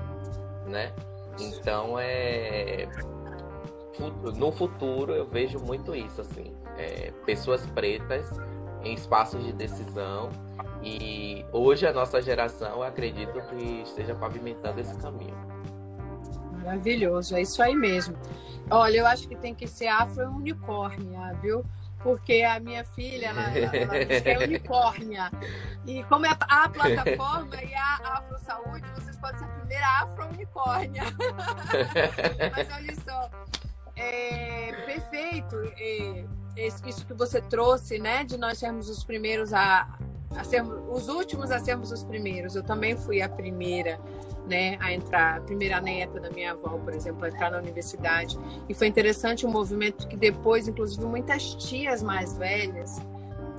né? 0.66 0.92
Então 1.38 1.98
é 1.98 2.88
no 4.36 4.50
futuro 4.50 5.12
eu 5.12 5.26
vejo 5.26 5.58
muito 5.58 5.94
isso 5.94 6.20
assim, 6.20 6.52
é, 6.78 7.12
pessoas 7.26 7.64
pretas 7.66 8.30
em 8.82 8.94
espaços 8.94 9.44
de 9.44 9.52
decisão 9.52 10.30
e 10.82 11.44
hoje 11.52 11.86
a 11.86 11.92
nossa 11.92 12.20
geração 12.20 12.82
acredito 12.82 13.40
que 13.48 13.82
esteja 13.82 14.14
pavimentando 14.14 14.80
esse 14.80 14.96
caminho. 14.96 15.36
Maravilhoso, 16.64 17.36
é 17.36 17.42
isso 17.42 17.62
aí 17.62 17.74
mesmo. 17.74 18.16
Olha, 18.70 18.98
eu 18.98 19.06
acho 19.06 19.28
que 19.28 19.36
tem 19.36 19.54
que 19.54 19.66
ser 19.66 19.88
afro-unicórnia, 19.88 21.34
viu? 21.40 21.64
Porque 22.02 22.42
a 22.42 22.58
minha 22.58 22.84
filha, 22.84 23.28
ela, 23.28 23.42
ela, 23.42 23.96
é 23.96 24.38
unicórnia. 24.38 25.30
E 25.86 26.02
como 26.04 26.26
é 26.26 26.30
a 26.30 26.68
plataforma 26.68 27.62
e 27.62 27.74
a 27.74 27.96
Afro 28.04 28.38
Saúde, 28.38 28.84
vocês 28.94 29.16
podem 29.18 29.38
ser 29.38 29.44
a 29.44 29.48
primeira 29.48 29.86
afro-unicórnia. 30.00 31.02
Mas 32.54 32.68
olha 32.74 32.94
só, 32.96 33.30
é, 33.96 34.72
perfeito 34.86 35.56
é, 35.76 36.24
isso 36.56 37.06
que 37.06 37.14
você 37.14 37.40
trouxe, 37.40 37.98
né? 37.98 38.24
De 38.24 38.36
nós 38.36 38.58
sermos 38.58 38.88
os 38.88 39.04
primeiros 39.04 39.52
a, 39.52 39.98
a 40.36 40.44
sermos, 40.44 40.74
os 40.88 41.08
últimos 41.08 41.50
a 41.50 41.58
sermos 41.58 41.92
os 41.92 42.02
primeiros. 42.04 42.56
Eu 42.56 42.62
também 42.62 42.96
fui 42.96 43.22
a 43.22 43.28
primeira 43.28 43.98
né, 44.46 44.76
a 44.80 44.92
entrar, 44.92 45.38
a 45.38 45.40
primeira 45.40 45.80
neta 45.80 46.20
da 46.20 46.30
minha 46.30 46.52
avó, 46.52 46.78
por 46.78 46.94
exemplo, 46.94 47.24
a 47.24 47.28
entrar 47.28 47.50
na 47.50 47.58
universidade. 47.58 48.38
E 48.68 48.74
foi 48.74 48.86
interessante 48.86 49.46
o 49.46 49.48
um 49.48 49.52
movimento 49.52 50.06
que 50.08 50.16
depois, 50.16 50.66
inclusive, 50.66 51.04
muitas 51.04 51.54
tias 51.54 52.02
mais 52.02 52.36
velhas, 52.36 53.00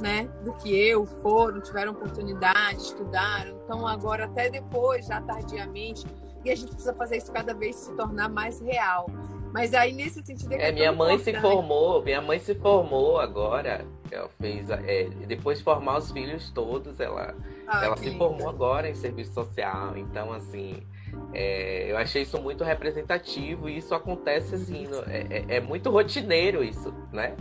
né, 0.02 0.30
do 0.44 0.54
que 0.54 0.76
eu, 0.76 1.06
foram, 1.06 1.62
tiveram 1.62 1.94
oportunidade, 1.94 2.78
estudaram. 2.78 3.58
Então, 3.64 3.88
agora, 3.88 4.26
até 4.26 4.50
depois, 4.50 5.06
já 5.06 5.22
tardiamente, 5.22 6.06
e 6.44 6.52
a 6.52 6.56
gente 6.56 6.70
precisa 6.70 6.94
fazer 6.94 7.18
isso 7.18 7.32
cada 7.32 7.54
vez 7.54 7.76
se 7.76 7.94
tornar 7.94 8.28
mais 8.28 8.60
real. 8.60 9.08
Mas 9.54 9.74
aí, 9.74 9.94
nesse 9.94 10.22
sentido... 10.24 10.52
É, 10.54 10.70
é 10.70 10.72
minha 10.72 10.92
mãe 10.92 11.16
importante. 11.16 11.36
se 11.36 11.42
formou, 11.42 12.04
minha 12.04 12.22
mãe 12.22 12.40
se 12.40 12.56
formou 12.56 13.20
agora, 13.20 13.86
ela 14.12 14.30
fez, 14.42 14.70
é, 14.70 15.06
depois 15.28 15.60
de 15.60 15.64
formar 15.64 16.00
os 16.00 16.12
filhos 16.12 16.52
todos, 16.52 17.00
ela 17.00 17.36
ah, 17.68 17.85
ela 17.85 17.98
se 17.98 18.06
linda. 18.06 18.18
formou 18.18 18.49
agora 18.49 18.90
em 18.90 18.95
serviço 18.95 19.34
social, 19.34 19.98
então 19.98 20.31
assim. 20.31 20.84
É, 21.31 21.91
eu 21.91 21.98
achei 21.98 22.23
isso 22.23 22.41
muito 22.41 22.64
representativo 22.64 23.69
e 23.69 23.77
isso 23.77 23.94
acontece 23.94 24.56
assim, 24.56 24.88
no, 24.88 24.98
é, 25.03 25.27
é, 25.30 25.45
é, 25.57 25.60
muito 25.60 25.91
rotineiro 25.91 26.64
isso, 26.64 26.91
né? 27.11 27.35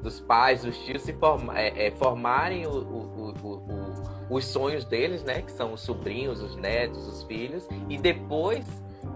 Dos 0.00 0.20
pais, 0.20 0.62
dos 0.62 0.78
tios 0.78 1.02
se 1.02 1.12
forma, 1.14 1.58
é, 1.58 1.86
é, 1.86 1.90
formarem 1.90 2.66
o, 2.66 2.70
o, 2.70 3.34
o, 3.42 4.36
os 4.36 4.44
sonhos 4.44 4.84
deles, 4.84 5.24
né? 5.24 5.42
Que 5.42 5.50
são 5.50 5.72
os 5.72 5.80
sobrinhos, 5.80 6.40
os 6.40 6.56
netos, 6.56 7.06
os 7.06 7.22
filhos, 7.24 7.68
e 7.88 7.98
depois 7.98 8.64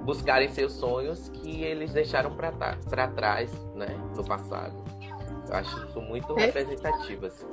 buscarem 0.05 0.49
seus 0.51 0.73
sonhos 0.73 1.29
que 1.29 1.63
eles 1.63 1.93
deixaram 1.93 2.35
para 2.35 3.09
trás, 3.09 3.53
né? 3.75 3.89
No 4.17 4.25
passado. 4.25 4.75
Eu 5.49 5.57
acho 5.57 5.87
isso 5.87 6.01
muito 6.01 6.35
representativo, 6.35 7.27
assim. 7.27 7.47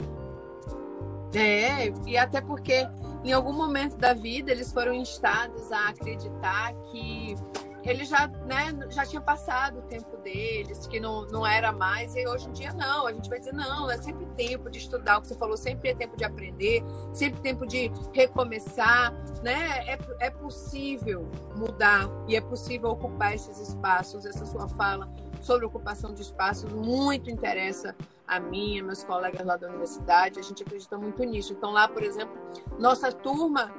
É, 1.34 1.94
e 2.06 2.18
até 2.18 2.42
porque 2.42 2.88
em 3.24 3.32
algum 3.32 3.54
momento 3.54 3.98
da 3.98 4.14
vida 4.14 4.52
eles 4.52 4.72
foram 4.72 4.94
instados 4.94 5.72
a 5.72 5.90
acreditar 5.90 6.74
que 6.92 7.36
ele 7.84 8.06
já, 8.06 8.28
né, 8.28 8.78
já 8.90 9.06
tinha 9.06 9.22
passado 9.22 9.80
o 9.80 9.82
tempo 9.84 10.18
deles, 10.18 10.86
que 10.86 11.00
não, 11.00 11.26
não 11.28 11.46
era 11.46 11.72
mais, 11.72 12.16
e 12.16 12.28
hoje 12.28 12.48
em 12.48 12.52
dia 12.52 12.74
não. 12.74 13.08
A 13.08 13.14
gente 13.14 13.28
vai 13.28 13.40
dizer, 13.40 13.54
não, 13.54 13.90
é 13.90 13.98
sempre 13.98 14.26
tempo 14.38 14.70
de 14.70 14.78
estudar, 14.78 15.18
o 15.18 15.22
que 15.22 15.30
você 15.30 15.36
falou, 15.36 15.58
sempre 15.58 15.90
é 15.90 15.96
tempo 15.96 16.16
de 16.16 16.24
aprender, 16.24 16.84
sempre 17.12 17.42
tempo 17.42 17.66
de 17.66 17.92
recomeçar, 18.14 19.12
né? 19.42 19.84
É, 19.88 19.98
é 20.20 20.30
possível 20.30 21.28
mudar 21.56 22.08
e 22.28 22.36
é 22.36 22.42
possível 22.42 22.92
ocupar 22.92 23.34
esses 23.34 23.58
espaços. 23.58 24.26
Essa 24.26 24.46
sua 24.46 24.70
fala 24.70 25.10
sobre 25.42 25.66
ocupação 25.66 26.14
de 26.14 26.22
espaços 26.22 26.72
muito 26.72 27.32
interessa 27.32 27.96
a 28.32 28.38
e 28.54 28.82
meus 28.82 29.04
colegas 29.04 29.46
lá 29.46 29.58
da 29.58 29.68
universidade, 29.68 30.40
a 30.40 30.42
gente 30.42 30.64
acredita 30.64 30.98
muito 30.98 31.22
nisso. 31.24 31.52
Então, 31.52 31.72
lá, 31.72 31.86
por 31.86 32.02
exemplo, 32.02 32.34
nossa 32.80 33.12
turma 33.12 33.70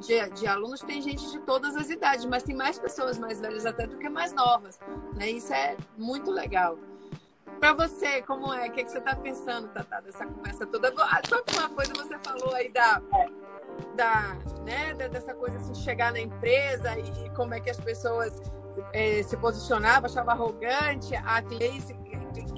de, 0.00 0.28
de, 0.30 0.48
alunos 0.48 0.80
tem 0.80 1.00
gente 1.00 1.30
de 1.30 1.38
todas 1.40 1.76
as 1.76 1.88
idades, 1.90 2.24
mas 2.24 2.42
tem 2.42 2.56
mais 2.56 2.76
pessoas 2.76 3.20
mais 3.20 3.40
velhas 3.40 3.64
até 3.64 3.86
do 3.86 3.96
que 3.96 4.08
mais 4.08 4.32
novas. 4.32 4.80
Né? 5.14 5.30
Isso 5.30 5.52
é 5.52 5.76
muito 5.96 6.28
legal. 6.32 6.76
Para 7.60 7.72
você, 7.72 8.20
como 8.22 8.52
é? 8.52 8.68
O 8.68 8.72
que, 8.72 8.80
é 8.80 8.84
que 8.84 8.90
você 8.90 8.98
está 8.98 9.14
pensando, 9.14 9.68
Tata, 9.68 10.00
dessa 10.00 10.26
conversa 10.26 10.66
toda? 10.66 10.92
Ah, 10.98 11.20
só 11.28 11.40
que 11.42 11.56
uma 11.56 11.68
coisa 11.68 11.92
você 11.92 12.18
falou 12.18 12.52
aí 12.54 12.68
da, 12.72 13.00
da, 13.94 14.36
né, 14.64 14.94
dessa 14.94 15.34
coisa 15.34 15.56
assim, 15.58 15.72
de 15.72 15.78
chegar 15.78 16.10
na 16.10 16.20
empresa 16.20 16.98
e 16.98 17.30
como 17.36 17.54
é 17.54 17.60
que 17.60 17.70
as 17.70 17.78
pessoas 17.78 18.40
é, 18.92 19.22
se 19.22 19.36
posicionavam, 19.36 20.10
achava 20.10 20.32
arrogante. 20.32 21.14
A 21.14 21.42
Cleice 21.42 21.94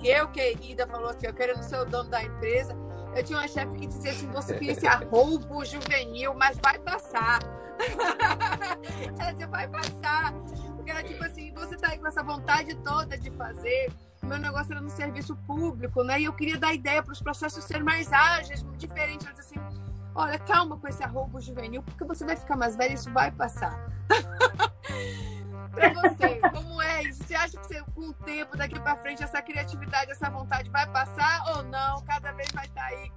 eu, 0.05 0.28
querida, 0.28 0.86
falou 0.86 1.15
que 1.15 1.27
eu 1.27 1.35
querendo 1.35 1.62
ser 1.62 1.78
o 1.78 1.85
dono 1.85 2.11
da 2.11 2.23
empresa. 2.23 2.77
Eu 3.15 3.23
tinha 3.23 3.39
uma 3.39 3.49
chefe 3.49 3.73
que 3.74 3.86
dizia 3.86 4.11
assim: 4.11 4.31
você 4.31 4.59
esse 4.62 4.86
arroubo 4.86 5.65
juvenil, 5.65 6.35
mas 6.35 6.59
vai 6.62 6.78
passar. 6.78 7.40
ela 9.19 9.32
dizia: 9.32 9.47
vai 9.49 9.69
passar. 9.69 10.32
Porque 10.77 10.90
era 10.90 11.03
tipo 11.03 11.24
assim: 11.24 11.53
você 11.55 11.77
tá 11.77 11.89
aí 11.89 11.99
com 11.99 12.07
essa 12.07 12.23
vontade 12.23 12.74
toda 12.77 13.16
de 13.19 13.31
fazer. 13.32 13.93
Meu 14.23 14.39
negócio 14.39 14.73
era 14.73 14.81
no 14.81 14.90
serviço 14.90 15.36
público, 15.47 16.03
né? 16.05 16.20
E 16.20 16.24
eu 16.24 16.32
queria 16.32 16.57
dar 16.57 16.73
ideia 16.73 17.03
para 17.03 17.12
os 17.12 17.20
processos 17.20 17.65
serem 17.65 17.82
mais 17.82 18.12
ágeis, 18.12 18.65
diferentes. 18.77 19.27
Ela 19.27 19.36
dizia 19.36 19.61
assim: 19.61 19.82
olha, 20.15 20.39
calma 20.39 20.78
com 20.78 20.89
esse 20.89 21.03
arroubo 21.03 21.40
juvenil, 21.40 21.82
porque 21.82 22.05
você 22.05 22.24
vai 22.24 22.36
ficar 22.36 22.57
mais 22.57 22.77
velho 22.77 22.93
e 22.93 22.94
isso 22.94 23.12
vai 23.12 23.31
passar. 23.31 23.78
para 25.73 25.89
você, 25.89 26.39
como 26.51 26.82
é 26.82 27.03
isso? 27.03 27.24
Você 27.24 27.35
acha 27.35 27.59
que 27.59 27.66
você, 27.66 27.82
com 27.94 28.03
o 28.03 28.12
tempo, 28.12 28.57
daqui 28.57 28.78
para 28.78 28.97
frente, 28.97 29.23
essa 29.23 29.40
criatividade, 29.43 30.11
essa 30.11 30.31
vontade 30.31 30.70
vai 30.70 30.86
passar 30.86 31.43
ou 31.57 31.62
não? 31.65 32.03
Cada 32.05 32.32
vez 32.32 32.49
vai 32.53 32.66
estar 32.66 32.82
tá 32.82 32.89
aí. 32.89 33.11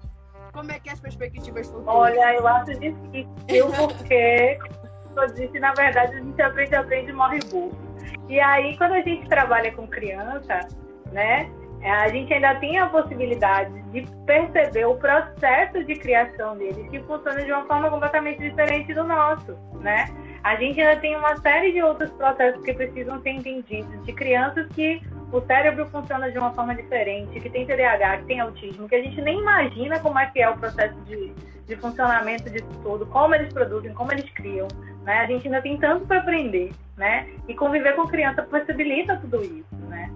Como 0.51 0.71
é 0.71 0.79
que 0.79 0.89
é 0.89 0.93
as 0.93 0.99
perspectivas 0.99 1.67
futuras? 1.67 1.87
Olha, 1.87 2.35
eu 2.35 2.47
acho 2.47 2.71
difícil, 2.79 3.27
porque, 3.77 4.59
eu 5.15 5.27
disse, 5.33 5.59
na 5.59 5.73
verdade, 5.73 6.15
a 6.15 6.19
gente 6.19 6.41
aprende, 6.41 6.75
aprende 6.75 7.09
e 7.11 7.13
morre 7.13 7.39
burro. 7.51 7.77
E 8.29 8.39
aí, 8.39 8.77
quando 8.77 8.93
a 8.93 9.01
gente 9.01 9.27
trabalha 9.27 9.71
com 9.73 9.87
criança, 9.87 10.67
né, 11.11 11.49
é, 11.81 11.91
a 11.91 12.07
gente 12.09 12.33
ainda 12.33 12.55
tem 12.55 12.79
a 12.79 12.87
possibilidade 12.87 13.81
de 13.91 14.07
perceber 14.25 14.85
o 14.85 14.95
processo 14.95 15.83
de 15.83 15.95
criação 15.95 16.57
deles, 16.57 16.89
que 16.89 16.99
funciona 17.03 17.43
de 17.43 17.51
uma 17.51 17.65
forma 17.65 17.89
completamente 17.89 18.39
diferente 18.39 18.93
do 18.93 19.03
nosso, 19.03 19.55
né? 19.79 20.07
A 20.45 20.55
gente 20.57 20.79
ainda 20.79 21.01
tem 21.01 21.17
uma 21.17 21.35
série 21.37 21.71
de 21.71 21.81
outros 21.81 22.11
processos 22.11 22.63
que 22.63 22.71
precisam 22.71 23.19
ser 23.23 23.31
entendidos, 23.31 24.05
de 24.05 24.13
crianças 24.13 24.67
que 24.75 25.01
o 25.31 25.41
cérebro 25.41 25.87
funciona 25.89 26.31
de 26.31 26.37
uma 26.37 26.53
forma 26.53 26.75
diferente, 26.75 27.39
que 27.39 27.49
tem 27.49 27.65
TDAH, 27.65 28.19
que 28.19 28.25
tem 28.25 28.39
autismo, 28.39 28.87
que 28.87 28.93
a 28.93 29.01
gente 29.01 29.19
nem 29.23 29.39
imagina 29.39 29.99
como 29.99 30.19
é 30.19 30.27
que 30.27 30.39
é 30.39 30.47
o 30.47 30.55
processo 30.55 30.93
de, 31.05 31.33
de 31.67 31.75
funcionamento 31.77 32.47
disso 32.47 32.69
tudo, 32.83 33.07
como 33.07 33.33
eles 33.33 33.51
produzem, 33.51 33.91
como 33.95 34.11
eles 34.11 34.29
criam, 34.33 34.67
né? 35.01 35.21
A 35.21 35.25
gente 35.25 35.47
ainda 35.47 35.63
tem 35.63 35.79
tanto 35.79 36.05
para 36.05 36.19
aprender, 36.19 36.71
né? 36.95 37.27
E 37.47 37.55
conviver 37.55 37.95
com 37.95 38.05
criança 38.05 38.43
possibilita 38.43 39.17
tudo 39.17 39.43
isso, 39.43 39.75
né? 39.89 40.11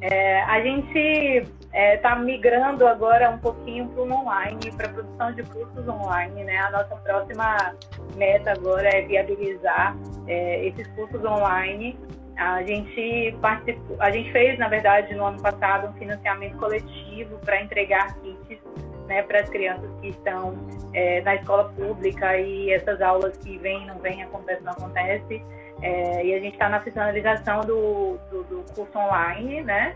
É, 0.00 0.44
a 0.44 0.62
gente 0.62 1.46
está 1.74 1.80
é, 1.80 1.96
tá 1.96 2.16
migrando 2.16 2.86
agora 2.86 3.30
um 3.30 3.38
pouquinho 3.38 3.88
para 3.88 4.02
o 4.02 4.12
online, 4.12 4.70
para 4.76 4.86
a 4.86 4.92
produção 4.92 5.32
de 5.32 5.42
cursos 5.42 5.88
online. 5.88 6.44
Né? 6.44 6.56
A 6.58 6.70
nossa 6.70 6.94
próxima 6.96 7.74
meta 8.14 8.52
agora 8.52 8.88
é 8.88 9.02
viabilizar 9.02 9.96
é, 10.28 10.66
esses 10.66 10.86
cursos 10.94 11.24
online. 11.24 11.98
A 12.36 12.62
gente 12.62 13.36
participou, 13.40 13.96
a 14.00 14.10
gente 14.10 14.30
fez, 14.30 14.58
na 14.58 14.68
verdade, 14.68 15.14
no 15.14 15.24
ano 15.24 15.42
passado, 15.42 15.88
um 15.88 15.92
financiamento 15.94 16.56
coletivo 16.58 17.38
para 17.38 17.60
entregar 17.60 18.14
kits 18.20 18.60
né, 19.06 19.22
para 19.22 19.40
as 19.40 19.48
crianças 19.50 19.90
que 20.00 20.08
estão 20.08 20.54
é, 20.92 21.20
na 21.22 21.34
escola 21.34 21.64
pública 21.76 22.36
e 22.38 22.70
essas 22.70 23.00
aulas 23.02 23.36
que 23.38 23.58
vêm, 23.58 23.84
não 23.86 23.98
vêm, 23.98 24.22
acontece, 24.22 24.62
não 24.62 24.72
acontece. 24.72 25.42
É, 25.82 26.24
e 26.24 26.34
a 26.34 26.40
gente 26.40 26.54
está 26.54 26.68
na 26.68 26.80
finalização 26.80 27.60
do, 27.60 28.18
do, 28.30 28.44
do, 28.44 28.74
curso 28.74 28.96
online, 28.96 29.62
né? 29.62 29.94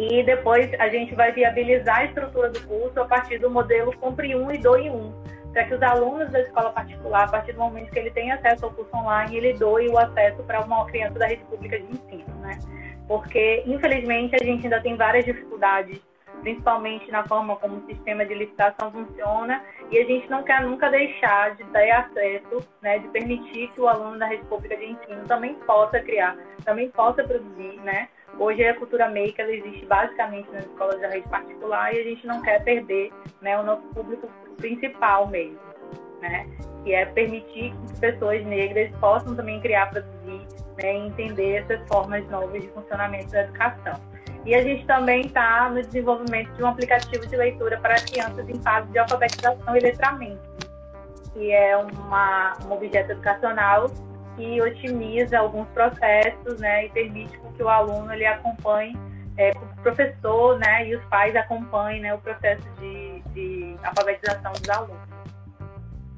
E 0.00 0.22
depois 0.22 0.72
a 0.80 0.88
gente 0.88 1.14
vai 1.14 1.30
viabilizar 1.30 1.98
a 1.98 2.04
estrutura 2.06 2.48
do 2.48 2.58
curso 2.66 2.98
a 2.98 3.04
partir 3.04 3.36
do 3.36 3.50
modelo 3.50 3.94
Compre 3.98 4.34
Um 4.34 4.50
e 4.50 4.56
Doe 4.56 4.88
Um, 4.88 5.12
para 5.52 5.64
que 5.64 5.74
os 5.74 5.82
alunos 5.82 6.30
da 6.30 6.40
escola 6.40 6.70
particular, 6.70 7.24
a 7.24 7.28
partir 7.28 7.52
do 7.52 7.58
momento 7.58 7.90
que 7.90 7.98
ele 7.98 8.10
tem 8.10 8.32
acesso 8.32 8.64
ao 8.64 8.70
curso 8.70 8.96
online, 8.96 9.36
ele 9.36 9.52
doe 9.52 9.88
o 9.90 9.98
acesso 9.98 10.42
para 10.44 10.62
uma 10.62 10.86
criança 10.86 11.18
da 11.18 11.26
rede 11.26 11.44
pública 11.44 11.78
de 11.78 11.84
ensino, 11.84 12.34
né? 12.40 12.58
Porque, 13.06 13.62
infelizmente, 13.66 14.34
a 14.36 14.42
gente 14.42 14.64
ainda 14.64 14.80
tem 14.80 14.96
várias 14.96 15.26
dificuldades 15.26 16.00
principalmente 16.40 17.10
na 17.10 17.22
forma 17.24 17.56
como 17.56 17.76
o 17.76 17.86
sistema 17.86 18.24
de 18.24 18.34
licitação 18.34 18.90
funciona, 18.90 19.62
e 19.90 19.98
a 19.98 20.04
gente 20.04 20.28
não 20.30 20.42
quer 20.42 20.62
nunca 20.62 20.90
deixar 20.90 21.54
de 21.54 21.64
dar 21.64 22.00
acesso, 22.00 22.66
né, 22.80 22.98
de 22.98 23.08
permitir 23.08 23.68
que 23.68 23.80
o 23.80 23.88
aluno 23.88 24.18
da 24.18 24.26
rede 24.26 24.44
pública 24.46 24.76
de 24.76 24.86
ensino 24.86 25.26
também 25.26 25.54
possa 25.66 26.00
criar, 26.00 26.36
também 26.64 26.88
possa 26.90 27.22
produzir, 27.22 27.78
né? 27.82 28.08
Hoje 28.38 28.64
a 28.64 28.74
cultura 28.74 29.08
maker 29.08 29.48
existe 29.48 29.84
basicamente 29.86 30.50
nas 30.50 30.64
escolas 30.64 31.00
da 31.00 31.08
rede 31.08 31.28
particular 31.28 31.94
e 31.94 32.00
a 32.00 32.04
gente 32.04 32.26
não 32.26 32.40
quer 32.42 32.62
perder, 32.64 33.12
né, 33.40 33.58
o 33.58 33.62
nosso 33.62 33.82
público 33.88 34.28
principal 34.56 35.26
mesmo, 35.26 35.58
né? 36.22 36.46
Que 36.84 36.94
é 36.94 37.04
permitir 37.06 37.74
que 37.74 38.00
pessoas 38.00 38.44
negras 38.46 38.90
possam 38.98 39.34
também 39.34 39.60
criar, 39.60 39.90
produzir, 39.90 40.46
né, 40.78 40.94
e 40.94 41.06
entender 41.08 41.56
essas 41.56 41.86
formas 41.88 42.26
novas 42.30 42.62
de 42.62 42.68
funcionamento 42.68 43.30
da 43.30 43.42
educação. 43.42 44.00
E 44.46 44.54
a 44.54 44.62
gente 44.62 44.86
também 44.86 45.26
está 45.26 45.68
no 45.68 45.82
desenvolvimento 45.82 46.50
de 46.52 46.62
um 46.62 46.66
aplicativo 46.66 47.26
de 47.26 47.36
leitura 47.36 47.78
para 47.78 47.96
crianças 47.96 48.48
em 48.48 48.58
fase 48.62 48.90
de 48.90 48.98
alfabetização 48.98 49.76
e 49.76 49.80
letramento, 49.80 50.40
que 51.34 51.52
é 51.52 51.76
uma, 51.76 52.56
um 52.66 52.72
objeto 52.72 53.12
educacional 53.12 53.90
que 54.40 54.62
otimiza 54.62 55.38
alguns 55.38 55.68
processos 55.68 56.58
né, 56.58 56.86
e 56.86 56.88
permite 56.88 57.38
que 57.56 57.62
o 57.62 57.68
aluno 57.68 58.10
ele 58.10 58.24
acompanhe 58.24 58.96
é, 59.36 59.50
o 59.50 59.82
professor 59.82 60.58
né, 60.58 60.88
e 60.88 60.96
os 60.96 61.04
pais 61.04 61.36
acompanhem 61.36 62.00
né, 62.00 62.14
o 62.14 62.18
processo 62.18 62.66
de, 62.80 63.22
de 63.34 63.76
alfabetização 63.82 64.52
dos 64.52 64.68
alunos. 64.68 65.08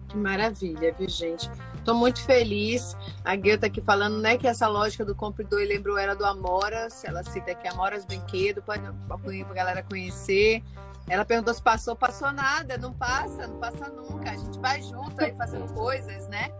Que 0.08 0.16
maravilha, 0.16 0.94
viu, 0.96 1.08
gente? 1.08 1.50
Estou 1.74 1.96
muito 1.96 2.22
feliz. 2.24 2.96
A 3.24 3.34
Guia 3.34 3.54
está 3.54 3.66
aqui 3.66 3.80
falando, 3.80 4.20
né, 4.20 4.36
que 4.36 4.46
essa 4.46 4.68
lógica 4.68 5.04
do 5.04 5.16
compridor 5.16 5.60
lembrou 5.60 5.98
era 5.98 6.14
do 6.14 6.24
Amoras. 6.24 7.04
Ela 7.04 7.24
cita 7.24 7.50
aqui 7.50 7.66
Amoras 7.66 8.04
Brinquedo, 8.04 8.62
para 8.62 8.80
a 8.80 9.54
galera 9.54 9.82
conhecer. 9.82 10.62
Ela 11.08 11.24
perguntou 11.24 11.52
se 11.52 11.62
passou, 11.62 11.96
passou 11.96 12.30
nada, 12.30 12.78
não 12.78 12.92
passa, 12.92 13.48
não 13.48 13.58
passa 13.58 13.88
nunca. 13.88 14.30
A 14.30 14.36
gente 14.36 14.58
vai 14.60 14.80
junto 14.82 15.20
aí 15.20 15.34
fazendo 15.36 15.72
coisas, 15.74 16.28
né? 16.28 16.52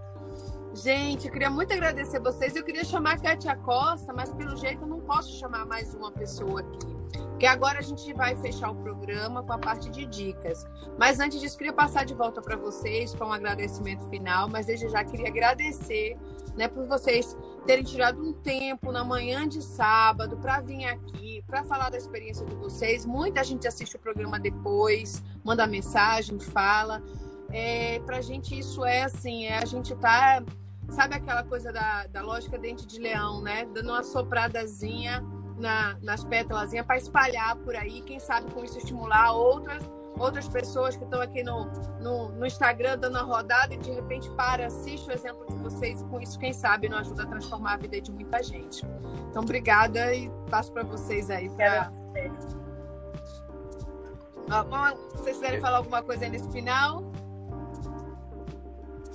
Gente, 0.74 1.26
eu 1.26 1.32
queria 1.32 1.50
muito 1.50 1.70
agradecer 1.72 2.18
vocês. 2.18 2.56
Eu 2.56 2.64
queria 2.64 2.82
chamar 2.82 3.12
a 3.12 3.18
Kátia 3.18 3.54
Costa, 3.56 4.10
mas 4.12 4.32
pelo 4.32 4.56
jeito 4.56 4.82
eu 4.82 4.88
não 4.88 5.00
posso 5.00 5.38
chamar 5.38 5.66
mais 5.66 5.94
uma 5.94 6.10
pessoa 6.10 6.60
aqui. 6.60 6.96
Porque 7.28 7.44
agora 7.44 7.78
a 7.78 7.82
gente 7.82 8.10
vai 8.14 8.34
fechar 8.36 8.70
o 8.70 8.76
programa 8.76 9.42
com 9.42 9.52
a 9.52 9.58
parte 9.58 9.90
de 9.90 10.06
dicas. 10.06 10.64
Mas 10.98 11.20
antes 11.20 11.40
disso, 11.40 11.58
queria 11.58 11.74
passar 11.74 12.06
de 12.06 12.14
volta 12.14 12.40
para 12.40 12.56
vocês 12.56 13.14
com 13.14 13.26
um 13.26 13.32
agradecimento 13.32 14.08
final. 14.08 14.48
Mas 14.48 14.64
desde 14.64 14.88
já 14.88 15.04
queria 15.04 15.28
agradecer 15.28 16.16
né, 16.56 16.68
por 16.68 16.86
vocês 16.86 17.36
terem 17.66 17.84
tirado 17.84 18.22
um 18.22 18.32
tempo 18.32 18.90
na 18.90 19.04
manhã 19.04 19.46
de 19.46 19.60
sábado 19.60 20.38
para 20.38 20.60
vir 20.60 20.86
aqui, 20.86 21.44
para 21.46 21.62
falar 21.64 21.90
da 21.90 21.98
experiência 21.98 22.46
de 22.46 22.54
vocês. 22.54 23.04
Muita 23.04 23.44
gente 23.44 23.68
assiste 23.68 23.96
o 23.96 23.98
programa 23.98 24.40
depois, 24.40 25.22
manda 25.44 25.66
mensagem, 25.66 26.40
fala. 26.40 27.02
É, 27.50 28.00
para 28.06 28.16
a 28.16 28.22
gente 28.22 28.58
isso 28.58 28.82
é 28.82 29.02
assim, 29.02 29.44
é 29.44 29.58
a 29.58 29.66
gente 29.66 29.94
tá 29.96 30.42
Sabe 30.92 31.14
aquela 31.14 31.42
coisa 31.42 31.72
da, 31.72 32.06
da 32.06 32.22
lógica 32.22 32.58
dente 32.58 32.86
de 32.86 33.00
leão, 33.00 33.40
né? 33.40 33.64
Dando 33.74 33.90
uma 33.90 34.04
sopradazinha 34.04 35.24
na, 35.58 35.96
nas 36.02 36.22
pétalas 36.22 36.70
para 36.86 36.96
espalhar 36.98 37.56
por 37.56 37.74
aí. 37.74 38.02
Quem 38.02 38.20
sabe 38.20 38.50
com 38.52 38.62
isso 38.62 38.78
estimular 38.78 39.32
outras 39.32 39.82
outras 40.18 40.46
pessoas 40.46 40.94
que 40.94 41.04
estão 41.04 41.20
aqui 41.20 41.42
no, 41.42 41.64
no, 42.00 42.32
no, 42.32 42.46
Instagram 42.46 42.98
dando 42.98 43.16
a 43.16 43.22
rodada 43.22 43.74
e 43.74 43.78
de 43.78 43.90
repente 43.90 44.30
para, 44.32 44.66
assiste 44.66 45.08
o 45.08 45.12
exemplo 45.12 45.46
de 45.46 45.56
vocês 45.56 46.00
e 46.00 46.04
com 46.04 46.20
isso, 46.20 46.38
quem 46.38 46.52
sabe, 46.52 46.88
não 46.88 46.98
ajuda 46.98 47.22
a 47.22 47.26
transformar 47.26 47.72
a 47.72 47.76
vida 47.76 48.00
de 48.00 48.12
muita 48.12 48.42
gente. 48.42 48.84
Então, 49.30 49.42
obrigada 49.42 50.14
e 50.14 50.30
passo 50.50 50.72
para 50.72 50.82
vocês 50.82 51.30
aí. 51.30 51.48
Pra... 51.50 51.90
Ah, 54.50 54.94
vocês 55.14 55.36
quiserem 55.36 55.60
falar 55.60 55.78
alguma 55.78 56.02
coisa 56.02 56.24
aí 56.24 56.30
nesse 56.30 56.50
final? 56.50 57.10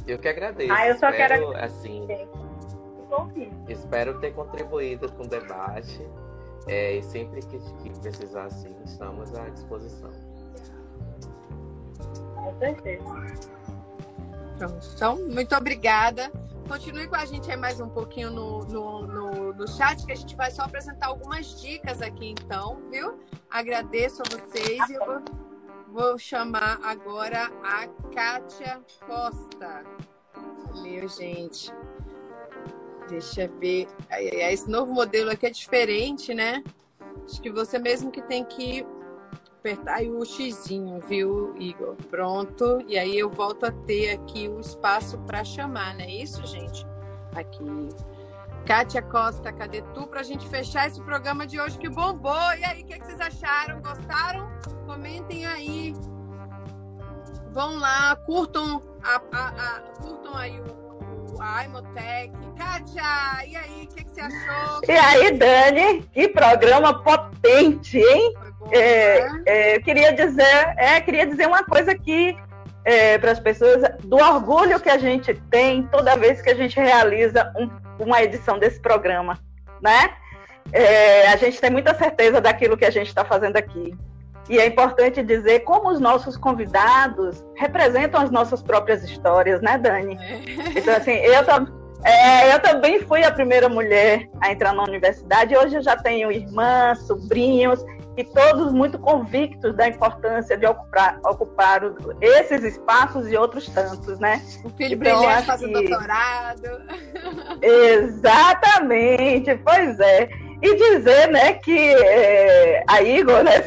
Eu 0.08 0.18
que 0.18 0.28
agradeço. 0.28 0.72
Ah, 0.72 0.88
eu 0.88 0.98
só 0.98 1.10
espero, 1.10 1.52
quero. 1.52 1.58
Assim, 1.58 2.08
espero 3.68 4.20
ter 4.20 4.34
contribuído 4.34 5.12
com 5.12 5.24
o 5.24 5.28
debate. 5.28 6.08
É, 6.68 6.96
e 6.96 7.04
sempre 7.04 7.42
que, 7.42 7.60
que 7.60 8.00
precisar, 8.00 8.46
assim, 8.46 8.76
estamos 8.86 9.34
à 9.36 9.50
disposição. 9.50 10.12
Com 12.36 12.60
certeza. 12.60 13.04
Pronto. 14.58 14.88
Então, 14.96 15.16
muito 15.30 15.56
obrigada. 15.56 16.32
Continue 16.68 17.08
com 17.08 17.16
a 17.16 17.26
gente 17.26 17.50
aí 17.50 17.56
mais 17.56 17.80
um 17.80 17.88
pouquinho 17.88 18.30
no, 18.30 18.60
no, 18.66 19.08
no, 19.08 19.54
no, 19.54 19.68
chat, 19.68 20.06
que 20.06 20.12
a 20.12 20.16
gente 20.16 20.36
vai 20.36 20.52
só 20.52 20.64
apresentar 20.64 21.08
algumas 21.08 21.62
dicas 21.62 22.02
aqui, 22.02 22.32
então, 22.32 22.82
viu? 22.92 23.18
Agradeço 23.50 24.22
a 24.22 24.26
vocês 24.30 24.90
e 24.90 24.94
eu 24.94 25.06
vou 25.06 25.47
Vou 25.92 26.18
chamar 26.18 26.80
agora 26.84 27.50
a 27.64 27.88
Kátia 28.14 28.82
Costa. 29.06 29.84
Meu, 30.84 31.08
gente. 31.08 31.74
Deixa 33.10 33.44
eu 33.44 33.58
ver. 33.58 33.88
Esse 34.12 34.70
novo 34.70 34.94
modelo 34.94 35.32
aqui 35.32 35.46
é 35.46 35.50
diferente, 35.50 36.34
né? 36.34 36.64
Acho 37.24 37.42
que 37.42 37.50
você 37.50 37.80
mesmo 37.80 38.12
que 38.12 38.22
tem 38.22 38.44
que 38.44 38.86
apertar 39.60 40.02
o 40.04 40.24
xizinho, 40.26 41.00
viu, 41.02 41.56
Igor? 41.58 41.96
Pronto. 42.10 42.84
E 42.88 42.98
aí 42.98 43.18
eu 43.18 43.30
volto 43.30 43.66
a 43.66 43.72
ter 43.72 44.12
aqui 44.12 44.48
o 44.48 44.60
espaço 44.60 45.18
para 45.20 45.44
chamar, 45.44 45.96
não 45.96 46.02
é 46.02 46.12
isso, 46.12 46.46
gente? 46.46 46.86
Aqui. 47.34 47.90
Kátia 48.66 49.02
Costa, 49.02 49.54
cadê 49.54 49.82
tu? 49.94 50.06
Pra 50.08 50.22
gente 50.24 50.48
fechar 50.50 50.88
esse 50.88 51.02
programa 51.02 51.48
de 51.48 51.60
hoje 51.60 51.78
que 51.78 51.88
bombou. 51.88 52.54
E 52.60 52.66
aí, 52.66 52.84
o 52.84 52.86
que, 52.86 53.00
que 53.00 53.06
vocês 53.06 53.22
acharam? 53.22 53.82
Gostaram? 53.82 54.50
Comentem 54.88 55.46
aí. 55.46 55.94
Vão 57.52 57.78
lá, 57.78 58.16
curtam, 58.26 58.82
a, 59.04 59.22
a, 59.34 59.48
a 59.50 59.82
curtam 60.02 60.34
aí 60.34 60.62
o, 60.62 61.36
o 61.36 61.42
a 61.42 61.66
Imotech. 61.66 62.32
Kátia, 62.58 63.46
e 63.46 63.56
aí, 63.56 63.84
o 63.84 63.94
que, 63.94 64.06
que, 64.06 64.10
você 64.10 64.22
achou? 64.22 64.82
E 64.88 64.92
aí, 64.92 65.32
Dani, 65.32 66.04
que 66.14 66.30
programa 66.30 67.04
potente, 67.04 67.98
hein? 67.98 68.34
Bom, 68.60 68.70
é, 68.72 69.30
né? 69.30 69.44
é, 69.46 69.80
queria 69.80 70.14
dizer, 70.14 70.74
é, 70.78 71.02
queria 71.02 71.28
dizer 71.28 71.48
uma 71.48 71.66
coisa 71.66 71.92
aqui 71.92 72.38
é, 72.86 73.18
para 73.18 73.32
as 73.32 73.40
pessoas 73.42 73.84
do 74.06 74.16
orgulho 74.16 74.80
que 74.80 74.90
a 74.90 74.98
gente 74.98 75.34
tem 75.52 75.84
toda 75.88 76.16
vez 76.16 76.42
que 76.42 76.50
a 76.50 76.56
gente 76.56 76.80
realiza 76.80 77.52
um, 77.58 77.70
uma 78.02 78.24
edição 78.24 78.58
desse 78.58 78.80
programa, 78.80 79.38
né? 79.82 80.16
É, 80.72 81.28
a 81.28 81.36
gente 81.36 81.60
tem 81.60 81.70
muita 81.70 81.94
certeza 81.94 82.40
daquilo 82.40 82.78
que 82.78 82.86
a 82.86 82.90
gente 82.90 83.08
está 83.08 83.26
fazendo 83.26 83.58
aqui. 83.58 83.94
E 84.50 84.60
é 84.60 84.66
importante 84.66 85.22
dizer 85.22 85.62
como 85.62 85.90
os 85.90 86.00
nossos 86.00 86.38
convidados 86.38 87.44
representam 87.56 88.22
as 88.22 88.32
nossas 88.32 88.62
próprias 88.62 89.04
histórias, 89.04 89.62
né, 89.62 89.78
Dani? 89.78 90.18
É. 90.22 90.80
Então, 90.80 90.96
assim, 90.96 91.12
eu, 91.12 91.44
é, 92.04 92.54
eu 92.54 92.60
também 92.62 93.02
fui 93.02 93.24
a 93.24 93.32
primeira 93.32 93.68
mulher 93.68 94.30
a 94.42 94.52
entrar 94.52 94.74
na 94.74 94.84
universidade. 94.84 95.56
Hoje 95.56 95.76
eu 95.76 95.82
já 95.82 95.98
tenho 95.98 96.32
irmãs, 96.32 97.00
sobrinhos, 97.08 97.84
e 98.18 98.24
todos 98.24 98.74
muito 98.74 98.98
convictos 98.98 99.76
da 99.76 99.88
importância 99.88 100.58
de 100.58 100.66
ocupar, 100.66 101.20
ocupar 101.24 101.82
esses 102.20 102.64
espaços 102.64 103.32
e 103.32 103.38
outros 103.38 103.70
tantos, 103.70 104.18
né? 104.20 104.42
O 104.64 104.70
filho 104.70 104.96
então, 104.96 105.20
brilhante 105.20 105.46
fazendo 105.46 105.80
que... 105.80 105.88
doutorado. 105.88 106.82
Exatamente, 107.62 109.56
pois 109.64 110.00
é. 110.00 110.30
E 110.64 110.76
dizer, 110.76 111.28
né, 111.28 111.54
que 111.54 111.78
é, 111.78 112.84
a 112.88 113.04
Igor, 113.04 113.44
né, 113.44 113.62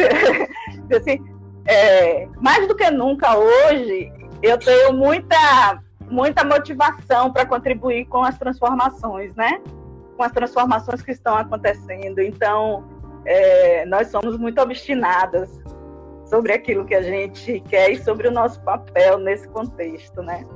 assim, 0.97 1.19
é, 1.67 2.27
mais 2.41 2.67
do 2.67 2.75
que 2.75 2.91
nunca 2.91 3.37
hoje, 3.37 4.13
eu 4.43 4.59
tenho 4.59 4.93
muita, 4.93 5.83
muita 6.11 6.45
motivação 6.45 7.33
para 7.33 7.47
contribuir 7.47 8.07
com 8.07 8.23
as 8.23 8.39
transformações, 8.39 9.35
né? 9.35 9.61
Com 10.17 10.23
as 10.23 10.33
transformações 10.33 11.03
que 11.03 11.13
estão 11.13 11.37
acontecendo. 11.37 12.21
Então, 12.21 12.85
é, 13.25 13.85
nós 13.87 14.09
somos 14.09 14.39
muito 14.39 14.61
obstinadas 14.61 15.51
sobre 16.27 16.53
aquilo 16.53 16.85
que 16.85 16.95
a 16.95 17.03
gente 17.03 17.61
quer 17.69 17.91
e 17.91 18.03
sobre 18.03 18.29
o 18.29 18.31
nosso 18.31 18.61
papel 18.63 19.19
nesse 19.19 19.49
contexto, 19.49 20.23
né? 20.23 20.47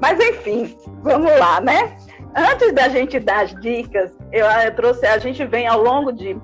Mas 0.00 0.20
enfim, 0.20 0.76
vamos 1.02 1.36
lá, 1.38 1.60
né? 1.60 1.96
Antes 2.34 2.72
da 2.72 2.88
gente 2.88 3.18
dar 3.18 3.44
as 3.44 3.54
dicas, 3.60 4.12
eu, 4.30 4.46
eu 4.46 4.74
trouxe, 4.74 5.06
a 5.06 5.18
gente 5.18 5.44
vem 5.46 5.66
ao 5.66 5.82
longo 5.82 6.12
de 6.12 6.38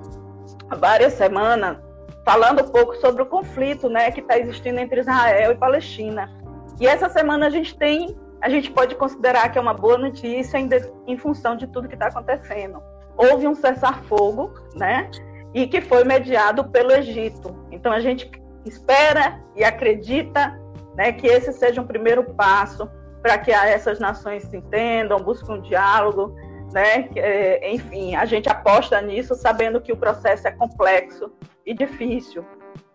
várias 0.79 1.13
semanas 1.13 1.77
falando 2.25 2.63
um 2.63 2.69
pouco 2.69 2.95
sobre 2.97 3.21
o 3.21 3.25
conflito, 3.25 3.89
né, 3.89 4.11
que 4.11 4.21
está 4.21 4.37
existindo 4.37 4.79
entre 4.79 5.01
Israel 5.01 5.51
e 5.51 5.55
Palestina. 5.55 6.31
E 6.79 6.87
essa 6.87 7.09
semana 7.09 7.47
a 7.47 7.49
gente 7.49 7.77
tem, 7.77 8.15
a 8.41 8.49
gente 8.49 8.71
pode 8.71 8.95
considerar 8.95 9.51
que 9.51 9.57
é 9.57 9.61
uma 9.61 9.73
boa 9.73 9.97
notícia 9.97 10.57
em, 10.57 10.69
em 11.07 11.17
função 11.17 11.55
de 11.55 11.67
tudo 11.67 11.87
que 11.87 11.95
está 11.95 12.07
acontecendo. 12.07 12.81
Houve 13.17 13.47
um 13.47 13.53
cessar-fogo, 13.53 14.53
né? 14.75 15.09
e 15.53 15.67
que 15.67 15.81
foi 15.81 16.03
mediado 16.03 16.65
pelo 16.65 16.91
Egito. 16.91 17.55
Então 17.71 17.91
a 17.91 17.99
gente 17.99 18.29
espera 18.65 19.39
e 19.55 19.63
acredita 19.63 20.59
né, 20.95 21.11
que 21.11 21.27
esse 21.27 21.53
seja 21.53 21.81
um 21.81 21.87
primeiro 21.87 22.23
passo 22.33 22.89
para 23.21 23.37
que 23.37 23.51
essas 23.51 23.99
nações 23.99 24.43
se 24.43 24.57
entendam, 24.57 25.19
busquem 25.19 25.55
um 25.55 25.61
diálogo, 25.61 26.35
né? 26.73 27.07
É, 27.15 27.71
enfim, 27.71 28.15
a 28.15 28.25
gente 28.25 28.49
aposta 28.49 28.99
nisso 29.01 29.33
sabendo 29.35 29.79
que 29.79 29.93
o 29.93 29.97
processo 29.97 30.47
é 30.47 30.51
complexo 30.51 31.31
e 31.65 31.73
difícil, 31.73 32.45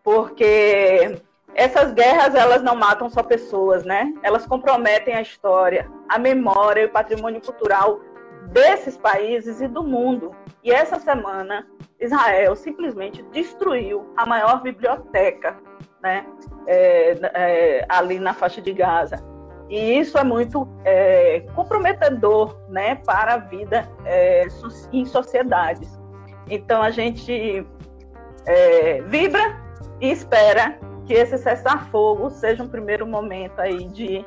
porque 0.03 1.21
essas 1.55 1.93
guerras 1.93 2.35
elas 2.35 2.63
não 2.63 2.77
matam 2.77 3.11
só 3.11 3.23
pessoas, 3.23 3.85
né? 3.85 4.13
Elas 4.23 4.47
comprometem 4.47 5.15
a 5.15 5.23
história, 5.23 5.91
a 6.09 6.19
memória 6.19 6.83
e 6.83 6.87
o 6.87 6.91
patrimônio 6.91 7.41
cultural 7.41 8.01
desses 8.53 8.97
países 8.97 9.61
e 9.61 9.69
do 9.69 9.83
mundo. 9.83 10.35
E 10.63 10.71
essa 10.71 10.99
semana, 10.99 11.67
Israel 12.01 12.55
simplesmente 12.57 13.23
destruiu 13.33 14.13
a 14.17 14.25
maior 14.25 14.63
biblioteca 14.63 15.57
né, 16.03 16.27
é, 16.67 17.19
é, 17.35 17.87
ali 17.89 18.19
na 18.19 18.35
faixa 18.35 18.61
de 18.61 18.73
Gaza. 18.73 19.23
E 19.69 19.99
isso 19.99 20.17
é 20.17 20.25
muito 20.25 20.67
é, 20.85 21.41
comprometedor 21.55 22.59
né, 22.69 22.95
para 22.95 23.35
a 23.35 23.39
vida 23.39 23.89
é, 24.05 24.47
em 24.93 25.05
sociedades. 25.05 25.99
Então 26.49 26.81
a 26.81 26.91
gente 26.91 27.67
é, 28.49 29.03
vibra 29.03 29.57
e 30.01 30.11
espera 30.11 30.79
que 31.07 31.15
esse 31.15 31.39
cessar-fogo 31.39 32.31
seja 32.31 32.63
um 32.63 32.69
primeiro 32.69 33.07
momento 33.07 33.59
aí 33.61 33.87
de 33.89 34.27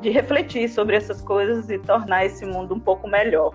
de 0.00 0.10
refletir 0.10 0.68
sobre 0.68 0.96
essas 0.96 1.20
coisas 1.22 1.68
e 1.70 1.78
tornar 1.78 2.24
esse 2.24 2.44
mundo 2.46 2.74
um 2.74 2.80
pouco 2.80 3.08
melhor. 3.08 3.52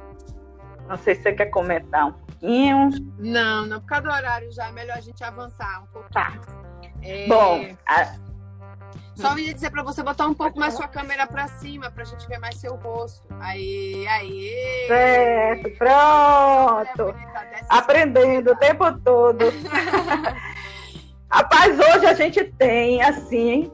Não 0.87 0.97
sei 0.97 1.15
se 1.15 1.23
você 1.23 1.33
quer 1.33 1.45
comentar 1.47 2.07
um 2.07 2.11
pouquinho. 2.11 2.89
Não, 3.17 3.65
não, 3.65 3.79
por 3.79 3.87
causa 3.87 4.03
do 4.03 4.11
horário 4.11 4.51
já 4.51 4.67
é 4.67 4.71
melhor 4.71 4.97
a 4.97 5.01
gente 5.01 5.23
avançar 5.23 5.83
um 5.83 5.87
pouco. 5.87 6.09
Tá. 6.11 6.33
É... 7.01 7.27
Bom, 7.27 7.67
a... 7.87 8.15
só 9.15 9.37
ia 9.37 9.53
dizer 9.53 9.69
para 9.69 9.83
você 9.83 10.01
botar 10.01 10.27
um 10.27 10.33
pouco 10.33 10.59
mais 10.59 10.73
sua 10.73 10.87
câmera 10.87 11.27
para 11.27 11.47
cima, 11.47 11.91
para 11.91 12.03
a 12.03 12.05
gente 12.05 12.27
ver 12.27 12.39
mais 12.39 12.55
seu 12.55 12.75
rosto. 12.75 13.27
Aí, 13.39 14.07
aí. 14.07 14.85
Certo, 14.87 15.69
pronto. 15.77 17.15
Aprendendo 17.69 18.51
o 18.51 18.55
tempo 18.55 18.91
todo. 18.99 19.45
Rapaz, 21.31 21.79
hoje 21.79 22.05
a 22.05 22.13
gente 22.13 22.43
tem, 22.43 23.01
assim, 23.01 23.71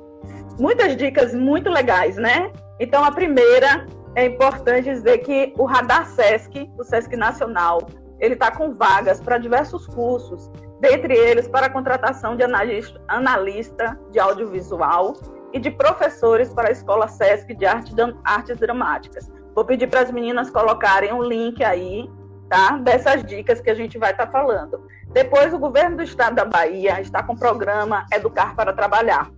muitas 0.59 0.95
dicas 0.95 1.33
muito 1.33 1.69
legais, 1.69 2.15
né? 2.15 2.51
Então, 2.79 3.03
a 3.03 3.11
primeira 3.11 3.85
é 4.15 4.25
importante 4.25 4.89
dizer 4.89 5.19
que 5.19 5.53
o 5.57 5.65
Radar 5.65 6.05
Sesc, 6.05 6.69
o 6.77 6.83
Sesc 6.83 7.15
Nacional, 7.15 7.87
ele 8.19 8.33
está 8.33 8.51
com 8.51 8.73
vagas 8.73 9.19
para 9.21 9.37
diversos 9.37 9.85
cursos, 9.87 10.49
dentre 10.79 11.13
eles 11.13 11.47
para 11.47 11.67
a 11.67 11.69
contratação 11.69 12.35
de 12.35 12.43
analista, 12.43 13.01
analista 13.07 13.99
de 14.11 14.19
audiovisual 14.19 15.13
e 15.51 15.59
de 15.59 15.71
professores 15.71 16.53
para 16.53 16.69
a 16.69 16.71
Escola 16.71 17.07
Sesc 17.07 17.53
de 17.53 17.65
Arte, 17.65 17.93
Artes 18.23 18.57
Dramáticas. 18.57 19.31
Vou 19.55 19.65
pedir 19.65 19.87
para 19.87 20.01
as 20.01 20.11
meninas 20.11 20.49
colocarem 20.49 21.11
um 21.11 21.23
link 21.23 21.63
aí, 21.63 22.09
tá? 22.47 22.77
Dessas 22.77 23.23
dicas 23.23 23.59
que 23.59 23.69
a 23.69 23.75
gente 23.75 23.97
vai 23.97 24.11
estar 24.11 24.27
tá 24.27 24.31
falando. 24.31 24.87
Depois, 25.07 25.53
o 25.53 25.59
governo 25.59 25.97
do 25.97 26.03
estado 26.03 26.35
da 26.35 26.45
Bahia 26.45 27.01
está 27.01 27.23
com 27.23 27.33
o 27.33 27.39
programa 27.39 28.05
Educar 28.13 28.55
para 28.55 28.73
Trabalhar. 28.73 29.29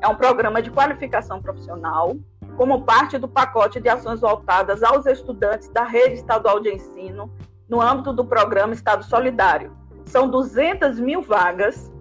É 0.00 0.08
um 0.08 0.14
programa 0.14 0.62
de 0.62 0.70
qualificação 0.70 1.40
profissional 1.42 2.16
como 2.56 2.82
parte 2.82 3.18
do 3.18 3.28
pacote 3.28 3.80
de 3.80 3.88
ações 3.88 4.20
voltadas 4.20 4.82
aos 4.82 5.06
estudantes 5.06 5.68
da 5.68 5.84
rede 5.84 6.14
estadual 6.14 6.60
de 6.60 6.70
ensino 6.70 7.30
no 7.68 7.80
âmbito 7.80 8.12
do 8.12 8.24
programa 8.24 8.74
Estado 8.74 9.04
Solidário. 9.04 9.76
São 10.08 10.28
200 10.28 10.98
mil 10.98 11.22
vagas, 11.22 11.92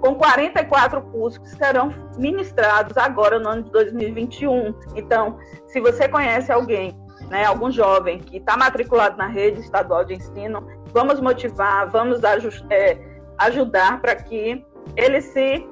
com 0.00 0.14
44 0.16 1.00
cursos 1.00 1.38
que 1.38 1.48
serão 1.56 1.94
ministrados 2.18 2.96
agora 2.96 3.38
no 3.38 3.48
ano 3.48 3.62
de 3.62 3.70
2021. 3.70 4.74
Então, 4.96 5.38
se 5.68 5.80
você 5.80 6.08
conhece 6.08 6.52
alguém, 6.52 6.94
né, 7.30 7.44
algum 7.44 7.70
jovem 7.70 8.18
que 8.18 8.36
está 8.36 8.56
matriculado 8.56 9.16
na 9.16 9.26
rede 9.26 9.60
estadual 9.60 10.04
de 10.04 10.14
ensino, 10.14 10.66
vamos 10.92 11.20
motivar, 11.20 11.88
vamos 11.90 12.20
é, 12.70 12.98
ajudar 13.38 14.00
para 14.00 14.14
que 14.16 14.64
ele 14.96 15.20
se, 15.20 15.66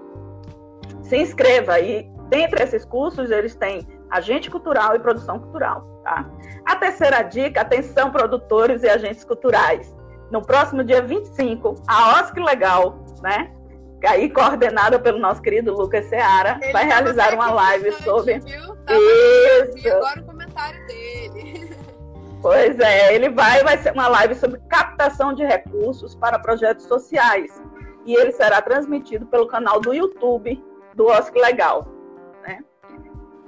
se 1.02 1.16
inscreva. 1.18 1.78
E 1.80 2.10
dentre 2.28 2.62
esses 2.62 2.84
cursos, 2.84 3.30
eles 3.30 3.54
têm 3.54 3.86
agente 4.10 4.50
cultural 4.50 4.94
e 4.94 4.98
produção 4.98 5.38
cultural. 5.38 5.82
Tá? 6.04 6.30
A 6.64 6.76
terceira 6.76 7.22
dica, 7.22 7.60
atenção 7.60 8.10
produtores 8.10 8.82
e 8.82 8.88
agentes 8.88 9.24
culturais. 9.24 9.94
No 10.32 10.40
próximo 10.40 10.82
dia 10.82 11.02
25, 11.02 11.74
a 11.86 12.22
OSC 12.22 12.40
Legal, 12.40 13.04
né? 13.22 13.52
Aí 14.02 14.30
coordenada 14.30 14.98
pelo 14.98 15.18
nosso 15.18 15.42
querido 15.42 15.74
Lucas 15.74 16.06
Seara, 16.06 16.59
Ele 16.62 16.72
vai 16.72 16.86
realizar 16.86 17.34
uma 17.34 17.50
live 17.50 17.92
sobre. 18.02 18.38
Viu? 18.38 18.74
Isso. 19.76 19.88
agora 19.88 20.20
o 20.20 20.24
comentário 20.24 20.86
dele. 20.86 21.76
Pois 22.42 22.76
é, 22.80 23.14
ele 23.14 23.28
vai, 23.28 23.62
vai 23.62 23.78
ser 23.78 23.92
uma 23.92 24.09
live 24.09 24.34
sobre 24.34 24.60
captação 24.68 25.32
de 25.32 25.44
recursos 25.44 26.16
para 26.16 26.40
projetos 26.40 26.86
sociais. 26.86 27.62
E 28.04 28.16
ele 28.16 28.32
será 28.32 28.60
transmitido 28.60 29.24
pelo 29.26 29.46
canal 29.46 29.80
do 29.80 29.94
YouTube 29.94 30.60
do 30.92 31.06
OSC 31.06 31.38
Legal. 31.38 31.86
Né? 32.42 32.59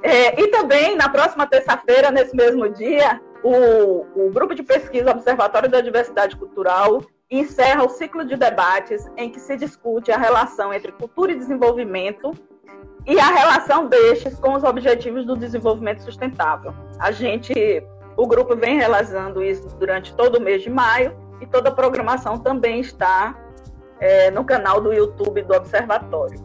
É, 0.00 0.40
e 0.40 0.46
também, 0.46 0.94
na 0.94 1.08
próxima 1.08 1.44
terça-feira, 1.44 2.12
nesse 2.12 2.36
mesmo 2.36 2.68
dia, 2.68 3.20
o, 3.44 4.06
o 4.16 4.30
Grupo 4.30 4.54
de 4.54 4.62
Pesquisa 4.62 5.10
Observatório 5.10 5.68
da 5.68 5.82
Diversidade 5.82 6.34
Cultural 6.34 7.02
encerra 7.30 7.84
o 7.84 7.90
ciclo 7.90 8.24
de 8.24 8.36
debates 8.36 9.06
em 9.18 9.30
que 9.30 9.38
se 9.38 9.54
discute 9.56 10.10
a 10.10 10.16
relação 10.16 10.72
entre 10.72 10.90
cultura 10.92 11.32
e 11.32 11.38
desenvolvimento 11.38 12.32
e 13.06 13.20
a 13.20 13.26
relação 13.26 13.86
destes 13.86 14.38
com 14.38 14.54
os 14.54 14.64
objetivos 14.64 15.26
do 15.26 15.36
desenvolvimento 15.36 16.02
sustentável. 16.02 16.72
A 16.98 17.12
gente, 17.12 17.52
o 18.16 18.26
grupo 18.26 18.56
vem 18.56 18.78
realizando 18.78 19.44
isso 19.44 19.68
durante 19.78 20.14
todo 20.14 20.36
o 20.36 20.40
mês 20.40 20.62
de 20.62 20.70
maio 20.70 21.14
e 21.38 21.46
toda 21.46 21.68
a 21.68 21.72
programação 21.72 22.38
também 22.38 22.80
está 22.80 23.38
é, 24.00 24.30
no 24.30 24.42
canal 24.42 24.80
do 24.80 24.90
YouTube 24.90 25.42
do 25.42 25.54
Observatório. 25.54 26.38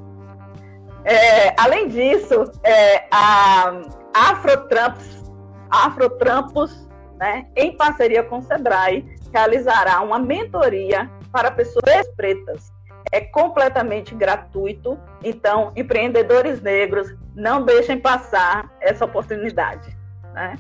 É, 1.05 1.55
além 1.57 1.87
disso, 1.87 2.51
é, 2.61 3.05
a 3.09 3.71
Afrotramps, 4.13 5.23
Afrotrampos, 5.69 6.88
né, 7.19 7.45
em 7.55 7.75
parceria 7.75 8.23
com 8.23 8.39
o 8.39 8.41
Sebrae, 8.41 9.05
realizará 9.33 10.01
uma 10.01 10.17
mentoria 10.17 11.09
para 11.31 11.51
pessoas 11.51 12.07
pretas. 12.15 12.71
É 13.11 13.21
completamente 13.21 14.15
gratuito, 14.15 14.97
então 15.23 15.71
empreendedores 15.75 16.61
negros 16.61 17.13
não 17.35 17.63
deixem 17.63 17.99
passar 17.99 18.71
essa 18.79 19.05
oportunidade. 19.05 19.95
Né? 20.33 20.55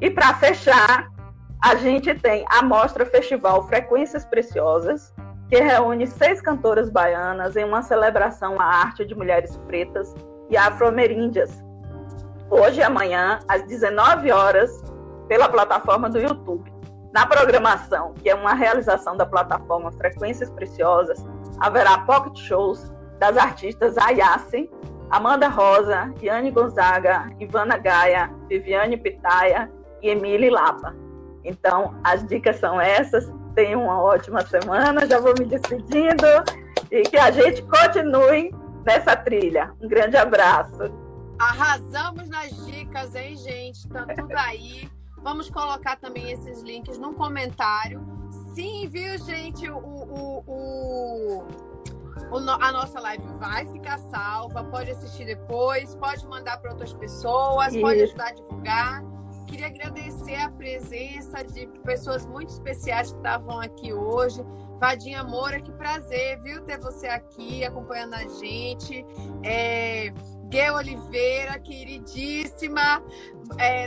E 0.00 0.10
para 0.10 0.34
fechar, 0.34 1.10
a 1.62 1.74
gente 1.76 2.14
tem 2.14 2.44
a 2.50 2.62
Mostra 2.62 3.06
Festival 3.06 3.66
Frequências 3.66 4.24
Preciosas, 4.24 5.12
que 5.48 5.58
reúne 5.60 6.06
seis 6.06 6.40
cantoras 6.40 6.90
baianas 6.90 7.56
em 7.56 7.64
uma 7.64 7.82
celebração 7.82 8.60
à 8.60 8.64
arte 8.64 9.04
de 9.04 9.14
mulheres 9.14 9.56
pretas 9.66 10.14
e 10.50 10.56
afro-ameríndias. 10.56 11.62
Hoje 12.50 12.80
e 12.80 12.82
amanhã, 12.82 13.40
às 13.48 13.62
19 13.66 14.30
horas, 14.30 14.70
pela 15.28 15.48
plataforma 15.48 16.08
do 16.08 16.18
YouTube. 16.18 16.72
Na 17.12 17.26
programação, 17.26 18.12
que 18.14 18.28
é 18.28 18.34
uma 18.34 18.54
realização 18.54 19.16
da 19.16 19.24
plataforma 19.24 19.92
Frequências 19.92 20.50
Preciosas, 20.50 21.24
haverá 21.60 21.98
pocket 21.98 22.36
shows 22.38 22.92
das 23.18 23.36
artistas 23.36 23.96
Ayase, 23.96 24.68
Amanda 25.10 25.48
Rosa, 25.48 26.12
Yane 26.20 26.50
Gonzaga, 26.50 27.30
Ivana 27.38 27.78
Gaia, 27.78 28.30
Viviane 28.48 28.96
Pitaia 28.96 29.70
e 30.02 30.08
Emile 30.08 30.50
Lapa. 30.50 30.94
Então, 31.44 31.94
as 32.02 32.26
dicas 32.26 32.56
são 32.56 32.80
essas 32.80 33.30
tenham 33.54 33.84
uma 33.84 34.02
ótima 34.02 34.44
semana. 34.46 35.06
Já 35.06 35.20
vou 35.20 35.34
me 35.38 35.46
despedindo 35.46 36.26
e 36.90 37.02
que 37.02 37.16
a 37.16 37.30
gente 37.30 37.62
continue 37.62 38.54
nessa 38.84 39.16
trilha. 39.16 39.72
Um 39.80 39.88
grande 39.88 40.16
abraço. 40.16 40.92
Arrasamos 41.38 42.28
nas 42.28 42.50
dicas, 42.66 43.14
hein, 43.14 43.36
gente? 43.36 43.88
Tá 43.88 44.04
tudo 44.06 44.34
aí. 44.36 44.88
Vamos 45.24 45.50
colocar 45.50 45.96
também 45.96 46.30
esses 46.30 46.62
links 46.62 46.98
no 46.98 47.14
comentário. 47.14 48.06
Sim, 48.54 48.86
viu, 48.88 49.18
gente? 49.18 49.68
O, 49.68 49.78
o, 49.78 50.44
o, 50.46 51.38
o, 52.30 52.36
a 52.36 52.70
nossa 52.70 53.00
live 53.00 53.24
vai 53.38 53.66
ficar 53.66 53.98
salva. 53.98 54.62
Pode 54.64 54.90
assistir 54.90 55.24
depois, 55.24 55.96
pode 55.96 56.24
mandar 56.28 56.58
para 56.58 56.70
outras 56.70 56.92
pessoas, 56.92 57.72
Isso. 57.72 57.80
pode 57.80 58.02
ajudar 58.02 58.28
a 58.28 58.32
divulgar 58.34 59.14
queria 59.54 59.66
agradecer 59.66 60.34
a 60.34 60.50
presença 60.50 61.44
de 61.44 61.66
pessoas 61.84 62.26
muito 62.26 62.48
especiais 62.48 63.12
que 63.12 63.16
estavam 63.18 63.60
aqui 63.60 63.92
hoje. 63.92 64.44
Vadinha 64.80 65.22
Moura, 65.22 65.60
que 65.60 65.70
prazer, 65.72 66.40
viu, 66.42 66.62
ter 66.62 66.78
você 66.80 67.06
aqui 67.06 67.64
acompanhando 67.64 68.14
a 68.14 68.26
gente. 68.26 69.06
É, 69.44 70.12
Gê 70.52 70.70
Oliveira, 70.70 71.58
queridíssima, 71.58 73.02
é, 73.58 73.86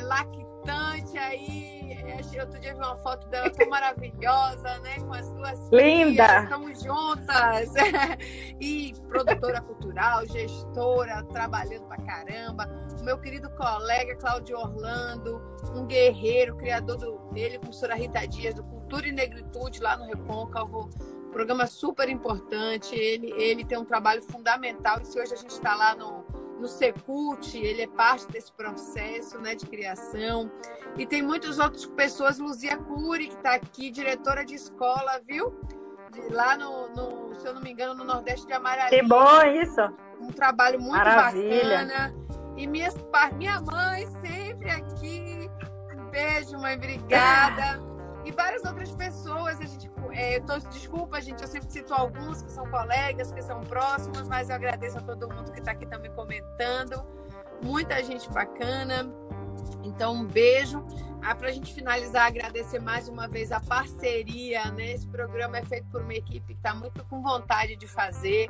lactante 0.58 1.18
aí. 1.18 1.98
Outro 2.40 2.60
dia 2.60 2.74
vi 2.74 2.80
uma 2.80 2.98
foto 2.98 3.28
dela 3.28 3.50
tão 3.50 3.68
maravilhosa, 3.70 4.80
né? 4.80 5.00
Com 5.00 5.14
as 5.14 5.32
duas 5.34 5.70
Linda! 5.72 6.28
Filhas, 6.28 6.44
estamos 6.44 6.84
juntas! 6.84 7.74
e 8.60 8.94
produtora 9.08 9.62
cultural, 9.62 10.26
gestora, 10.28 11.24
trabalhando 11.24 11.88
pra 11.88 11.98
caramba. 11.98 12.70
O 13.00 13.04
meu 13.04 13.18
querido 13.20 13.50
colega 13.52 14.16
Cláudio 14.16 14.58
Orlando, 14.58 15.42
um 15.76 15.86
guerreiro, 15.86 16.56
criador 16.58 16.98
do, 16.98 17.18
dele 17.32 17.58
com 17.58 17.66
a 17.66 17.68
professora 17.68 17.96
Rita 17.96 18.28
Dias, 18.28 18.54
do 18.54 18.64
Cultura 18.64 19.08
e 19.08 19.12
Negritude, 19.12 19.82
lá 19.82 19.98
no 19.98 20.06
Recôncavo. 20.06 20.90
Programa 21.32 21.68
super 21.68 22.10
importante. 22.10 22.96
Ele, 22.96 23.32
ele 23.34 23.66
tem 23.66 23.78
um 23.78 23.86
trabalho 23.86 24.22
fundamental. 24.24 25.02
E 25.02 25.06
se 25.06 25.20
hoje 25.20 25.34
a 25.34 25.38
gente 25.38 25.52
está 25.52 25.76
lá 25.76 25.96
no, 25.96 26.26
no 26.60 26.68
Secult, 26.68 27.56
ele 27.56 27.84
é 27.84 27.88
parte 27.88 28.28
desse 28.28 28.52
processo 28.52 29.40
né, 29.40 29.56
de 29.56 29.66
criação. 29.66 30.52
E 30.98 31.06
tem 31.06 31.22
muitas 31.22 31.60
outras 31.60 31.86
pessoas, 31.86 32.40
Luzia 32.40 32.78
Cury, 32.78 33.28
que 33.28 33.36
está 33.36 33.54
aqui, 33.54 33.92
diretora 33.92 34.44
de 34.44 34.56
escola, 34.56 35.22
viu? 35.28 35.54
De, 36.12 36.34
lá 36.34 36.58
no, 36.58 36.90
no, 36.90 37.36
se 37.36 37.48
eu 37.48 37.54
não 37.54 37.62
me 37.62 37.72
engano, 37.72 37.94
no 37.94 38.04
Nordeste 38.04 38.48
de 38.48 38.54
Amarillo. 38.54 38.90
Que 38.90 39.04
bom 39.04 39.42
isso! 39.44 39.82
Um 40.20 40.28
trabalho 40.28 40.80
muito 40.80 40.98
Maravilha. 40.98 41.86
bacana. 41.86 42.16
E 42.58 42.66
minha, 42.66 42.90
minha 43.38 43.62
mãe 43.62 44.08
sempre 44.22 44.72
aqui 44.72 45.38
beijo, 46.18 46.58
mãe, 46.58 46.76
obrigada. 46.76 47.80
E 48.26 48.32
várias 48.32 48.64
outras 48.66 48.92
pessoas, 48.96 49.60
a 49.62 49.66
gente, 49.66 49.90
é, 50.18 50.40
tô, 50.40 50.58
desculpa, 50.58 51.22
gente, 51.22 51.44
eu 51.44 51.48
sempre 51.48 51.72
cito 51.72 51.94
alguns 51.94 52.42
que 52.42 52.50
são 52.50 52.68
colegas, 52.72 53.32
que 53.32 53.42
são 53.44 53.62
próximos, 53.62 54.28
mas 54.28 54.50
eu 54.50 54.56
agradeço 54.56 54.98
a 54.98 55.02
todo 55.02 55.32
mundo 55.32 55.52
que 55.52 55.60
está 55.60 55.74
aqui 55.74 55.86
também 55.86 56.12
comentando. 56.12 57.06
Muita 57.62 58.04
gente 58.04 58.28
bacana. 58.32 59.08
Então, 59.84 60.16
um 60.16 60.26
beijo. 60.26 60.84
Ah, 61.22 61.36
para 61.36 61.50
a 61.50 61.52
gente 61.52 61.72
finalizar, 61.72 62.26
agradecer 62.26 62.80
mais 62.80 63.08
uma 63.08 63.28
vez 63.28 63.52
a 63.52 63.60
parceria. 63.60 64.72
Né? 64.72 64.94
Esse 64.94 65.08
programa 65.08 65.60
é 65.60 65.64
feito 65.64 65.88
por 65.92 66.02
uma 66.02 66.16
equipe 66.16 66.48
que 66.48 66.54
está 66.54 66.74
muito 66.74 67.06
com 67.06 67.22
vontade 67.22 67.76
de 67.76 67.86
fazer. 67.86 68.50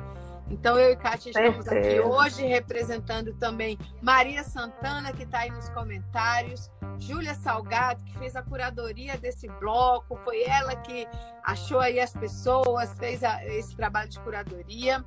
Então, 0.50 0.78
eu 0.78 0.92
e 0.92 0.96
Kátia 0.96 1.30
estamos 1.30 1.68
aqui 1.68 2.00
hoje 2.00 2.46
representando 2.46 3.34
também 3.34 3.78
Maria 4.00 4.42
Santana, 4.42 5.12
que 5.12 5.24
está 5.24 5.40
aí 5.40 5.50
nos 5.50 5.68
comentários, 5.70 6.70
Júlia 6.98 7.34
Salgado, 7.34 8.02
que 8.04 8.18
fez 8.18 8.34
a 8.34 8.42
curadoria 8.42 9.16
desse 9.16 9.46
bloco, 9.46 10.16
foi 10.24 10.42
ela 10.44 10.74
que 10.76 11.06
achou 11.44 11.80
aí 11.80 12.00
as 12.00 12.12
pessoas, 12.12 12.92
fez 12.98 13.22
a, 13.22 13.44
esse 13.46 13.76
trabalho 13.76 14.08
de 14.08 14.18
curadoria. 14.20 15.04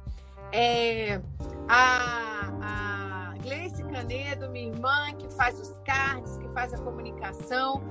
É, 0.54 1.22
a, 1.68 2.50
a 2.62 3.34
Gleice 3.42 3.84
Canedo, 3.84 4.50
minha 4.50 4.68
irmã, 4.68 5.14
que 5.18 5.30
faz 5.34 5.60
os 5.60 5.80
cards, 5.86 6.38
que 6.38 6.48
faz 6.50 6.74
a 6.74 6.78
comunicação. 6.78 7.82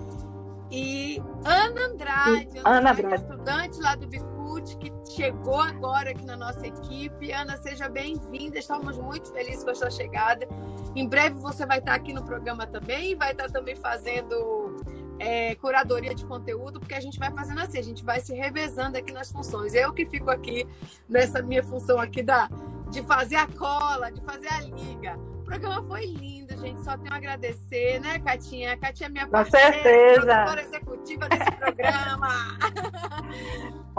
E 0.70 1.20
Ana 1.44 1.86
Andrade, 1.86 2.60
Ana, 2.64 2.92
Andrade, 2.92 3.22
estudante 3.22 3.80
lá 3.80 3.96
do 3.96 4.06
Bicute, 4.50 4.76
que 4.76 4.92
chegou 5.14 5.60
agora 5.60 6.10
aqui 6.10 6.24
na 6.24 6.36
nossa 6.36 6.66
equipe. 6.66 7.30
Ana, 7.30 7.56
seja 7.56 7.88
bem-vinda. 7.88 8.58
Estamos 8.58 8.98
muito 8.98 9.32
felizes 9.32 9.62
com 9.62 9.70
a 9.70 9.74
sua 9.74 9.90
chegada. 9.90 10.48
Em 10.96 11.06
breve 11.06 11.38
você 11.38 11.64
vai 11.64 11.78
estar 11.78 11.94
aqui 11.94 12.12
no 12.12 12.24
programa 12.24 12.66
também 12.66 13.14
vai 13.14 13.30
estar 13.30 13.48
também 13.48 13.76
fazendo 13.76 14.76
é, 15.20 15.54
curadoria 15.54 16.14
de 16.14 16.24
conteúdo, 16.24 16.80
porque 16.80 16.94
a 16.94 17.00
gente 17.00 17.18
vai 17.18 17.30
fazendo 17.30 17.60
assim, 17.60 17.78
a 17.78 17.82
gente 17.82 18.04
vai 18.04 18.20
se 18.20 18.34
revezando 18.34 18.98
aqui 18.98 19.12
nas 19.12 19.30
funções. 19.30 19.72
Eu 19.74 19.92
que 19.92 20.04
fico 20.04 20.30
aqui 20.30 20.66
nessa 21.08 21.40
minha 21.42 21.62
função 21.62 22.00
aqui 22.00 22.22
da, 22.22 22.48
de 22.90 23.02
fazer 23.02 23.36
a 23.36 23.46
cola, 23.46 24.10
de 24.10 24.20
fazer 24.22 24.48
a 24.48 24.60
liga. 24.62 25.18
O 25.50 25.52
programa 25.52 25.82
foi 25.82 26.06
lindo, 26.06 26.56
gente. 26.58 26.80
Só 26.84 26.96
tenho 26.96 27.12
a 27.12 27.16
agradecer, 27.16 27.98
né, 27.98 28.20
Catinha? 28.20 28.76
Catinha 28.76 29.08
é 29.08 29.10
minha 29.10 29.26
parceira, 29.26 29.66
Com 29.66 29.72
certeza. 29.72 30.26
produtora 30.26 30.62
executiva 30.62 31.28
desse 31.28 31.50
programa. 31.56 32.28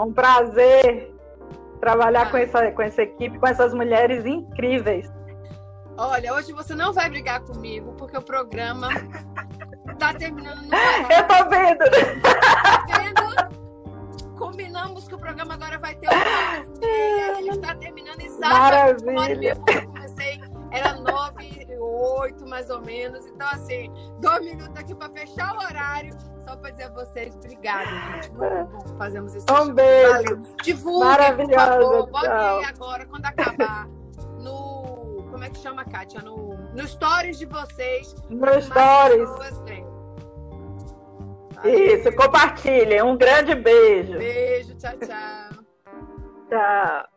um 0.00 0.12
prazer 0.14 1.14
trabalhar 1.78 2.22
ah. 2.22 2.30
com, 2.30 2.38
essa, 2.38 2.72
com 2.72 2.80
essa 2.80 3.02
equipe, 3.02 3.38
com 3.38 3.46
essas 3.46 3.74
mulheres 3.74 4.24
incríveis. 4.24 5.12
Olha, 5.98 6.32
hoje 6.32 6.54
você 6.54 6.74
não 6.74 6.90
vai 6.90 7.10
brigar 7.10 7.42
comigo, 7.42 7.92
porque 7.98 8.16
o 8.16 8.22
programa 8.22 8.88
tá 9.98 10.14
terminando 10.14 10.62
no 10.62 10.70
Eu 11.12 11.28
tô 11.28 11.50
vendo. 11.50 11.84
Tá 12.22 12.98
vendo? 12.98 14.38
Combinamos 14.38 15.06
que 15.06 15.14
o 15.14 15.18
programa 15.18 15.52
agora 15.52 15.78
vai 15.78 15.94
ter 15.96 16.08
uma 16.08 17.36
A 17.36 17.42
gente 17.42 17.58
tá 17.58 17.74
terminando 17.74 18.20
exatamente 18.22 19.04
uma 19.04 19.22
hora 19.22 19.34
Eu 19.34 19.36
comecei, 19.36 19.91
era 20.72 20.94
nove, 20.94 21.66
oito 21.78 22.46
mais 22.48 22.70
ou 22.70 22.80
menos. 22.80 23.26
Então, 23.26 23.46
assim, 23.48 23.92
dois 24.20 24.44
minutos 24.44 24.76
aqui 24.76 24.94
para 24.94 25.10
fechar 25.10 25.54
o 25.54 25.58
horário. 25.58 26.16
Só 26.44 26.56
para 26.56 26.70
dizer 26.70 26.84
a 26.84 26.90
vocês, 26.90 27.36
obrigada, 27.36 27.84
gente. 27.84 28.32
Muito 28.32 28.64
bom 28.70 28.96
fazemos 28.98 29.34
isso. 29.34 29.46
Um 29.50 29.72
beijo. 29.72 30.12
Valeu. 30.12 30.42
Divulguem, 30.62 31.36
por 31.36 31.54
favor. 31.54 32.06
Botem 32.10 32.64
agora, 32.64 33.06
quando 33.06 33.26
acabar, 33.26 33.86
no. 34.38 35.26
Como 35.30 35.44
é 35.44 35.50
que 35.50 35.58
chama, 35.58 35.84
Kátia? 35.84 36.20
No, 36.22 36.56
no 36.74 36.86
stories 36.86 37.38
de 37.38 37.46
vocês. 37.46 38.14
No 38.28 38.46
stories. 38.60 39.28
Isso, 41.64 42.12
compartilhem. 42.16 43.02
Um 43.02 43.16
grande 43.16 43.54
beijo. 43.54 44.18
Beijo, 44.18 44.74
tchau, 44.76 44.92
tchau. 44.98 45.64
tchau. 46.48 47.11